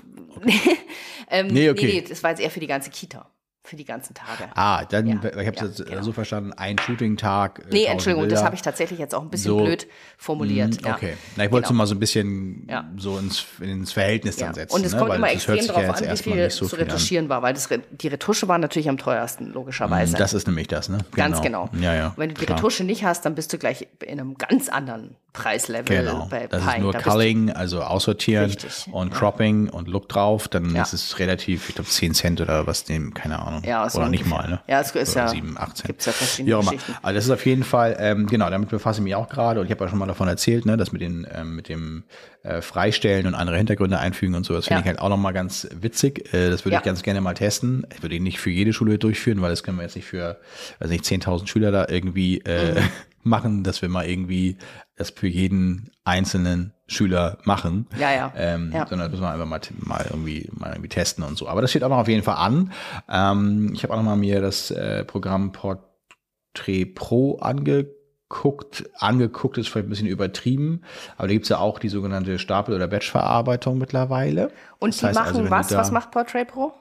ähm, 1.29 1.47
Nee, 1.47 1.69
okay. 1.69 1.85
nee, 1.85 1.93
nee, 1.93 2.01
das 2.01 2.23
war 2.23 2.31
jetzt 2.31 2.39
eher 2.39 2.51
für 2.51 2.59
die 2.59 2.67
ganze 2.67 2.89
Kita. 2.89 3.29
Für 3.65 3.77
die 3.77 3.85
ganzen 3.85 4.13
Tage. 4.13 4.49
Ah, 4.55 4.83
dann, 4.83 5.07
Ja, 5.07 5.15
ich 5.15 5.23
habe 5.47 5.51
es 5.51 5.61
ja, 5.61 5.65
jetzt 5.67 5.85
genau. 5.85 6.01
so 6.01 6.11
verstanden, 6.11 6.51
ein 6.51 6.77
Shooting-Tag. 6.77 7.59
äh, 7.59 7.61
Nee, 7.71 7.77
1000 7.87 7.89
Entschuldigung, 7.91 8.23
das 8.23 8.29
Bilder. 8.33 8.45
habe 8.45 8.55
ich 8.55 8.61
tatsächlich 8.61 8.99
jetzt 8.99 9.15
auch 9.15 9.21
ein 9.21 9.29
bisschen 9.29 9.51
So, 9.51 9.63
blöd 9.63 9.87
formuliert. 10.17 10.81
Mm, 10.81 10.85
ja. 10.85 10.95
Okay. 10.95 11.13
Na, 11.37 11.45
ich 11.45 11.51
wollte 11.51 11.63
es 11.65 11.69
Genau. 11.69 11.77
mal 11.77 11.87
so 11.87 11.95
ein 11.95 11.99
bisschen 11.99 12.67
Ja. 12.69 12.89
so 12.97 13.17
ins, 13.17 13.45
ins 13.61 13.93
Verhältnis 13.93 14.37
Ja. 14.37 14.47
dann 14.47 14.55
setzen. 14.55 14.75
Und 14.75 14.85
es 14.85 14.91
ne? 14.91 14.97
kommt 14.99 15.11
Weil 15.11 15.17
immer 15.17 15.27
das 15.27 15.35
extrem 15.35 15.55
ja 15.55 15.61
jetzt 15.63 16.03
an, 16.03 16.11
wie 16.11 16.17
viel 16.17 16.49
so 16.49 16.65
zu 16.65 16.75
viel 16.75 16.83
an. 16.83 16.89
retuschieren 16.89 17.29
war, 17.29 17.41
weil 17.41 17.53
das, 17.53 17.69
die 17.91 18.07
Retusche 18.09 18.49
war 18.49 18.57
natürlich 18.57 18.89
am 18.89 18.97
teuersten, 18.97 19.53
logischerweise. 19.53 20.17
Das 20.17 20.33
ist 20.33 20.45
nämlich 20.45 20.67
das, 20.67 20.89
ne? 20.89 20.97
Ganz 21.15 21.41
genau. 21.41 21.69
Ja, 21.79 21.93
ja. 21.95 22.13
Wenn 22.17 22.29
du 22.29 22.35
die 22.35 22.45
klar. 22.45 22.57
Retusche 22.57 22.83
nicht 22.83 23.05
hast, 23.05 23.23
dann 23.25 23.33
bist 23.35 23.53
du 23.53 23.57
gleich 23.57 23.87
in 24.05 24.19
einem 24.19 24.37
ganz 24.37 24.67
anderen 24.67 25.15
Preislevel 25.31 26.03
Genau. 26.03 26.27
bei 26.29 26.47
Das 26.47 26.63
Pi. 26.63 26.69
ist 26.71 26.77
nur 26.79 26.91
Da 26.93 26.99
Culling, 26.99 27.49
also 27.49 27.81
aussortieren 27.81 28.45
Richtig, 28.45 28.87
und 28.91 29.13
ja. 29.13 29.17
Cropping 29.17 29.69
und 29.69 29.87
Look 29.87 30.09
drauf. 30.09 30.47
Dann 30.47 30.75
Ja. 30.75 30.83
ist 30.83 30.93
es 30.93 31.17
relativ, 31.17 31.69
ich 31.69 31.75
glaube, 31.75 31.89
10 31.89 32.13
Cent 32.13 32.39
oder 32.41 32.67
was 32.67 32.83
dem, 32.83 33.13
keine 33.13 33.39
Ahnung. 33.39 33.52
Ja, 33.63 33.89
so 33.89 33.99
oder 33.99 34.09
nicht 34.09 34.23
ungefähr. 34.23 34.41
mal, 34.43 34.49
ne? 34.49 34.59
Ja, 34.67 34.81
es 34.81 34.91
ist 34.91 35.11
oder 35.15 35.21
ja- 35.25 35.27
7, 35.29 35.57
8 35.57 35.77
Cent. 35.77 35.87
gibt's 35.87 36.05
ja 36.05 36.11
verschiedene 36.11 36.55
immer. 36.55 36.63
Geschichten. 36.71 36.93
Also 37.01 37.15
das 37.15 37.25
ist 37.25 37.31
auf 37.31 37.45
jeden 37.45 37.63
Fall, 37.63 37.95
ähm, 37.99 38.27
genau, 38.27 38.49
damit 38.49 38.69
befasse 38.69 38.99
ich 38.99 39.03
mich 39.03 39.15
auch 39.15 39.29
gerade 39.29 39.59
und 39.59 39.65
ich 39.67 39.71
habe 39.71 39.83
ja 39.83 39.89
schon 39.89 39.99
mal 39.99 40.05
davon 40.07 40.27
erzählt, 40.27 40.65
ne, 40.65 40.77
das 40.77 40.91
mit, 40.91 41.01
den, 41.01 41.27
ähm, 41.33 41.55
mit 41.55 41.69
dem 41.69 42.03
äh, 42.43 42.61
Freistellen 42.61 43.27
und 43.27 43.35
andere 43.35 43.57
Hintergründe 43.57 43.99
einfügen 43.99 44.35
und 44.35 44.45
so, 44.45 44.53
das 44.53 44.65
finde 44.65 44.79
Ja. 44.79 44.81
ich 44.81 44.87
halt 44.87 44.99
auch 44.99 45.09
nochmal 45.09 45.33
ganz 45.33 45.67
witzig. 45.79 46.33
Äh, 46.33 46.49
das 46.49 46.65
würde 46.65 46.73
Ja. 46.73 46.79
ich 46.79 46.85
ganz 46.85 47.03
gerne 47.03 47.21
mal 47.21 47.33
testen. 47.33 47.85
Ich 47.95 48.01
würde 48.03 48.15
ihn 48.15 48.23
nicht 48.23 48.39
für 48.39 48.49
jede 48.49 48.73
Schule 48.73 48.97
durchführen, 48.97 49.41
weil 49.41 49.49
das 49.49 49.63
können 49.63 49.77
wir 49.77 49.83
jetzt 49.83 49.95
nicht 49.95 50.05
für, 50.07 50.39
weiß 50.79 50.89
nicht, 50.89 51.05
10.000 51.05 51.47
Schüler 51.47 51.71
da 51.71 51.87
irgendwie 51.87 52.39
äh, 52.39 52.81
Mhm. 52.81 52.89
machen, 53.23 53.63
dass 53.63 53.81
wir 53.81 53.87
mal 53.89 54.05
irgendwie 54.05 54.57
das 54.97 55.11
für 55.11 55.27
jeden 55.27 55.89
einzelnen 56.03 56.73
Schüler 56.87 57.37
machen. 57.45 57.87
Ja, 57.97 58.11
ja. 58.11 58.33
Ähm, 58.35 58.71
Ja. 58.73 58.85
Sondern 58.87 59.09
das 59.09 59.19
müssen 59.19 59.23
wir 59.23 59.31
einfach 59.31 59.45
mal, 59.45 59.59
mal, 59.79 60.05
irgendwie, 60.09 60.49
mal 60.53 60.71
irgendwie 60.71 60.89
testen 60.89 61.23
und 61.23 61.37
so. 61.37 61.47
Aber 61.47 61.61
das 61.61 61.69
steht 61.69 61.83
auch 61.83 61.89
noch 61.89 61.97
auf 61.99 62.07
jeden 62.07 62.23
Fall 62.23 62.35
an. 62.35 62.71
Ähm, 63.09 63.71
ich 63.73 63.83
habe 63.83 63.93
auch 63.93 63.97
noch 63.97 64.03
mal 64.03 64.15
mir 64.17 64.41
das 64.41 64.69
äh, 64.71 65.05
Programm 65.05 65.51
Portrait 65.53 66.93
Pro 66.95 67.37
angeguckt. 67.39 68.83
Angeguckt 68.97 69.57
ist 69.57 69.69
vielleicht 69.69 69.87
ein 69.87 69.89
bisschen 69.89 70.07
übertrieben, 70.07 70.81
aber 71.17 71.27
da 71.27 71.33
gibt's 71.33 71.49
ja 71.49 71.59
auch 71.59 71.79
die 71.79 71.89
sogenannte 71.89 72.37
Stapel- 72.39 72.75
oder 72.75 72.87
Batchverarbeitung 72.87 73.77
mittlerweile. 73.77 74.51
Und 74.79 74.93
Das 74.93 74.99
die 74.99 75.05
heißt 75.07 75.15
machen 75.19 75.37
also, 75.37 75.49
was? 75.49 75.71
Was 75.73 75.91
macht 75.91 76.11
Portrait 76.11 76.47
Pro? 76.47 76.73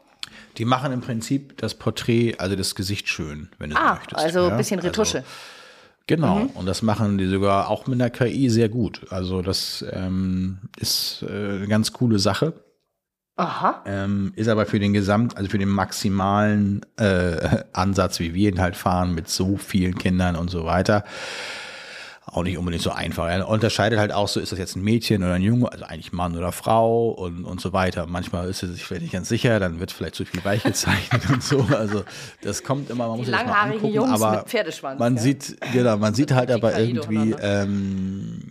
Die 0.58 0.64
machen 0.64 0.92
im 0.92 1.00
Prinzip 1.00 1.58
das 1.58 1.74
Porträt, 1.74 2.36
also 2.38 2.56
das 2.56 2.74
Gesicht 2.74 3.08
schön, 3.08 3.50
wenn 3.58 3.70
du 3.70 3.76
so 3.76 3.82
Ah, 3.82 3.94
möchtest. 3.94 4.16
also 4.22 4.48
ein 4.48 4.56
bisschen 4.56 4.80
Retusche. 4.80 5.18
Also, 5.18 5.28
Genau, 6.06 6.40
Mhm. 6.40 6.46
und 6.54 6.66
das 6.66 6.82
machen 6.82 7.16
die 7.18 7.26
sogar 7.28 7.68
auch 7.68 7.86
mit 7.86 8.00
der 8.00 8.10
KI 8.10 8.50
sehr 8.50 8.68
gut. 8.68 9.06
Also 9.10 9.40
das 9.42 9.84
ähm, 9.92 10.58
ist 10.78 11.22
äh, 11.22 11.26
eine 11.56 11.68
ganz 11.68 11.92
coole 11.92 12.18
Sache. 12.18 12.54
Aha. 13.36 13.82
Ähm, 13.86 14.32
ist 14.36 14.48
aber 14.48 14.66
für 14.66 14.78
den 14.78 14.92
Gesamt, 14.92 15.36
also 15.38 15.48
für 15.48 15.58
den 15.58 15.70
maximalen 15.70 16.84
äh, 16.98 17.62
Ansatz, 17.72 18.20
wie 18.20 18.34
wir 18.34 18.50
ihn 18.50 18.60
halt 18.60 18.76
fahren, 18.76 19.14
mit 19.14 19.28
so 19.28 19.56
vielen 19.56 19.94
Kindern 19.96 20.36
und 20.36 20.50
so 20.50 20.64
weiter, 20.64 21.04
auch 22.26 22.42
nicht 22.44 22.56
unbedingt 22.56 22.82
so 22.82 22.90
einfach. 22.90 23.28
Er 23.28 23.48
unterscheidet 23.48 23.98
halt 23.98 24.12
auch 24.12 24.28
so, 24.28 24.40
ist 24.40 24.52
das 24.52 24.58
jetzt 24.58 24.76
ein 24.76 24.82
Mädchen 24.82 25.22
oder 25.22 25.34
ein 25.34 25.42
Junge, 25.42 25.70
also 25.70 25.84
eigentlich 25.84 26.12
Mann 26.12 26.36
oder 26.36 26.52
Frau 26.52 27.10
und, 27.10 27.44
und 27.44 27.60
so 27.60 27.72
weiter. 27.72 28.06
Manchmal 28.06 28.48
ist 28.48 28.62
er 28.62 28.68
sich 28.68 28.84
vielleicht 28.84 29.02
nicht 29.02 29.12
ganz 29.12 29.28
sicher, 29.28 29.58
dann 29.58 29.80
wird 29.80 29.90
vielleicht 29.90 30.14
zu 30.14 30.24
viel 30.24 30.44
weich 30.44 30.62
gezeichnet 30.62 31.22
und 31.32 31.42
so. 31.42 31.66
Also 31.76 32.04
das 32.42 32.62
kommt 32.62 32.90
immer, 32.90 33.08
man 33.08 33.18
muss 33.18 33.26
sich 33.26 33.34
das 33.34 33.44
mal 33.44 33.52
angucken, 33.52 33.92
Jungs 33.92 34.22
aber 34.22 34.38
mit 34.38 34.48
Pferdeschwanz, 34.48 35.00
man 35.00 35.16
ja. 35.16 35.22
sieht, 35.22 35.56
genau, 35.72 35.96
man 35.96 36.14
sieht 36.14 36.32
halt 36.32 36.48
die 36.48 36.54
aber 36.54 36.78
irgendwie, 36.78 37.34
ähm, 37.40 38.42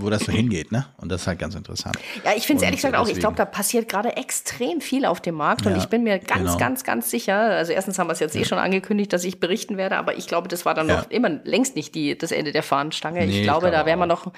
wo 0.00 0.10
das 0.10 0.24
so 0.24 0.32
hingeht, 0.32 0.70
ne? 0.72 0.86
Und 0.98 1.10
das 1.10 1.22
ist 1.22 1.26
halt 1.26 1.38
ganz 1.38 1.54
interessant. 1.54 1.96
Ja, 2.24 2.32
ich 2.36 2.46
finde 2.46 2.60
es 2.60 2.64
ehrlich 2.64 2.80
gesagt 2.80 2.96
auch, 2.96 3.08
ich 3.08 3.18
glaube, 3.18 3.36
da 3.36 3.44
passiert 3.44 3.88
gerade 3.88 4.16
extrem 4.16 4.80
viel 4.80 5.04
auf 5.04 5.20
dem 5.20 5.34
Markt 5.34 5.66
und 5.66 5.72
Ja, 5.72 5.78
ich 5.78 5.86
bin 5.86 6.02
mir 6.04 6.18
ganz, 6.18 6.40
genau. 6.42 6.56
ganz, 6.56 6.84
ganz 6.84 7.10
sicher, 7.10 7.36
also 7.36 7.72
erstens 7.72 7.98
haben 7.98 8.08
wir 8.08 8.12
es 8.12 8.20
jetzt 8.20 8.36
eh 8.36 8.44
schon 8.44 8.58
angekündigt, 8.58 9.12
dass 9.12 9.24
ich 9.24 9.40
berichten 9.40 9.76
werde, 9.76 9.96
aber 9.96 10.16
ich 10.16 10.26
glaube, 10.28 10.48
das 10.48 10.64
war 10.64 10.74
dann 10.74 10.88
Ja. 10.88 10.98
noch 10.98 11.10
immer 11.10 11.30
längst 11.44 11.74
nicht 11.76 11.94
die, 11.94 12.16
das 12.16 12.32
Ende 12.32 12.52
der 12.52 12.62
Fahnenstange. 12.62 13.17
Nee, 13.26 13.30
ich 13.32 13.36
ich 13.38 13.42
glaube, 13.42 13.60
glaube 13.68 13.76
da 13.76 13.86
werden 13.86 14.00
wir 14.00 14.06
noch 14.06 14.32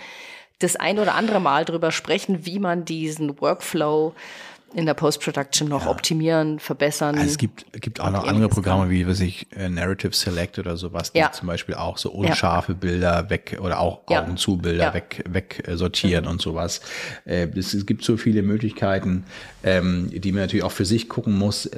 das 0.59 0.77
ein 0.77 0.99
oder 0.99 1.15
andere 1.15 1.41
Mal 1.41 1.65
drüber 1.65 1.91
sprechen, 1.91 2.45
wie 2.47 2.59
man 2.59 2.85
diesen 2.85 3.41
Workflow 3.41 4.15
in 4.73 4.87
der 4.87 4.95
Post-Production 4.95 5.69
noch 5.69 5.87
optimieren, 5.87 6.61
verbessern. 6.61 7.17
Also 7.17 7.31
es 7.31 7.39
gibt, 7.39 7.67
gibt 7.81 8.01
auch 8.01 8.11
noch 8.11 8.25
andere 8.27 8.49
Programme 8.49 8.89
wie, 8.89 9.07
weiß 9.07 9.21
ich, 9.21 9.49
äh, 9.57 9.69
Narrative 9.69 10.13
Select 10.15 10.59
oder 10.61 10.77
sowas, 10.77 11.13
die 11.13 11.19
Ja. 11.19 11.33
zum 11.33 11.49
Beispiel 11.49 11.75
auch 11.75 11.99
so 11.99 12.11
unscharfe 12.13 12.75
Bilder 12.75 13.29
weg 13.31 13.59
oder 13.61 13.81
auch 13.81 14.03
Ja. 14.09 14.23
Augen 14.23 14.37
zu 14.37 14.59
Bilder 14.59 14.85
Ja. 14.85 14.95
weg, 14.95 15.25
weg 15.29 15.65
äh, 15.67 15.77
sortieren 15.77 16.27
und 16.27 16.41
sowas. 16.41 16.81
Äh, 17.25 17.49
es, 17.57 17.85
gibt 17.85 18.05
so 18.05 18.17
viele 18.17 18.43
Möglichkeiten, 18.43 19.25
ähm, 19.65 20.09
die 20.13 20.31
man 20.31 20.43
natürlich 20.43 20.65
auch 20.65 20.73
für 20.73 20.85
sich 20.85 21.09
gucken 21.09 21.37
muss, 21.37 21.69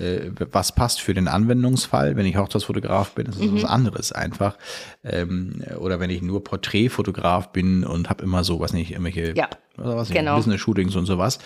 was 0.51 0.73
passt 0.73 1.01
für 1.01 1.15
den 1.15 1.29
Anwendungsfall. 1.29 2.17
Wenn 2.17 2.27
ich 2.27 2.37
Hochzeitsfotograf 2.37 3.13
bin, 3.15 3.27
ist 3.27 3.37
es 3.37 3.51
Mhm. 3.51 3.57
was 3.57 3.65
anderes 3.65 4.13
einfach. 4.13 4.57
Ähm, 5.03 5.63
oder 5.79 5.99
wenn 5.99 6.11
ich 6.11 6.21
nur 6.23 6.45
Porträtfotograf 6.45 7.53
bin 7.53 7.85
und 7.85 8.11
habe 8.11 8.23
immer 8.23 8.45
so, 8.45 8.61
was 8.61 8.73
nicht, 8.73 8.91
irgendwelche 8.91 9.33
Ja. 9.37 9.49
oder 9.79 9.97
was, 9.97 10.11
Genau. 10.11 10.37
Business-Shootings 10.37 10.95
und 10.97 11.07
sowas. 11.07 11.39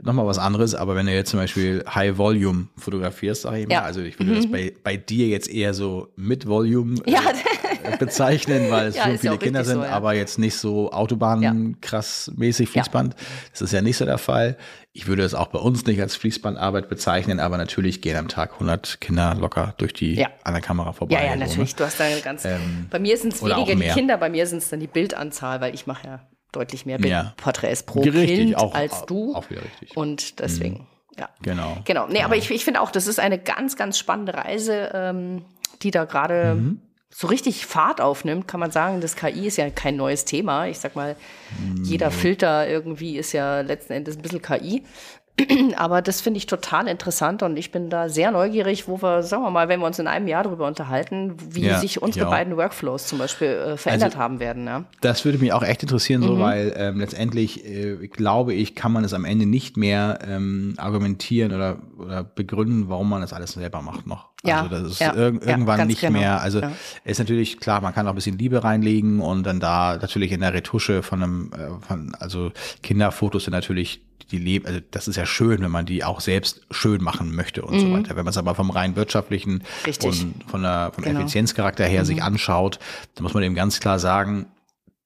Nochmal 0.00 0.26
was 0.26 0.38
anderes, 0.38 0.76
aber 0.76 0.94
wenn 0.94 1.06
du 1.06 1.12
jetzt 1.12 1.30
zum 1.30 1.40
Beispiel 1.40 1.84
High 1.92 2.16
Volume 2.18 2.68
fotografierst, 2.76 3.42
sag 3.42 3.56
ich 3.56 3.66
mal, 3.66 3.74
Ja. 3.74 3.80
Mhm. 3.80 3.86
also 3.86 4.00
ich 4.00 4.16
würde 4.18 4.36
das 4.36 4.48
bei, 4.48 4.72
bei 4.84 4.96
dir 4.96 5.26
jetzt 5.26 5.50
eher 5.50 5.74
so 5.74 6.12
mit 6.14 6.46
Volume 6.46 7.00
Ja. 7.04 7.20
äh, 7.82 7.96
bezeichnen, 7.96 8.70
weil 8.70 8.86
es 8.88 8.96
Ja, 8.96 9.04
schon 9.06 9.18
viele 9.18 9.38
Kinder 9.38 9.64
sind, 9.64 9.80
so, 9.82 9.82
aber 9.88 10.14
jetzt 10.14 10.38
nicht 10.38 10.54
so 10.54 10.92
Autobahn 10.92 11.76
krass 11.80 12.30
mäßig 12.36 12.68
Fließband. 12.68 13.16
Das 13.50 13.60
ist 13.60 13.72
ja 13.72 13.82
nicht 13.82 13.96
so 13.96 14.04
der 14.04 14.18
Fall. 14.18 14.56
Ich 14.92 15.08
würde 15.08 15.24
es 15.24 15.34
auch 15.34 15.48
bei 15.48 15.58
uns 15.58 15.84
nicht 15.86 16.00
als 16.00 16.14
Fließbandarbeit 16.14 16.88
bezeichnen, 16.88 17.40
aber 17.40 17.56
natürlich 17.58 18.00
gehen 18.00 18.16
am 18.16 18.28
Tag 18.28 18.52
100 18.54 19.00
Kinder 19.00 19.34
locker 19.34 19.74
durch 19.78 19.92
die 19.94 20.24
an 20.44 20.52
der 20.54 20.62
Kamera 20.62 20.92
vorbei. 20.92 21.14
ja, 21.16 21.22
ja, 21.24 21.32
so, 21.32 21.38
ne? 21.40 21.46
natürlich. 21.46 21.74
Du 21.74 21.84
hast 21.84 21.98
da 21.98 22.04
ganz. 22.22 22.44
bei 22.90 22.98
mir 23.00 23.16
sind 23.16 23.32
es 23.34 23.42
weniger 23.42 23.74
die. 23.74 23.88
Kinder, 23.88 24.16
bei 24.16 24.30
mir 24.30 24.46
sind 24.46 24.58
es 24.58 24.68
dann 24.68 24.78
die 24.78 24.86
Bildanzahl, 24.86 25.60
weil 25.60 25.74
ich 25.74 25.86
mache 25.88 26.06
ja 26.06 26.20
deutlich 26.52 26.86
mehr 26.86 26.98
Ja. 27.00 27.34
Porträts 27.36 27.82
pro 27.82 28.00
Richtig, 28.00 28.26
Kind 28.28 28.56
auch- 28.56 28.74
als 28.74 29.04
du. 29.06 29.34
auch 29.34 29.48
wieder 29.50 29.62
richtig. 29.62 29.96
Und 29.96 30.40
deswegen, 30.40 30.86
ja. 31.18 31.28
Genau. 31.42 31.76
Genau. 31.84 32.06
Nee, 32.06 32.22
aber 32.22 32.36
ich, 32.36 32.50
ich 32.50 32.64
finde 32.64 32.80
auch, 32.80 32.90
das 32.90 33.06
ist 33.06 33.18
eine 33.20 33.38
ganz, 33.38 33.76
ganz 33.76 33.98
spannende 33.98 34.34
Reise, 34.34 34.90
ähm, 34.94 35.44
die 35.82 35.90
da 35.90 36.04
gerade 36.04 36.54
Mhm. 36.54 36.80
so 37.10 37.26
richtig 37.26 37.66
Fahrt 37.66 38.00
aufnimmt, 38.00 38.48
kann 38.48 38.60
man 38.60 38.70
sagen. 38.70 39.00
Das 39.00 39.16
KI 39.16 39.46
ist 39.46 39.56
ja 39.56 39.68
kein 39.70 39.96
neues 39.96 40.24
Thema. 40.24 40.66
Ich 40.68 40.78
sag 40.78 40.94
mal, 40.96 41.16
jeder 41.82 42.10
Filter 42.10 42.68
irgendwie 42.68 43.16
ist 43.18 43.32
ja 43.32 43.60
letzten 43.62 43.92
Endes 43.94 44.16
ein 44.16 44.22
bisschen 44.22 44.42
KI. 44.42 44.84
Aber 45.76 46.02
das 46.02 46.20
finde 46.20 46.38
ich 46.38 46.46
total 46.46 46.88
interessant 46.88 47.42
und 47.42 47.56
ich 47.56 47.70
bin 47.70 47.90
da 47.90 48.08
sehr 48.08 48.30
neugierig, 48.30 48.88
wo 48.88 49.00
wir, 49.00 49.22
sagen 49.22 49.42
wir 49.42 49.50
mal, 49.50 49.68
wenn 49.68 49.80
wir 49.80 49.86
uns 49.86 49.98
in 49.98 50.06
einem 50.06 50.26
Jahr 50.26 50.42
darüber 50.44 50.66
unterhalten, 50.66 51.34
wie 51.50 51.66
Ja, 51.66 51.78
sich 51.78 51.96
ich 51.96 52.02
unsere 52.02 52.28
beiden 52.28 52.56
Workflows 52.56 53.06
zum 53.06 53.18
Beispiel 53.18 53.48
äh, 53.48 53.76
verändert 53.76 54.12
Also- 54.14 54.18
haben 54.18 54.40
werden. 54.40 54.66
Ja. 54.66 54.84
Das 55.00 55.24
würde 55.24 55.38
mich 55.38 55.52
auch 55.52 55.62
echt 55.62 55.82
interessieren, 55.82 56.20
Mhm. 56.22 56.26
so, 56.26 56.38
weil 56.38 56.74
ähm, 56.76 56.98
letztendlich 56.98 57.64
äh, 57.64 58.08
glaube 58.08 58.52
ich, 58.54 58.74
kann 58.74 58.92
man 58.92 59.04
es 59.04 59.12
am 59.14 59.24
Ende 59.24 59.46
nicht 59.46 59.76
mehr 59.76 60.18
ähm, 60.26 60.74
argumentieren 60.76 61.52
oder, 61.54 61.78
oder 61.98 62.24
begründen, 62.24 62.88
warum 62.88 63.08
man 63.08 63.20
das 63.20 63.32
alles 63.32 63.52
selber 63.52 63.80
macht 63.82 64.06
noch. 64.06 64.28
Ja, 64.44 64.62
also 64.62 64.68
das 64.82 64.92
ist 64.92 65.00
ja, 65.00 65.14
irg 65.14 65.42
ja, 65.42 65.50
irgendwann 65.50 65.78
ganz 65.78 65.88
nicht 65.88 66.00
genau, 66.00 66.18
mehr. 66.18 66.40
Also 66.40 66.60
ja. 66.60 66.70
ist 67.04 67.18
natürlich 67.18 67.58
klar, 67.58 67.80
man 67.80 67.92
kann 67.94 68.06
auch 68.06 68.12
ein 68.12 68.14
bisschen 68.14 68.38
Liebe 68.38 68.62
reinlegen 68.62 69.20
und 69.20 69.44
dann 69.44 69.58
da 69.60 69.96
natürlich 70.00 70.30
in 70.32 70.40
der 70.40 70.52
Retusche 70.54 71.02
von 71.02 71.22
einem, 71.22 71.50
äh, 71.52 71.84
von 71.86 72.14
also 72.20 72.52
Kinderfotos 72.82 73.44
sind 73.44 73.52
natürlich 73.52 74.00
die 74.30 74.38
leben, 74.38 74.66
also 74.66 74.80
das 74.90 75.08
ist 75.08 75.16
ja 75.16 75.24
schön, 75.26 75.60
wenn 75.62 75.70
man 75.70 75.86
die 75.86 76.04
auch 76.04 76.20
selbst 76.20 76.60
schön 76.70 77.02
machen 77.02 77.34
möchte 77.34 77.62
und 77.62 77.80
so 77.80 77.90
weiter. 77.92 78.10
Wenn 78.16 78.24
man 78.24 78.30
es 78.30 78.36
aber 78.38 78.54
vom 78.54 78.70
rein 78.70 78.94
wirtschaftlichen 78.96 79.54
Mhm. 79.54 79.60
Richtig. 79.86 80.22
und 80.22 80.34
von 80.48 80.62
der 80.62 80.92
vom 80.94 81.04
Genau. 81.04 81.20
Effizienzcharakter 81.20 81.84
her 81.86 82.04
sich 82.04 82.22
anschaut, 82.22 82.78
dann 83.14 83.22
muss 83.22 83.34
man 83.34 83.42
eben 83.42 83.54
ganz 83.54 83.80
klar 83.80 83.98
sagen, 83.98 84.46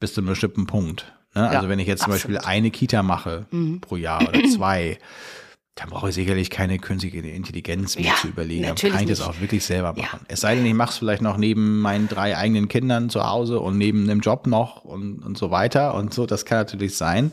bis 0.00 0.14
zu 0.14 0.20
einem 0.20 0.28
bestimmten 0.28 0.66
Punkt. 0.66 1.12
Ne? 1.34 1.48
Also 1.48 1.64
Ja, 1.64 1.68
wenn 1.68 1.78
ich 1.78 1.86
jetzt 1.86 2.02
zum 2.02 2.12
absolut. 2.12 2.30
Mhm. 2.30 2.34
Beispiel 2.38 2.50
eine 2.50 2.70
Kita 2.70 3.02
mache 3.02 3.46
pro 3.80 3.96
Jahr 3.96 4.28
oder 4.28 4.42
zwei, 4.44 4.98
dann 5.74 5.88
brauche 5.88 6.10
ich 6.10 6.14
sicherlich 6.14 6.50
keine 6.50 6.78
künstliche 6.78 7.18
Intelligenz 7.20 7.96
mir 7.96 8.04
Ja, 8.08 8.14
zu 8.16 8.28
überlegen. 8.28 8.62
Dann 8.64 8.74
kann 8.74 9.00
ich 9.04 9.08
das 9.08 9.20
nicht. 9.20 9.22
auch 9.28 9.40
wirklich 9.40 9.64
selber 9.64 9.94
Ja. 9.96 10.02
machen. 10.02 10.20
Es 10.28 10.40
sei 10.42 10.54
denn, 10.54 10.66
ich 10.66 10.74
mache 10.74 10.90
es 10.90 10.98
vielleicht 10.98 11.22
noch 11.22 11.38
neben 11.38 11.80
meinen 11.80 12.08
drei 12.08 12.36
eigenen 12.36 12.68
Kindern 12.68 13.08
zu 13.08 13.26
Hause 13.26 13.58
und 13.58 13.78
neben 13.78 14.02
einem 14.08 14.20
Job 14.20 14.46
noch 14.46 14.84
und, 14.84 15.24
und 15.24 15.38
so 15.38 15.50
weiter 15.50 15.94
und 15.94 16.12
so. 16.12 16.26
Das 16.26 16.44
kann 16.44 16.58
natürlich 16.58 16.96
sein. 16.96 17.32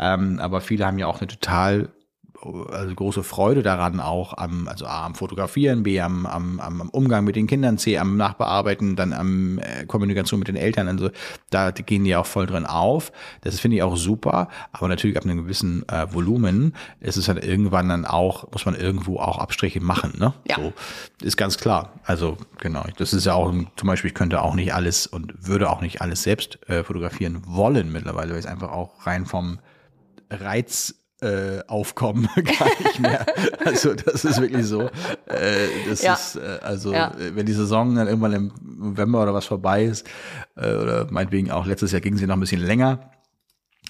Ähm, 0.00 0.40
aber 0.40 0.60
viele 0.60 0.84
haben 0.84 0.98
ja 0.98 1.06
auch 1.06 1.18
eine 1.20 1.28
total 1.28 1.88
also 2.70 2.94
große 2.94 3.22
Freude 3.22 3.62
daran 3.62 4.00
auch 4.00 4.36
am, 4.36 4.68
also 4.68 4.86
A, 4.86 5.06
am 5.06 5.14
Fotografieren, 5.14 5.82
B, 5.82 6.00
am, 6.00 6.26
am, 6.26 6.60
am 6.60 6.88
Umgang 6.90 7.24
mit 7.24 7.36
den 7.36 7.46
Kindern, 7.46 7.78
C, 7.78 7.98
am 7.98 8.16
Nachbearbeiten, 8.16 8.96
dann 8.96 9.12
am 9.12 9.58
äh, 9.58 9.84
Kommunikation 9.86 10.38
mit 10.38 10.48
den 10.48 10.56
Eltern. 10.56 10.88
Also 10.88 11.10
da 11.50 11.70
gehen 11.70 12.04
die 12.04 12.16
auch 12.16 12.26
voll 12.26 12.46
drin 12.46 12.66
auf. 12.66 13.12
Das 13.42 13.60
finde 13.60 13.76
ich 13.76 13.82
auch 13.82 13.96
super. 13.96 14.48
Aber 14.72 14.88
natürlich 14.88 15.16
ab 15.16 15.24
einem 15.24 15.38
gewissen 15.38 15.88
äh, 15.88 16.12
Volumen 16.12 16.74
ist 17.00 17.16
es 17.16 17.26
dann 17.26 17.38
irgendwann 17.38 17.88
dann 17.88 18.04
auch, 18.04 18.50
muss 18.52 18.66
man 18.66 18.74
irgendwo 18.74 19.18
auch 19.18 19.38
Abstriche 19.38 19.80
machen. 19.80 20.14
Ne? 20.18 20.32
Ja. 20.48 20.56
So, 20.56 20.72
ist 21.22 21.36
ganz 21.36 21.58
klar. 21.58 21.92
Also 22.04 22.36
genau, 22.58 22.84
das 22.96 23.12
ist 23.12 23.26
ja 23.26 23.34
auch 23.34 23.52
zum 23.76 23.86
Beispiel, 23.86 24.08
ich 24.08 24.14
könnte 24.14 24.42
auch 24.42 24.54
nicht 24.54 24.74
alles 24.74 25.06
und 25.06 25.46
würde 25.46 25.70
auch 25.70 25.80
nicht 25.80 26.00
alles 26.02 26.22
selbst 26.22 26.58
äh, 26.68 26.84
fotografieren 26.84 27.42
wollen 27.46 27.92
mittlerweile, 27.92 28.32
weil 28.32 28.38
es 28.38 28.46
einfach 28.46 28.70
auch 28.70 29.06
rein 29.06 29.26
vom 29.26 29.58
Reiz 30.30 30.94
äh, 31.22 31.60
aufkommen, 31.66 32.28
gar 32.34 32.68
nicht 32.82 33.00
mehr. 33.00 33.24
Also 33.64 33.94
das 33.94 34.24
ist 34.24 34.40
wirklich 34.40 34.66
so. 34.66 34.82
Äh, 34.82 34.88
das 35.88 36.02
Ja. 36.02 36.14
ist 36.14 36.36
äh, 36.36 36.58
also 36.62 36.92
Ja. 36.92 37.12
äh, 37.18 37.34
wenn 37.34 37.46
die 37.46 37.52
Saison 37.54 37.94
dann 37.94 38.06
irgendwann 38.06 38.32
im 38.34 38.52
November 38.78 39.22
oder 39.22 39.32
was 39.32 39.46
vorbei 39.46 39.84
ist 39.84 40.06
äh, 40.56 40.74
oder 40.74 41.06
meinetwegen 41.10 41.50
auch 41.50 41.66
letztes 41.66 41.92
Jahr 41.92 42.00
ging 42.00 42.16
sie 42.16 42.26
noch 42.26 42.36
ein 42.36 42.40
bisschen 42.40 42.60
länger. 42.60 43.10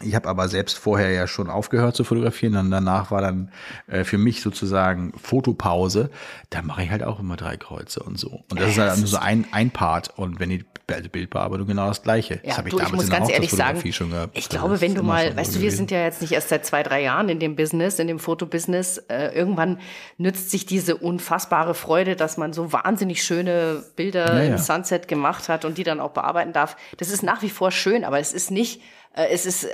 Ich 0.02 0.14
habe 0.14 0.28
aber 0.28 0.48
selbst 0.48 0.76
vorher 0.76 1.10
ja 1.10 1.26
schon 1.26 1.48
aufgehört 1.48 1.96
zu 1.96 2.04
fotografieren 2.04 2.56
und 2.56 2.70
danach 2.70 3.10
war 3.10 3.22
dann 3.22 3.50
äh, 3.86 4.04
für 4.04 4.18
mich 4.18 4.42
sozusagen 4.42 5.12
Fotopause. 5.16 6.10
Da 6.50 6.60
mache 6.62 6.82
ich 6.82 6.90
halt 6.90 7.02
auch 7.02 7.18
immer 7.18 7.36
drei 7.36 7.56
Kreuze 7.56 8.00
und 8.02 8.18
so. 8.18 8.42
Und 8.50 8.60
das 8.60 8.70
ist 8.70 8.78
halt 8.78 8.98
nur 8.98 9.06
so 9.06 9.16
ein, 9.16 9.46
ein 9.52 9.70
Part. 9.70 10.10
Und 10.18 10.38
wenn 10.38 10.50
die 10.50 10.64
also 10.92 11.08
Bildbearbeitung 11.08 11.66
genau 11.66 11.88
das 11.88 12.02
Gleiche. 12.02 12.36
das 12.36 12.44
Ja, 12.52 12.58
habe 12.58 12.68
ich 12.68 12.74
du, 12.74 12.78
ich 12.78 12.84
damals 12.84 12.94
muss 12.96 13.04
in 13.04 13.10
der 13.10 13.18
ganz 13.18 13.30
ehrlich 13.32 13.50
sagen, 13.50 13.78
Hochzeitsfotografie 13.78 13.92
schon 13.92 14.10
gehabt. 14.10 14.38
ich 14.38 14.44
Also 14.44 14.58
glaube, 14.58 14.72
das 14.74 14.80
wenn 14.82 14.94
du 14.94 15.02
mal, 15.02 15.36
weißt 15.36 15.50
du, 15.50 15.54
wir 15.54 15.60
gewesen. 15.62 15.76
sind 15.78 15.90
ja 15.90 15.98
jetzt 16.04 16.20
nicht 16.20 16.32
erst 16.32 16.48
seit 16.50 16.64
zwei, 16.64 16.82
drei 16.84 17.02
Jahren 17.02 17.28
in 17.28 17.40
dem 17.40 17.56
Business, 17.56 17.98
in 17.98 18.06
dem 18.06 18.18
Fotobusiness. 18.20 18.98
Äh, 19.08 19.34
irgendwann 19.36 19.78
nützt 20.18 20.50
sich 20.50 20.64
diese 20.66 20.96
unfassbare 20.96 21.74
Freude, 21.74 22.14
dass 22.14 22.36
man 22.36 22.52
so 22.52 22.72
wahnsinnig 22.72 23.24
schöne 23.24 23.82
Bilder 23.96 24.36
Ja, 24.36 24.42
im 24.42 24.50
ja. 24.52 24.58
Sunset 24.58 25.08
gemacht 25.08 25.48
hat 25.48 25.64
und 25.64 25.76
die 25.78 25.82
dann 25.84 25.98
auch 26.00 26.10
bearbeiten 26.10 26.52
darf. 26.52 26.76
Das 26.98 27.08
ist 27.10 27.22
nach 27.22 27.42
wie 27.42 27.50
vor 27.50 27.72
schön, 27.72 28.04
aber 28.04 28.20
es 28.20 28.32
ist 28.32 28.52
nicht, 28.52 28.80
äh, 28.80 28.82
es 29.24 29.46
ist, 29.46 29.64
äh, 29.64 29.68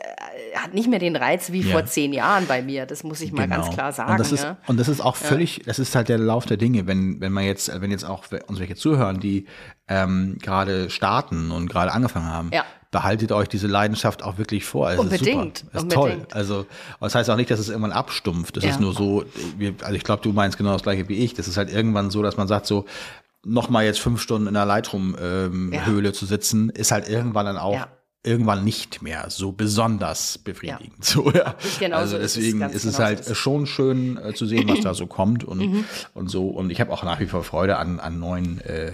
hat 0.56 0.72
nicht 0.74 0.88
mehr 0.88 0.98
den 0.98 1.16
Reiz 1.16 1.50
wie 1.52 1.60
Ja. 1.62 1.72
vor 1.72 1.84
zehn 1.84 2.12
Jahren 2.12 2.46
bei 2.46 2.62
mir. 2.62 2.86
Das 2.86 3.02
muss 3.04 3.20
ich 3.20 3.32
mal 3.32 3.48
ganz 3.48 3.64
Genau. 3.66 3.74
klar 3.76 3.92
sagen. 3.92 4.12
Und 4.12 4.20
das 4.20 4.32
ist, 4.32 4.44
ja. 4.44 4.56
und 4.66 4.78
das 4.78 4.88
ist 4.88 5.00
auch 5.00 5.16
völlig, 5.16 5.62
das 5.66 5.78
ist 5.78 5.94
halt 5.94 6.08
der 6.08 6.18
Lauf 6.18 6.46
der 6.46 6.56
Dinge. 6.56 6.86
Wenn, 6.86 7.20
wenn 7.20 7.32
man 7.32 7.44
jetzt, 7.44 7.70
wenn 7.80 7.90
jetzt 7.90 8.04
auch 8.04 8.24
uns 8.46 8.60
welche 8.60 8.76
zuhören, 8.76 9.20
die 9.20 9.46
ähm, 9.88 10.38
gerade 10.40 10.90
starten 10.90 11.50
und 11.50 11.68
gerade 11.68 11.92
angefangen 11.92 12.26
haben, 12.26 12.50
Ja. 12.52 12.64
behaltet 12.92 13.32
euch 13.32 13.48
diese 13.48 13.66
Leidenschaft 13.66 14.22
auch 14.22 14.38
wirklich 14.38 14.64
vor. 14.64 14.90
Es 14.90 14.98
Unbedingt, 14.98 15.64
Ist 15.72 15.74
ist 15.74 15.90
toll. 15.92 16.26
Also, 16.30 16.66
das 17.00 17.14
heißt 17.14 17.28
auch 17.30 17.36
nicht, 17.36 17.50
dass 17.50 17.58
es 17.58 17.68
irgendwann 17.68 17.92
abstumpft. 17.92 18.56
Das 18.56 18.64
Ja. 18.64 18.70
ist 18.70 18.80
nur 18.80 18.94
so, 18.94 19.24
also 19.82 19.94
ich 19.94 20.04
glaube, 20.04 20.22
du 20.22 20.32
meinst 20.32 20.56
genau 20.56 20.72
das 20.72 20.82
gleiche 20.82 21.08
wie 21.08 21.16
ich. 21.24 21.34
Das 21.34 21.48
ist 21.48 21.56
halt 21.56 21.70
irgendwann 21.72 22.10
so, 22.10 22.22
dass 22.22 22.36
man 22.36 22.46
sagt 22.48 22.66
so, 22.66 22.84
noch 23.44 23.68
mal 23.70 23.84
jetzt 23.84 23.98
fünf 23.98 24.20
Stunden 24.22 24.46
in 24.46 24.54
der 24.54 24.66
Lightroom-Höhle 24.66 25.46
ähm, 25.46 26.04
Ja. 26.04 26.12
Zu 26.12 26.26
sitzen, 26.26 26.70
ist 26.70 26.92
halt 26.92 27.08
irgendwann 27.08 27.46
dann 27.46 27.56
auch 27.58 27.74
Ja. 27.74 27.88
Irgendwann 28.24 28.62
nicht 28.62 29.02
mehr 29.02 29.24
so 29.30 29.50
besonders 29.52 30.38
befriedigend. 30.38 30.92
So, 31.04 31.30
ja. 31.32 31.56
Genau 31.80 31.96
also 31.96 32.16
so 32.16 32.22
ist 32.22 32.24
es, 32.24 32.34
deswegen 32.34 32.60
ist 32.62 32.74
es 32.76 32.82
genau 32.82 32.96
so 32.96 33.02
halt 33.04 33.20
ist 33.20 33.30
es. 33.30 33.36
schon 33.38 33.66
schön 33.66 34.16
äh, 34.16 34.32
zu 34.32 34.46
sehen, 34.46 34.68
was 34.68 34.80
da 34.82 34.94
so 34.94 35.06
kommt 35.06 35.42
und, 35.42 35.58
Mhm. 35.58 35.84
und 36.14 36.28
so. 36.30 36.46
Und 36.48 36.70
ich 36.70 36.80
habe 36.80 36.92
auch 36.92 37.02
nach 37.02 37.18
wie 37.20 37.26
vor 37.26 37.42
Freude 37.42 37.76
an, 37.78 37.98
an 37.98 38.20
neuen 38.20 38.60
äh, 38.60 38.92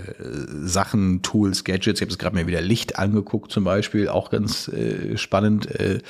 Sachen, 0.63 1.23
Tools, 1.23 1.65
Gadgets. 1.65 2.01
Ich 2.01 2.03
habe 2.03 2.11
jetzt 2.11 2.19
gerade 2.19 2.37
mir 2.37 2.47
wieder 2.47 2.61
Licht 2.63 2.99
angeguckt 2.99 3.53
zum 3.53 3.65
Beispiel, 3.65 4.09
auch 4.09 4.31
ganz 4.31 4.69
äh, 4.69 5.17
spannend. 5.19 5.71
Äh, 5.79 6.01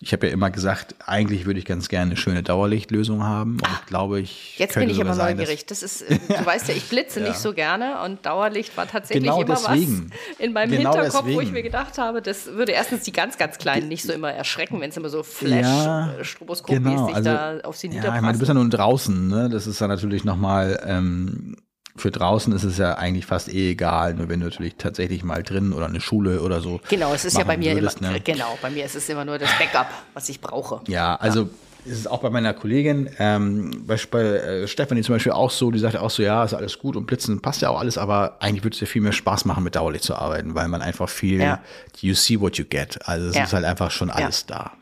ich 0.00 0.12
habe 0.12 0.26
ja 0.28 0.32
immer 0.32 0.50
gesagt, 0.50 0.94
eigentlich 1.06 1.44
würde 1.44 1.58
ich 1.58 1.66
ganz 1.66 1.88
gerne 1.88 2.12
eine 2.12 2.16
schöne 2.16 2.42
Dauerlichtlösung 2.42 3.22
haben. 3.22 3.54
Und 3.60 3.68
ich 3.80 3.86
glaube, 3.86 4.20
ich 4.20 4.58
Jetzt 4.58 4.74
bin 4.76 4.88
ich 4.88 5.00
aber 5.00 5.14
sein, 5.14 5.36
neugierig. 5.36 5.66
Das 5.66 5.82
ist, 5.82 6.02
äh, 6.02 6.18
du 6.26 6.46
weißt 6.46 6.68
ja, 6.68 6.74
ich 6.74 6.84
blitze 6.88 7.20
nicht 7.22 7.36
so 7.38 7.52
gerne 7.52 8.00
und 8.04 8.24
Dauerlicht 8.24 8.76
war 8.76 8.88
tatsächlich 8.88 9.24
Genau 9.24 9.42
immer 9.42 9.54
deswegen. 9.54 10.10
was 10.10 10.38
in 10.38 10.52
meinem 10.54 10.70
Genau 10.70 10.92
Hinterkopf, 10.94 11.24
wo 11.24 11.28
ich 11.28 11.36
deswegen. 11.36 11.52
mir 11.52 11.62
gedacht 11.62 11.98
habe, 11.98 12.22
das 12.22 12.46
würde 12.62 12.72
erstens 12.72 13.02
die 13.02 13.12
ganz, 13.12 13.38
ganz 13.38 13.58
Kleinen 13.58 13.88
nicht 13.88 14.04
so 14.04 14.12
immer 14.12 14.30
erschrecken, 14.30 14.80
wenn 14.80 14.90
es 14.90 14.96
immer 14.96 15.08
so 15.08 15.18
Ja, 15.18 15.24
Flash-Stroboskopmäßig 15.24 17.14
also, 17.14 17.30
da 17.30 17.58
auf 17.64 17.76
sie 17.76 17.88
Ja, 17.88 18.14
ich 18.14 18.22
meine, 18.22 18.34
du 18.34 18.38
bist 18.38 18.48
ja 18.48 18.54
nun 18.54 18.70
draußen, 18.70 19.28
ne? 19.28 19.48
Das 19.50 19.66
ist 19.66 19.80
dann 19.80 19.88
natürlich 19.88 20.22
nochmal, 20.24 20.80
ähm, 20.86 21.56
für 21.96 22.12
draußen 22.12 22.52
ist 22.52 22.62
es 22.62 22.78
ja 22.78 22.94
eigentlich 22.94 23.26
fast 23.26 23.52
eh 23.52 23.72
egal, 23.72 24.14
nur 24.14 24.28
wenn 24.28 24.38
du 24.38 24.46
natürlich 24.46 24.76
tatsächlich 24.76 25.24
mal 25.24 25.42
drin 25.42 25.72
oder 25.72 25.86
eine 25.86 26.00
Schule 26.00 26.40
oder 26.40 26.60
so. 26.60 26.80
Genau, 26.88 27.12
es 27.12 27.24
ist 27.24 27.36
ja 27.36 27.44
bei 27.44 27.56
mir 27.56 27.74
würdest, 27.74 28.00
immer, 28.00 28.12
ne? 28.12 28.20
genau, 28.20 28.56
bei 28.62 28.70
mir 28.70 28.84
ist 28.84 28.94
es 28.94 29.08
immer 29.08 29.24
nur 29.24 29.38
das 29.38 29.50
Backup, 29.58 29.88
was 30.14 30.28
ich 30.28 30.40
brauche. 30.40 30.80
Ja, 30.86 31.16
also 31.16 31.50
ist 31.84 31.98
es 31.98 32.06
auch 32.06 32.20
bei 32.20 32.30
meiner 32.30 32.54
Kollegin, 32.54 33.10
ähm, 33.18 33.84
bei, 33.86 33.96
bei 34.10 34.20
äh, 34.22 34.68
Stefanie 34.68 35.02
zum 35.02 35.14
Beispiel 35.16 35.32
auch 35.32 35.50
so, 35.50 35.70
die 35.70 35.78
sagt 35.78 35.96
auch 35.96 36.10
so, 36.10 36.22
ja, 36.22 36.44
ist 36.44 36.54
alles 36.54 36.78
gut 36.78 36.96
und 36.96 37.06
Blitzen 37.06 37.40
passt 37.42 37.60
ja 37.62 37.70
auch 37.70 37.80
alles, 37.80 37.98
aber 37.98 38.36
eigentlich 38.40 38.62
würde 38.64 38.74
es 38.74 38.80
ja 38.80 38.86
viel 38.86 39.02
mehr 39.02 39.12
Spaß 39.12 39.44
machen, 39.46 39.64
mit 39.64 39.74
Dauerlicht 39.74 40.04
zu 40.04 40.14
arbeiten, 40.14 40.54
weil 40.54 40.68
man 40.68 40.80
einfach 40.82 41.08
viel, 41.08 41.40
Ja. 41.40 41.60
you 42.00 42.14
see 42.14 42.38
what 42.40 42.56
you 42.56 42.64
get. 42.64 42.98
Also 43.08 43.28
es 43.28 43.36
Ja. 43.36 43.44
ist 43.44 43.52
halt 43.52 43.64
einfach 43.64 43.90
schon 43.90 44.10
alles 44.10 44.46
da. 44.46 44.72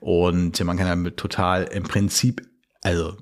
Und 0.00 0.62
man 0.64 0.76
kann 0.76 0.86
damit 0.86 1.16
total 1.16 1.64
im 1.64 1.82
Prinzip, 1.84 2.42
also 2.82 3.16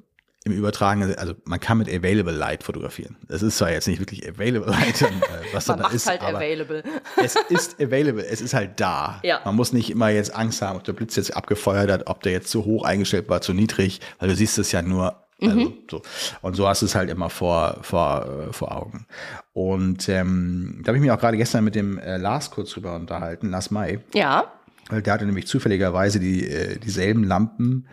im 0.46 0.52
Übertragenen, 0.52 1.14
also 1.16 1.34
man 1.44 1.58
kann 1.58 1.78
mit 1.78 1.88
Available 1.88 2.32
Light 2.32 2.62
fotografieren. 2.62 3.16
Das 3.28 3.42
ist 3.42 3.58
zwar 3.58 3.70
jetzt 3.72 3.88
nicht 3.88 3.98
wirklich 3.98 4.26
Available 4.28 4.70
Light, 4.70 5.02
äh, 5.02 5.06
was 5.52 5.66
Man 5.66 5.76
da 5.78 5.82
macht 5.84 5.94
ist, 5.94 6.08
halt 6.08 6.22
aber 6.22 6.38
available. 6.38 6.84
es 7.22 7.34
ist 7.48 7.80
available, 7.82 8.24
es 8.24 8.40
ist 8.40 8.54
halt 8.54 8.78
da. 8.80 9.20
Ja. 9.24 9.40
Man 9.44 9.56
muss 9.56 9.72
nicht 9.72 9.90
immer 9.90 10.08
jetzt 10.08 10.34
Angst 10.34 10.62
haben, 10.62 10.76
ob 10.76 10.84
der 10.84 10.92
Blitz 10.92 11.16
jetzt 11.16 11.36
abgefeuert 11.36 11.90
hat, 11.90 12.06
ob 12.06 12.22
der 12.22 12.32
jetzt 12.32 12.48
zu 12.48 12.64
hoch 12.64 12.84
eingestellt 12.84 13.28
war, 13.28 13.40
zu 13.40 13.52
niedrig, 13.52 14.00
weil 14.20 14.28
du 14.28 14.36
siehst 14.36 14.56
es 14.58 14.70
ja 14.72 14.82
nur. 14.82 15.16
Also, 15.42 15.54
Mhm. 15.54 15.74
so. 15.90 16.00
Und 16.40 16.54
so 16.54 16.66
hast 16.66 16.80
du 16.80 16.86
es 16.86 16.94
halt 16.94 17.10
immer 17.10 17.28
vor, 17.28 17.76
vor, 17.82 18.46
äh, 18.48 18.52
vor 18.54 18.74
Augen. 18.74 19.04
Und 19.52 20.08
ähm, 20.08 20.80
da 20.82 20.88
habe 20.88 20.96
ich 20.96 21.02
mich 21.02 21.10
auch 21.10 21.18
gerade 21.20 21.36
gestern 21.36 21.62
mit 21.64 21.74
dem 21.74 21.98
äh, 21.98 22.16
Lars 22.16 22.50
kurz 22.50 22.70
drüber 22.70 22.94
unterhalten, 22.94 23.50
Lars 23.50 23.70
May, 23.70 23.98
Ja, 24.14 24.50
weil 24.88 25.02
der 25.02 25.12
hatte 25.12 25.26
nämlich 25.26 25.46
zufälligerweise 25.46 26.20
die, 26.20 26.48
äh, 26.48 26.78
dieselben 26.78 27.24
Lampen, 27.24 27.86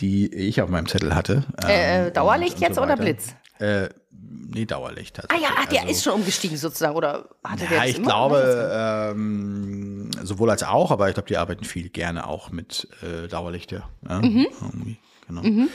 die 0.00 0.32
ich 0.34 0.60
auf 0.62 0.68
meinem 0.68 0.86
Zettel 0.88 1.14
hatte. 1.14 1.44
äh, 1.66 2.06
Ähm, 2.06 2.12
Dauerlicht 2.12 2.60
jetzt 2.60 2.76
so 2.76 2.82
oder. 2.82 2.96
Blitz? 2.96 3.34
Äh, 3.58 3.88
nee, 4.12 4.64
Dauerlicht. 4.64 5.18
Ah 5.28 5.36
ja, 5.40 5.48
ah, 5.60 5.66
der 5.70 5.80
Also- 5.82 5.92
ist 5.92 6.04
schon 6.04 6.12
umgestiegen 6.14 6.56
sozusagen, 6.56 6.94
oder 6.96 7.28
hatte 7.44 7.66
der 7.66 7.76
ja, 7.76 7.82
das 7.82 7.90
ich 7.90 7.96
immer? 7.98 8.06
glaube, 8.06 8.70
ähm, 9.12 10.10
sowohl 10.22 10.50
als 10.50 10.62
auch, 10.62 10.90
aber 10.90 11.08
ich 11.08 11.14
glaube, 11.14 11.28
die 11.28 11.36
arbeiten 11.36 11.64
viel 11.64 11.88
gerne 11.88 12.26
auch 12.26 12.50
mit 12.50 12.88
äh, 13.02 13.28
Dauerlicht, 13.28 13.72
ja. 13.72 13.88
Mhm. 14.02 14.46
genau. 15.26 15.68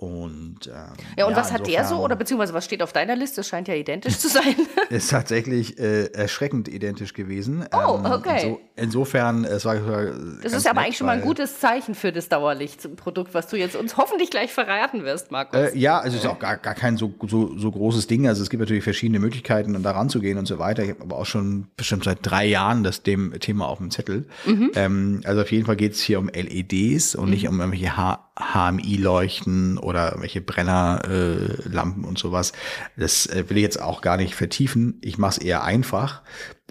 Und, 0.00 0.68
ähm, 0.68 0.92
Ja, 1.16 1.26
und 1.26 1.34
was 1.34 1.52
hat 1.52 1.66
der 1.66 1.66
so, 1.66 1.78
insofern 1.80 1.98
oder 2.04 2.14
beziehungsweise 2.14 2.54
was 2.54 2.64
steht 2.64 2.82
auf 2.84 2.92
deiner 2.92 3.16
Liste? 3.16 3.40
Das 3.40 3.48
scheint 3.48 3.66
ja 3.66 3.74
identisch 3.74 4.16
zu 4.18 4.28
sein. 4.28 4.54
Ist 4.90 5.10
tatsächlich 5.10 5.76
äh, 5.80 6.04
erschreckend 6.12 6.68
identisch 6.68 7.14
gewesen. 7.14 7.66
Oh, 7.72 7.96
Ähm, 7.96 8.06
okay. 8.06 8.42
inso, 8.44 8.60
insofern, 8.76 9.44
es 9.44 9.64
war 9.64 9.74
Das 9.74 10.52
ist 10.52 10.64
ja 10.64 10.70
aber 10.70 10.82
eigentlich 10.82 10.98
schon 10.98 11.08
mal 11.08 11.16
ein 11.16 11.20
gutes 11.20 11.58
Zeichen 11.58 11.96
für 11.96 12.12
das 12.12 12.28
Dauerlicht-Produkt, 12.28 13.34
was 13.34 13.48
du 13.48 13.56
jetzt 13.56 13.74
uns 13.74 13.96
hoffentlich 13.96 14.30
gleich 14.30 14.52
verraten 14.52 15.02
wirst, 15.02 15.32
Markus. 15.32 15.58
Äh, 15.58 15.76
ja, 15.76 15.98
also 15.98 16.16
es 16.16 16.22
ist 16.22 16.30
auch 16.30 16.38
gar, 16.38 16.58
gar 16.58 16.74
kein 16.76 16.96
so, 16.96 17.12
so, 17.26 17.58
so 17.58 17.68
großes 17.72 18.06
Ding. 18.06 18.28
Also 18.28 18.44
es 18.44 18.50
gibt 18.50 18.60
natürlich 18.60 18.84
verschiedene 18.84 19.18
Möglichkeiten, 19.18 19.74
um 19.74 19.82
da 19.82 19.90
ranzugehen 19.90 20.38
und 20.38 20.46
so 20.46 20.60
weiter. 20.60 20.84
Ich 20.84 20.90
habe 20.90 21.02
aber 21.02 21.16
auch 21.16 21.26
schon 21.26 21.66
bestimmt 21.76 22.04
seit 22.04 22.18
drei 22.22 22.46
Jahren 22.46 22.84
das 22.84 23.02
dem 23.02 23.32
Thema 23.40 23.66
auf 23.66 23.78
dem 23.78 23.90
Zettel. 23.90 24.26
Ähm, 24.74 25.22
also 25.24 25.40
auf 25.40 25.50
jeden 25.50 25.66
Fall 25.66 25.74
geht 25.74 25.94
es 25.94 26.00
hier 26.00 26.20
um 26.20 26.28
LEDs 26.28 27.16
und 27.16 27.30
nicht 27.30 27.48
um 27.48 27.58
irgendwelche 27.58 27.96
H 27.96 28.27
HMI-Leuchten 28.38 29.78
oder 29.78 30.16
welche 30.18 30.40
Brennerlampen 30.40 32.04
äh, 32.04 32.06
und 32.06 32.18
sowas. 32.18 32.52
Das 32.96 33.26
äh, 33.26 33.44
will 33.48 33.56
ich 33.58 33.62
jetzt 33.62 33.80
auch 33.80 34.00
gar 34.00 34.16
nicht 34.16 34.34
vertiefen. 34.34 34.98
Ich 35.02 35.18
mache 35.18 35.32
es 35.32 35.38
eher 35.38 35.64
einfach. 35.64 36.22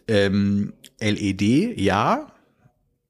Ähm, 0.07 0.73
LED, 0.99 1.77
ja, 1.79 2.27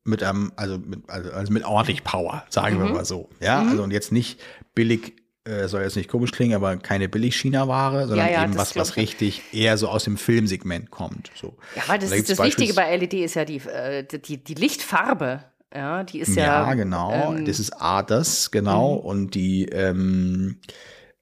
mit 0.03 0.23
einem, 0.23 0.51
also 0.55 0.77
mit, 0.77 1.09
also, 1.09 1.31
also 1.31 1.53
mit 1.53 1.65
ordentlich 1.65 2.03
Power, 2.03 2.43
sagen 2.49 2.77
Mhm. 2.77 2.83
wir 2.83 2.89
mal 2.93 3.05
so. 3.05 3.29
Ja, 3.39 3.59
also 3.61 3.83
und 3.83 3.91
jetzt 3.91 4.11
nicht 4.11 4.39
billig, 4.73 5.13
äh, 5.43 5.67
soll 5.67 5.81
jetzt 5.83 5.95
nicht 5.95 6.09
komisch 6.09 6.31
klingen, 6.31 6.55
aber 6.55 6.77
keine 6.77 7.07
Billig-China-Ware, 7.09 8.07
sondern 8.07 8.27
Ja, 8.27 8.33
ja, 8.33 8.43
eben 8.43 8.57
was, 8.57 8.75
was 8.75 8.95
richtig 8.95 9.41
eher 9.53 9.77
so 9.77 9.89
aus 9.89 10.05
dem 10.05 10.17
Filmsegment 10.17 10.91
kommt. 10.91 11.31
So. 11.35 11.57
ja, 11.75 11.83
weil 11.87 11.99
das 11.99 12.09
Da 12.09 12.15
ist 12.15 12.29
das 12.29 12.39
Wichtige 12.39 12.73
bei 12.73 12.95
LED 12.95 13.13
ist 13.15 13.35
ja 13.35 13.45
die, 13.45 13.57
äh, 13.57 14.03
die, 14.03 14.43
die 14.43 14.53
Lichtfarbe. 14.55 15.43
Ja, 15.73 16.03
die 16.03 16.19
ist 16.19 16.35
ja. 16.35 16.45
Ja, 16.69 16.73
genau. 16.73 17.11
ähm, 17.33 17.41
Mhm. 17.41 17.45
das 17.45 17.59
ist 17.59 17.73
A, 17.81 18.01
das, 18.03 18.51
genau. 18.51 18.93
Und 18.93 19.35
die, 19.35 19.65
ähm, 19.65 20.57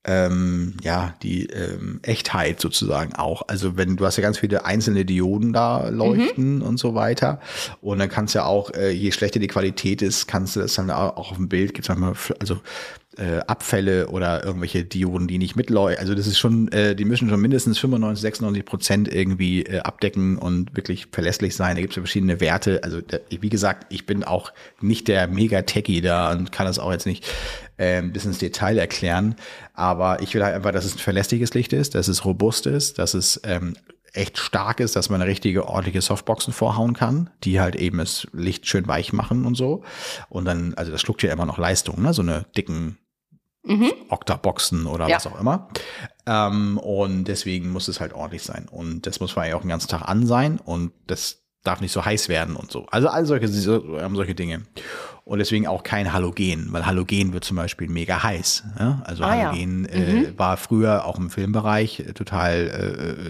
ähm, 0.08 0.78
ja, 0.84 1.16
die 1.24 1.48
ähm, 1.48 2.00
Echtheit 2.04 2.62
sozusagen 2.62 3.16
auch. 3.16 3.42
Also 3.48 3.76
wenn 3.76 3.96
du 3.96 4.06
hast 4.06 4.18
ja 4.18 4.22
ganz 4.22 4.38
viele 4.38 4.64
einzelne 4.64 5.04
Dioden 5.04 5.52
da 5.52 5.90
leuchten 5.90 6.58
Mhm. 6.58 6.62
und 6.62 6.78
so 6.78 6.94
weiter. 6.94 7.40
Und 7.82 7.98
dann 7.98 8.10
kannst 8.10 8.36
du 8.36 8.40
ja 8.40 8.46
auch, 8.46 8.72
äh, 8.76 8.92
je 8.92 9.12
schlechter 9.12 9.40
die 9.40 9.48
Qualität 9.48 10.04
ist, 10.04 10.28
kannst 10.28 10.56
du 10.56 10.60
das 10.60 10.76
dann 10.76 10.92
auch 10.92 11.32
auf 11.32 11.38
dem 11.38 11.50
Bild, 11.50 11.74
gibt's 11.74 11.90
manchmal, 11.90 12.12
f- 12.12 12.34
also 12.40 12.60
äh, 13.18 13.40
Abfälle 13.48 14.08
oder 14.08 14.44
irgendwelche 14.44 14.84
Dioden, 14.84 15.28
die 15.28 15.38
nicht 15.38 15.56
mitleuchten. 15.56 16.02
Also 16.02 16.16
das 16.16 16.28
ist 16.28 16.38
schon, 16.38 16.72
äh, 16.72 16.96
die 16.96 17.06
müssen 17.06 17.30
schon 17.30 17.42
mindestens 17.42 17.78
95, 17.80 18.22
96 18.22 18.66
Prozent 18.66 19.14
irgendwie 19.14 19.64
äh, 19.64 19.80
abdecken 19.80 20.38
und 20.38 20.76
wirklich 20.76 21.08
verlässlich 21.12 21.56
sein. 21.56 21.76
Da 21.76 21.82
gibt 21.82 21.94
es 21.94 21.98
ja 21.98 22.02
verschiedene 22.02 22.40
Werte. 22.40 22.84
Also 22.84 23.02
da, 23.02 23.18
wie 23.30 23.50
gesagt, 23.50 23.88
ich 23.94 24.06
bin 24.06 24.24
auch 24.24 24.54
nicht 24.82 25.08
der 25.08 25.28
Mega-Techie 25.28 26.02
da 26.02 26.32
und 26.32 26.52
kann 26.52 26.66
das 26.66 26.80
auch 26.80 26.92
jetzt 26.92 27.06
nicht 27.06 27.26
ähm, 27.78 28.14
bis 28.14 28.26
ins 28.26 28.38
Detail 28.38 28.78
erklären. 28.78 29.36
Aber 29.74 30.22
ich 30.22 30.34
will 30.34 30.44
halt 30.44 30.56
einfach, 30.56 30.72
dass 30.72 30.86
es 30.86 30.96
ein 30.96 31.00
verlässliches 31.00 31.54
Licht 31.54 31.74
ist, 31.74 31.96
dass 31.96 32.08
es 32.08 32.26
robust 32.26 32.66
ist, 32.66 33.00
dass 33.00 33.14
es 33.14 33.40
ähm, 33.44 33.76
echt 34.16 34.38
stark 34.38 34.80
ist, 34.80 34.96
dass 34.96 35.10
man 35.10 35.22
eine 35.22 35.30
richtige 35.30 35.68
ordentliche 35.68 36.02
Softboxen 36.02 36.54
vorhauen 36.54 36.94
kann, 36.94 37.30
die 37.44 37.60
halt 37.60 37.76
eben 37.76 37.98
das 37.98 38.28
Licht 38.34 38.68
schön 38.68 38.88
weich 38.88 39.14
machen 39.14 39.46
und 39.46 39.56
so. 39.56 39.84
Und 40.30 40.46
dann, 40.46 40.74
also 40.76 40.92
das 40.92 41.02
schluckt 41.02 41.24
ja 41.24 41.32
immer 41.32 41.46
noch 41.46 41.58
Leistung, 41.58 42.02
ne? 42.02 42.14
So 42.14 42.22
eine 42.22 42.46
dicken 42.56 42.98
Octaboxen 44.10 44.86
oder 44.86 45.08
Ja. 45.08 45.16
was 45.18 45.28
auch 45.28 45.40
immer. 45.40 45.68
Ähm, 46.26 46.78
und 46.78 47.26
deswegen 47.26 47.72
muss 47.72 47.88
es 47.88 48.00
halt 48.00 48.14
ordentlich 48.14 48.44
sein. 48.44 48.68
Und 48.70 49.06
das 49.08 49.20
muss 49.20 49.36
man 49.36 49.48
ja 49.50 49.56
auch 49.56 49.62
den 49.62 49.70
ganzen 49.70 49.88
Tag 49.90 50.04
an 50.08 50.26
sein. 50.26 50.60
Und 50.64 50.92
das 51.08 51.42
darf 51.64 51.82
nicht 51.82 51.92
so 51.92 52.06
heiß 52.06 52.30
werden 52.30 52.56
und 52.56 52.72
so. 52.72 52.86
Also 52.92 53.08
all 53.08 53.26
solche, 53.26 53.48
so- 53.48 53.98
ähm, 53.98 54.16
solche 54.16 54.36
Dinge. 54.36 54.62
Und 55.24 55.40
deswegen 55.40 55.66
auch 55.66 55.82
kein 55.82 56.14
Halogen, 56.14 56.68
weil 56.72 56.86
Halogen 56.86 57.34
wird 57.34 57.44
zum 57.44 57.58
Beispiel 57.58 57.90
mega 57.90 58.22
heiß. 58.22 58.64
Ja? 58.78 59.02
Also 59.06 59.24
Ah, 59.24 59.36
ja. 59.36 59.48
Halogen 59.52 59.86
äh, 59.86 60.34
war 60.38 60.58
früher 60.58 61.06
auch 61.06 61.18
im 61.18 61.32
Filmbereich 61.32 62.02
äh, 62.02 62.14
total, 62.14 62.54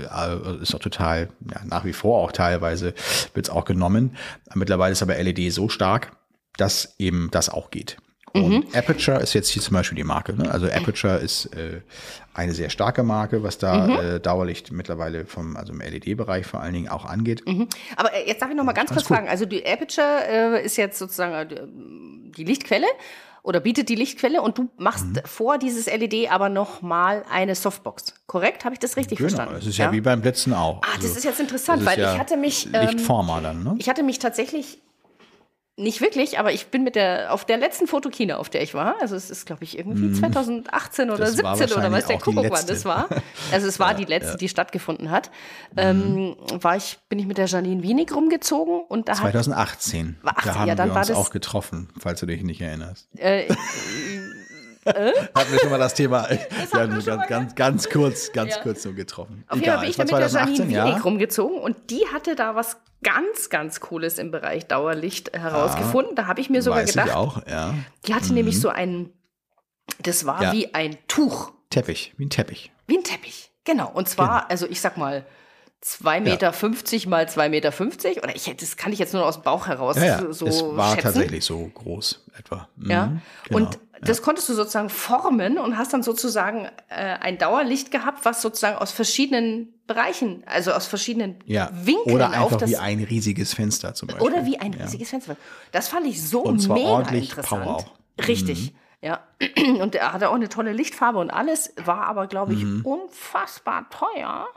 äh, 0.09 0.51
äh, 0.57 0.61
ist 0.61 0.75
auch 0.75 0.79
total, 0.79 1.29
ja, 1.49 1.61
nach 1.63 1.85
wie 1.85 1.93
vor 1.93 2.21
auch 2.21 2.33
teilweise 2.33 2.93
wird 3.33 3.45
es 3.47 3.49
auch 3.49 3.63
genommen. 3.63 4.17
Mittlerweile 4.53 4.91
ist 4.91 5.01
aber 5.01 5.15
LED 5.17 5.53
so 5.53 5.69
stark, 5.69 6.11
dass 6.57 6.95
eben 6.99 7.29
das 7.31 7.47
auch 7.49 7.71
geht. 7.71 7.95
Und 8.43 8.75
Aperture 8.75 9.19
ist 9.21 9.33
jetzt 9.33 9.49
hier 9.49 9.61
zum 9.61 9.73
Beispiel 9.75 9.95
die 9.95 10.03
Marke. 10.03 10.33
Ne? 10.33 10.49
Also 10.51 10.67
Aperture 10.67 11.17
ist 11.17 11.45
äh, 11.55 11.81
eine 12.33 12.53
sehr 12.53 12.69
starke 12.69 13.03
Marke, 13.03 13.43
was 13.43 13.57
da 13.57 13.87
äh, 14.15 14.19
Dauerlicht 14.19 14.71
mittlerweile 14.71 15.25
vom, 15.25 15.55
also 15.55 15.71
im 15.73 15.79
LED-Bereich 15.79 16.45
vor 16.45 16.59
allen 16.61 16.73
Dingen 16.73 16.89
auch 16.89 17.05
angeht. 17.05 17.43
Aber 17.95 18.13
äh, 18.13 18.27
jetzt 18.27 18.41
darf 18.41 18.49
ich 18.49 18.55
noch 18.55 18.63
mal 18.65 18.73
ganz 18.73 18.91
kurz 18.91 19.07
fragen. 19.07 19.27
Also 19.29 19.45
die 19.45 19.65
Aperture 19.65 20.57
äh, 20.59 20.65
ist 20.65 20.75
jetzt 20.77 20.99
sozusagen 20.99 21.33
äh, 21.33 21.61
die 22.37 22.43
Lichtquelle 22.43 22.87
oder 23.43 23.59
bietet 23.59 23.89
die 23.89 23.95
Lichtquelle 23.95 24.41
und 24.41 24.57
du 24.57 24.69
machst 24.77 25.05
Mhm. 25.05 25.19
vor 25.25 25.57
dieses 25.59 25.85
LED 25.85 26.31
aber 26.31 26.49
noch 26.49 26.81
mal 26.81 27.23
eine 27.31 27.53
Softbox. 27.55 28.15
Korrekt? 28.25 28.65
Habe 28.65 28.73
ich 28.73 28.79
das 28.79 28.97
richtig 28.97 29.19
Genau, 29.19 29.29
verstanden? 29.29 29.55
das 29.59 29.67
ist 29.67 29.77
ja, 29.77 29.91
wie 29.91 30.01
beim 30.01 30.19
Blitzen 30.21 30.53
auch. 30.53 30.81
Ah, 30.81 30.87
das 30.95 31.05
Also, 31.05 31.17
ist 31.19 31.23
jetzt 31.25 31.39
interessant, 31.39 31.81
ist 31.81 31.87
weil 31.87 31.99
ja 31.99 32.13
ich 32.13 32.19
hatte 32.19 32.37
mich, 32.37 32.67
ähm, 32.73 32.81
Lichtformer 32.81 33.41
dann, 33.41 33.63
ne? 33.63 33.75
Ich 33.77 33.87
hatte 33.87 34.01
mich 34.03 34.17
tatsächlich 34.19 34.79
nicht 35.77 35.99
wirklich, 35.99 36.39
aber 36.39 36.53
ich 36.53 36.67
bin 36.67 36.83
mit 36.83 36.95
der 36.95 37.33
auf 37.33 37.43
der 37.43 37.57
letzten 37.57 37.85
Fotokina, 37.87 38.37
auf 38.37 38.49
der 38.49 38.61
ich 38.63 38.73
war, 38.73 38.95
also 39.01 39.15
es 39.15 39.29
ist 39.29 39.45
glaube 39.45 39.65
ich 39.65 39.77
irgendwie 39.77 40.13
2018 40.13 41.09
oder 41.09 41.25
Mhm. 41.29 41.35
Das 41.35 41.43
war 41.43 41.57
17 41.57 41.77
oder 41.77 41.91
was 41.91 42.05
der 42.05 42.17
Kuckuck 42.17 42.45
wann 42.49 42.65
das 42.67 42.85
war. 42.85 43.09
Also 43.51 43.67
es 43.67 43.77
war 43.77 43.93
die 43.95 44.05
letzte, 44.05 44.37
die 44.37 44.47
stattgefunden 44.47 45.11
hat. 45.11 45.31
Ähm, 45.75 46.37
war 46.61 46.77
ich 46.77 46.97
bin 47.09 47.19
ich 47.19 47.25
mit 47.25 47.37
der 47.37 47.47
Janine 47.47 47.83
Wienig 47.83 48.15
rumgezogen 48.15 48.81
und 48.87 49.09
da 49.09 49.13
hat 49.13 49.19
2018. 49.21 50.17
War 50.21 50.37
18, 50.37 50.51
da 50.53 50.59
haben 50.59 50.67
ja, 50.69 50.75
dann 50.75 50.89
wir 50.89 50.93
war 50.93 50.99
uns 51.01 51.07
das- 51.09 51.17
auch 51.17 51.29
getroffen, 51.31 51.89
falls 51.99 52.21
du 52.21 52.25
dich 52.25 52.41
nicht 52.43 52.61
erinnerst. 52.61 53.09
äh, 53.17 53.47
Hatten 55.35 55.51
wir 55.51 55.59
schon 55.59 55.69
mal 55.71 55.79
das 55.79 55.93
Thema 55.93 56.27
ja, 56.31 56.37
schon 56.71 56.89
mal 56.89 57.01
ganz, 57.03 57.27
ganz, 57.27 57.55
ganz 57.55 57.89
kurz, 57.89 58.31
ganz 58.31 58.55
Ja. 58.55 58.61
kurz 58.61 58.83
so 58.83 58.93
getroffen. 58.93 59.43
Auf 59.47 59.57
jeden 59.59 59.65
Fall 59.71 59.79
bin 59.81 59.89
ich 59.89 59.95
da 59.95 60.03
mit 60.03 60.11
der 60.13 60.27
Janine 60.27 60.71
ja. 60.73 60.85
Wienig 60.87 61.03
rumgezogen 61.05 61.59
und 61.59 61.89
die 61.89 62.05
hatte 62.13 62.35
da 62.35 62.55
was 62.55 62.77
ganz, 63.03 63.49
ganz 63.49 63.79
Cooles 63.79 64.17
im 64.19 64.31
Bereich 64.31 64.67
Dauerlicht 64.67 65.35
herausgefunden. 65.37 66.15
Da 66.15 66.27
habe 66.27 66.41
ich 66.41 66.49
mir 66.49 66.61
sogar 66.61 66.81
Weiß 66.83 66.91
gedacht, 66.91 67.07
ich 67.09 67.13
auch, 67.13 67.45
ja. 67.47 67.73
die 68.07 68.13
hatte 68.13 68.33
nämlich 68.33 68.59
so 68.59 68.69
ein, 68.69 69.11
das 70.01 70.25
war 70.25 70.41
Ja. 70.43 70.51
wie 70.53 70.73
ein 70.73 70.97
Tuch, 71.07 71.51
Teppich, 71.69 72.13
wie 72.17 72.25
ein 72.25 72.29
Teppich. 72.29 72.71
wie 72.87 72.97
ein 72.97 73.03
Teppich. 73.03 73.51
Genau. 73.63 73.89
Und 73.91 74.07
zwar, 74.07 74.49
also 74.51 74.67
ich 74.67 74.79
sag 74.81 74.97
mal, 74.97 75.25
2,50 75.83 76.19
Meter 76.21 76.51
mal 77.09 77.25
2,50 77.25 77.49
Meter. 77.49 78.23
Oder 78.23 78.35
ich, 78.35 78.51
das 78.57 78.77
kann 78.77 78.91
ich 78.93 78.99
jetzt 78.99 79.13
nur 79.13 79.25
aus 79.25 79.35
dem 79.35 79.43
Bauch 79.43 79.67
heraus 79.67 79.97
Ja, 79.97 80.05
ja. 80.05 80.31
so 80.33 80.47
es 80.47 80.61
war 80.63 80.91
schätzen. 80.93 81.03
tatsächlich 81.03 81.45
so 81.45 81.59
groß 81.73 82.23
etwa. 82.37 82.67
Mhm, 82.75 82.89
Ja. 82.91 83.11
genau. 83.47 83.57
Und 83.57 83.79
das 84.01 84.21
konntest 84.21 84.49
du 84.49 84.53
sozusagen 84.53 84.89
formen 84.89 85.57
und 85.57 85.77
hast 85.77 85.93
dann 85.93 86.03
sozusagen 86.03 86.65
äh, 86.89 86.95
ein 86.95 87.37
Dauerlicht 87.37 87.91
gehabt, 87.91 88.25
was 88.25 88.41
sozusagen 88.41 88.77
aus 88.77 88.91
verschiedenen 88.91 89.73
Bereichen, 89.87 90.43
also 90.45 90.71
aus 90.71 90.87
verschiedenen 90.87 91.37
ja. 91.45 91.69
Winkeln 91.73 92.15
Oder 92.15 92.29
auf 92.29 92.35
einfach 92.35 92.57
das 92.57 92.69
wie 92.71 92.77
ein 92.77 93.03
riesiges 93.03 93.53
Fenster 93.53 93.93
zum 93.93 94.07
Beispiel. 94.07 94.27
oder 94.27 94.45
wie 94.45 94.59
ein 94.59 94.73
ja. 94.73 94.83
riesiges 94.83 95.09
Fenster. 95.09 95.37
Das 95.71 95.87
fand 95.87 96.07
ich 96.07 96.21
so 96.27 96.41
Und 96.41 96.59
zwar 96.59 96.77
mega 96.77 96.89
ordentlich 96.89 97.29
interessant. 97.29 97.63
Power 97.63 97.75
auch. 97.75 97.85
Mhm. 98.17 98.71
Ja. 99.01 99.19
Und 99.81 99.95
er 99.95 100.13
hatte 100.13 100.29
auch 100.29 100.35
eine 100.35 100.49
tolle 100.49 100.71
Lichtfarbe 100.73 101.19
und 101.19 101.29
alles, 101.29 101.73
war 101.83 102.05
aber, 102.07 102.27
glaube 102.27 102.53
ich, 102.53 102.63
Mhm. 102.63 102.81
unfassbar 102.85 103.85
teuer. 103.89 104.47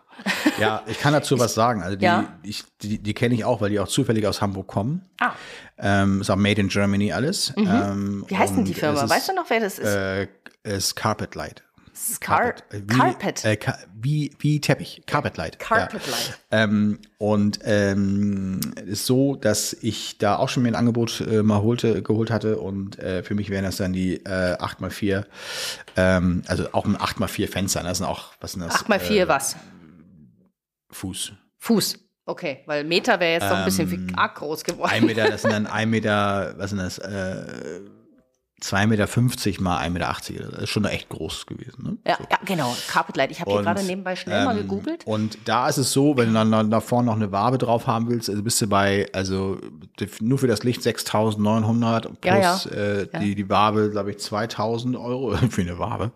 Ja, 0.59 0.82
ich 0.86 0.99
kann 1.01 1.12
dazu 1.12 1.39
was 1.39 1.55
sagen. 1.55 1.82
Also 1.82 1.97
die, 1.97 2.05
Ja. 2.05 2.24
ich, 2.43 2.64
die, 2.82 2.99
die 2.99 3.14
kenne 3.14 3.34
ich 3.34 3.45
auch, 3.45 3.61
weil 3.61 3.70
die 3.70 3.80
auch 3.80 3.89
zufällig 3.89 4.26
aus 4.26 4.41
Hamburg 4.41 4.66
kommen. 4.66 5.05
Ah, 5.20 5.32
Ähm, 5.76 6.20
ist 6.20 6.30
auch 6.30 6.36
Made 6.36 6.61
in 6.61 6.68
Germany 6.68 7.12
alles. 7.12 7.53
Ähm, 7.57 8.24
wie 8.28 8.36
heißt 8.36 8.57
denn 8.57 8.64
die 8.64 8.74
Firma? 8.74 9.03
ist, 9.05 9.11
weißt 9.11 9.28
du 9.28 9.34
noch, 9.34 9.49
wer 9.51 9.61
das 9.61 9.78
ist? 9.78 9.86
Äh, 9.86 10.28
ist 10.64 10.95
Carpet 10.97 11.34
Light. 11.34 11.62
Scar 11.99 12.55
Äh, 12.70 12.80
Wie, 12.86 12.86
Carpet. 12.86 13.44
Äh, 13.44 13.59
wie, 13.94 14.30
wie 14.38 14.61
Teppich. 14.61 15.03
Carpet 15.07 15.36
Light. 15.36 15.59
Carpet 15.59 16.01
ja. 16.07 16.12
Light. 16.12 16.38
Ähm, 16.53 16.99
und 17.18 17.59
ähm, 17.64 18.61
ist 18.86 19.07
so, 19.07 19.34
dass 19.36 19.72
ich 19.80 20.18
da 20.18 20.36
auch 20.36 20.49
schon 20.49 20.62
mir 20.62 20.68
ein 20.70 20.74
Angebot 20.76 21.20
äh, 21.20 21.42
mal 21.42 21.62
holte, 21.62 22.03
geholt 22.03 22.30
hatte 22.30 22.59
und 22.59 22.99
äh, 22.99 23.22
für 23.22 23.34
mich 23.34 23.51
wären 23.51 23.64
das 23.64 23.76
dann 23.78 23.92
die 23.92 24.24
äh, 24.24 24.57
8x4, 24.57 25.24
ähm, 25.96 26.42
also 26.46 26.72
auch 26.72 26.84
ein 26.86 26.96
8x4 26.96 27.49
Fenster. 27.51 27.82
ne? 27.82 27.88
Das 27.88 27.99
sind 27.99 28.07
auch, 28.07 28.32
was 28.40 28.53
sind 28.53 28.62
das? 28.62 28.74
8 28.76 28.88
mal 28.88 29.01
4 29.01 29.24
Äh, 29.24 29.28
was? 29.28 29.57
Fuß. 30.90 31.32
Fuß. 31.59 31.99
Okay, 32.24 32.62
weil 32.66 32.84
Meter 32.84 33.18
wäre 33.20 33.40
jetzt 33.40 33.51
doch 33.51 33.57
ein 33.57 33.64
bisschen 33.64 33.90
Ähm, 33.90 34.12
arg 34.14 34.34
groß 34.36 34.62
geworden. 34.62 34.90
Ein 34.92 35.07
Meter, 35.07 35.28
das 35.30 35.42
sind 35.42 35.51
dann 35.53 35.66
ein 35.66 35.88
Meter, 35.90 36.55
was 36.59 36.70
sind 36.70 36.78
das? 36.78 36.99
Äh, 36.99 37.80
2,50 38.63 38.87
Meter 38.87 39.63
mal 39.63 39.79
1,80 39.87 39.91
Meter. 40.33 40.49
Das 40.51 40.63
ist 40.65 40.71
schon 40.71 40.85
echt 40.85 41.09
groß 41.09 41.47
gewesen. 41.47 41.83
Ne? 41.83 41.97
Ja, 42.07 42.19
ja, 42.31 42.39
genau. 42.45 42.75
Carpet 42.89 43.17
Light. 43.17 43.31
Ich 43.31 43.41
habe 43.41 43.53
hier 43.53 43.63
gerade 43.63 43.85
nebenbei 43.85 44.17
schnell 44.17 44.45
mal 44.45 44.57
ähm, 44.57 44.63
gegoogelt. 44.63 45.07
Und 45.07 45.39
da 45.45 45.69
ist 45.69 45.77
es 45.79 45.93
so, 45.93 46.17
wenn 46.17 46.29
du 46.29 46.35
dann 46.35 46.71
da- 46.71 46.81
vorne 46.81 47.07
noch 47.07 47.17
eine 47.17 47.31
Wabe 47.31 47.59
drauf 47.59 47.87
haben 47.87 48.09
willst, 48.09 48.29
also 48.29 48.43
bist 48.43 48.61
du 48.61 48.67
bei, 48.67 49.09
also 49.13 49.59
nur 50.21 50.39
für 50.39 50.49
das 50.49 50.65
Licht 50.65 50.81
6.900 50.83 52.01
plus 52.01 52.15
Ja, 52.25 52.37
ja. 52.39 52.61
Äh, 52.67 53.07
die, 53.21 53.35
die 53.35 53.49
Wabe, 53.49 53.91
glaube 53.91 54.11
ich, 54.11 54.17
2.000 54.17 55.01
Euro 55.01 55.37
für 55.51 55.63
eine 55.63 55.79
Wabe. 55.79 56.11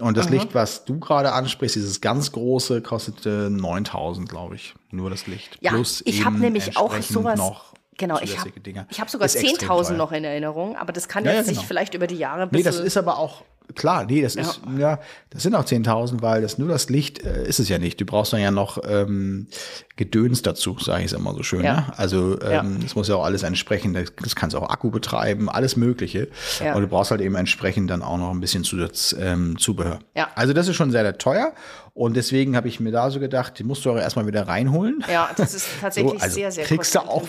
Und 0.00 0.16
das 0.16 0.28
Licht, 0.28 0.54
was 0.54 0.84
du 0.84 0.98
gerade 0.98 1.32
ansprichst, 1.32 1.76
dieses 1.76 2.00
ganz 2.00 2.32
große, 2.32 2.82
kostete 2.82 3.48
9.000, 3.48 4.26
glaube 4.26 4.56
ich. 4.56 4.74
Nur 4.90 5.10
das 5.10 5.26
Licht. 5.26 5.58
Ja, 5.60 5.70
plus 5.72 6.02
ich 6.04 6.24
habe 6.24 6.38
nämlich 6.38 6.76
auch 6.76 6.94
sowas. 7.00 7.38
noch 7.38 7.74
genau, 7.96 8.18
ich 8.20 8.38
habe 8.38 8.50
hab 8.98 9.10
sogar 9.10 9.26
Ist 9.26 9.36
extrem 9.36 9.56
10.000 9.68 9.88
teuer. 9.88 9.96
noch 9.96 10.12
in 10.12 10.24
Erinnerung, 10.24 10.76
aber 10.76 10.92
das 10.92 11.08
kann 11.08 11.24
Ja, 11.24 11.32
ja, 11.32 11.36
jetzt 11.38 11.46
sich 11.46 11.56
genau. 11.58 11.66
vielleicht 11.68 11.94
über 11.94 12.06
die 12.06 12.16
Jahre 12.16 12.48
Nee, 12.50 12.62
das 12.62 12.78
ist 12.78 12.96
aber 12.96 13.18
auch 13.18 13.42
klar, 13.74 14.04
nee, 14.04 14.22
das 14.22 14.36
ist 14.36 14.60
ja, 14.78 15.00
das 15.30 15.42
sind 15.42 15.54
auch 15.56 15.64
10.000, 15.64 16.22
weil 16.22 16.40
das 16.40 16.56
nur 16.56 16.68
das 16.68 16.88
Licht 16.88 17.24
äh, 17.24 17.46
ist 17.48 17.58
es 17.58 17.68
ja 17.68 17.78
nicht. 17.78 18.00
Du 18.00 18.04
brauchst 18.06 18.32
dann 18.32 18.40
ja 18.40 18.52
noch 18.52 18.78
ähm, 18.88 19.48
Gedöns 19.96 20.42
dazu, 20.42 20.78
sage 20.78 21.00
ich 21.00 21.06
es 21.06 21.12
immer 21.12 21.34
so 21.34 21.42
schön. 21.42 21.64
Ja. 21.64 21.74
Ne? 21.74 21.92
Also 21.96 22.40
ähm, 22.42 22.50
Ja. 22.50 22.64
das 22.82 22.94
muss 22.94 23.08
ja 23.08 23.16
auch 23.16 23.24
alles 23.24 23.42
entsprechend, 23.42 23.96
das, 23.96 24.36
kannst 24.36 24.54
du 24.54 24.60
auch 24.60 24.70
Akku 24.70 24.90
betreiben, 24.90 25.48
alles 25.50 25.74
Mögliche. 25.76 26.28
Ja. 26.64 26.74
Und 26.76 26.82
du 26.82 26.86
brauchst 26.88 27.10
halt 27.10 27.20
eben 27.20 27.34
entsprechend 27.34 27.90
dann 27.90 28.02
auch 28.02 28.18
noch 28.18 28.30
ein 28.30 28.40
bisschen 28.40 28.62
Zusatz, 28.62 29.14
ähm, 29.18 29.58
Zubehör. 29.58 29.98
Ja. 30.14 30.28
Also 30.36 30.52
das 30.52 30.68
ist 30.68 30.76
schon 30.76 30.92
sehr, 30.92 31.02
sehr 31.02 31.18
teuer. 31.18 31.52
Und 31.96 32.14
deswegen 32.14 32.56
habe 32.56 32.68
ich 32.68 32.78
mir 32.78 32.92
da 32.92 33.10
so 33.10 33.20
gedacht, 33.20 33.58
die 33.58 33.64
musst 33.64 33.82
du 33.86 33.90
auch 33.90 33.96
erstmal 33.96 34.26
wieder 34.26 34.46
reinholen. 34.46 35.02
ja, 35.10 35.30
das 35.34 35.54
ist 35.54 35.66
tatsächlich 35.80 36.12
So, 36.12 36.18
also 36.18 36.34
sehr, 36.34 36.52
sehr 36.52 36.66
kriegst 36.66 36.94
du 36.94 36.98
auch, 37.00 37.26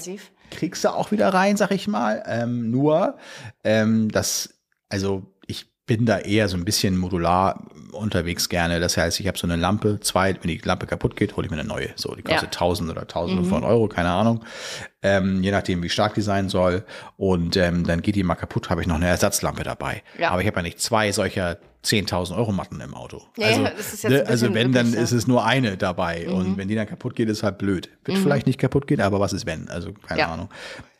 kriegst 0.51 0.83
du 0.83 0.89
auch 0.89 1.09
wieder 1.11 1.33
rein, 1.33 1.55
sag 1.55 1.71
ich 1.71 1.87
mal. 1.87 2.21
Ähm, 2.27 2.69
nur, 2.69 3.15
ähm, 3.63 4.11
das, 4.11 4.49
also 4.89 5.23
ich 5.47 5.67
bin 5.85 6.05
da 6.05 6.17
eher 6.19 6.49
so 6.49 6.57
ein 6.57 6.65
bisschen 6.65 6.97
modular 6.97 7.63
unterwegs 7.93 8.49
gerne. 8.49 8.81
Das 8.81 8.97
heißt, 8.97 9.21
ich 9.21 9.27
habe 9.29 9.37
so 9.37 9.47
eine 9.47 9.55
Lampe, 9.55 10.01
zwei, 10.01 10.33
wenn 10.33 10.49
die 10.49 10.57
Lampe 10.57 10.85
kaputt 10.85 11.15
geht, 11.15 11.37
hole 11.37 11.45
ich 11.45 11.51
mir 11.51 11.57
eine 11.59 11.67
neue. 11.67 11.87
So, 11.95 12.13
die 12.13 12.21
kostet 12.21 12.53
Ja. 12.53 12.59
1000 12.61 12.91
oder 12.91 13.01
1500 13.03 13.63
Euro, 13.69 13.87
keine 13.87 14.09
Ahnung. 14.09 14.43
Ähm, 15.01 15.41
je 15.43 15.51
nachdem, 15.51 15.81
wie 15.81 15.87
stark 15.89 16.13
die 16.15 16.21
sein 16.21 16.49
soll. 16.49 16.83
Und 17.15 17.55
ähm, 17.55 17.85
dann 17.87 18.01
geht 18.01 18.15
die 18.17 18.23
mal 18.23 18.35
kaputt, 18.35 18.69
habe 18.69 18.81
ich 18.81 18.87
noch 18.87 18.95
eine 18.97 19.07
Ersatzlampe 19.07 19.63
dabei. 19.63 20.03
Ja. 20.19 20.31
Aber 20.31 20.41
ich 20.41 20.47
habe 20.47 20.57
ja 20.57 20.63
nicht 20.63 20.81
zwei 20.81 21.13
solcher 21.13 21.57
10.000 21.87 22.35
Euro 22.35 22.51
Matten 22.51 22.81
im 22.81 22.93
Auto. 22.93 23.21
Ja, 23.37 23.47
also, 23.47 23.61
ja, 24.07 24.09
ne, 24.09 24.25
also 24.27 24.53
wenn, 24.53 24.71
dann 24.73 24.93
ist 24.93 25.11
es 25.11 25.25
nur 25.25 25.45
eine 25.45 25.77
dabei. 25.77 26.29
Und 26.29 26.57
wenn 26.57 26.67
die 26.67 26.75
dann 26.75 26.87
kaputt 26.87 27.15
geht, 27.15 27.29
ist 27.29 27.43
halt 27.43 27.57
blöd. 27.57 27.89
Wird 28.05 28.17
vielleicht 28.17 28.45
nicht 28.45 28.59
kaputt 28.59 28.87
gehen, 28.87 28.99
aber 29.01 29.19
was 29.19 29.31
ist 29.33 29.45
wenn? 29.45 29.69
Also 29.69 29.93
keine 29.93 30.19
Ja. 30.19 30.27
Ahnung. 30.33 30.49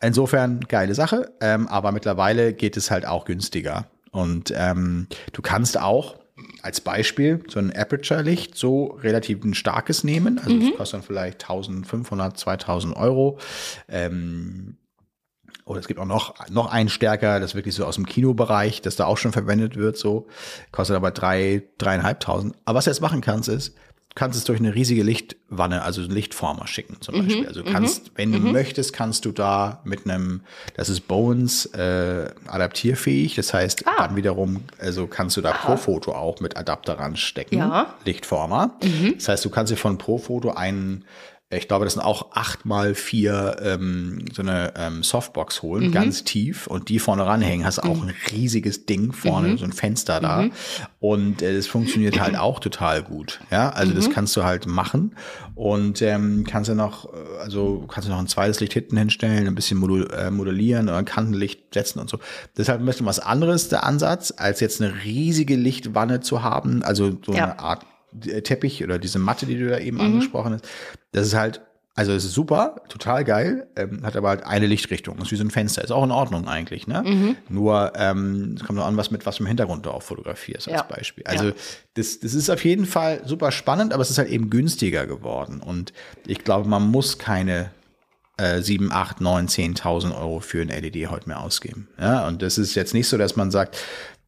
Insofern 0.02 0.62
geile 0.62 0.96
Sache. 0.96 1.32
Ähm, 1.42 1.68
aber 1.68 1.92
mittlerweile 1.92 2.54
geht 2.54 2.78
es 2.78 2.90
halt 2.90 3.06
auch 3.06 3.26
günstiger. 3.26 3.88
Und 4.12 4.54
ähm, 4.56 5.08
du 5.34 5.42
kannst 5.42 5.78
auch 5.80 6.16
als 6.62 6.82
Beispiel 6.82 7.44
so 7.50 7.60
ein 7.60 7.76
Aperture-Licht 7.76 8.56
so 8.56 8.98
relativ 9.02 9.44
ein 9.44 9.54
starkes 9.54 10.04
nehmen. 10.04 10.40
Also 10.40 10.58
das 10.60 10.78
kostet 10.78 11.00
dann 11.00 11.04
vielleicht 11.04 11.44
1500, 11.44 12.38
2000 12.38 12.96
Euro. 12.96 13.40
Ähm, 13.90 14.78
oder 15.68 15.80
es 15.80 15.88
gibt 15.88 16.00
auch 16.00 16.06
noch, 16.06 16.34
noch 16.50 16.72
einen 16.72 16.90
stärker, 16.90 17.40
das 17.40 17.54
wirklich 17.54 17.76
so 17.76 17.86
aus 17.86 17.96
dem 17.96 18.06
Kinobereich, 18.06 18.82
das 18.82 18.96
da 18.96 19.06
auch 19.06 19.18
schon 19.18 19.34
verwendet 19.34 19.76
wird, 19.76 19.98
so. 19.98 20.28
Kostet 20.72 20.96
aber 20.96 21.12
drei, 21.12 21.64
dreieinhalbtausend. 21.78 22.56
Aber 22.66 22.78
was 22.78 22.86
du 22.86 22.92
jetzt 22.92 23.02
machen 23.02 23.20
kannst, 23.20 23.50
ist, 23.50 23.76
du 23.76 24.16
kannst 24.16 24.38
es 24.38 24.46
durch 24.46 24.60
eine 24.60 24.74
riesige 24.74 25.04
Lichtwanne, 25.04 25.82
also 25.82 26.02
einen 26.02 26.12
Lichtformer 26.12 26.68
schicken 26.68 27.02
zum 27.02 27.16
Beispiel. 27.16 27.46
Also 27.48 27.64
du 27.64 27.72
kannst, 27.72 28.12
wenn 28.16 28.32
du 28.32 28.40
möchtest, 28.40 28.94
kannst 28.94 29.26
du 29.26 29.34
da 29.34 29.82
mit 29.84 30.06
einem, 30.06 30.42
das 30.76 30.88
ist 30.88 31.02
Bones 31.02 31.66
äh, 31.68 32.30
adaptierfähig. 32.48 33.36
Das 33.36 33.54
heißt, 33.54 33.84
dann 33.98 34.16
wiederum, 34.16 34.64
also 34.80 35.06
kannst 35.06 35.36
du 35.36 35.42
da 35.42 35.52
Profoto 35.52 36.14
auch 36.14 36.40
mit 36.40 36.56
Adapter 36.56 36.98
ranstecken. 36.98 37.60
Ja. 37.60 37.94
Lichtformer. 38.06 38.72
Das 39.16 39.28
heißt, 39.28 39.44
du 39.44 39.50
kannst 39.50 39.72
dir 39.72 39.78
von 39.78 39.98
Profoto 39.98 40.52
einen 40.52 41.04
Ich 41.50 41.70
glaube, 41.70 41.86
das 41.86 41.94
sind 41.94 42.02
auch 42.04 42.34
acht 42.34 42.66
mal 42.66 42.94
vier 42.94 43.56
ähm, 43.62 44.26
so 44.34 44.42
eine 44.42 44.74
ähm, 44.76 45.02
Softbox 45.02 45.62
holen, 45.62 45.86
Mhm. 45.88 45.92
ganz 45.92 46.26
tief 46.26 46.68
und 46.68 46.90
die 46.90 47.00
vorne 47.00 47.26
ranhängen. 47.26 47.66
Hast 47.66 47.80
auch 47.80 48.04
ein 48.04 48.14
riesiges 48.34 48.86
Ding 48.86 49.14
vorne, 49.14 49.50
Mhm. 49.50 49.58
so 49.58 49.64
ein 49.64 49.72
Fenster 49.72 50.20
da 50.20 50.48
und 51.00 51.42
äh, 51.42 51.56
das 51.56 51.66
funktioniert 51.66 52.20
halt 52.20 52.36
auch 52.38 52.60
total 52.60 53.02
gut. 53.02 53.40
Ja, 53.50 53.70
also 53.70 53.94
Mhm. 53.94 53.96
das 53.96 54.10
kannst 54.10 54.36
du 54.36 54.44
halt 54.44 54.68
machen 54.68 55.16
und 55.56 56.02
ähm, 56.02 56.44
kannst 56.46 56.70
du 56.70 56.76
noch, 56.76 57.06
äh, 57.14 57.18
also 57.42 57.86
kannst 57.88 58.10
du 58.10 58.12
noch 58.12 58.20
ein 58.20 58.28
zweites 58.28 58.60
Licht 58.60 58.74
hinten 58.74 58.98
hinstellen, 58.98 59.48
ein 59.48 59.56
bisschen 59.56 59.78
modul 59.78 60.12
äh, 60.12 60.30
modellieren 60.30 60.90
oder 60.90 60.98
ein 60.98 61.06
Kantenlicht 61.06 61.74
setzen 61.74 62.00
und 62.00 62.10
so. 62.10 62.20
Halt 62.58 62.70
ein 62.82 62.86
bisschen 62.86 63.06
was 63.06 63.20
anderes 63.20 63.70
der 63.70 63.86
Ansatz, 63.86 64.34
als 64.36 64.60
jetzt 64.60 64.82
eine 64.82 64.94
riesige 65.06 65.56
Lichtwanne 65.56 66.20
zu 66.20 66.44
haben, 66.44 66.84
also 66.84 67.18
so 67.26 67.32
Ja. 67.32 67.44
eine 67.46 67.60
Art 67.60 67.86
Teppich 68.44 68.84
oder 68.84 69.00
diese 69.00 69.20
Matte, 69.20 69.46
die 69.46 69.58
du 69.58 69.70
da 69.70 69.80
eben 69.80 69.98
Mhm. 69.98 70.04
angesprochen 70.04 70.54
hast. 70.54 70.66
Das 71.12 71.28
ist 71.28 71.34
halt, 71.36 71.62
also 71.96 72.12
es 72.14 72.26
ist 72.26 72.34
super, 72.34 72.82
total 72.90 73.24
geil, 73.24 73.68
ähm, 73.76 74.06
hat 74.06 74.16
aber 74.16 74.30
halt 74.30 74.46
eine 74.46 74.68
Lichtrichtung. 74.68 75.18
ist 75.20 75.32
wie 75.32 75.36
so 75.36 75.44
ein 75.44 75.50
Fenster, 75.52 75.84
ist 75.84 75.92
auch 75.92 76.04
in 76.04 76.12
Ordnung 76.12 76.48
eigentlich, 76.48 76.86
ne? 76.88 77.04
Mhm. 77.04 77.36
Nur 77.50 77.94
ähm, 77.96 78.56
es 78.58 78.64
kommt 78.66 78.78
noch 78.78 78.86
an, 78.86 78.98
was 78.98 79.10
mit 79.12 79.26
was 79.26 79.40
im 79.40 79.46
Hintergrund 79.48 79.86
du 79.86 79.92
auch 79.92 80.04
fotografierst 80.04 80.68
als 80.68 80.78
Ja. 80.82 80.84
Beispiel. 80.84 81.24
Also 81.26 81.46
Ja. 81.48 81.54
das, 81.96 82.20
das 82.20 82.34
ist 82.34 82.50
auf 82.50 82.64
jeden 82.64 82.86
Fall 82.86 83.22
super 83.26 83.52
spannend, 83.52 83.94
aber 83.94 84.02
es 84.04 84.10
ist 84.12 84.18
halt 84.20 84.30
eben 84.30 84.50
günstiger 84.50 85.08
geworden. 85.08 85.60
Und 85.60 85.92
ich 86.28 86.44
glaube, 86.44 86.70
man 86.70 86.84
muss 86.84 87.18
keine 87.18 87.72
äh, 88.38 88.62
7, 88.62 88.92
8, 88.92 89.20
9, 89.20 89.48
10.000 89.48 90.16
Euro 90.16 90.40
für 90.40 90.62
ein 90.62 90.68
LED 90.70 91.10
heute 91.10 91.28
mehr 91.28 91.40
ausgeben. 91.40 91.88
Ja, 92.00 92.28
und 92.28 92.44
das 92.44 92.60
ist 92.60 92.76
jetzt 92.76 92.94
nicht 92.94 93.08
so, 93.08 93.18
dass 93.18 93.36
man 93.36 93.50
sagt, 93.50 93.76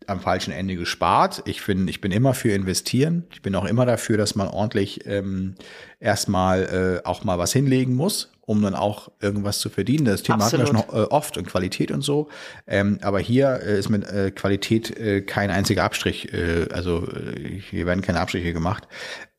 am 0.07 0.19
falschen 0.19 0.51
Ende 0.51 0.75
gespart. 0.75 1.43
Ich 1.45 1.65
bin, 1.65 1.87
ich 1.87 2.01
bin 2.01 2.11
immer 2.11 2.33
für 2.33 2.51
investieren. 2.51 3.25
Ich 3.31 3.41
bin 3.41 3.55
auch 3.55 3.65
immer 3.65 3.85
dafür, 3.85 4.17
dass 4.17 4.35
man 4.35 4.47
ordentlich 4.47 5.05
ähm, 5.05 5.55
erstmal 5.99 7.01
äh, 7.03 7.07
auch 7.07 7.23
mal 7.23 7.37
was 7.37 7.53
hinlegen 7.53 7.95
muss, 7.95 8.31
um 8.41 8.61
dann 8.61 8.73
auch 8.75 9.11
irgendwas 9.21 9.59
zu 9.59 9.69
verdienen. 9.69 10.05
Das 10.05 10.23
Thema 10.23 10.45
hatten 10.45 10.57
wir 10.57 10.67
schon 10.67 10.77
äh, 10.77 11.03
oft 11.09 11.37
und 11.37 11.45
Qualität 11.47 11.91
und 11.91 12.01
so. 12.01 12.29
Ähm, 12.65 12.97
aber 13.01 13.19
hier 13.19 13.59
äh, 13.63 13.77
ist 13.77 13.89
mit 13.89 14.07
äh, 14.07 14.31
Qualität 14.31 14.97
äh, 14.97 15.21
kein 15.21 15.51
einziger 15.51 15.83
Abstrich, 15.83 16.33
äh, 16.33 16.67
also 16.71 17.07
äh, 17.07 17.59
hier 17.69 17.85
werden 17.85 18.01
keine 18.01 18.19
Abstriche 18.19 18.53
gemacht, 18.53 18.87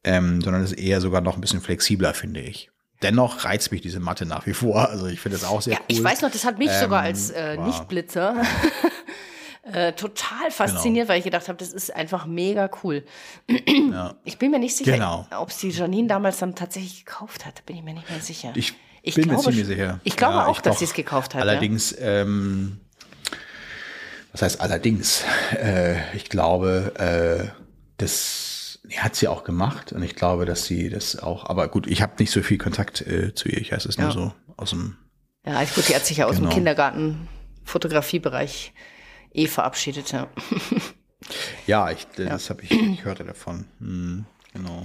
ähm, 0.05 0.41
sondern 0.41 0.63
es 0.63 0.73
ist 0.73 0.79
eher 0.79 1.01
sogar 1.01 1.21
noch 1.21 1.37
ein 1.37 1.41
bisschen 1.41 1.61
flexibler, 1.61 2.15
finde 2.15 2.41
ich. 2.41 2.71
Dennoch 3.03 3.45
reizt 3.47 3.73
mich 3.73 3.81
diese 3.81 3.99
Matte 3.99 4.27
nach 4.27 4.47
wie 4.47 4.53
vor. 4.53 4.91
Also 4.91 5.07
ich 5.07 5.21
finde 5.21 5.37
es 5.39 5.45
auch 5.45 5.63
sehr 5.63 5.73
Ja, 5.73 5.79
cool. 5.81 5.87
ich 5.89 6.05
weiß 6.05 6.21
noch, 6.21 6.31
das 6.31 6.45
hat 6.45 6.59
mich 6.59 6.71
sogar 6.71 7.01
Ähm, 7.01 7.07
als 7.07 7.31
äh, 7.31 7.55
wow. 7.57 7.67
Nichtblitzer 7.67 8.37
äh, 9.63 9.93
total 9.93 10.51
fasziniert, 10.51 11.09
weil 11.09 11.19
ich 11.19 11.25
gedacht 11.25 11.49
habe, 11.49 11.59
das 11.59 11.73
ist 11.73 11.95
einfach 11.95 12.27
mega 12.27 12.71
cool. 12.83 13.05
Ich 14.25 14.39
bin 14.39 14.51
mir 14.51 14.59
nicht 14.59 14.77
sicher, 14.77 14.93
Genau. 14.93 15.27
ob 15.39 15.51
es 15.51 15.59
die 15.59 15.71
Janine 15.71 16.09
damals 16.09 16.39
dann 16.39 16.55
tatsächlich 16.55 17.05
gekauft 17.05 17.45
hat. 17.45 17.65
Bin 17.67 17.77
ich 17.77 17.83
mir 17.83 17.93
nicht 17.95 18.09
mehr 18.09 18.21
sicher. 18.21 18.53
Ich 18.55 19.15
bin 19.15 19.29
mir 19.29 19.39
ziemlich 19.39 19.67
sicher. 19.67 20.01
Ich 20.05 20.17
glaube 20.17 20.35
Ja, 20.37 20.47
auch, 20.47 20.57
ich 20.57 20.63
dass 20.63 20.79
sie 20.79 20.85
es 20.85 20.95
gekauft 20.95 21.35
hat. 21.35 21.43
Allerdings, 21.43 21.95
ähm, 21.99 22.81
was 24.33 24.43
heißt 24.43 24.61
allerdings? 24.61 25.25
Äh, 25.53 25.97
ich 26.17 26.29
glaube, 26.29 26.93
äh, 26.99 27.49
das 27.99 28.79
hat 28.97 29.15
sie 29.17 29.29
auch 29.29 29.45
gemacht 29.45 29.93
und 29.93 30.03
ich 30.03 30.15
glaube, 30.17 30.47
dass 30.47 30.65
sie 30.65 30.89
das 30.89 31.19
auch, 31.19 31.47
aber 31.47 31.69
gut, 31.69 31.87
ich 31.87 32.01
habe 32.03 32.13
nicht 32.19 32.31
so 32.31 32.43
viel 32.43 32.59
Kontakt 32.59 33.01
äh, 33.03 33.35
zu 33.35 33.49
ihr. 33.49 33.59
Ich 33.59 33.73
weiß 33.73 33.85
es 33.87 33.99
nur 33.99 34.09
Ja. 34.09 34.13
so 34.15 34.33
aus 34.57 34.71
dem 34.71 34.97
ja. 35.47 35.55
ja, 35.55 35.63
ich 35.63 35.75
gut, 35.75 35.89
die 35.89 35.95
hat 35.95 36.05
sich 36.07 36.19
ja 36.19 36.27
aus 36.27 36.37
Genau. 36.37 36.49
dem 36.49 36.55
Kindergarten 36.55 37.29
Fotografiebereich 37.65 38.73
eh 39.33 39.47
verabschiedet. 39.47 40.13
Ja. 40.13 40.29
Ja, 41.67 41.91
ich, 41.91 42.07
das 42.17 42.51
habe 42.51 42.63
ich, 42.63 42.73
ich 42.73 43.05
hörte 43.05 43.25
davon. 43.25 43.67
Hm, 43.79 44.25
genau. 44.53 44.83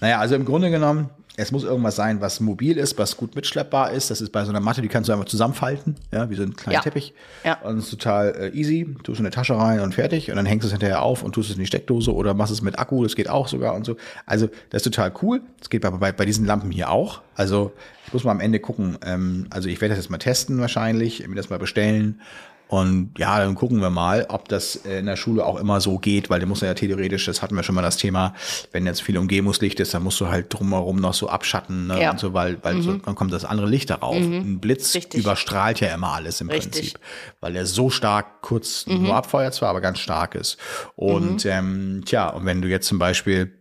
Naja, 0.00 0.20
also 0.20 0.34
im 0.36 0.44
Grunde 0.44 0.70
genommen, 0.70 1.10
es 1.36 1.50
muss 1.50 1.64
irgendwas 1.64 1.96
sein, 1.96 2.20
was 2.20 2.40
mobil 2.40 2.76
ist, 2.76 2.98
was 2.98 3.16
gut 3.16 3.34
mitschleppbar 3.34 3.90
ist. 3.92 4.10
Das 4.10 4.20
ist 4.20 4.30
bei 4.30 4.44
so 4.44 4.50
einer 4.50 4.60
Matte, 4.60 4.82
die 4.82 4.88
kannst 4.88 5.08
du 5.08 5.12
einfach 5.12 5.24
zusammenfalten, 5.24 5.96
ja, 6.12 6.28
wie 6.30 6.34
so 6.34 6.42
ein 6.42 6.54
kleiner 6.54 6.78
Ja. 6.78 6.82
Teppich. 6.82 7.14
Ja. 7.44 7.60
Und 7.62 7.78
es 7.78 7.84
ist 7.84 7.90
total 7.90 8.34
äh, 8.36 8.48
easy. 8.50 8.94
Tust 9.02 9.18
in 9.18 9.26
eine 9.26 9.34
Tasche 9.34 9.56
rein 9.56 9.80
und 9.80 9.94
fertig. 9.94 10.30
Und 10.30 10.36
dann 10.36 10.46
hängst 10.46 10.64
du 10.64 10.66
es 10.66 10.72
hinterher 10.72 11.02
auf 11.02 11.22
und 11.22 11.32
tust 11.32 11.48
es 11.50 11.56
in 11.56 11.60
die 11.60 11.66
Steckdose 11.66 12.12
oder 12.14 12.34
machst 12.34 12.52
es 12.52 12.60
mit 12.62 12.78
Akku. 12.78 13.02
Das 13.02 13.16
geht 13.16 13.28
auch 13.28 13.48
sogar 13.48 13.74
und 13.74 13.84
so. 13.86 13.96
Also, 14.26 14.48
das 14.70 14.80
ist 14.82 14.92
total 14.94 15.12
cool. 15.22 15.40
Das 15.58 15.70
geht 15.70 15.82
bei, 15.82 15.90
bei, 15.90 16.12
bei 16.12 16.24
diesen 16.24 16.44
Lampen 16.44 16.70
hier 16.70 16.90
auch. 16.90 17.22
Also, 17.34 17.72
ich 18.06 18.12
muss 18.12 18.24
mal 18.24 18.32
am 18.32 18.40
Ende 18.40 18.60
gucken. 18.60 18.98
Ähm, 19.04 19.46
also, 19.50 19.68
ich 19.68 19.80
werde 19.80 19.94
das 19.94 20.04
jetzt 20.04 20.10
mal 20.10 20.18
testen 20.18 20.60
wahrscheinlich, 20.60 21.26
mir 21.26 21.36
das 21.36 21.50
mal 21.50 21.58
bestellen. 21.58 22.20
Und 22.68 23.14
ja, 23.18 23.38
dann 23.38 23.54
gucken 23.54 23.80
wir 23.80 23.90
mal, 23.90 24.26
ob 24.28 24.48
das 24.48 24.76
äh, 24.84 24.98
in 24.98 25.06
der 25.06 25.16
Schule 25.16 25.44
auch 25.44 25.58
immer 25.58 25.80
so 25.80 25.98
geht, 25.98 26.28
weil 26.28 26.38
da 26.38 26.46
muss 26.46 26.60
ja 26.60 26.74
theoretisch, 26.74 27.24
das 27.24 27.40
hatten 27.40 27.56
wir 27.56 27.62
schon 27.62 27.74
mal 27.74 27.82
das 27.82 27.96
Thema, 27.96 28.34
wenn 28.72 28.84
jetzt 28.84 29.02
viel 29.02 29.16
Umgebungslicht 29.16 29.80
ist, 29.80 29.94
dann 29.94 30.02
musst 30.02 30.20
du 30.20 30.28
halt 30.28 30.52
drumherum 30.52 30.96
noch 31.00 31.14
so 31.14 31.28
abschatten 31.28 31.86
ne, 31.86 32.02
Ja. 32.02 32.10
und 32.10 32.20
so, 32.20 32.34
weil, 32.34 32.62
weil 32.62 32.82
so, 32.82 32.92
dann 32.94 33.14
kommt 33.14 33.32
das 33.32 33.44
andere 33.46 33.68
Licht 33.68 33.88
darauf. 33.90 34.16
Ein 34.16 34.60
Blitz 34.60 34.94
Richtig. 34.94 35.20
überstrahlt 35.20 35.80
ja 35.80 35.94
immer 35.94 36.12
alles 36.12 36.40
im 36.40 36.50
Richtig. 36.50 36.72
Prinzip, 36.72 36.98
weil 37.40 37.56
er 37.56 37.64
so 37.64 37.88
stark 37.88 38.42
kurz 38.42 38.86
nur 38.86 39.14
abfeuert 39.14 39.54
zwar, 39.54 39.70
aber 39.70 39.80
ganz 39.80 39.98
stark 39.98 40.34
ist. 40.34 40.58
Und 40.94 41.46
ähm, 41.46 42.02
tja, 42.04 42.28
und 42.28 42.44
wenn 42.44 42.60
du 42.60 42.68
jetzt 42.68 42.86
zum 42.86 42.98
Beispiel 42.98 43.54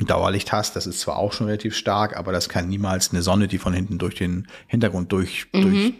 Dauerlicht 0.00 0.50
hast, 0.50 0.74
das 0.74 0.88
ist 0.88 1.00
zwar 1.00 1.18
auch 1.18 1.32
schon 1.32 1.46
relativ 1.46 1.76
stark, 1.76 2.16
aber 2.16 2.32
das 2.32 2.48
kann 2.48 2.68
niemals 2.68 3.12
eine 3.12 3.22
Sonne, 3.22 3.46
die 3.46 3.58
von 3.58 3.72
hinten 3.72 3.98
durch 3.98 4.16
den 4.16 4.48
Hintergrund 4.66 5.12
durch, 5.12 5.46
durch 5.52 5.92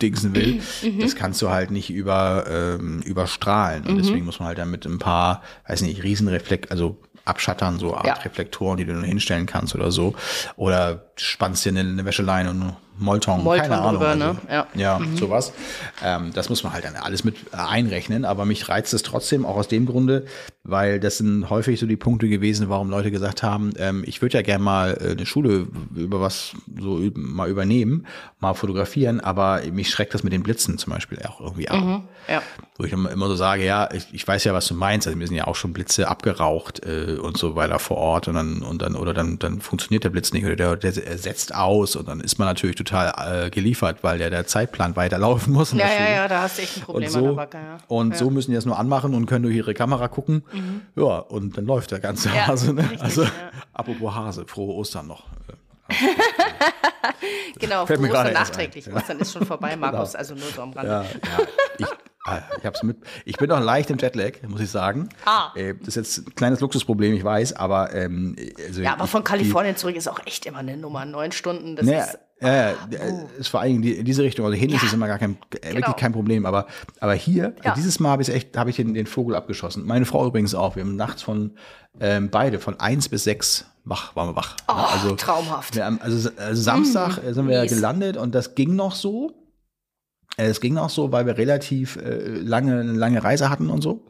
dingsen 0.00 0.34
will, 0.34 0.60
das 1.00 1.16
kannst 1.16 1.42
du 1.42 1.50
halt 1.50 1.70
nicht 1.70 1.90
über, 1.90 2.44
ähm, 2.48 3.00
überstrahlen. 3.02 3.84
Und 3.86 3.98
deswegen 3.98 4.24
muss 4.24 4.38
man 4.38 4.48
halt 4.48 4.58
dann 4.58 4.70
mit 4.70 4.86
ein 4.86 4.98
paar, 4.98 5.42
weiß 5.66 5.82
nicht, 5.82 6.02
Riesenreflekt, 6.02 6.70
also 6.70 6.98
Abschattern, 7.24 7.78
so 7.78 7.94
Art 7.94 8.06
Ja. 8.06 8.14
Reflektoren, 8.14 8.78
die 8.78 8.84
du 8.84 8.94
dann 8.94 9.04
hinstellen 9.04 9.46
kannst 9.46 9.74
oder 9.74 9.92
so. 9.92 10.14
Oder 10.56 11.04
spannst 11.16 11.64
dir 11.64 11.68
eine, 11.70 11.80
eine 11.80 12.04
Wäscheleine 12.04 12.50
und 12.50 12.74
Molton, 12.98 13.42
Molton 13.42 13.62
keine 13.62 13.80
Ahnung. 13.80 13.92
drüber, 13.92 14.08
also, 14.08 14.24
ne? 14.24 14.36
Ja. 14.50 14.66
ja, 14.74 15.00
sowas. 15.14 15.52
Ähm, 16.04 16.32
das 16.34 16.48
muss 16.48 16.62
man 16.62 16.72
halt 16.72 16.84
dann 16.84 16.96
alles 16.96 17.24
mit 17.24 17.36
einrechnen, 17.52 18.24
aber 18.24 18.44
mich 18.44 18.68
reizt 18.68 18.92
es 18.92 19.02
trotzdem 19.02 19.46
auch 19.46 19.56
aus 19.56 19.68
dem 19.68 19.86
Grunde, 19.86 20.26
weil 20.64 21.00
das 21.00 21.18
sind 21.18 21.50
häufig 21.50 21.80
so 21.80 21.86
die 21.86 21.96
Punkte 21.96 22.28
gewesen, 22.28 22.68
warum 22.68 22.88
Leute 22.88 23.10
gesagt 23.10 23.42
haben, 23.42 23.72
ähm, 23.78 24.04
ich 24.06 24.22
würde 24.22 24.38
ja 24.38 24.42
gerne 24.42 24.62
mal 24.62 24.96
äh, 25.00 25.10
eine 25.10 25.26
Schule 25.26 25.66
über 25.94 26.20
was 26.20 26.52
so 26.78 27.00
mal 27.14 27.50
übernehmen, 27.50 28.06
mal 28.38 28.54
fotografieren, 28.54 29.18
aber 29.18 29.60
mich 29.72 29.90
schreckt 29.90 30.14
das 30.14 30.22
mit 30.22 30.32
den 30.32 30.44
Blitzen 30.44 30.78
zum 30.78 30.92
Beispiel 30.92 31.18
auch 31.26 31.40
irgendwie 31.40 31.68
ab. 31.68 32.02
ja. 32.28 32.42
Wo 32.78 32.84
ich 32.84 32.92
immer 32.92 33.26
so 33.26 33.34
sage, 33.34 33.64
ja, 33.64 33.88
ich, 33.92 34.06
ich 34.12 34.26
weiß 34.26 34.44
ja, 34.44 34.54
was 34.54 34.66
du 34.66 34.74
meinst. 34.74 35.06
Also 35.06 35.18
mir 35.18 35.26
sind 35.26 35.36
ja 35.36 35.46
auch 35.46 35.56
schon 35.56 35.72
Blitze 35.72 36.08
abgeraucht 36.08 36.84
äh, 36.86 37.18
und 37.20 37.36
so 37.36 37.56
weiter 37.56 37.80
vor 37.80 37.96
Ort 37.96 38.28
und 38.28 38.34
dann 38.34 38.62
und 38.62 38.82
dann 38.82 38.94
oder 38.94 39.14
dann 39.14 39.38
dann 39.40 39.60
funktioniert 39.60 40.04
der 40.04 40.10
Blitz 40.10 40.32
nicht 40.32 40.44
oder 40.44 40.56
der, 40.76 40.76
der 40.76 40.92
setzt 41.18 41.54
aus 41.54 41.96
und 41.96 42.06
dann 42.06 42.20
ist 42.20 42.38
man 42.38 42.46
natürlich 42.46 42.76
total 42.76 43.46
äh, 43.46 43.50
geliefert, 43.50 43.98
weil 44.02 44.18
der 44.18 44.30
der 44.30 44.46
Zeitplan 44.46 44.94
weiterlaufen 44.94 45.52
muss. 45.52 45.72
Ja, 45.72 45.78
ja, 45.86 46.14
ja, 46.14 46.28
da 46.28 46.42
hast 46.42 46.58
du 46.58 46.62
echt 46.62 46.76
ein 46.76 46.82
Problem 46.82 47.08
Und 47.08 47.16
an 47.16 47.22
der 47.22 47.30
so, 47.30 47.36
Backe. 47.36 47.56
Ja. 47.56 47.78
und 47.88 48.12
ja. 48.12 48.16
so 48.16 48.30
müssen 48.30 48.52
die 48.52 48.54
das 48.54 48.64
nur 48.64 48.78
anmachen 48.78 49.14
und 49.14 49.26
können 49.26 49.42
durch 49.42 49.56
ihre 49.56 49.74
Kamera 49.74 50.08
gucken. 50.08 50.44
Ja, 50.96 51.18
und 51.18 51.56
dann 51.56 51.64
läuft 51.66 51.90
der 51.90 52.00
ganze 52.00 52.28
Ja, 52.28 52.46
Hase. 52.48 52.72
Ne? 52.74 52.82
richtig, 52.82 53.02
also, 53.02 53.22
ja. 53.24 53.30
apropos 53.72 54.14
Hase, 54.14 54.44
frohe 54.46 54.74
Ostern 54.74 55.06
noch. 55.08 55.24
Genau, 57.58 57.86
Fällt 57.86 58.00
mir 58.00 58.08
froh 58.08 58.14
gerade 58.14 58.30
und 58.30 58.36
erst 58.36 58.52
nachträglich. 58.52 58.84
Genau. 58.86 58.96
Ostern 58.96 59.20
ist 59.20 59.32
schon 59.32 59.44
vorbei, 59.46 59.76
Markus, 59.76 60.14
also 60.14 60.34
nur 60.34 60.48
so 60.48 60.62
am 60.62 60.72
Rande. 60.72 60.90
Ja, 60.90 61.02
ja. 61.02 61.46
Ich, 61.78 61.86
ah, 62.24 62.38
ich, 62.58 62.64
hab's 62.66 62.82
mit, 62.82 62.96
ich 63.24 63.36
bin 63.36 63.48
noch 63.48 63.60
leicht 63.60 63.90
im 63.90 63.98
Jetlag, 63.98 64.32
muss 64.48 64.60
ich 64.60 64.70
sagen. 64.70 65.08
Ah. 65.24 65.50
Äh, 65.54 65.74
Das 65.74 65.88
ist 65.88 65.94
jetzt 65.96 66.18
ein 66.28 66.34
kleines 66.34 66.60
Luxusproblem, 66.60 67.14
ich 67.14 67.22
weiß, 67.24 67.52
aber 67.54 67.94
ähm, 67.94 68.36
also 68.66 68.80
Ja, 68.82 68.94
aber 68.94 69.04
ich- 69.04 69.10
von 69.10 69.22
Kalifornien 69.24 69.76
zurück 69.76 69.96
ist 69.96 70.08
auch 70.08 70.20
echt 70.26 70.46
immer 70.46 70.58
eine 70.58 70.76
Nummer. 70.76 71.04
Neun 71.04 71.32
Stunden, 71.32 71.76
das 71.76 71.84
Die, 71.84 71.92
naja, 71.92 72.04
ist. 72.04 72.18
Ja, 72.48 72.70
ja, 72.70 72.74
ist 73.38 73.48
vor 73.48 73.60
allen 73.60 73.70
Dingen 73.70 73.82
die, 73.82 73.92
in 73.92 74.04
diese 74.04 74.22
Richtung. 74.22 74.44
Also 74.44 74.56
hin 74.56 74.70
ist 74.70 74.82
es 74.82 74.92
immer 74.92 75.06
gar 75.06 75.18
kein, 75.18 75.36
äh, 75.60 75.74
wirklich 75.74 75.96
kein 75.96 76.12
Problem. 76.12 76.44
Aber, 76.46 76.66
aber 77.00 77.14
hier, 77.14 77.54
Ja. 77.64 77.74
dieses 77.74 78.00
Mal 78.00 78.10
habe 78.10 78.22
ich 78.22 78.28
echt, 78.28 78.56
habe 78.56 78.70
ich 78.70 78.76
den, 78.76 78.94
den 78.94 79.06
Vogel 79.06 79.34
abgeschossen. 79.36 79.86
Meine 79.86 80.04
Frau 80.04 80.26
übrigens 80.26 80.54
auch. 80.54 80.76
Wir 80.76 80.82
haben 80.82 80.96
nachts 80.96 81.22
von 81.22 81.52
ähm, 82.00 82.30
beide 82.30 82.58
von 82.58 82.80
eins 82.80 83.08
bis 83.08 83.24
sechs 83.24 83.66
wach, 83.84 84.14
waren 84.16 84.28
wir 84.30 84.36
wach. 84.36 84.56
Oh, 84.68 85.14
traumhaft. 85.14 85.74
Wir 85.76 85.84
haben, 85.84 86.00
also, 86.00 86.30
also 86.36 86.62
Samstag 86.62 87.18
äh, 87.24 87.32
sind 87.34 87.48
wir 87.48 87.62
mies. 87.62 87.72
gelandet 87.72 88.16
und 88.16 88.34
das 88.34 88.54
ging 88.54 88.74
noch 88.76 88.94
so. 88.94 89.32
Äh, 90.36 90.46
Es 90.46 90.60
ging 90.60 90.74
noch 90.74 90.90
so, 90.90 91.12
weil 91.12 91.26
wir 91.26 91.36
relativ 91.36 91.96
äh, 91.96 92.38
lange 92.38 92.80
eine 92.80 92.92
lange 92.92 93.22
Reise 93.22 93.50
hatten 93.50 93.68
und 93.70 93.82
so. 93.82 94.06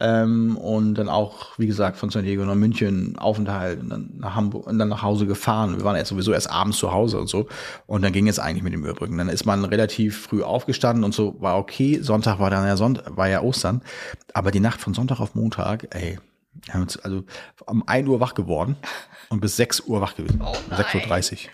Ähm, 0.00 0.56
und 0.56 0.94
dann 0.94 1.08
auch, 1.08 1.58
wie 1.58 1.66
gesagt, 1.66 1.96
von 1.96 2.10
San 2.10 2.24
Diego 2.24 2.44
nach 2.44 2.54
München 2.54 3.16
Aufenthalt 3.18 3.80
und 3.80 3.90
dann 3.90 4.10
nach 4.18 4.34
Hamburg 4.34 4.66
und 4.66 4.78
dann 4.78 4.88
nach 4.88 5.02
Hause 5.02 5.26
gefahren. 5.26 5.76
Wir 5.76 5.84
waren 5.84 5.96
jetzt 5.96 6.08
sowieso 6.08 6.32
erst 6.32 6.50
abends 6.50 6.78
zu 6.78 6.92
Hause 6.92 7.18
und 7.20 7.28
so. 7.28 7.46
Und 7.86 8.02
dann 8.02 8.12
ging 8.12 8.28
es 8.28 8.38
eigentlich 8.38 8.62
mit 8.62 8.72
dem 8.72 8.84
Überbrücken. 8.84 9.16
Dann 9.18 9.28
ist 9.28 9.46
man 9.46 9.64
relativ 9.64 10.22
früh 10.22 10.42
aufgestanden 10.42 11.04
und 11.04 11.14
so 11.14 11.36
war 11.40 11.58
okay. 11.58 12.00
Sonntag 12.02 12.38
war 12.38 12.50
dann 12.50 12.66
ja 12.66 12.76
Sonntag, 12.76 13.16
war 13.16 13.28
ja 13.28 13.42
Ostern. 13.42 13.82
Aber 14.34 14.50
die 14.50 14.60
Nacht 14.60 14.80
von 14.80 14.94
Sonntag 14.94 15.20
auf 15.20 15.34
Montag, 15.34 15.86
ey, 15.94 16.18
wir 16.64 16.74
haben 16.74 16.82
uns 16.82 16.98
also 16.98 17.24
um 17.66 17.86
1 17.86 18.08
Uhr 18.08 18.20
wach 18.20 18.34
geworden 18.34 18.76
und 19.28 19.40
bis 19.40 19.56
6 19.56 19.80
Uhr 19.82 20.00
wach 20.00 20.16
gewesen. 20.16 20.42
6.30 20.42 21.32
Uhr. 21.32 21.50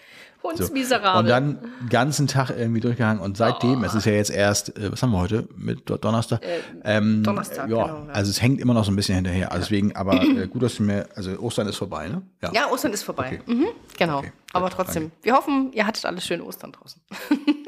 Hundsmiserabel. 0.49 1.21
Und 1.21 1.29
dann 1.29 1.59
den 1.81 1.89
ganzen 1.89 2.27
Tag 2.27 2.51
irgendwie 2.51 2.81
durchgehangen 2.81 3.23
und 3.23 3.37
seitdem, 3.37 3.85
es 3.85 3.95
ist 3.95 4.05
ja 4.07 4.13
jetzt 4.13 4.31
erst, 4.31 4.77
äh, 4.79 4.93
was 4.93 5.03
haben 5.03 5.11
wir 5.13 5.19
heute? 5.21 5.49
Mit 5.57 5.89
Do- 5.89 5.97
Donnerstag? 5.97 6.41
ähm, 6.85 7.23
Donnerstag, 7.23 7.69
ja, 7.69 7.85
genau, 7.87 8.07
ja. 8.07 8.13
also 8.13 8.31
es 8.31 8.41
hängt 8.43 8.61
immer 8.61 8.75
noch 8.75 8.85
so 8.85 8.93
ein 8.93 8.97
bisschen 8.97 9.15
hinterher. 9.17 9.51
Also 9.53 9.65
deswegen, 9.65 9.95
aber 9.97 10.23
äh, 10.23 10.47
gut, 10.49 10.63
dass 10.63 10.77
du 10.77 10.83
mir, 10.85 11.07
also 11.15 11.33
Ostern 11.39 11.67
ist 11.69 11.77
vorbei, 11.77 12.09
ne? 12.09 12.23
ja, 12.53 12.71
Ostern 12.71 12.93
ist 12.93 13.03
vorbei. 13.03 13.41
Okay. 13.45 13.53
Mhm, 13.55 13.67
genau. 13.99 14.19
Okay, 14.19 14.33
Aber 14.53 14.67
gut, 14.69 14.75
trotzdem, 14.77 15.11
wir 15.23 15.35
hoffen, 15.35 15.73
ihr 15.73 15.87
hattet 15.87 16.05
alles 16.07 16.25
schön 16.27 16.41
Ostern 16.41 16.73
draußen. 16.73 17.01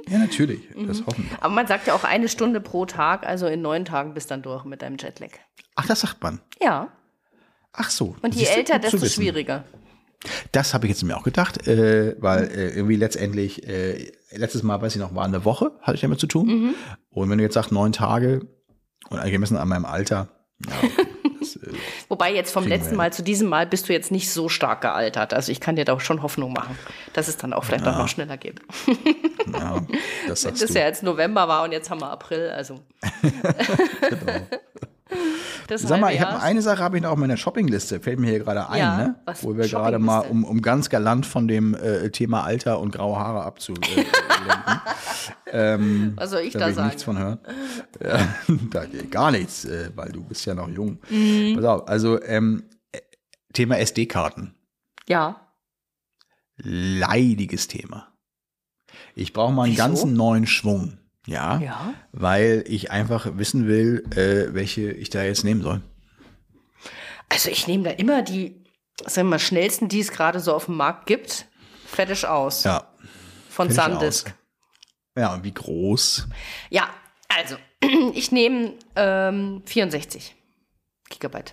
Ja, 0.08 0.18
natürlich. 0.18 0.60
Mhm. 0.74 0.86
Das 0.86 1.04
hoffen 1.04 1.28
wir. 1.28 1.42
Aber 1.42 1.52
man 1.52 1.66
sagt 1.66 1.86
ja 1.86 1.94
auch 1.94 2.04
eine 2.04 2.28
Stunde 2.28 2.60
pro 2.60 2.86
Tag, 2.86 3.26
also 3.26 3.46
in 3.46 3.60
neun 3.62 3.84
Tagen 3.84 4.14
bist 4.14 4.30
dann 4.30 4.42
durch 4.42 4.64
mit 4.64 4.80
deinem 4.82 4.96
Jetlag. 4.98 5.30
Ach, 5.74 5.86
das 5.86 6.00
sagt 6.00 6.22
man. 6.22 6.40
Ja. 6.62 6.88
Ach 7.72 7.90
so. 7.90 8.16
Und 8.22 8.34
je 8.34 8.46
älter, 8.46 8.78
desto 8.78 9.04
schwieriger. 9.06 9.64
Das 10.52 10.74
habe 10.74 10.86
ich 10.86 10.90
jetzt 10.90 11.02
mir 11.04 11.16
auch 11.16 11.22
gedacht, 11.22 11.66
äh, 11.66 12.16
weil 12.18 12.44
äh, 12.44 12.70
irgendwie 12.70 12.96
letztendlich, 12.96 13.66
äh, 13.68 14.12
letztes 14.32 14.62
Mal, 14.62 14.80
weiß 14.82 14.94
ich 14.94 15.00
noch, 15.00 15.14
war 15.14 15.24
eine 15.24 15.44
Woche, 15.44 15.72
hatte 15.80 15.94
ich 15.94 16.00
damit 16.00 16.18
zu 16.18 16.26
tun. 16.26 16.46
Mhm. 16.46 16.74
Und 17.10 17.30
wenn 17.30 17.38
du 17.38 17.44
jetzt 17.44 17.54
sagst 17.54 17.72
neun 17.72 17.92
Tage 17.92 18.46
und 19.10 19.22
gemessen 19.30 19.56
an 19.56 19.68
meinem 19.68 19.84
Alter, 19.84 20.28
ja, 20.66 20.72
okay, 20.82 21.06
das, 21.40 21.56
äh, 21.56 21.72
Wobei 22.08 22.34
jetzt 22.34 22.52
vom 22.52 22.66
letzten. 22.66 22.96
Mal 22.96 23.12
zu 23.12 23.22
diesem 23.22 23.48
Mal 23.48 23.66
bist 23.66 23.88
du 23.88 23.92
jetzt 23.92 24.10
nicht 24.10 24.30
so 24.30 24.48
stark 24.48 24.80
gealtert. 24.80 25.34
Also 25.34 25.52
ich 25.52 25.60
kann 25.60 25.76
dir 25.76 25.84
da 25.84 25.98
schon 26.00 26.22
Hoffnung 26.22 26.52
machen, 26.52 26.76
dass 27.12 27.28
es 27.28 27.36
dann 27.36 27.52
auch 27.52 27.64
vielleicht 27.64 27.86
doch 27.86 27.96
noch 27.96 28.08
schneller 28.08 28.36
geht. 28.36 28.60
ja, 29.52 29.80
das 30.26 30.42
Das 30.58 30.74
ja 30.74 30.82
jetzt 30.82 31.02
November 31.02 31.46
war 31.46 31.62
und 31.62 31.72
jetzt 31.72 31.90
haben 31.90 32.00
wir 32.00 32.10
April, 32.10 32.50
also. 32.50 32.80
Das 35.68 35.82
Sag 35.82 36.00
mal, 36.00 36.14
ich 36.14 36.20
habe 36.20 36.40
eine 36.40 36.62
Sache 36.62 36.82
habe 36.82 36.96
ich 36.96 37.02
noch 37.02 37.10
auf 37.10 37.18
meiner 37.18 37.36
Shoppingliste, 37.36 38.00
fällt 38.00 38.18
mir 38.18 38.28
hier 38.30 38.38
gerade 38.38 38.68
ein, 38.70 38.78
Ja, 38.78 38.96
ne? 38.96 39.14
was? 39.26 39.44
wo 39.44 39.54
wir 39.56 39.68
gerade 39.68 39.98
mal, 39.98 40.20
um, 40.20 40.44
um 40.44 40.62
ganz 40.62 40.88
galant 40.88 41.26
von 41.26 41.46
dem 41.46 41.74
äh, 41.74 42.10
Thema 42.10 42.42
Alter 42.44 42.80
und 42.80 42.90
graue 42.92 43.18
Haare 43.18 43.42
abzulenken. 43.42 44.04
ähm, 45.52 46.12
Was 46.16 46.30
soll 46.30 46.40
ich 46.40 46.52
da 46.54 46.60
da 46.60 46.68
ich 46.70 46.74
sagen? 46.74 46.88
nichts 46.88 47.02
von 47.02 47.18
hören. 47.18 47.38
Ja, 48.02 48.28
da 48.70 48.84
geht 48.86 49.10
gar 49.10 49.30
nichts, 49.30 49.64
äh, 49.66 49.90
weil 49.94 50.10
du 50.10 50.24
bist 50.24 50.44
ja 50.46 50.54
noch 50.54 50.68
jung. 50.68 50.98
Mhm. 51.10 51.56
Pass 51.56 51.64
auf, 51.64 51.88
also 51.88 52.22
ähm, 52.22 52.64
äh, 52.92 53.00
Thema 53.52 53.78
SD-Karten. 53.78 54.54
Ja. 55.06 55.36
Leidiges 56.56 57.68
Thema. 57.68 58.08
Ich 59.14 59.32
brauche 59.32 59.52
mal 59.52 59.64
einen 59.64 59.72
Wieso? 59.72 59.82
ganzen 59.82 60.12
neuen 60.14 60.46
Schwung. 60.46 60.98
Ja, 61.28 61.58
Ja. 61.60 61.94
weil 62.12 62.64
ich 62.66 62.90
einfach 62.90 63.36
wissen 63.36 63.66
will, 63.66 64.04
äh, 64.16 64.54
welche 64.54 64.90
ich 64.92 65.10
da 65.10 65.22
jetzt 65.22 65.44
nehmen 65.44 65.60
soll. 65.62 65.82
Also 67.28 67.50
ich 67.50 67.66
nehme 67.66 67.84
da 67.84 67.90
immer 67.90 68.22
die, 68.22 68.64
sagen 69.06 69.28
wir 69.28 69.32
mal, 69.32 69.38
schnellsten, 69.38 69.88
die 69.88 70.00
es 70.00 70.10
gerade 70.10 70.40
so 70.40 70.54
auf 70.54 70.64
dem 70.64 70.76
Markt 70.76 71.04
gibt, 71.06 71.46
fertig 71.86 72.26
aus. 72.26 72.64
Ja, 72.64 72.88
von 73.50 73.70
fertig 73.70 73.92
Sandisk. 73.98 74.26
aus. 74.28 74.34
Ja, 75.22 75.34
und 75.34 75.44
wie 75.44 75.52
groß? 75.52 76.28
Ja, 76.70 76.88
also 77.28 77.56
ich 78.14 78.32
nehme 78.32 78.74
ähm, 78.96 79.62
64 79.66 80.34
Gigabyte. 81.10 81.52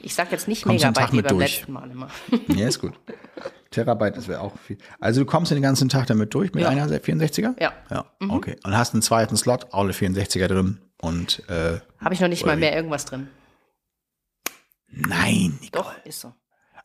Ich 0.00 0.14
sag 0.14 0.32
jetzt 0.32 0.48
nicht 0.48 0.64
Mhm. 0.64 0.70
Kommst 0.70 0.84
Megabyte 0.84 1.12
wie 1.12 1.22
beim 1.22 1.38
durch? 1.38 1.56
letzten 1.58 1.72
Mal 1.72 1.90
immer. 1.90 2.08
Ja, 2.48 2.66
ist 2.66 2.80
gut. 2.80 2.94
Terabyte, 3.72 4.16
das 4.16 4.28
wäre 4.28 4.40
auch 4.40 4.56
viel. 4.58 4.78
Also 5.00 5.20
du 5.20 5.26
kommst 5.26 5.50
den 5.50 5.60
ganzen 5.62 5.88
Tag 5.88 6.06
damit 6.06 6.32
durch 6.34 6.52
mit 6.54 6.62
Ja. 6.62 6.68
einer 6.70 6.86
64er? 6.86 7.54
Ja. 7.60 7.72
Ja, 7.90 8.04
okay. 8.28 8.56
Und 8.64 8.76
hast 8.76 8.94
einen 8.94 9.02
zweiten 9.02 9.36
Slot, 9.36 9.74
eine 9.74 9.92
64er 9.92 10.46
drin. 10.46 10.80
Und 11.00 11.42
äh, 11.48 11.80
Habe 12.00 12.14
ich 12.14 12.20
noch 12.20 12.28
nicht 12.28 12.44
Oder 12.44 12.52
mal 12.52 12.56
wie? 12.58 12.60
mehr 12.60 12.76
irgendwas 12.76 13.04
drin. 13.06 13.28
nein, 14.88 15.58
Nicole. 15.60 15.84
Doch, 15.84 16.04
ist 16.04 16.20
so. 16.20 16.32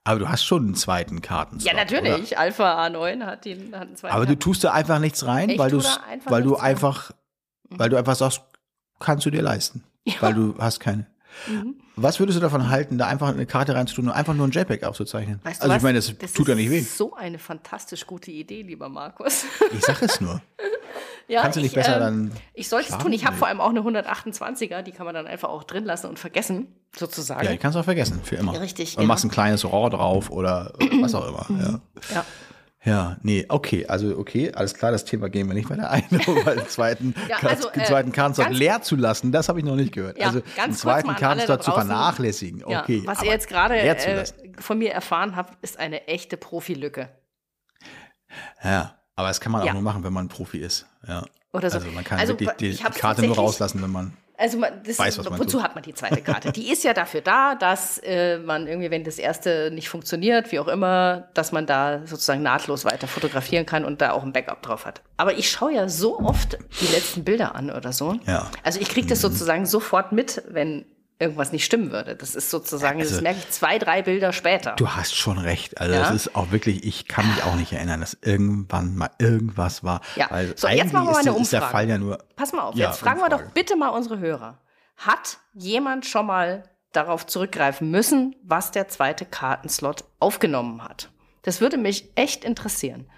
Aber 0.04 0.20
du 0.20 0.30
hast 0.30 0.44
schon 0.46 0.64
einen 0.64 0.76
zweiten 0.76 1.22
Kartenslot. 1.22 1.72
Ja, 1.74 1.78
natürlich. 1.78 2.38
Alpha 2.38 2.86
A9 2.86 3.26
hat 3.26 3.44
den 3.46 3.76
hat 3.76 3.82
einen 3.88 3.96
zweiten. 3.98 4.14
Oder? 4.14 4.16
Aber 4.16 4.26
du 4.26 4.40
tust 4.40 4.64
da 4.64 4.72
einfach 4.72 5.00
nichts 5.00 5.26
rein, 5.26 5.50
Ich 5.50 5.60
weil, 5.60 5.66
einfach 5.76 6.32
weil 6.32 6.42
du 6.44 6.50
nichts 6.50 6.64
rein. 6.64 6.70
einfach, 6.72 7.12
weil 7.70 7.90
du 7.90 7.98
einfach 7.98 8.16
sagst, 8.16 8.42
kannst 9.00 9.26
du 9.26 9.30
dir 9.30 9.42
leisten. 9.42 9.84
Weil 10.22 10.34
du 10.34 10.56
hast 10.58 10.80
keine. 10.80 11.08
Mhm. 11.48 11.76
Was 11.96 12.20
würdest 12.20 12.38
du 12.38 12.42
davon 12.42 12.70
halten, 12.70 12.98
da 12.98 13.08
einfach 13.08 13.30
eine 13.30 13.46
Karte 13.46 13.76
reinzutun 13.76 14.08
und 14.08 14.12
einfach 14.14 14.34
nur 14.34 14.48
ein 14.48 14.52
JPEG 14.52 14.84
aufzuzeichnen? 14.84 15.40
Weißt 15.44 15.62
du 15.62 15.64
also 15.64 15.70
was? 15.70 15.78
ich 15.78 15.84
meine, 15.84 15.98
das, 15.98 16.34
tut 16.34 16.48
ja 16.48 16.56
nicht 16.56 16.70
weh. 16.70 16.80
ist 16.80 16.98
so 16.98 17.16
eine 17.16 17.40
fantastisch 17.40 18.06
gute 18.06 18.32
Idee, 18.32 18.62
lieber 18.62 18.90
Markus. 18.90 19.46
Ich 19.72 19.84
sag 19.84 20.02
es 20.02 20.22
nur. 20.22 20.42
ja, 21.28 21.42
Kannst 21.42 21.58
du 21.58 21.62
nicht 21.62 21.72
ich, 21.72 21.76
besser 21.76 21.96
ähm, 21.96 22.30
dann 22.30 22.32
Ich 22.54 22.70
sollte 22.70 22.92
es 22.92 22.98
tun. 22.98 23.14
Ich 23.14 23.26
habe 23.26 23.36
vor 23.36 23.48
allem 23.48 23.62
auch 23.62 23.70
eine 23.70 23.82
128er, 23.82 24.82
die 24.82 24.92
kann 24.92 25.06
man 25.06 25.16
dann 25.16 25.28
einfach 25.28 25.50
auch 25.50 25.64
drin 25.64 25.86
lassen 25.86 26.08
und 26.08 26.20
vergessen, 26.20 26.68
sozusagen. 26.96 27.46
Ja, 27.46 27.52
die 27.52 27.58
kannst 27.58 27.76
du 27.76 27.80
auch 27.80 27.86
vergessen, 27.86 28.22
für 28.24 28.36
immer. 28.36 28.60
Richtig, 28.60 28.92
Und 28.92 29.02
genau. 29.02 29.08
machst 29.08 29.26
ein 29.26 29.32
kleines 29.32 29.66
Rohr 29.66 29.90
drauf 29.90 30.30
oder 30.30 30.74
was 31.02 31.16
auch 31.16 31.28
immer. 31.28 31.46
Ja. 31.60 31.80
ja. 32.14 32.26
Ja, 32.84 33.18
nee, 33.22 33.46
okay, 33.50 33.86
also 33.88 34.18
okay, 34.18 34.52
alles 34.54 34.74
klar, 34.74 34.92
das 34.92 35.04
Thema 35.04 35.30
gehen 35.30 35.48
wir 35.48 35.54
nicht 35.56 35.70
weiter 35.70 35.90
ein, 35.90 36.04
weil 36.46 36.58
den 36.58 36.68
zweiten, 36.68 37.16
Ja, 37.28 37.38
also, 37.48 37.70
äh, 37.72 37.84
zweiten 37.84 38.12
ganz- 38.12 38.38
leer 38.50 38.82
zu 38.82 38.96
lassen, 38.96 39.32
das 39.32 39.50
habe 39.50 39.60
ich 39.60 39.66
noch 39.66 39.76
nicht 39.76 39.92
gehört. 39.94 40.18
Ja, 40.18 40.28
also 40.28 40.42
den 40.42 40.74
zweiten 40.74 41.16
Kartenslot 41.16 41.64
zu 41.64 41.72
vernachlässigen, 41.72 42.64
Ja, 42.68 42.82
okay. 42.82 43.02
was 43.06 43.18
aber 43.20 43.28
ihr 43.28 43.34
jetzt 43.34 43.48
gerade 43.50 43.76
äh, 43.78 44.26
von 44.60 44.78
mir 44.78 44.92
erfahren 44.92 45.36
habt, 45.36 45.62
ist 45.64 45.80
eine 45.80 46.08
echte 46.08 46.38
Profilücke. 46.38 47.10
Ja, 48.64 48.96
aber 49.16 49.28
das 49.30 49.42
kann 49.42 49.52
man 49.52 49.68
auch 49.68 49.74
nur 49.74 49.82
machen, 49.82 50.04
wenn 50.04 50.14
man 50.14 50.26
ein 50.26 50.30
Profi 50.30 50.60
ist. 50.60 50.86
Ja. 51.08 51.24
Oder 51.54 51.70
so. 51.70 51.78
Also 51.78 51.92
man 51.92 52.04
kann 52.04 52.20
Also, 52.20 52.40
wirklich 52.40 52.78
die, 52.78 52.84
Karte 53.00 53.26
nur 53.26 53.36
rauslassen, 53.36 53.82
wenn 53.82 53.92
man. 53.92 54.14
Also 54.40 54.60
man, 54.60 54.72
das, 54.86 55.00
Weiß, 55.00 55.18
wozu 55.18 55.58
tut. 55.58 55.64
hat 55.64 55.74
man 55.74 55.84
die 55.84 55.96
zweite 55.96 56.22
Karte? 56.22 56.52
Die 56.52 56.72
ist 56.72 56.84
ja 56.84 56.94
dafür 56.94 57.22
da, 57.22 57.56
dass 57.56 57.98
äh, 57.98 58.38
man 58.38 58.68
irgendwie, 58.68 58.92
wenn 58.92 59.04
das 59.04 59.18
erste 59.18 59.72
nicht 59.72 59.90
funktioniert, 59.90 60.52
wie 60.52 60.60
auch 60.60 60.68
immer, 60.68 61.28
dass 61.34 61.52
man 61.52 61.66
da 61.66 62.02
sozusagen 62.06 62.44
nahtlos 62.44 62.86
weiter 62.86 63.08
fotografieren 63.08 63.66
kann 63.66 63.84
und 63.84 64.00
da 64.00 64.12
auch 64.12 64.22
ein 64.22 64.34
Backup 64.34 64.62
drauf 64.62 64.86
hat. 64.86 65.02
Aber 65.18 65.38
ich 65.38 65.50
schaue 65.50 65.74
ja 65.74 65.90
so 65.90 66.20
oft 66.20 66.60
die 66.82 66.94
letzten 66.94 67.24
Bilder 67.24 67.56
an 67.56 67.72
oder 67.72 67.92
so. 67.92 68.20
Ja. 68.28 68.52
Also 68.64 68.80
ich 68.80 68.90
kriege 68.90 69.08
das 69.08 69.22
sozusagen 69.22 69.66
sofort 69.66 70.12
mit, 70.12 70.44
wenn 70.48 70.86
irgendwas 71.20 71.52
nicht 71.52 71.66
stimmen 71.66 71.92
würde. 71.92 72.16
Das 72.16 72.36
ist 72.36 72.50
sozusagen, 72.52 73.00
das 73.00 73.10
Also- 73.10 73.22
merke 73.22 73.40
ich 73.40 73.50
zwei, 73.50 73.80
drei 73.80 74.02
Bilder 74.04 74.34
später. 74.34 74.74
Du 74.76 74.90
hast 74.90 75.16
schon 75.16 75.38
recht. 75.38 75.80
Also 75.80 75.94
Ja. 75.96 76.02
das 76.02 76.12
ist 76.14 76.36
auch 76.36 76.52
wirklich, 76.52 76.84
ich 76.86 77.08
kann 77.08 77.28
mich 77.28 77.44
auch 77.44 77.56
nicht 77.56 77.74
erinnern, 77.74 78.02
dass 78.02 78.18
irgendwann 78.22 78.96
mal 78.96 79.10
irgendwas 79.20 79.84
war. 79.84 80.02
Ja. 80.16 80.28
Weil 80.30 80.58
So, 80.58 80.68
jetzt 80.68 80.94
machen 80.94 81.08
wir 81.08 81.12
mal 81.14 81.20
eine 81.20 81.42
ist 81.42 81.52
der 81.54 81.62
Umfrage. 81.62 81.72
Fall 81.72 81.90
ja 81.90 81.98
nur. 81.98 82.20
Pass 82.36 82.54
mal 82.54 82.62
auf, 82.62 82.76
Ja, 82.76 82.88
jetzt 82.90 83.00
fragen 83.00 83.20
wir 83.20 83.26
Umfrage. 83.26 83.46
doch 83.46 83.52
bitte 83.54 83.76
mal 83.76 83.90
unsere 83.90 84.20
Hörer. 84.20 84.60
Hat 84.98 85.38
jemand 85.54 86.06
schon 86.06 86.26
mal 86.28 86.64
darauf 86.92 87.26
zurückgreifen 87.26 87.90
müssen, 87.92 88.36
was 88.44 88.72
der 88.72 88.88
zweite 88.88 89.26
Kartenslot 89.26 90.04
aufgenommen 90.20 90.84
hat? 90.84 91.10
Das 91.44 91.62
würde 91.62 91.78
mich 91.78 92.12
echt 92.16 92.44
interessieren. 92.44 93.10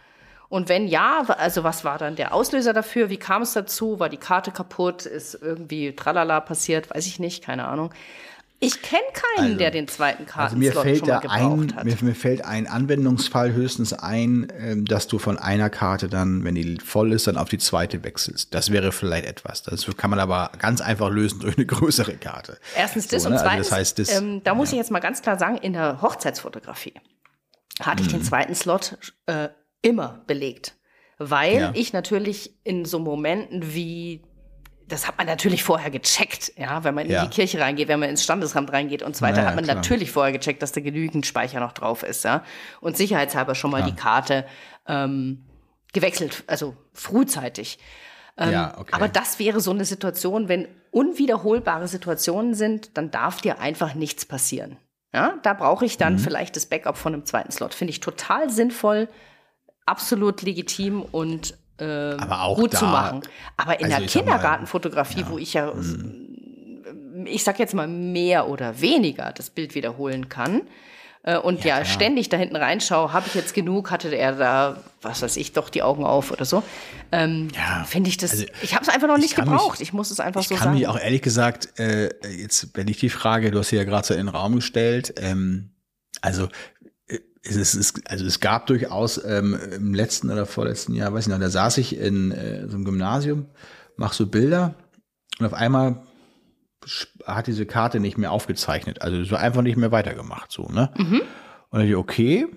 Und 0.50 0.68
wenn 0.68 0.88
ja, 0.88 1.24
also 1.28 1.64
was 1.64 1.84
war 1.86 1.98
dann 2.00 2.16
der 2.16 2.34
Auslöser 2.34 2.74
dafür? 2.74 3.10
Wie 3.10 3.18
kam 3.18 3.44
es 3.44 3.54
dazu? 3.54 4.00
War 4.00 4.10
die 4.10 4.18
Karte 4.18 4.52
kaputt? 4.52 5.06
Ist 5.06 5.36
irgendwie 5.40 5.96
tralala 5.96 6.40
passiert? 6.42 6.90
Weiß 6.90 7.06
ich 7.06 7.20
nicht, 7.20 7.44
keine 7.44 7.68
Ahnung. 7.68 7.94
Ich 8.62 8.82
kenne 8.82 9.04
keinen, 9.14 9.46
Also- 9.46 9.58
der 9.58 9.72
den 9.72 9.88
zweiten 9.88 10.24
Also 10.24 10.34
Kartenslot 10.34 10.60
mir 10.76 10.82
fällt 10.82 10.98
schon 11.00 11.08
mal 11.08 11.20
da 11.22 11.30
ein, 11.30 11.50
gebraucht 11.60 11.76
hat. 11.78 11.86
mir, 11.86 11.96
mir 12.02 12.16
fällt 12.16 12.44
ein 12.44 12.68
Anwendungsfall 12.68 13.54
höchstens 13.54 13.94
ein, 13.94 14.52
ähm, 14.60 14.84
dass 14.86 15.08
du 15.08 15.18
von 15.18 15.38
einer 15.38 15.70
Karte 15.70 16.10
dann, 16.10 16.44
wenn 16.44 16.56
die 16.56 16.78
voll 16.84 17.14
ist, 17.14 17.28
dann 17.28 17.38
auf 17.38 17.48
die 17.48 17.58
zweite 17.60 18.04
wechselst. 18.04 18.54
Das 18.54 18.72
wäre 18.72 18.92
vielleicht 18.92 19.28
etwas. 19.28 19.64
Das 19.64 19.86
kann 19.96 20.10
man 20.10 20.20
aber 20.20 20.52
ganz 20.60 20.82
einfach 20.82 21.10
lösen 21.10 21.40
durch 21.40 21.56
eine 21.58 21.68
größere 21.68 22.16
Karte. 22.18 22.58
Erstens 22.76 23.08
das 23.08 23.24
So, 23.24 23.30
und 23.30 23.36
ne? 23.36 23.40
Also 23.40 23.50
zweitens, 23.50 23.70
das 23.70 23.78
heißt, 23.78 24.00
das- 24.00 24.18
ähm, 24.22 24.44
da 24.44 24.54
muss 24.56 24.72
ich 24.74 24.78
jetzt 24.78 24.92
mal 24.92 25.00
ganz 25.00 25.22
klar 25.22 25.38
sagen, 25.38 25.56
in 25.58 25.72
der 25.74 26.02
Hochzeitsfotografie 26.02 26.96
hatte 27.82 28.02
Mhm. 28.04 28.08
ich 28.08 28.14
den 28.14 28.24
zweiten 28.24 28.56
Slot 28.56 28.98
äh, 29.28 29.48
immer 29.82 30.24
belegt. 30.28 30.76
Weil 31.18 31.54
Ja. 31.60 31.72
ich 31.74 31.92
natürlich 31.94 32.54
in 32.64 32.86
so 32.86 33.00
Momenten 33.00 33.74
wie, 33.74 34.24
das 34.88 35.08
hat 35.08 35.18
man 35.18 35.28
natürlich 35.28 35.64
vorher 35.64 35.92
gecheckt, 35.92 36.54
ja, 36.58 36.84
wenn 36.84 36.96
man 36.96 37.06
in 37.06 37.12
Ja. 37.12 37.24
die 37.24 37.30
Kirche 37.30 37.60
reingeht, 37.60 37.88
wenn 37.90 38.00
man 38.00 38.10
ins 38.10 38.24
Standesamt 38.24 38.72
reingeht 38.72 39.04
und 39.04 39.16
so 39.16 39.22
weiter, 39.22 39.38
Naja, 39.38 39.48
hat 39.50 39.56
man 39.56 39.64
klar. 39.66 39.76
natürlich 39.76 40.12
vorher 40.12 40.32
gecheckt, 40.32 40.62
dass 40.62 40.72
da 40.72 40.82
genügend 40.82 41.26
Speicher 41.26 41.60
noch 41.60 41.74
drauf 41.74 42.04
ist, 42.04 42.24
ja. 42.24 42.44
Und 42.82 42.96
sicherheitshalber 42.98 43.54
schon 43.56 43.72
mal 43.72 43.84
die 43.84 43.94
Karte 43.96 44.46
ähm, 44.88 45.46
gewechselt, 45.94 46.44
also 46.48 46.76
frühzeitig. 46.94 47.80
ja, 48.40 48.74
okay. 48.78 48.90
Ähm, 48.90 48.94
Aber 48.94 49.08
das 49.10 49.38
wäre 49.40 49.60
so 49.60 49.72
eine 49.72 49.84
Situation, 49.86 50.48
wenn 50.48 50.68
unwiederholbare 50.92 51.88
Situationen 51.88 52.54
sind, 52.54 52.98
dann 52.98 53.12
darf 53.12 53.42
dir 53.42 53.60
einfach 53.60 53.94
nichts 53.96 54.26
passieren. 54.26 54.78
Ja, 55.14 55.36
da 55.44 55.54
brauche 55.54 55.86
ich 55.86 55.96
Mhm. 55.96 56.00
dann 56.00 56.20
vielleicht 56.20 56.56
das 56.56 56.66
Backup 56.68 56.98
von 56.98 57.14
einem 57.14 57.26
zweiten 57.26 57.52
Slot. 57.52 57.74
Finde 57.74 57.92
ich 57.92 58.00
total 58.00 58.50
sinnvoll, 58.50 59.10
absolut 59.90 60.42
legitim 60.42 61.02
und 61.02 61.54
äh, 61.78 62.16
gut 62.56 62.74
da- 62.74 62.78
zu 62.80 62.86
machen. 62.86 63.22
Aber 63.58 63.80
in 63.80 63.86
also 63.86 63.98
der 63.98 64.06
ich 64.06 64.12
Kindergartenfotografie, 64.14 65.26
wo 65.30 65.38
ich 65.38 65.54
ja, 65.54 65.72
ich 67.26 67.44
sag 67.44 67.60
jetzt 67.60 67.74
mal 67.74 67.88
mehr 67.88 68.48
oder 68.48 68.80
weniger 68.82 69.32
das 69.36 69.50
Bild 69.50 69.76
wiederholen 69.76 70.30
kann, 70.30 70.62
äh, 71.24 71.38
und 71.38 71.66
ja, 71.66 71.76
klar. 71.82 71.86
ständig 71.86 72.30
da 72.30 72.38
hinten 72.38 72.56
reinschaue, 72.56 73.12
habe 73.12 73.28
ich 73.28 73.36
jetzt 73.36 73.54
genug, 73.54 73.92
hatte 73.92 74.08
er 74.16 74.34
da, 74.34 74.82
was 75.02 75.22
weiß 75.22 75.36
ich, 75.36 75.52
doch 75.52 75.70
die 75.70 75.84
Augen 75.84 76.06
auf 76.06 76.32
oder 76.32 76.46
so. 76.46 76.64
Ähm, 77.12 77.50
Ja, 77.54 77.84
Finde 77.86 78.10
ich 78.10 78.16
das, 78.18 78.32
also 78.32 78.46
ich 78.62 78.74
habe 78.74 78.84
es 78.84 78.90
einfach 78.90 79.08
noch 79.10 79.18
ich 79.18 79.24
nicht 79.24 79.36
kann 79.36 79.46
gebraucht. 79.50 79.80
mich- 79.80 79.90
ich 79.90 79.94
muss 79.94 80.12
es 80.12 80.22
einfach 80.22 80.40
Ich 80.42 80.48
so 80.48 80.56
kann 80.56 80.64
sagen. 80.66 80.78
mich 80.78 80.88
auch 80.88 80.98
ehrlich 80.98 81.22
gesagt, 81.22 81.78
äh, 81.78 82.10
jetzt, 82.30 82.70
wenn 82.78 82.88
ich 82.88 83.00
die 83.00 83.10
Frage, 83.10 83.52
du 83.52 83.60
hast 83.60 83.68
sie 83.70 83.76
ja 83.76 83.84
gerade 83.84 84.08
so 84.08 84.14
in 84.14 84.22
den 84.22 84.30
Raum 84.30 84.56
gestellt, 84.56 85.14
ähm, 85.18 85.72
also 86.22 86.48
es 87.44 87.56
ist, 87.56 87.76
es, 87.76 87.94
also 88.06 88.26
es 88.26 88.40
gab 88.40 88.68
durchaus 88.68 89.24
ähm, 89.24 89.58
im 89.76 89.94
letzten 89.94 90.30
oder 90.30 90.46
vorletzten 90.46 90.94
Jahr, 90.94 91.14
weiß 91.14 91.28
ich 91.28 91.32
noch, 91.32 91.40
da 91.40 91.50
saß 91.50 91.78
ich 91.78 91.98
in 91.98 92.32
äh, 92.32 92.68
so 92.68 92.76
einem 92.76 92.86
Gymnasium, 92.86 93.46
mach 93.96 94.14
so 94.14 94.28
Bilder 94.28 94.76
und 95.40 95.46
auf 95.46 95.54
einmal 95.54 96.04
hat 97.26 97.48
diese 97.48 97.66
Karte 97.66 98.00
nicht 98.00 98.18
mehr 98.18 98.32
aufgezeichnet. 98.32 99.02
Also 99.02 99.18
es 99.18 99.32
war 99.32 99.40
einfach 99.40 99.62
nicht 99.62 99.78
mehr 99.78 99.92
weitergemacht, 99.92 100.52
so, 100.52 100.64
ne? 100.70 100.90
Und 101.70 101.80
dann 101.80 101.82
dachte 101.82 101.90
ich, 101.90 101.96
okay, 101.96 102.48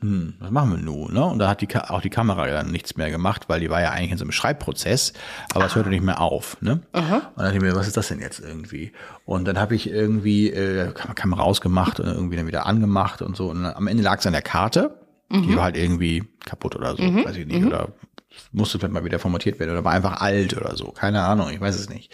hm, 0.00 0.34
was 0.40 0.50
machen 0.50 0.70
wir 0.72 0.78
nun? 0.78 1.12
Ne? 1.14 1.24
Und 1.24 1.38
da 1.38 1.48
hat 1.48 1.60
die, 1.62 1.66
Ka- 1.66 1.86
auch 1.90 2.00
die 2.02 2.10
Kamera 2.10 2.46
dann 2.46 2.70
nichts 2.70 2.96
mehr 2.96 3.10
gemacht, 3.10 3.48
weil 3.48 3.60
die 3.60 3.70
war 3.70 3.80
ja 3.80 3.90
eigentlich 3.90 4.12
in 4.12 4.18
so 4.18 4.24
einem 4.24 4.32
Schreibprozess, 4.32 5.12
aber 5.54 5.66
es 5.66 5.74
hörte 5.74 5.88
nicht 5.88 6.04
mehr 6.04 6.20
auf. 6.20 6.58
Ne? 6.60 6.80
Und 7.12 7.12
dann 7.36 7.44
dachte 7.46 7.56
ich 7.56 7.62
mir, 7.62 7.74
was 7.74 7.86
ist 7.86 7.96
das 7.96 8.08
denn 8.08 8.20
jetzt 8.20 8.40
irgendwie? 8.40 8.92
Und 9.24 9.46
dann 9.46 9.58
habe 9.58 9.74
ich 9.74 9.88
irgendwie 9.88 10.50
äh, 10.50 10.92
Kam- 10.92 11.14
Kamera 11.14 11.42
ausgemacht 11.42 11.98
und 12.00 12.06
irgendwie 12.06 12.36
dann 12.36 12.46
wieder 12.46 12.66
angemacht 12.66 13.22
und 13.22 13.36
so. 13.36 13.48
Und 13.50 13.64
am 13.64 13.86
Ende 13.86 14.02
lag 14.02 14.18
es 14.18 14.26
an 14.26 14.32
der 14.34 14.42
Karte, 14.42 14.94
die 15.30 15.56
war 15.56 15.64
halt 15.64 15.76
irgendwie 15.76 16.22
kaputt 16.44 16.76
oder 16.76 16.94
so, 16.96 17.02
weiß 17.24 17.36
ich 17.36 17.46
nicht. 17.46 17.64
Oder 17.66 17.88
musste 18.52 18.78
vielleicht 18.78 18.92
mal 18.92 19.04
wieder 19.04 19.18
formatiert 19.18 19.58
werden 19.58 19.70
oder 19.72 19.84
war 19.84 19.92
einfach 19.92 20.20
alt 20.20 20.56
oder 20.56 20.76
so. 20.76 20.90
Keine 20.92 21.22
Ahnung, 21.22 21.50
ich 21.50 21.60
weiß 21.60 21.74
es 21.74 21.88
nicht. 21.88 22.12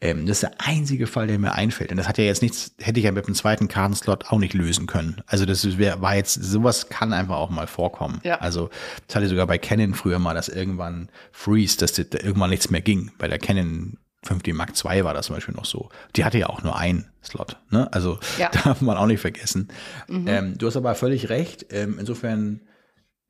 Ähm, 0.00 0.26
das 0.26 0.38
ist 0.38 0.42
der 0.42 0.52
einzige 0.58 1.06
Fall, 1.06 1.26
der 1.26 1.38
mir 1.38 1.52
einfällt. 1.52 1.90
Und 1.90 1.96
das 1.96 2.08
hat 2.08 2.18
ja 2.18 2.24
jetzt 2.24 2.42
nichts, 2.42 2.74
hätte 2.80 2.98
ich 3.00 3.04
ja 3.04 3.12
mit 3.12 3.26
dem 3.26 3.34
zweiten 3.34 3.68
Kartenslot 3.68 4.26
auch 4.26 4.38
nicht 4.38 4.54
lösen 4.54 4.86
können. 4.86 5.22
Also 5.26 5.46
das 5.46 5.78
wär, 5.78 6.00
war 6.00 6.14
jetzt, 6.16 6.34
sowas 6.34 6.88
kann 6.88 7.12
einfach 7.12 7.36
auch 7.36 7.50
mal 7.50 7.66
vorkommen. 7.66 8.20
Ja. 8.24 8.36
Also 8.40 8.70
das 9.06 9.16
hatte 9.16 9.28
sogar 9.28 9.46
bei 9.46 9.58
Canon 9.58 9.94
früher 9.94 10.18
mal, 10.18 10.34
dass 10.34 10.48
irgendwann 10.48 11.08
Freeze, 11.32 11.76
dass 11.78 11.92
da 11.92 12.02
irgendwann 12.18 12.50
nichts 12.50 12.70
mehr 12.70 12.80
ging. 12.80 13.10
Bei 13.18 13.28
der 13.28 13.38
Canon 13.38 13.98
5D 14.26 14.54
Mark 14.54 14.72
II 14.84 15.04
war 15.04 15.14
das 15.14 15.26
zum 15.26 15.36
Beispiel 15.36 15.54
noch 15.54 15.64
so. 15.64 15.88
Die 16.16 16.24
hatte 16.24 16.38
ja 16.38 16.48
auch 16.48 16.62
nur 16.62 16.76
einen 16.76 17.06
Slot. 17.24 17.56
Ne? 17.70 17.90
Also 17.92 18.18
Ja. 18.38 18.50
darf 18.64 18.80
man 18.80 18.96
auch 18.96 19.06
nicht 19.06 19.20
vergessen. 19.20 19.68
Ähm, 20.08 20.58
du 20.58 20.66
hast 20.66 20.76
aber 20.76 20.94
völlig 20.94 21.30
recht. 21.30 21.66
Ähm, 21.70 21.96
insofern 21.98 22.60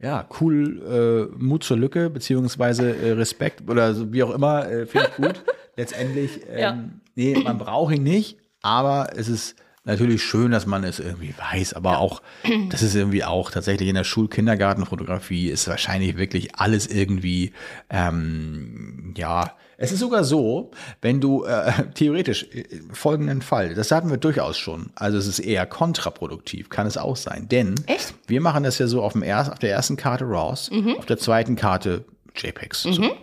ja, 0.03 0.27
cool, 0.41 1.31
äh, 1.37 1.43
Mut 1.43 1.63
zur 1.65 1.77
Lücke, 1.77 2.09
beziehungsweise 2.11 2.97
äh, 2.97 3.13
Respekt 3.13 3.69
oder 3.69 3.95
so, 3.95 4.13
wie 4.13 4.23
auch 4.23 4.31
immer, 4.35 4.69
äh, 4.71 4.87
finde 4.87 5.09
ich 5.11 5.17
gut. 5.17 5.45
Letztendlich, 5.77 6.41
ähm, 6.51 6.59
Ja. 6.59 6.79
nee, 7.15 7.39
man 7.43 7.59
braucht 7.59 7.95
ihn 7.95 8.03
nicht, 8.03 8.39
aber 8.63 9.11
es 9.17 9.29
ist 9.29 9.57
natürlich 9.85 10.23
schön, 10.23 10.51
dass 10.51 10.67
man 10.67 10.85
es 10.85 11.01
irgendwie 11.01 11.35
weiß, 11.53 11.73
aber 11.75 11.99
auch, 11.99 12.23
das 12.69 12.83
ist 12.83 12.95
irgendwie 12.95 13.25
auch 13.25 13.51
tatsächlich 13.51 13.89
in 13.89 13.95
der 13.95 14.05
Schul-Kindergartenfotografie 14.05 15.49
ist 15.49 15.69
wahrscheinlich 15.69 16.17
wirklich 16.19 16.55
alles 16.57 16.87
irgendwie, 16.87 17.53
ähm, 17.89 19.15
ja, 19.17 19.57
es 19.83 19.93
ist 19.93 20.01
sogar 20.01 20.25
so, 20.25 20.71
wenn 21.01 21.23
du 21.23 21.45
äh, 21.45 21.73
theoretisch 21.95 22.47
äh, 22.53 22.65
folgenden 22.93 23.41
Fall, 23.41 23.75
das 23.75 23.91
hatten 23.91 24.11
wir 24.11 24.19
durchaus 24.19 24.59
schon, 24.59 24.91
also 24.95 25.17
es 25.17 25.27
ist 25.27 25.39
eher 25.39 25.65
kontraproduktiv, 25.65 26.69
kann 26.69 26.87
es 26.87 26.99
auch 26.99 27.17
sein, 27.17 27.49
denn 27.49 27.75
Echt? 27.87 28.15
wir 28.27 28.43
machen 28.43 28.63
das 28.63 28.79
ja 28.79 28.87
so 28.87 29.03
auf, 29.03 29.15
dem 29.15 29.23
erst, 29.23 29.51
auf 29.51 29.59
der 29.59 29.73
ersten 29.73 29.97
Karte 29.97 30.27
RAWs, 30.27 30.71
auf 30.99 31.07
der 31.07 31.17
zweiten 31.17 31.57
Karte 31.57 32.05
JPEGs. 32.37 32.83
So. 32.83 33.17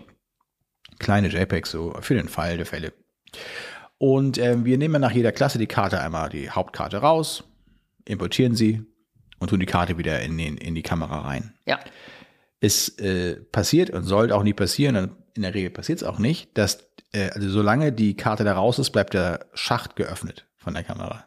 Kleine 0.98 1.28
JPEGs, 1.28 1.70
so 1.70 1.96
für 2.02 2.16
den 2.16 2.28
Fall 2.28 2.58
der 2.58 2.66
Fälle. 2.66 2.92
Und 4.00 4.40
ähm, 4.40 4.66
wir 4.66 4.80
nehmen 4.80 5.00
nach 5.00 5.12
jeder 5.12 5.32
Klasse 5.32 5.60
die 5.60 5.68
Karte 5.68 6.02
einmal, 6.02 6.30
die 6.30 6.50
Hauptkarte 6.50 6.98
raus, 6.98 7.44
importieren 8.06 8.56
sie 8.56 8.82
und 9.38 9.52
tun 9.52 9.60
die 9.60 9.68
Karte 9.68 10.00
wieder 10.00 10.22
in, 10.22 10.36
den, 10.40 10.58
in 10.58 10.74
die 10.74 10.82
Kamera 10.82 11.20
rein. 11.20 11.54
Ja. 11.68 11.80
Es 12.60 12.98
äh, 12.98 13.36
passiert 13.36 13.92
und 13.92 14.06
sollte 14.06 14.36
auch 14.36 14.42
nie 14.42 14.54
passieren, 14.54 14.96
und 14.96 15.12
in 15.38 15.44
der 15.44 15.54
Regel 15.54 15.70
passiert 15.70 16.02
es 16.02 16.08
auch 16.08 16.20
nicht, 16.20 16.58
dass, 16.58 16.80
äh, 17.14 17.30
also 17.30 17.50
solange 17.50 17.92
die 17.92 18.18
Karte 18.18 18.44
da 18.44 18.54
raus 18.54 18.80
ist, 18.80 18.92
bleibt 18.92 19.14
der 19.14 19.46
Schacht 19.54 19.96
geöffnet 19.96 20.46
von 20.58 20.74
der 20.74 20.84
Kamera. 20.84 21.26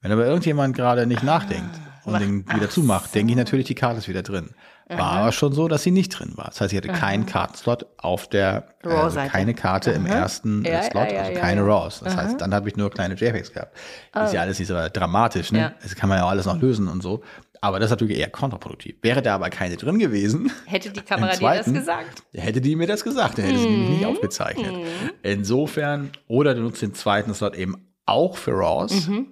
Wenn 0.00 0.12
aber 0.12 0.26
irgendjemand 0.26 0.76
gerade 0.76 1.06
nicht 1.06 1.22
nachdenkt 1.22 1.74
und 2.04 2.20
den 2.20 2.46
wieder 2.54 2.68
zumacht, 2.68 3.14
denke 3.14 3.32
ich 3.32 3.36
natürlich, 3.36 3.66
die 3.66 3.74
Karte 3.74 3.98
ist 3.98 4.08
wieder 4.08 4.22
drin. 4.22 4.50
War 4.88 5.12
aber 5.12 5.32
schon 5.32 5.54
so, 5.54 5.66
dass 5.66 5.82
sie 5.82 5.90
nicht 5.90 6.10
drin 6.10 6.32
war. 6.36 6.46
Das 6.46 6.60
heißt, 6.60 6.72
ich 6.72 6.76
hatte 6.76 6.88
keinen 6.88 7.24
Kartenslot 7.24 7.86
auf 7.96 8.28
der, 8.28 8.68
äh, 8.84 8.88
also 8.88 9.18
keine 9.28 9.54
Karte 9.54 9.92
im 9.92 10.04
ersten 10.04 10.62
äh, 10.64 10.72
Ja, 10.72 10.82
Slot, 10.82 11.08
ja, 11.08 11.14
ja, 11.14 11.20
also 11.20 11.32
ja, 11.32 11.40
keine 11.40 11.60
ja. 11.62 11.66
RAWs. 11.66 12.00
Das 12.00 12.16
heißt, 12.16 12.40
dann 12.40 12.52
habe 12.52 12.68
ich 12.68 12.76
nur 12.76 12.90
kleine 12.90 13.14
JPEGs 13.14 13.52
gehabt. 13.52 13.74
Ist 14.14 14.34
ja 14.34 14.42
alles 14.42 14.58
nicht 14.58 14.68
so 14.68 14.74
dramatisch, 14.92 15.52
ne? 15.52 15.74
Das 15.82 15.94
kann 15.94 16.10
man 16.10 16.18
ja 16.18 16.24
auch 16.24 16.30
alles 16.30 16.44
noch 16.44 16.60
lösen 16.60 16.88
und 16.88 17.02
so. 17.02 17.22
Aber 17.64 17.78
das 17.78 17.86
ist 17.86 17.90
natürlich 17.92 18.18
eher 18.18 18.28
kontraproduktiv. 18.28 18.96
Wäre 19.00 19.22
da 19.22 19.36
aber 19.36 19.48
keine 19.48 19.76
drin 19.76 19.98
gewesen, 19.98 20.50
Hätte 20.66 20.90
die 20.90 21.00
Kamera 21.00 21.32
Im 21.32 21.38
dir 21.38 21.46
das 21.48 21.64
zweiten? 21.64 21.74
gesagt? 21.74 22.22
hätte 22.34 22.60
die 22.60 22.76
mir 22.76 22.86
das 22.86 23.04
gesagt, 23.04 23.38
dann 23.38 23.46
hätte 23.46 23.58
sie 23.58 23.68
Mhm. 23.68 23.90
nicht 23.94 24.04
aufgezeichnet. 24.06 24.74
Insofern, 25.22 26.10
oder 26.28 26.54
du 26.54 26.60
nutzt 26.60 26.82
den 26.82 26.92
zweiten 26.94 27.32
Slot 27.32 27.56
eben 27.56 27.76
auch 28.04 28.36
für 28.36 28.52
RAWs. 28.52 29.08
Mhm. 29.08 29.28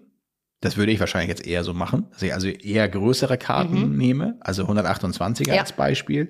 Das 0.63 0.77
würde 0.79 0.93
ich 0.93 1.01
wahrscheinlich 1.01 1.29
jetzt 1.29 1.47
eher 1.47 1.63
so 1.65 1.75
machen, 1.75 2.07
dass 2.13 2.23
ich 2.23 2.33
also 2.33 2.49
eher 2.49 2.89
größere 2.89 3.37
Karten 3.37 3.97
nehme, 3.99 4.37
also 4.41 4.65
128er 4.65 5.49
Mhm. 5.51 5.55
Ja. 5.55 5.61
als 5.61 5.73
Beispiel. 5.73 6.29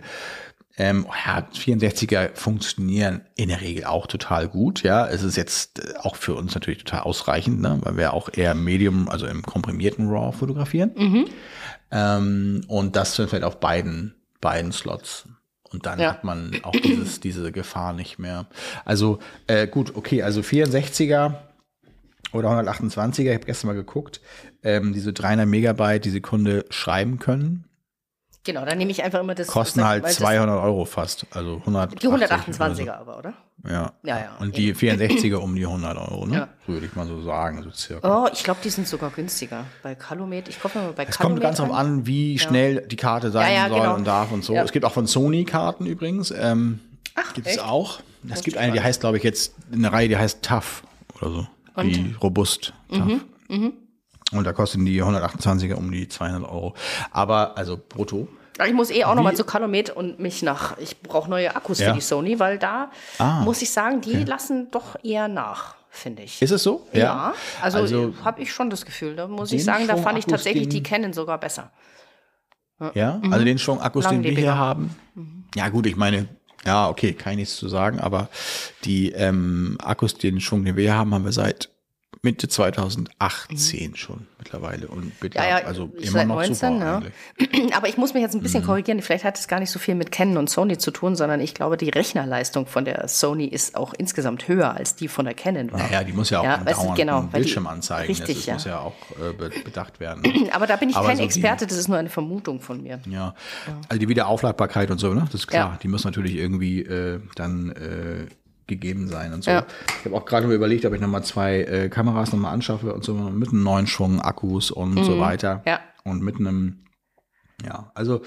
Ähm, 0.78 1.06
ja, 1.26 1.46
64er 1.54 2.30
funktionieren 2.34 3.20
in 3.36 3.50
der 3.50 3.60
Regel 3.60 3.84
auch 3.84 4.06
total 4.06 4.48
gut. 4.48 4.82
Ja, 4.82 5.06
es 5.06 5.22
ist 5.22 5.36
jetzt 5.36 5.80
äh, 5.80 5.98
auch 5.98 6.16
für 6.16 6.34
uns 6.34 6.54
natürlich 6.54 6.82
total 6.82 7.00
ausreichend, 7.02 7.60
ne? 7.60 7.78
weil 7.82 7.98
wir 7.98 8.14
auch 8.14 8.30
eher 8.32 8.54
Medium, 8.54 9.06
also 9.10 9.26
im 9.26 9.42
komprimierten 9.42 10.08
RAW 10.08 10.32
fotografieren. 10.32 10.92
Mhm. 10.96 11.26
Ähm, 11.92 12.64
und 12.68 12.96
das 12.96 13.14
vielleicht 13.14 13.44
auf 13.44 13.60
beiden, 13.60 14.14
beiden 14.40 14.72
Slots. 14.72 15.28
Und 15.70 15.86
dann 15.86 16.00
Ja. 16.00 16.10
hat 16.10 16.24
man 16.24 16.52
auch 16.64 16.72
dieses, 16.72 17.20
diese 17.20 17.52
Gefahr 17.52 17.92
nicht 17.92 18.18
mehr. 18.18 18.46
Also 18.84 19.20
äh, 19.46 19.66
gut, 19.66 19.94
okay, 19.96 20.22
also 20.22 20.40
64er 20.40 21.34
oder 22.32 22.48
128er, 22.50 23.28
ich 23.28 23.34
habe 23.34 23.44
gestern 23.46 23.68
mal 23.68 23.74
geguckt, 23.74 24.20
ähm, 24.62 24.92
diese 24.92 25.12
300 25.12 25.46
Megabyte 25.46 26.04
die 26.04 26.10
Sekunde 26.10 26.64
schreiben 26.70 27.18
können, 27.18 27.64
Genau, 28.44 28.64
dann 28.64 28.76
nehme 28.78 28.90
ich 28.90 29.02
einfach 29.04 29.20
immer 29.20 29.36
das. 29.36 29.46
kosten 29.46 29.84
halt 29.84 30.02
weil 30.02 30.10
das- 30.10 30.18
200 30.18 30.60
Euro 30.62 30.84
fast. 30.84 31.26
Also 31.30 31.58
100 31.64 32.02
Die 32.02 32.08
128er 32.08 32.92
aber, 32.98 33.18
oder? 33.18 33.34
Ja. 33.64 33.92
Ja, 34.02 34.18
ja. 34.18 34.36
Und 34.40 34.56
die 34.56 34.74
64er 34.74 35.36
um 35.36 35.54
die 35.54 35.64
100 35.64 35.96
Euro, 35.96 36.26
ne? 36.26 36.34
Ja. 36.36 36.48
Würde 36.66 36.86
ich 36.86 36.94
mal 36.96 37.06
so 37.06 37.22
sagen, 37.22 37.62
so 37.62 37.70
circa. 37.70 38.24
Oh, 38.24 38.28
ich 38.32 38.42
glaube, 38.42 38.58
die 38.64 38.70
sind 38.70 38.88
sogar 38.88 39.10
günstiger. 39.10 39.64
Bei 39.84 39.94
Calumet, 39.94 40.48
ich 40.48 40.60
gucke 40.60 40.76
mal 40.78 40.92
bei 40.92 41.04
Es 41.04 41.16
Calumet 41.18 41.36
kommt 41.36 41.42
ganz 41.42 41.58
drauf 41.58 41.70
an, 41.72 42.04
wie 42.06 42.38
schnell 42.40 42.84
die 42.88 42.96
Karte 42.96 43.30
sein 43.30 43.48
Ja, 43.48 43.62
ja, 43.64 43.68
soll 43.68 43.78
genau. 43.80 43.94
und 43.94 44.04
darf 44.04 44.32
und 44.32 44.42
so. 44.44 44.54
Ja. 44.54 44.64
Es 44.64 44.72
gibt 44.72 44.84
auch 44.84 44.92
von 44.92 45.06
Sony 45.06 45.44
Karten 45.44 45.86
übrigens. 45.86 46.32
Ähm, 46.36 46.80
gibt 47.34 47.46
es 47.46 47.60
auch. 47.60 48.00
Es 48.28 48.42
gibt 48.42 48.56
eine, 48.56 48.72
die 48.72 48.80
heißt, 48.80 49.00
glaube 49.00 49.18
ich, 49.18 49.22
jetzt 49.22 49.54
eine 49.72 49.92
Reihe, 49.92 50.08
die 50.08 50.16
heißt 50.16 50.42
Tough 50.42 50.82
oder 51.20 51.30
so. 51.30 51.46
Wie 51.76 52.14
robust. 52.20 52.72
Tough. 52.88 53.20
Mhm, 53.48 53.72
Und 54.32 54.44
da 54.44 54.52
kosten 54.52 54.84
die 54.84 55.02
128er 55.02 55.74
um 55.74 55.90
die 55.92 56.08
200 56.08 56.50
Euro. 56.50 56.74
Aber, 57.10 57.56
also 57.56 57.78
brutto. 57.88 58.28
Ich 58.66 58.72
muss 58.74 58.90
eh 58.90 59.04
auch 59.04 59.14
noch 59.14 59.22
mal 59.22 59.32
Wie- 59.32 59.36
zu 59.36 59.44
Calumet 59.44 59.90
und 59.90 60.18
mich 60.20 60.42
nach. 60.42 60.76
Ich 60.78 61.00
brauche 61.00 61.28
neue 61.30 61.56
Akkus 61.56 61.78
Ja. 61.80 61.88
für 61.88 61.94
die 61.94 62.00
Sony, 62.00 62.38
weil 62.38 62.58
da 62.58 62.90
Ah, 63.18 63.40
muss 63.40 63.62
ich 63.62 63.70
sagen, 63.70 64.00
die 64.02 64.24
lassen 64.24 64.70
doch 64.70 64.96
eher 65.02 65.26
nach, 65.28 65.74
finde 65.90 66.22
ich. 66.22 66.40
Ist 66.42 66.50
es 66.50 66.62
so? 66.62 66.86
ja, 66.92 67.32
also, 67.62 67.78
Also- 67.78 68.14
habe 68.24 68.42
ich 68.42 68.52
schon 68.52 68.68
das 68.70 68.84
Gefühl. 68.84 69.16
Da 69.16 69.26
muss 69.26 69.52
ich 69.52 69.64
sagen, 69.64 69.86
da 69.86 69.96
fand 69.96 70.18
ich 70.18 70.26
tatsächlich 70.26 70.68
die 70.68 70.82
Canon 70.82 71.12
sogar 71.12 71.38
besser. 71.38 71.70
Ja, 72.94 73.20
also 73.30 73.44
den 73.44 73.58
Schwung-Akkus, 73.58 74.08
den 74.08 74.22
wir 74.24 74.32
hier 74.32 74.56
haben. 74.56 74.96
Ja, 75.54 75.68
gut, 75.68 75.86
ich 75.86 75.96
meine, 75.96 76.26
ja, 76.66 76.88
okay, 76.88 77.12
kann 77.12 77.32
ich 77.34 77.38
nichts 77.38 77.56
zu 77.56 77.68
sagen, 77.68 78.00
aber 78.00 78.28
die 78.84 79.12
ähm, 79.12 79.78
Akkus, 79.82 80.14
den 80.14 80.40
Schwung, 80.40 80.64
den 80.64 80.76
wir 80.76 80.82
hier 80.84 80.94
haben, 80.96 81.14
haben 81.14 81.24
wir 81.24 81.32
seit 81.32 81.70
Mitte 82.24 82.46
2018 82.46 83.96
schon 83.96 84.28
mittlerweile 84.38 84.86
und 84.86 85.18
bitte, 85.18 85.38
Ja, 85.38 85.58
ja, 85.58 85.66
also 85.66 85.90
immer 86.00 86.24
noch 86.24 86.36
19, 86.36 86.54
super 86.54 86.78
ja. 86.78 86.96
eigentlich. 86.98 87.74
Aber 87.74 87.88
ich 87.88 87.96
muss 87.96 88.14
mich 88.14 88.22
jetzt 88.22 88.34
ein 88.34 88.38
Mhm. 88.38 88.42
bisschen 88.44 88.64
korrigieren. 88.64 89.02
Vielleicht 89.02 89.24
hat 89.24 89.36
es 89.36 89.48
gar 89.48 89.58
nicht 89.58 89.70
so 89.72 89.80
viel 89.80 89.96
mit 89.96 90.12
Canon 90.12 90.36
und 90.36 90.48
Sony 90.48 90.78
zu 90.78 90.92
tun, 90.92 91.16
sondern 91.16 91.40
ich 91.40 91.52
glaube, 91.52 91.76
die 91.76 91.88
Rechnerleistung 91.90 92.66
von 92.66 92.84
der 92.84 93.08
Sony 93.08 93.46
ist 93.46 93.74
auch 93.74 93.92
insgesamt 93.92 94.46
höher 94.46 94.72
als 94.72 94.94
die 94.94 95.08
von 95.08 95.24
der 95.24 95.34
Canon 95.34 95.72
war. 95.72 95.80
Naja, 95.80 96.04
die 96.04 96.12
muss 96.12 96.30
ja 96.30 96.38
auch 96.38 96.44
Ja, 96.44 96.58
ja, 96.58 96.64
weißt 96.66 96.78
du, 96.78 96.82
dauernd 96.84 96.98
genau, 96.98 97.22
Bildschirm 97.22 97.66
anzeigen. 97.66 98.06
richtig, 98.06 98.36
das 98.36 98.46
ja. 98.46 98.54
muss 98.54 98.64
ja 98.66 98.78
auch 98.78 98.94
äh, 99.20 99.32
be 99.32 99.50
bedacht 99.64 99.98
werden. 99.98 100.22
Aber 100.52 100.68
da 100.68 100.76
bin 100.76 100.90
ich 100.90 100.96
Aber 100.96 101.08
kein 101.08 101.16
so 101.16 101.24
Experte, 101.24 101.66
das 101.66 101.76
ist 101.76 101.88
nur 101.88 101.98
eine 101.98 102.08
Vermutung 102.08 102.60
von 102.60 102.80
mir. 102.84 103.00
Ja, 103.10 103.34
also 103.88 103.98
die 103.98 104.08
Wiederaufladbarkeit 104.08 104.92
und 104.92 104.98
so, 104.98 105.12
ne? 105.12 105.22
Das 105.24 105.34
ist 105.40 105.48
klar. 105.48 105.76
Die 105.82 105.88
muss 105.88 106.04
natürlich 106.04 106.36
irgendwie 106.36 106.82
äh, 106.82 107.18
dann 107.34 107.70
äh, 107.70 108.26
gegeben 108.72 109.08
sein 109.08 109.32
und 109.32 109.44
so. 109.44 109.50
Ja. 109.50 109.66
Ich 110.00 110.04
habe 110.06 110.16
auch 110.16 110.24
gerade 110.24 110.46
mal 110.46 110.54
überlegt, 110.54 110.84
ob 110.84 110.92
ich 110.94 111.00
nochmal 111.00 111.24
zwei 111.24 111.60
äh, 111.62 111.88
Kameras 111.88 112.32
nochmal 112.32 112.52
anschaffe 112.54 112.92
und 112.92 113.04
so 113.04 113.14
mit 113.14 113.50
einem 113.50 113.62
neuen 113.62 113.86
Schwung 113.86 114.20
Akkus 114.20 114.70
und 114.70 115.02
so 115.04 115.18
weiter. 115.20 115.56
Mhm. 115.56 115.62
Ja. 115.66 115.80
Und 116.04 116.22
mit 116.22 116.36
einem, 116.36 116.84
ja, 117.64 117.90
also 117.94 118.22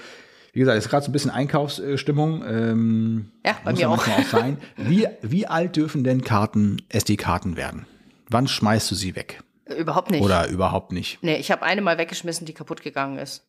wie 0.52 0.60
gesagt, 0.60 0.78
ist 0.78 0.88
gerade 0.88 1.04
so 1.04 1.10
ein 1.10 1.12
bisschen 1.12 1.30
Einkaufsstimmung. 1.30 2.42
Ähm, 2.48 3.32
Ja, 3.44 3.56
bei 3.62 3.72
muss 3.72 3.80
mir 3.80 3.90
auch. 3.90 4.08
auch 4.08 4.22
sein. 4.24 4.56
Wie, 4.78 5.06
wie 5.20 5.46
alt 5.46 5.76
dürfen 5.76 6.02
denn 6.02 6.22
Karten, 6.24 6.80
SD-Karten 6.88 7.58
werden? 7.58 7.84
Wann 8.30 8.48
schmeißt 8.48 8.90
du 8.90 8.94
sie 8.94 9.14
weg? 9.16 9.42
Überhaupt 9.76 10.10
nicht. 10.10 10.22
Oder 10.22 10.48
überhaupt 10.48 10.92
nicht? 10.92 11.18
Nee, 11.22 11.36
ich 11.36 11.50
habe 11.50 11.62
eine 11.62 11.82
mal 11.82 11.98
weggeschmissen, 11.98 12.46
die 12.46 12.54
kaputt 12.54 12.82
gegangen 12.82 13.18
ist. 13.18 13.44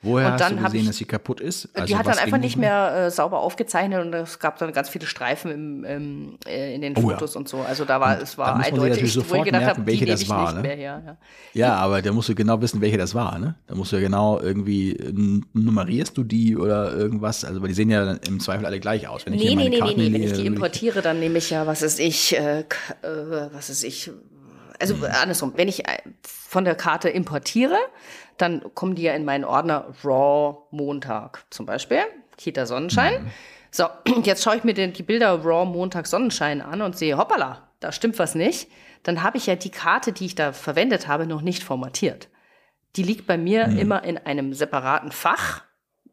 Woher 0.00 0.28
Und 0.32 0.40
hast 0.40 0.50
du 0.50 0.56
gesehen, 0.56 0.80
ich- 0.80 0.86
dass 0.86 0.96
sie 0.96 1.04
kaputt 1.04 1.40
ist? 1.40 1.68
Also 1.74 1.86
die 1.86 1.96
hat 1.98 2.06
dann 2.06 2.18
einfach 2.18 2.38
nicht 2.38 2.56
mehr 2.56 3.06
äh, 3.06 3.10
sauber 3.10 3.40
aufgezeichnet 3.40 4.00
und 4.04 4.14
es 4.14 4.38
gab 4.38 4.58
dann 4.58 4.72
ganz 4.72 4.88
viele 4.88 5.06
Streifen 5.06 5.50
im, 5.50 5.84
im, 5.84 6.38
äh, 6.46 6.74
in 6.74 6.80
den 6.80 6.96
Oh 6.96 7.00
ja. 7.02 7.08
Fotos 7.10 7.36
und 7.36 7.48
so. 7.48 7.60
Also 7.60 7.84
da 7.84 8.00
war 8.00 8.18
es 8.20 8.32
da 8.36 8.38
war 8.38 8.56
eindeutig, 8.56 8.90
natürlich 8.90 9.02
wo 9.02 9.04
ich 9.04 9.12
sofort 9.26 9.44
gedacht 9.44 9.60
merken, 9.62 9.78
habe, 9.80 9.86
welche 9.90 10.06
das 10.06 10.22
ich 10.22 10.28
war, 10.30 10.52
nicht 10.54 10.62
ne? 10.62 10.68
her. 10.74 11.02
Ja. 11.04 11.16
Ja, 11.52 11.74
aber 11.76 12.00
da 12.00 12.12
musst 12.12 12.28
du 12.30 12.34
genau 12.34 12.60
wissen, 12.62 12.80
welche 12.80 12.96
das 12.96 13.14
war, 13.14 13.38
ne? 13.38 13.56
Da 13.66 13.74
musst 13.74 13.92
du 13.92 13.96
ja 13.96 14.02
genau 14.02 14.40
irgendwie, 14.40 14.92
n- 14.96 15.44
nummerierst 15.52 16.16
du 16.16 16.24
die 16.24 16.56
oder 16.56 16.92
irgendwas? 16.94 17.44
Also, 17.44 17.60
weil 17.60 17.68
die 17.68 17.74
sehen 17.74 17.90
ja 17.90 18.04
dann 18.04 18.20
im 18.26 18.40
Zweifel 18.40 18.64
alle 18.64 18.80
gleich 18.80 19.06
aus. 19.08 19.26
Wenn 19.26 19.34
ich 19.34 19.42
Nee, 19.42 19.48
hier 19.48 19.56
nee, 19.56 19.64
nee, 19.64 19.70
nee, 19.70 19.78
Karten 19.80 20.00
nee. 20.00 20.04
Wenn 20.06 20.12
lege, 20.12 20.24
ich 20.26 20.32
die 20.38 20.46
importiere, 20.46 21.02
dann 21.02 21.18
nehme 21.20 21.38
ich 21.38 21.50
ja, 21.50 21.66
was 21.66 21.82
ist 21.82 21.98
ich, 22.00 22.36
äh, 22.38 22.60
äh, 22.60 22.64
was 23.52 23.68
ist 23.68 23.82
ich, 23.84 24.10
also 24.80 24.94
Hm. 24.94 25.04
andersrum, 25.20 25.52
wenn 25.56 25.68
ich 25.68 25.86
äh, 25.88 25.98
von 26.22 26.64
der 26.64 26.76
Karte 26.76 27.08
importiere, 27.08 27.76
dann 28.38 28.62
kommen 28.74 28.94
die 28.94 29.02
ja 29.02 29.14
in 29.14 29.24
meinen 29.24 29.44
Ordner 29.44 29.86
Raw 30.04 30.58
Montag 30.70 31.44
zum 31.50 31.66
Beispiel, 31.66 32.00
Kita 32.36 32.66
Sonnenschein. 32.66 33.12
Hm. 33.12 33.30
So, 33.70 33.84
jetzt 34.22 34.42
schaue 34.42 34.56
ich 34.56 34.64
mir 34.64 34.74
den, 34.74 34.92
die 34.92 35.02
Bilder 35.02 35.32
Raw 35.44 35.64
Montag 35.66 36.06
Sonnenschein 36.06 36.60
an 36.62 36.82
und 36.82 36.96
sehe, 36.96 37.18
hoppala, 37.18 37.68
da 37.80 37.92
stimmt 37.92 38.18
was 38.18 38.34
nicht. 38.34 38.68
Dann 39.02 39.22
habe 39.22 39.36
ich 39.38 39.46
ja 39.46 39.54
die 39.56 39.70
Karte, 39.70 40.12
die 40.12 40.26
ich 40.26 40.34
da 40.34 40.52
verwendet 40.52 41.06
habe, 41.06 41.26
noch 41.26 41.42
nicht 41.42 41.62
formatiert. 41.62 42.28
Die 42.96 43.02
liegt 43.02 43.26
bei 43.26 43.36
mir 43.38 43.66
Hm. 43.66 43.78
immer 43.78 44.04
in 44.04 44.18
einem 44.18 44.54
separaten 44.54 45.12
Fach, 45.12 45.62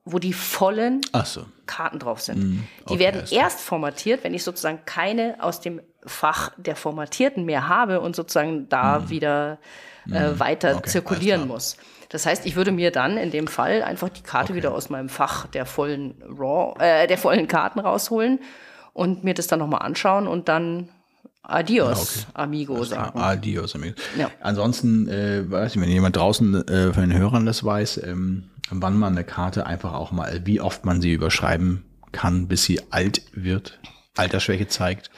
wo 0.04 0.20
die 0.20 0.34
vollen 0.34 1.02
so. 1.26 1.46
Karten 1.66 1.98
drauf 1.98 2.22
sind. 2.22 2.38
Mhm. 2.38 2.64
Die 2.90 2.94
Okay, 2.94 3.00
werden 3.00 3.18
alles 3.22 3.32
klar. 3.32 3.44
erst 3.44 3.60
formatiert, 3.62 4.24
wenn 4.24 4.36
ich 4.36 4.44
sozusagen 4.44 4.82
keine 4.86 5.38
aus 5.40 5.62
dem 5.62 5.82
Fach 6.06 6.52
der 6.58 6.76
Formatierten 6.76 7.44
mehr 7.46 7.68
habe 7.68 8.02
und 8.02 8.16
sozusagen 8.16 8.70
da 8.70 9.10
wieder 9.10 9.58
äh, 10.12 10.38
weiter 10.38 10.74
Mhm. 10.74 10.78
Okay, 10.78 10.90
zirkulieren 10.92 11.48
muss. 11.48 11.78
Das 12.16 12.26
heißt, 12.26 12.46
ich 12.46 12.56
würde 12.56 12.72
mir 12.72 12.92
dann 12.92 13.18
in 13.18 13.30
dem 13.30 13.46
Fall 13.46 13.84
einfach 13.84 14.08
die 14.08 14.22
Karte 14.22 14.56
wieder 14.56 14.74
aus 14.74 14.90
meinem 14.90 15.10
Fach 15.10 15.48
der 15.48 15.66
vollen 15.66 16.16
Raw, 16.24 16.74
äh, 16.80 17.08
der 17.08 17.18
vollen 17.18 17.50
Karten 17.50 17.82
rausholen 17.82 18.40
und 18.94 19.26
mir 19.26 19.34
das 19.34 19.48
dann 19.48 19.60
nochmal 19.60 19.82
anschauen 19.82 20.26
und 20.26 20.48
dann 20.48 20.88
Adios, 21.44 22.26
Amigo 22.34 22.82
sagen. 22.86 23.20
Adios, 23.20 23.76
amigo. 23.76 23.98
Ja. 24.18 24.32
Ansonsten, 24.40 25.10
äh, 25.10 25.52
weiß 25.52 25.76
ich, 25.76 25.82
wenn 25.82 25.90
jemand 25.90 26.16
draußen 26.16 26.66
äh, 26.70 26.94
von 26.94 27.10
den 27.10 27.20
Hörern 27.20 27.46
das 27.46 27.66
weiß, 27.66 28.02
ähm, 28.06 28.46
wann 28.70 28.98
man 28.98 29.12
eine 29.12 29.26
Karte 29.26 29.66
einfach 29.66 29.92
auch 29.92 30.14
mal, 30.14 30.40
wie 30.46 30.62
oft 30.62 30.86
man 30.86 31.02
sie 31.02 31.12
überschreiben 31.12 31.84
kann, 32.14 32.48
bis 32.48 32.64
sie 32.64 32.80
alt 32.92 33.24
wird, 33.34 33.78
Altersschwäche 34.16 34.68
zeigt. 34.68 35.10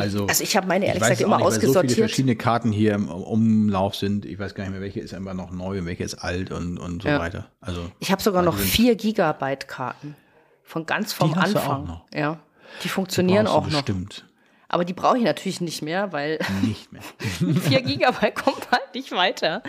Also, 0.00 0.26
Also 0.26 0.42
ich 0.44 0.56
habe 0.56 0.66
meine 0.66 0.86
ehrlich 0.86 1.02
gesagt 1.02 1.20
immer 1.20 1.36
nicht, 1.38 1.44
weil 1.46 1.52
so 1.52 1.58
viele 1.60 1.68
ausgesortiert. 1.72 1.98
verschiedene 1.98 2.36
Karten 2.36 2.72
hier 2.72 2.94
im 2.94 3.08
Umlauf 3.08 3.94
sind. 3.96 4.24
Ich 4.24 4.38
weiß 4.38 4.54
gar 4.54 4.64
nicht 4.64 4.72
mehr, 4.72 4.80
welche 4.80 5.00
ist 5.00 5.14
einfach 5.14 5.34
noch 5.34 5.50
neu 5.50 5.78
und 5.78 5.86
welche 5.86 6.04
ist 6.04 6.14
alt 6.16 6.50
und, 6.52 6.78
und 6.78 7.02
so 7.02 7.08
Ja. 7.08 7.18
weiter. 7.18 7.46
Also, 7.60 7.90
Ich 7.98 8.10
habe 8.12 8.22
sogar 8.22 8.42
noch 8.42 8.56
vier 8.56 8.94
Gigabyte 8.96 9.68
Karten 9.68 10.16
von 10.62 10.86
ganz 10.86 11.12
vom 11.12 11.28
Die 11.28 11.34
du 11.34 11.40
auch 11.40 11.44
Anfang. 11.44 11.86
noch? 11.86 12.04
Ja, 12.14 12.38
die 12.84 12.88
funktionieren 12.88 13.44
brauchst 13.46 13.56
auch 13.56 13.62
noch. 13.70 13.82
Bestimmt 13.82 14.26
Aber 14.68 14.84
die 14.84 14.92
brauche 14.94 15.16
ich 15.18 15.24
natürlich 15.24 15.60
nicht 15.60 15.82
mehr, 15.82 16.12
weil 16.12 16.38
nicht 16.62 16.92
mehr. 16.92 17.02
4 17.62 17.82
Gigabyte 17.82 18.34
kommt 18.34 18.70
halt 18.72 18.94
nicht 18.94 19.12
weiter. 19.12 19.62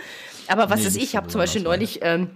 Aber 0.48 0.70
was 0.70 0.80
Nee, 0.80 0.86
ist 0.88 0.96
ich? 0.96 1.14
Habe 1.16 1.28
zum 1.28 1.40
Beispiel 1.40 1.62
neulich 1.62 2.00
ähm, 2.02 2.30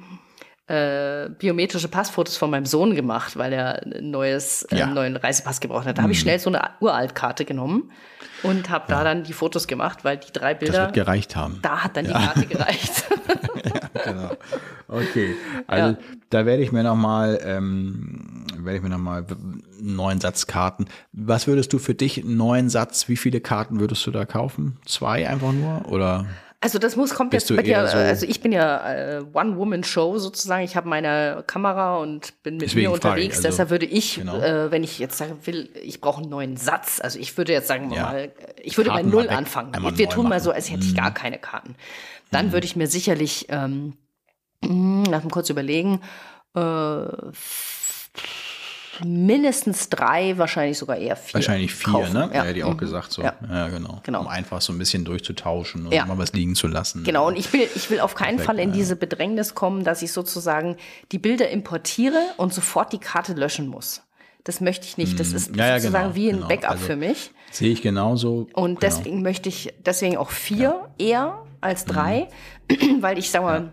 äh, 0.72 1.28
biometrische 1.38 1.88
Passfotos 1.88 2.36
von 2.38 2.50
meinem 2.50 2.64
Sohn 2.64 2.94
gemacht, 2.94 3.36
weil 3.36 3.52
er 3.52 3.82
ein 3.82 4.10
neues, 4.10 4.62
äh, 4.70 4.76
Ja. 4.76 4.86
Mhm. 4.86 4.88
einen 4.90 4.94
neuen 4.94 5.16
Reisepass 5.16 5.60
gebraucht 5.60 5.86
hat. 5.86 5.98
Da 5.98 6.02
habe 6.02 6.12
ich 6.12 6.20
schnell 6.20 6.38
so 6.38 6.48
eine 6.48 6.62
Uraltkarte 6.80 7.44
genommen 7.44 7.90
und 8.42 8.70
habe 8.70 8.84
da 8.88 9.04
dann 9.04 9.22
die 9.24 9.34
Fotos 9.34 9.66
gemacht, 9.66 10.04
weil 10.04 10.16
die 10.16 10.32
drei 10.32 10.54
Das 10.54 10.60
Bilder, 10.60 10.80
wird 10.84 10.94
gereicht 10.94 11.36
haben. 11.36 11.58
da 11.62 11.84
hat 11.84 11.96
dann 11.96 12.06
die 12.06 12.12
Karte 12.12 12.46
gereicht. 12.46 13.04
genau. 14.04 14.30
Okay, 14.88 15.34
also 15.66 15.90
Ja. 15.92 15.98
da 16.30 16.46
werde 16.46 16.62
ich 16.62 16.72
mir 16.72 16.82
noch 16.82 16.96
mal, 16.96 17.38
ähm, 17.44 18.46
werde 18.58 18.76
ich 18.78 18.82
mir 18.82 19.24
neuen 19.80 20.20
Satz 20.20 20.46
Karten. 20.46 20.86
Was 21.12 21.46
würdest 21.46 21.72
du 21.72 21.78
für 21.78 21.94
dich 21.94 22.22
einen 22.22 22.36
neuen 22.36 22.68
Satz? 22.70 23.08
Wie 23.08 23.16
viele 23.16 23.40
Karten 23.40 23.78
würdest 23.80 24.06
du 24.06 24.10
da 24.10 24.24
kaufen? 24.24 24.78
Zwei 24.86 25.28
einfach 25.28 25.52
nur 25.52 25.86
oder? 25.90 26.26
Also 26.64 26.78
das 26.78 26.94
muss 26.94 27.12
kommt 27.12 27.30
Bist 27.32 27.50
jetzt 27.50 27.56
bei 27.56 27.62
dir, 27.64 27.86
so- 27.88 27.96
also 27.96 28.24
ich 28.24 28.40
bin 28.40 28.52
ja 28.52 28.92
äh, 29.18 29.24
One-Woman-Show 29.32 30.18
sozusagen. 30.18 30.62
Ich 30.62 30.76
habe 30.76 30.88
meine 30.88 31.42
Kamera 31.46 31.96
und 31.98 32.40
bin 32.44 32.54
mit 32.54 32.62
Deswegen 32.62 32.86
mir 32.86 32.92
unterwegs. 32.92 33.36
also, 33.38 33.48
Deshalb 33.48 33.70
würde 33.70 33.84
ich, 33.86 34.14
genau. 34.14 34.38
äh, 34.38 34.70
wenn 34.70 34.84
ich 34.84 35.00
jetzt 35.00 35.18
sagen 35.18 35.38
will, 35.44 35.68
ich 35.82 36.00
brauche 36.00 36.20
einen 36.22 36.30
neuen 36.30 36.56
Satz. 36.56 37.00
Also 37.02 37.18
ich 37.18 37.36
würde 37.36 37.52
jetzt 37.52 37.66
sagen 37.66 37.90
wir 37.90 37.96
Ja. 37.96 38.02
mal, 38.04 38.32
ich 38.62 38.76
würde 38.76 38.90
bei 38.90 38.96
Karten 38.96 39.10
Null 39.10 39.24
mal 39.24 39.30
weg, 39.30 39.36
anfangen. 39.38 39.72
Wir 39.96 40.06
neu 40.06 40.12
tun 40.12 40.28
mal. 40.28 40.38
Mhm. 40.38 40.42
so, 40.44 40.50
als 40.52 40.70
hätte 40.70 40.84
ich 40.84 40.94
gar 40.94 41.12
keine 41.12 41.38
Karten. 41.38 41.74
Dann 42.30 42.52
würde 42.52 42.64
ich 42.64 42.76
mir 42.76 42.86
sicherlich, 42.86 43.46
ähm, 43.48 43.94
lass 45.10 45.24
mich 45.24 45.32
kurz 45.32 45.50
überlegen, 45.50 46.00
äh, 46.54 46.60
mindestens 49.04 49.88
drei, 49.88 50.36
wahrscheinlich 50.38 50.78
sogar 50.78 50.96
eher 50.96 51.16
vier. 51.16 51.34
Wahrscheinlich 51.34 51.74
vier, 51.74 51.92
kaufen. 51.92 52.12
ne? 52.12 52.30
Ja. 52.32 52.44
Ja, 52.44 52.52
die 52.52 52.64
auch 52.64 52.72
Mhm. 52.74 52.78
gesagt 52.78 53.12
so. 53.12 53.22
Ja. 53.22 53.34
Ja, 53.48 53.68
genau. 53.68 54.00
Genau. 54.02 54.20
Um 54.20 54.28
einfach 54.28 54.60
so 54.60 54.72
ein 54.72 54.78
bisschen 54.78 55.04
durchzutauschen 55.04 55.86
und 55.86 55.92
Ja. 55.92 56.04
mal 56.06 56.18
was 56.18 56.32
liegen 56.32 56.54
zu 56.54 56.66
lassen. 56.66 57.04
Genau, 57.04 57.28
und 57.28 57.36
ich 57.36 57.52
will, 57.52 57.68
ich 57.74 57.90
will 57.90 58.00
auf 58.00 58.14
keinen 58.14 58.36
Perfekt, 58.36 58.46
Fall 58.46 58.58
in 58.58 58.72
diese 58.72 58.96
Bedrängnis 58.96 59.54
kommen, 59.54 59.84
dass 59.84 60.02
ich 60.02 60.12
sozusagen 60.12 60.76
die 61.12 61.18
Bilder 61.18 61.48
importiere 61.50 62.20
und 62.36 62.52
sofort 62.54 62.92
die 62.92 62.98
Karte 62.98 63.34
löschen 63.34 63.66
muss. 63.68 64.02
Das 64.44 64.60
möchte 64.60 64.86
ich 64.86 64.98
nicht. 64.98 65.20
Das 65.20 65.32
ist 65.32 65.52
Mhm. 65.52 65.58
Ja, 65.58 65.66
ja, 65.68 65.80
sozusagen 65.80 66.04
genau, 66.04 66.16
wie 66.16 66.28
ein 66.30 66.36
genau. 66.36 66.48
Backup 66.48 66.70
Also, 66.72 66.84
für 66.86 66.96
mich. 66.96 67.30
Sehe 67.52 67.70
ich 67.70 67.82
genauso. 67.82 68.48
Und 68.54 68.80
genau. 68.80 68.80
deswegen 68.80 69.22
möchte 69.22 69.48
ich, 69.48 69.72
deswegen 69.84 70.16
auch 70.16 70.30
vier 70.30 70.88
eher 70.98 71.42
als 71.60 71.84
drei, 71.84 72.28
Mhm. 72.70 72.96
weil 73.02 73.18
ich 73.18 73.30
sag 73.30 73.42
mal, 73.42 73.70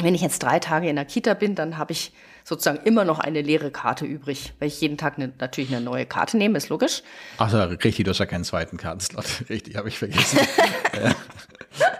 wenn 0.00 0.14
ich 0.14 0.20
jetzt 0.20 0.40
drei 0.42 0.58
Tage 0.60 0.88
in 0.88 0.96
der 0.96 1.04
Kita 1.04 1.34
bin, 1.34 1.54
dann 1.56 1.78
habe 1.78 1.92
ich 1.92 2.12
sozusagen 2.48 2.78
immer 2.84 3.04
noch 3.04 3.18
eine 3.18 3.42
leere 3.42 3.70
Karte 3.70 4.06
übrig, 4.06 4.54
weil 4.58 4.68
ich 4.68 4.80
jeden 4.80 4.96
Tag 4.96 5.18
eine, 5.18 5.32
natürlich 5.38 5.70
eine 5.70 5.84
neue 5.84 6.06
Karte 6.06 6.38
nehme, 6.38 6.56
ist 6.56 6.70
logisch. 6.70 7.02
Ach 7.36 7.50
so, 7.50 7.62
richtig, 7.62 8.04
du 8.04 8.10
hast 8.10 8.18
ja 8.18 8.26
keinen 8.26 8.44
zweiten 8.44 8.78
Kartenslot. 8.78 9.26
Richtig, 9.50 9.76
habe 9.76 9.88
ich 9.88 9.98
vergessen. 9.98 10.38
ja. 11.02 11.14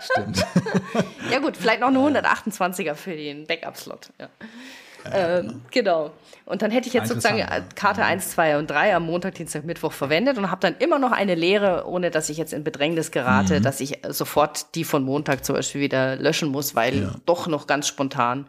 Stimmt. 0.01 0.45
Ja 1.31 1.39
gut, 1.39 1.55
vielleicht 1.55 1.81
noch 1.81 1.89
eine 1.89 1.99
128er 1.99 2.95
für 2.95 3.15
den 3.15 3.45
Backup-Slot. 3.45 4.09
Ja. 4.19 4.29
Ähm, 5.13 5.61
genau. 5.71 6.11
Und 6.45 6.61
dann 6.61 6.71
hätte 6.71 6.87
ich 6.87 6.93
jetzt 6.93 7.07
sozusagen 7.09 7.37
ja. 7.37 7.61
Karte 7.75 8.03
1, 8.03 8.31
2 8.31 8.57
und 8.57 8.69
3 8.69 8.95
am 8.95 9.05
Montag, 9.05 9.35
Dienstag, 9.35 9.63
Mittwoch 9.63 9.93
verwendet 9.93 10.37
und 10.37 10.49
habe 10.49 10.61
dann 10.61 10.75
immer 10.79 10.97
noch 10.99 11.11
eine 11.11 11.35
leere, 11.35 11.87
ohne 11.87 12.09
dass 12.11 12.29
ich 12.29 12.37
jetzt 12.37 12.53
in 12.53 12.63
Bedrängnis 12.63 13.11
gerate, 13.11 13.59
Mhm. 13.59 13.63
dass 13.63 13.79
ich 13.79 14.03
äh, 14.03 14.11
sofort 14.11 14.73
die 14.75 14.83
von 14.83 15.03
Montag 15.03 15.45
zum 15.45 15.55
Beispiel 15.55 15.81
wieder 15.81 16.15
löschen 16.15 16.49
muss, 16.49 16.75
weil 16.75 17.11
doch 17.25 17.47
noch 17.47 17.67
ganz 17.67 17.87
spontan 17.87 18.47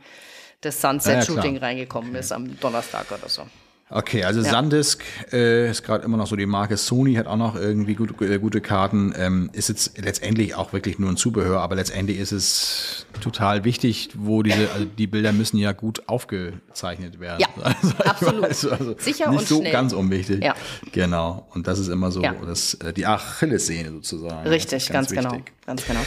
das 0.61 0.83
Ja, 0.83 0.91
ja, 0.93 1.01
Sunset-Shooting 1.01 1.57
klar. 1.57 1.69
reingekommen 1.71 2.15
ist 2.15 2.33
am 2.33 2.59
Donnerstag 2.61 3.07
oder 3.11 3.29
so. 3.29 3.43
Okay, 3.93 4.23
also 4.23 4.41
Sandisk 4.41 5.03
äh, 5.33 5.69
ist 5.69 5.83
gerade 5.83 6.05
immer 6.05 6.17
noch 6.17 6.29
so 6.29 6.37
die 6.37 6.47
Marke. 6.47 6.77
Sony 6.77 7.15
hat 7.15 7.27
auch 7.27 7.37
noch 7.37 7.57
irgendwie 7.57 7.95
gute, 7.97 8.25
äh, 8.25 8.39
gute 8.39 8.61
Karten. 8.61 9.13
Ähm, 9.17 9.51
ist 9.53 9.69
jetzt 9.69 9.99
letztendlich 9.99 10.55
auch 10.55 10.73
wirklich 10.73 11.01
nur 11.01 11.11
ein 11.11 11.17
Zubehör, 11.17 11.61
aber 11.61 11.75
letztendlich 11.75 12.19
ist 12.21 12.31
es 12.31 13.07
total 13.21 13.65
wichtig, 13.65 14.11
wo 14.17 14.45
diese, 14.45 14.71
also 14.73 14.85
die 14.85 15.09
Bilder 15.09 15.33
müssen 15.33 15.57
ja 15.59 15.73
gut 15.73 16.09
aufgezeichnet 16.09 17.19
werden. 17.19 17.41
Ja, 17.41 17.49
Also, 17.65 17.95
absolut. 18.05 18.43
weiß, 18.43 18.67
also 18.69 18.95
Sicher 18.99 19.29
nicht 19.31 19.41
und 19.41 19.49
so 19.49 19.59
schnell. 19.61 19.73
ganz 19.73 19.93
unwichtig. 19.93 20.45
Ja. 20.45 20.55
Genau. 20.93 21.49
Und 21.55 21.67
das 21.67 21.81
ist 21.81 21.89
immer 21.89 22.13
so 22.13 22.23
Ja. 22.23 22.35
das, 22.47 22.75
äh, 22.75 22.93
die 22.93 23.07
Achillessehne 23.07 23.91
sozusagen. 23.91 24.49
Richtig, 24.49 24.85
ist 24.85 24.93
ganz, 24.93 25.11
genau. 25.11 25.37
Ganz 25.67 25.85
genau. 25.85 26.01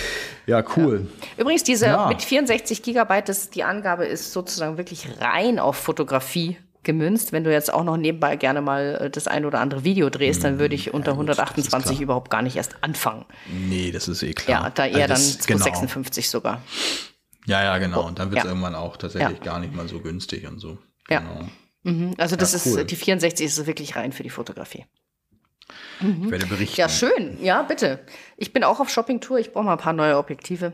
Ja, 0.47 0.63
cool. 0.77 1.07
Übrigens, 1.37 1.63
diese 1.63 1.87
Ja. 1.87 2.07
mit 2.07 2.21
64 2.21 2.81
Gigabyte, 2.81 3.27
das, 3.27 3.49
die 3.49 3.63
Angabe 3.63 4.05
ist 4.05 4.31
sozusagen 4.31 4.77
wirklich 4.77 5.07
rein 5.19 5.59
auf 5.59 5.75
Fotografie 5.75 6.57
gemünzt. 6.83 7.31
Wenn 7.31 7.43
du 7.43 7.51
jetzt 7.51 7.73
auch 7.73 7.83
noch 7.83 7.97
nebenbei 7.97 8.35
gerne 8.35 8.61
mal 8.61 8.95
äh, 9.01 9.09
das 9.09 9.27
ein 9.27 9.45
oder 9.45 9.59
andere 9.59 9.83
Video 9.83 10.09
drehst, 10.09 10.43
dann 10.43 10.59
würde 10.59 10.75
ich 10.75 10.93
unter 10.93 11.13
Mhm. 11.13 11.17
gut, 11.19 11.29
das 11.29 11.37
ist 11.37 11.41
128 11.41 11.91
klar. 11.97 12.01
überhaupt 12.03 12.29
gar 12.29 12.41
nicht 12.41 12.55
erst 12.55 12.75
anfangen. 12.83 13.25
Nee, 13.47 13.91
das 13.91 14.07
ist 14.07 14.21
eh 14.23 14.33
klar. 14.33 14.63
Ja, 14.65 14.69
da 14.69 14.85
eher 14.85 15.09
Also 15.09 15.13
dann 15.31 15.37
das- 15.37 15.47
genau. 15.47 15.59
256 15.59 16.29
sogar. 16.29 16.61
Ja, 17.45 17.61
ja, 17.63 17.77
genau. 17.77 18.05
Und 18.07 18.19
dann 18.19 18.29
wird 18.31 18.39
es 18.39 18.43
Ja. 18.45 18.49
irgendwann 18.51 18.75
auch 18.75 18.97
tatsächlich 18.97 19.37
Ja. 19.39 19.43
gar 19.43 19.59
nicht 19.59 19.73
mal 19.75 19.87
so 19.87 19.99
günstig 19.99 20.47
und 20.47 20.59
so. 20.59 20.77
Ja. 21.09 21.19
Genau. 21.19 21.47
Mhm. 21.83 22.13
Also 22.17 22.35
das 22.37 22.51
Ja, 22.53 22.57
ist, 22.57 22.67
cool. 22.67 22.85
die 22.85 22.95
64 22.95 23.45
ist 23.45 23.65
wirklich 23.65 23.95
rein 23.97 24.11
für 24.13 24.23
die 24.23 24.29
Fotografie. 24.29 24.85
Ich 26.01 26.31
werde 26.31 26.45
berichten. 26.47 26.79
Ja, 26.79 26.89
schön. 26.89 27.37
Ja, 27.41 27.63
bitte. 27.63 27.99
Ich 28.37 28.51
bin 28.53 28.63
auch 28.63 28.79
auf 28.79 28.89
Shoppingtour. 28.89 29.39
Ich 29.39 29.51
brauche 29.53 29.63
mal 29.65 29.73
ein 29.73 29.77
paar 29.77 29.93
neue 29.93 30.17
Objektive. 30.17 30.73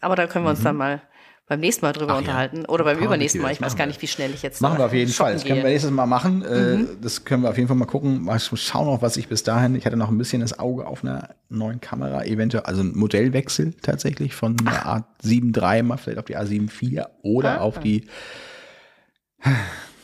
Aber 0.00 0.16
da 0.16 0.26
können 0.26 0.44
wir 0.44 0.50
uns 0.50 0.62
dann 0.62 0.76
mal 0.76 1.00
beim 1.48 1.60
nächsten 1.60 1.84
Mal 1.86 1.92
drüber 1.92 2.06
Mhm. 2.06 2.10
Ach 2.10 2.14
ja. 2.14 2.18
unterhalten. 2.20 2.64
Oder 2.66 2.84
Ein 2.86 2.96
beim 2.96 3.04
übernächsten 3.04 3.40
Mal. 3.40 3.52
Ich 3.52 3.60
weiß 3.60 3.76
gar 3.76 3.86
nicht, 3.86 4.02
wie 4.02 4.08
schnell 4.08 4.32
ich 4.34 4.42
jetzt 4.42 4.60
Machen 4.60 4.78
wir 4.78 4.86
auf 4.86 4.92
jeden 4.92 5.12
Fall. 5.12 5.32
Das 5.34 5.44
können 5.44 5.58
wir 5.62 5.64
nächstes 5.64 5.90
Mal 5.92 6.06
machen. 6.06 6.42
Äh, 6.42 6.84
Das 7.00 7.24
können 7.24 7.42
wir 7.44 7.50
auf 7.50 7.56
jeden 7.56 7.68
Fall 7.68 7.76
mal 7.76 7.84
gucken. 7.84 8.22
Mal 8.24 8.40
schauen 8.40 8.86
noch, 8.86 9.00
was 9.00 9.16
ich 9.16 9.28
bis 9.28 9.44
dahin. 9.44 9.74
Ich 9.76 9.86
hatte 9.86 9.96
noch 9.96 10.08
ein 10.10 10.18
bisschen 10.18 10.40
das 10.40 10.58
Auge 10.58 10.86
auf 10.86 11.04
einer 11.04 11.36
neuen 11.48 11.80
Kamera, 11.80 12.24
eventuell, 12.24 12.64
also 12.64 12.82
ein 12.82 12.96
Modellwechsel 12.96 13.74
tatsächlich 13.80 14.34
von 14.34 14.56
der 14.56 15.04
A7 15.22 15.56
III 15.56 15.82
mal 15.84 15.96
vielleicht 15.98 16.18
auf 16.18 16.24
die 16.24 16.36
A7 16.36 16.68
IV 16.82 17.04
oder 17.22 17.60
Ah. 17.60 17.62
auf 17.62 17.78
die 17.78 18.06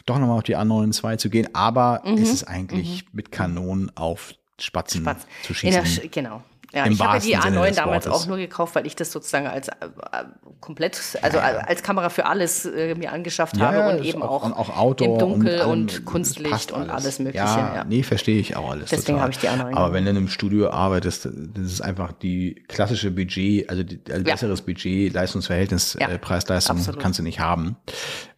doch 0.07 0.19
nochmal 0.19 0.37
auf 0.39 0.43
die 0.45 0.57
A9 0.57 0.93
II 1.11 1.17
zu 1.19 1.31
gehen. 1.31 1.49
Aber 1.55 2.03
Mhm. 2.05 2.19
ist 2.19 2.33
es 2.33 2.45
eigentlich 2.45 3.07
mit 3.13 3.33
Kanonen 3.33 3.91
auf 3.97 4.35
Spatzen 4.61 5.01
Spatz. 5.03 5.27
zu 5.43 5.53
der 5.53 5.55
schießen? 5.55 5.85
Sch- 5.85 6.09
genau. 6.11 6.43
Ja, 6.73 6.87
Im 6.87 6.93
ich 6.93 7.01
habe 7.01 7.19
ja 7.19 7.39
die 7.39 7.43
Sinne 7.43 7.61
A9 7.61 7.67
des 7.69 7.77
damals 7.77 8.09
auch 8.09 8.27
nur 8.27 8.39
gekauft, 8.39 8.75
weil 8.75 8.87
ich 8.87 8.97
das 8.97 9.13
sozusagen 9.13 9.47
als 9.47 9.69
äh, 9.69 9.73
komplett, 10.61 10.99
also 11.21 11.37
Ja, 11.37 11.53
ja. 11.53 11.59
als 11.59 11.83
Kamera 11.83 12.09
für 12.09 12.25
alles 12.25 12.65
äh, 12.65 12.95
mir 12.95 13.13
angeschafft 13.13 13.59
Ja, 13.59 13.73
habe 13.73 13.97
und 13.97 14.05
eben 14.05 14.23
auch, 14.23 14.45
und 14.45 14.55
auch 14.55 14.75
Outdoor 14.75 15.09
im 15.09 15.19
Dunkel 15.19 15.61
und, 15.63 15.93
es 15.93 16.05
Kunstlicht 16.07 16.73
und 16.73 16.89
alles 16.89 17.19
Mögliche. 17.19 17.45
Ja, 17.45 17.85
nee, 17.87 18.03
verstehe 18.03 18.41
ich 18.41 18.57
auch 18.57 18.71
alles. 18.71 18.89
Deswegen 18.89 19.21
habe 19.21 19.33
ich 19.33 19.39
die 19.39 19.49
anderen 19.49 19.75
Aber 19.75 19.93
wenn 19.93 20.05
du 20.05 20.11
in 20.11 20.17
einem 20.17 20.29
Studio 20.29 20.71
arbeitest, 20.71 21.27
das 21.27 21.65
ist 21.65 21.81
einfach 21.83 22.13
die 22.13 22.65
klassische 22.69 23.11
Budget, 23.11 23.69
also 23.69 23.83
die, 23.83 24.01
also 24.11 24.25
besseres 24.25 24.63
Budget, 24.63 25.13
Leistungsverhältnis, 25.13 25.97
äh, 25.97 26.19
Preis-Leistung 26.19 26.79
kannst 26.99 27.19
du 27.19 27.23
nicht 27.23 27.41
haben. 27.41 27.77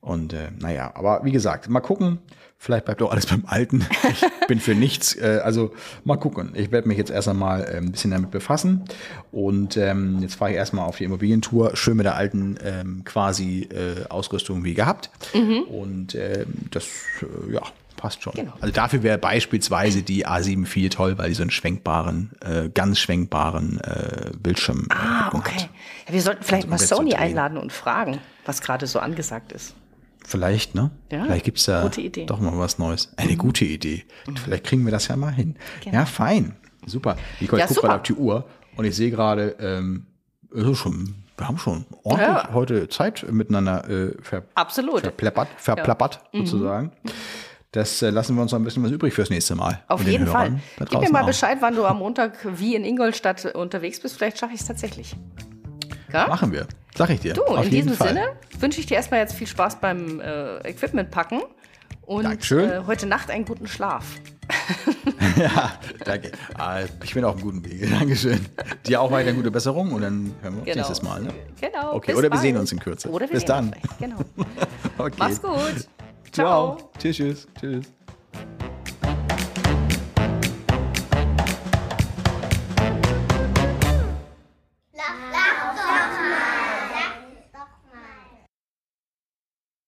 Und 0.01 0.33
äh, 0.33 0.51
naja, 0.59 0.93
aber 0.95 1.21
wie 1.25 1.33
gesagt, 1.33 1.69
mal 1.69 1.81
gucken. 1.81 2.19
Vielleicht 2.65 2.87
bleibt 2.87 3.03
auch 3.03 3.11
alles 3.11 3.27
beim 3.27 3.45
Alten. 3.47 3.87
Ich 4.11 4.25
bin 4.49 4.59
für 4.59 4.75
nichts. 4.75 5.15
Äh, 5.17 5.43
also 5.45 5.75
mal 6.05 6.17
gucken. 6.17 6.53
Ich 6.55 6.73
werde 6.73 6.89
mich 6.89 6.97
jetzt 6.97 7.11
erst 7.11 7.29
einmal 7.29 7.63
äh, 7.63 7.77
ein 7.77 7.93
bisschen 7.93 8.11
damit 8.11 8.31
befassen. 8.31 8.85
Und 9.33 9.77
ähm, 9.77 10.23
jetzt 10.23 10.37
fahre 10.37 10.53
ich 10.53 10.57
erstmal 10.57 10.87
auf 10.87 10.97
die 10.97 11.05
Immobilientour. 11.05 11.77
Schön 11.77 11.99
mit 11.99 12.07
der 12.07 12.15
alten 12.15 12.57
ähm, 12.65 13.05
quasi 13.05 13.69
äh, 13.71 14.09
Ausrüstung 14.09 14.65
wie 14.65 14.73
gehabt. 14.73 15.11
Und 15.35 16.15
ähm, 16.15 16.47
das, 16.71 16.85
äh, 17.21 17.53
ja, 17.53 17.61
passt 17.99 18.23
schon. 18.23 18.33
Genau. 18.33 18.55
Also 18.63 18.73
dafür 18.73 19.03
wäre 19.03 19.19
beispielsweise 19.19 20.03
die 20.03 20.27
A7 20.27 20.65
viel 20.65 20.89
toll, 20.89 21.19
weil 21.19 21.29
die 21.29 21.35
so 21.35 21.43
einen 21.43 21.51
schwenkbaren, 21.51 22.31
äh, 22.41 22.71
ganz 22.71 22.99
schwenkbaren 22.99 23.79
äh, 23.83 24.31
Bildschirm 24.39 24.87
äh, 24.91 24.95
Ah, 24.95 25.29
okay. 25.35 25.55
hat. 25.55 25.69
Ja, 26.09 26.15
wir 26.15 26.23
sollten 26.23 26.43
vielleicht 26.43 26.69
mal 26.69 26.77
komplett 26.77 26.89
zu 26.89 26.97
Sony 26.97 27.15
einladen 27.15 27.59
und 27.59 27.75
fragen, 27.75 28.21
was 28.47 28.63
gerade 28.63 28.87
so 28.87 29.01
angesagt 29.01 29.53
ist. 29.53 29.75
Vielleicht, 30.27 30.75
ne? 30.75 30.91
Ja, 31.13 31.25
Vielleicht 31.25 31.45
gibt's 31.45 31.65
da. 31.65 31.85
Mhm. 31.85 32.27
doch 32.27 32.41
mal 32.41 32.59
was 32.59 32.79
Neues. 32.79 33.13
Eine 33.17 33.37
gute 33.37 33.65
Idee. 33.65 34.05
Vielleicht 34.43 34.65
kriegen 34.65 34.85
wir 34.85 34.91
das 34.93 35.09
ja 35.09 35.17
mal 35.17 35.33
hin. 35.33 35.57
Genau. 35.83 35.97
Ja, 35.99 36.07
fein. 36.07 36.57
Super. 36.87 37.17
Nicole, 37.41 37.61
Ja, 37.61 37.67
ich 37.69 37.75
gucke 37.75 37.87
gerade 37.87 38.01
auf 38.01 38.07
die 38.07 38.15
Uhr 38.15 38.45
und 38.77 38.85
ich 38.85 38.97
sehe 38.97 39.11
gerade, 39.11 39.57
ähm, 39.61 40.07
schon, 40.75 41.15
wir 41.37 41.49
haben 41.49 41.59
schon 41.59 41.85
ordentlich 42.03 42.29
Ja. 42.29 42.51
heute 42.53 42.89
Zeit 42.89 43.27
miteinander 43.31 43.89
äh, 43.89 44.15
ver 44.23 44.45
Absolut. 44.55 45.01
verpleppert, 45.03 45.49
verplappert 45.57 46.21
sozusagen. 46.33 46.93
Das 47.73 48.03
äh, 48.03 48.11
lassen 48.11 48.37
wir 48.37 48.43
uns 48.43 48.53
noch 48.53 48.59
ein 48.61 48.65
bisschen 48.65 48.85
was 48.85 48.93
übrig 48.93 49.13
fürs 49.15 49.31
nächste 49.31 49.57
Mal. 49.57 49.83
Auf 49.89 50.07
jeden 50.07 50.27
Fall. 50.27 50.61
Gib 50.79 51.01
mir 51.01 51.11
mal. 51.11 51.25
Bescheid, 51.25 51.59
wann 51.61 51.75
du 51.75 51.85
am 51.85 51.99
Montag 51.99 52.39
wie 52.59 52.77
in 52.77 52.85
Ingolstadt 52.85 53.45
unterwegs 53.55 54.01
bist. 54.01 54.17
Vielleicht 54.17 54.39
schaffe 54.39 54.55
ich 54.55 54.61
es 54.61 54.67
tatsächlich. 54.67 55.17
Ja? 56.15 56.29
Machen 56.29 56.53
wir. 56.53 56.67
Sag 56.95 57.11
ich 57.11 57.21
dir. 57.21 57.35
Du, 57.35 57.43
auf 57.45 57.65
in 57.65 57.71
diesem 57.71 57.93
Fall. 57.95 58.09
Sinne 58.09 58.27
wünsche 58.59 58.81
ich 58.81 58.87
dir 58.87 58.95
erstmal 58.95 59.21
jetzt 59.21 59.35
viel 59.35 59.47
Spaß 59.49 59.81
beim 59.81 60.21
äh, 60.21 60.59
Equipment 60.69 61.11
packen 61.11 61.43
und 62.03 62.25
äh, 62.53 62.81
heute 62.87 63.07
Nacht 63.07 63.31
einen 63.31 63.45
guten 63.45 63.67
Schlaf. 63.67 64.05
Ja, 65.37 65.73
danke. 66.05 66.31
Ah, 66.57 66.81
ich 67.03 67.13
bin 67.15 67.25
auf 67.25 67.35
einem 67.35 67.43
guten 67.43 67.65
Weg. 67.65 67.91
Dankeschön. 67.99 68.41
Dir 68.87 69.01
auch 69.01 69.11
weiter 69.11 69.33
gute 69.33 69.51
Besserung 69.51 69.93
und 69.93 70.03
dann 70.03 70.35
hören 70.43 70.55
wir 70.55 70.59
uns 70.61 70.65
Genau. 70.65 70.77
nächstes 70.77 71.03
Mal. 71.03 71.23
Ne? 71.23 71.35
Genau. 71.61 71.95
Okay, 71.95 72.15
oder 72.15 72.31
wir 72.31 72.39
sehen 72.39 72.55
bald. 72.55 72.61
uns 72.63 72.73
in 72.73 72.79
Kürze. 72.79 73.09
Oder 73.11 73.27
wir 73.27 73.35
Bis 73.35 73.45
dann. 73.45 73.75
Genau. 73.99 74.17
Okay. 74.99 75.17
Mach's 75.19 75.43
gut. 75.43 75.89
Ciao. 76.31 76.77
Ciao. 76.77 76.91
Tschüss, 76.99 77.17
tschüss. 77.17 77.49
tschüss. 77.61 77.93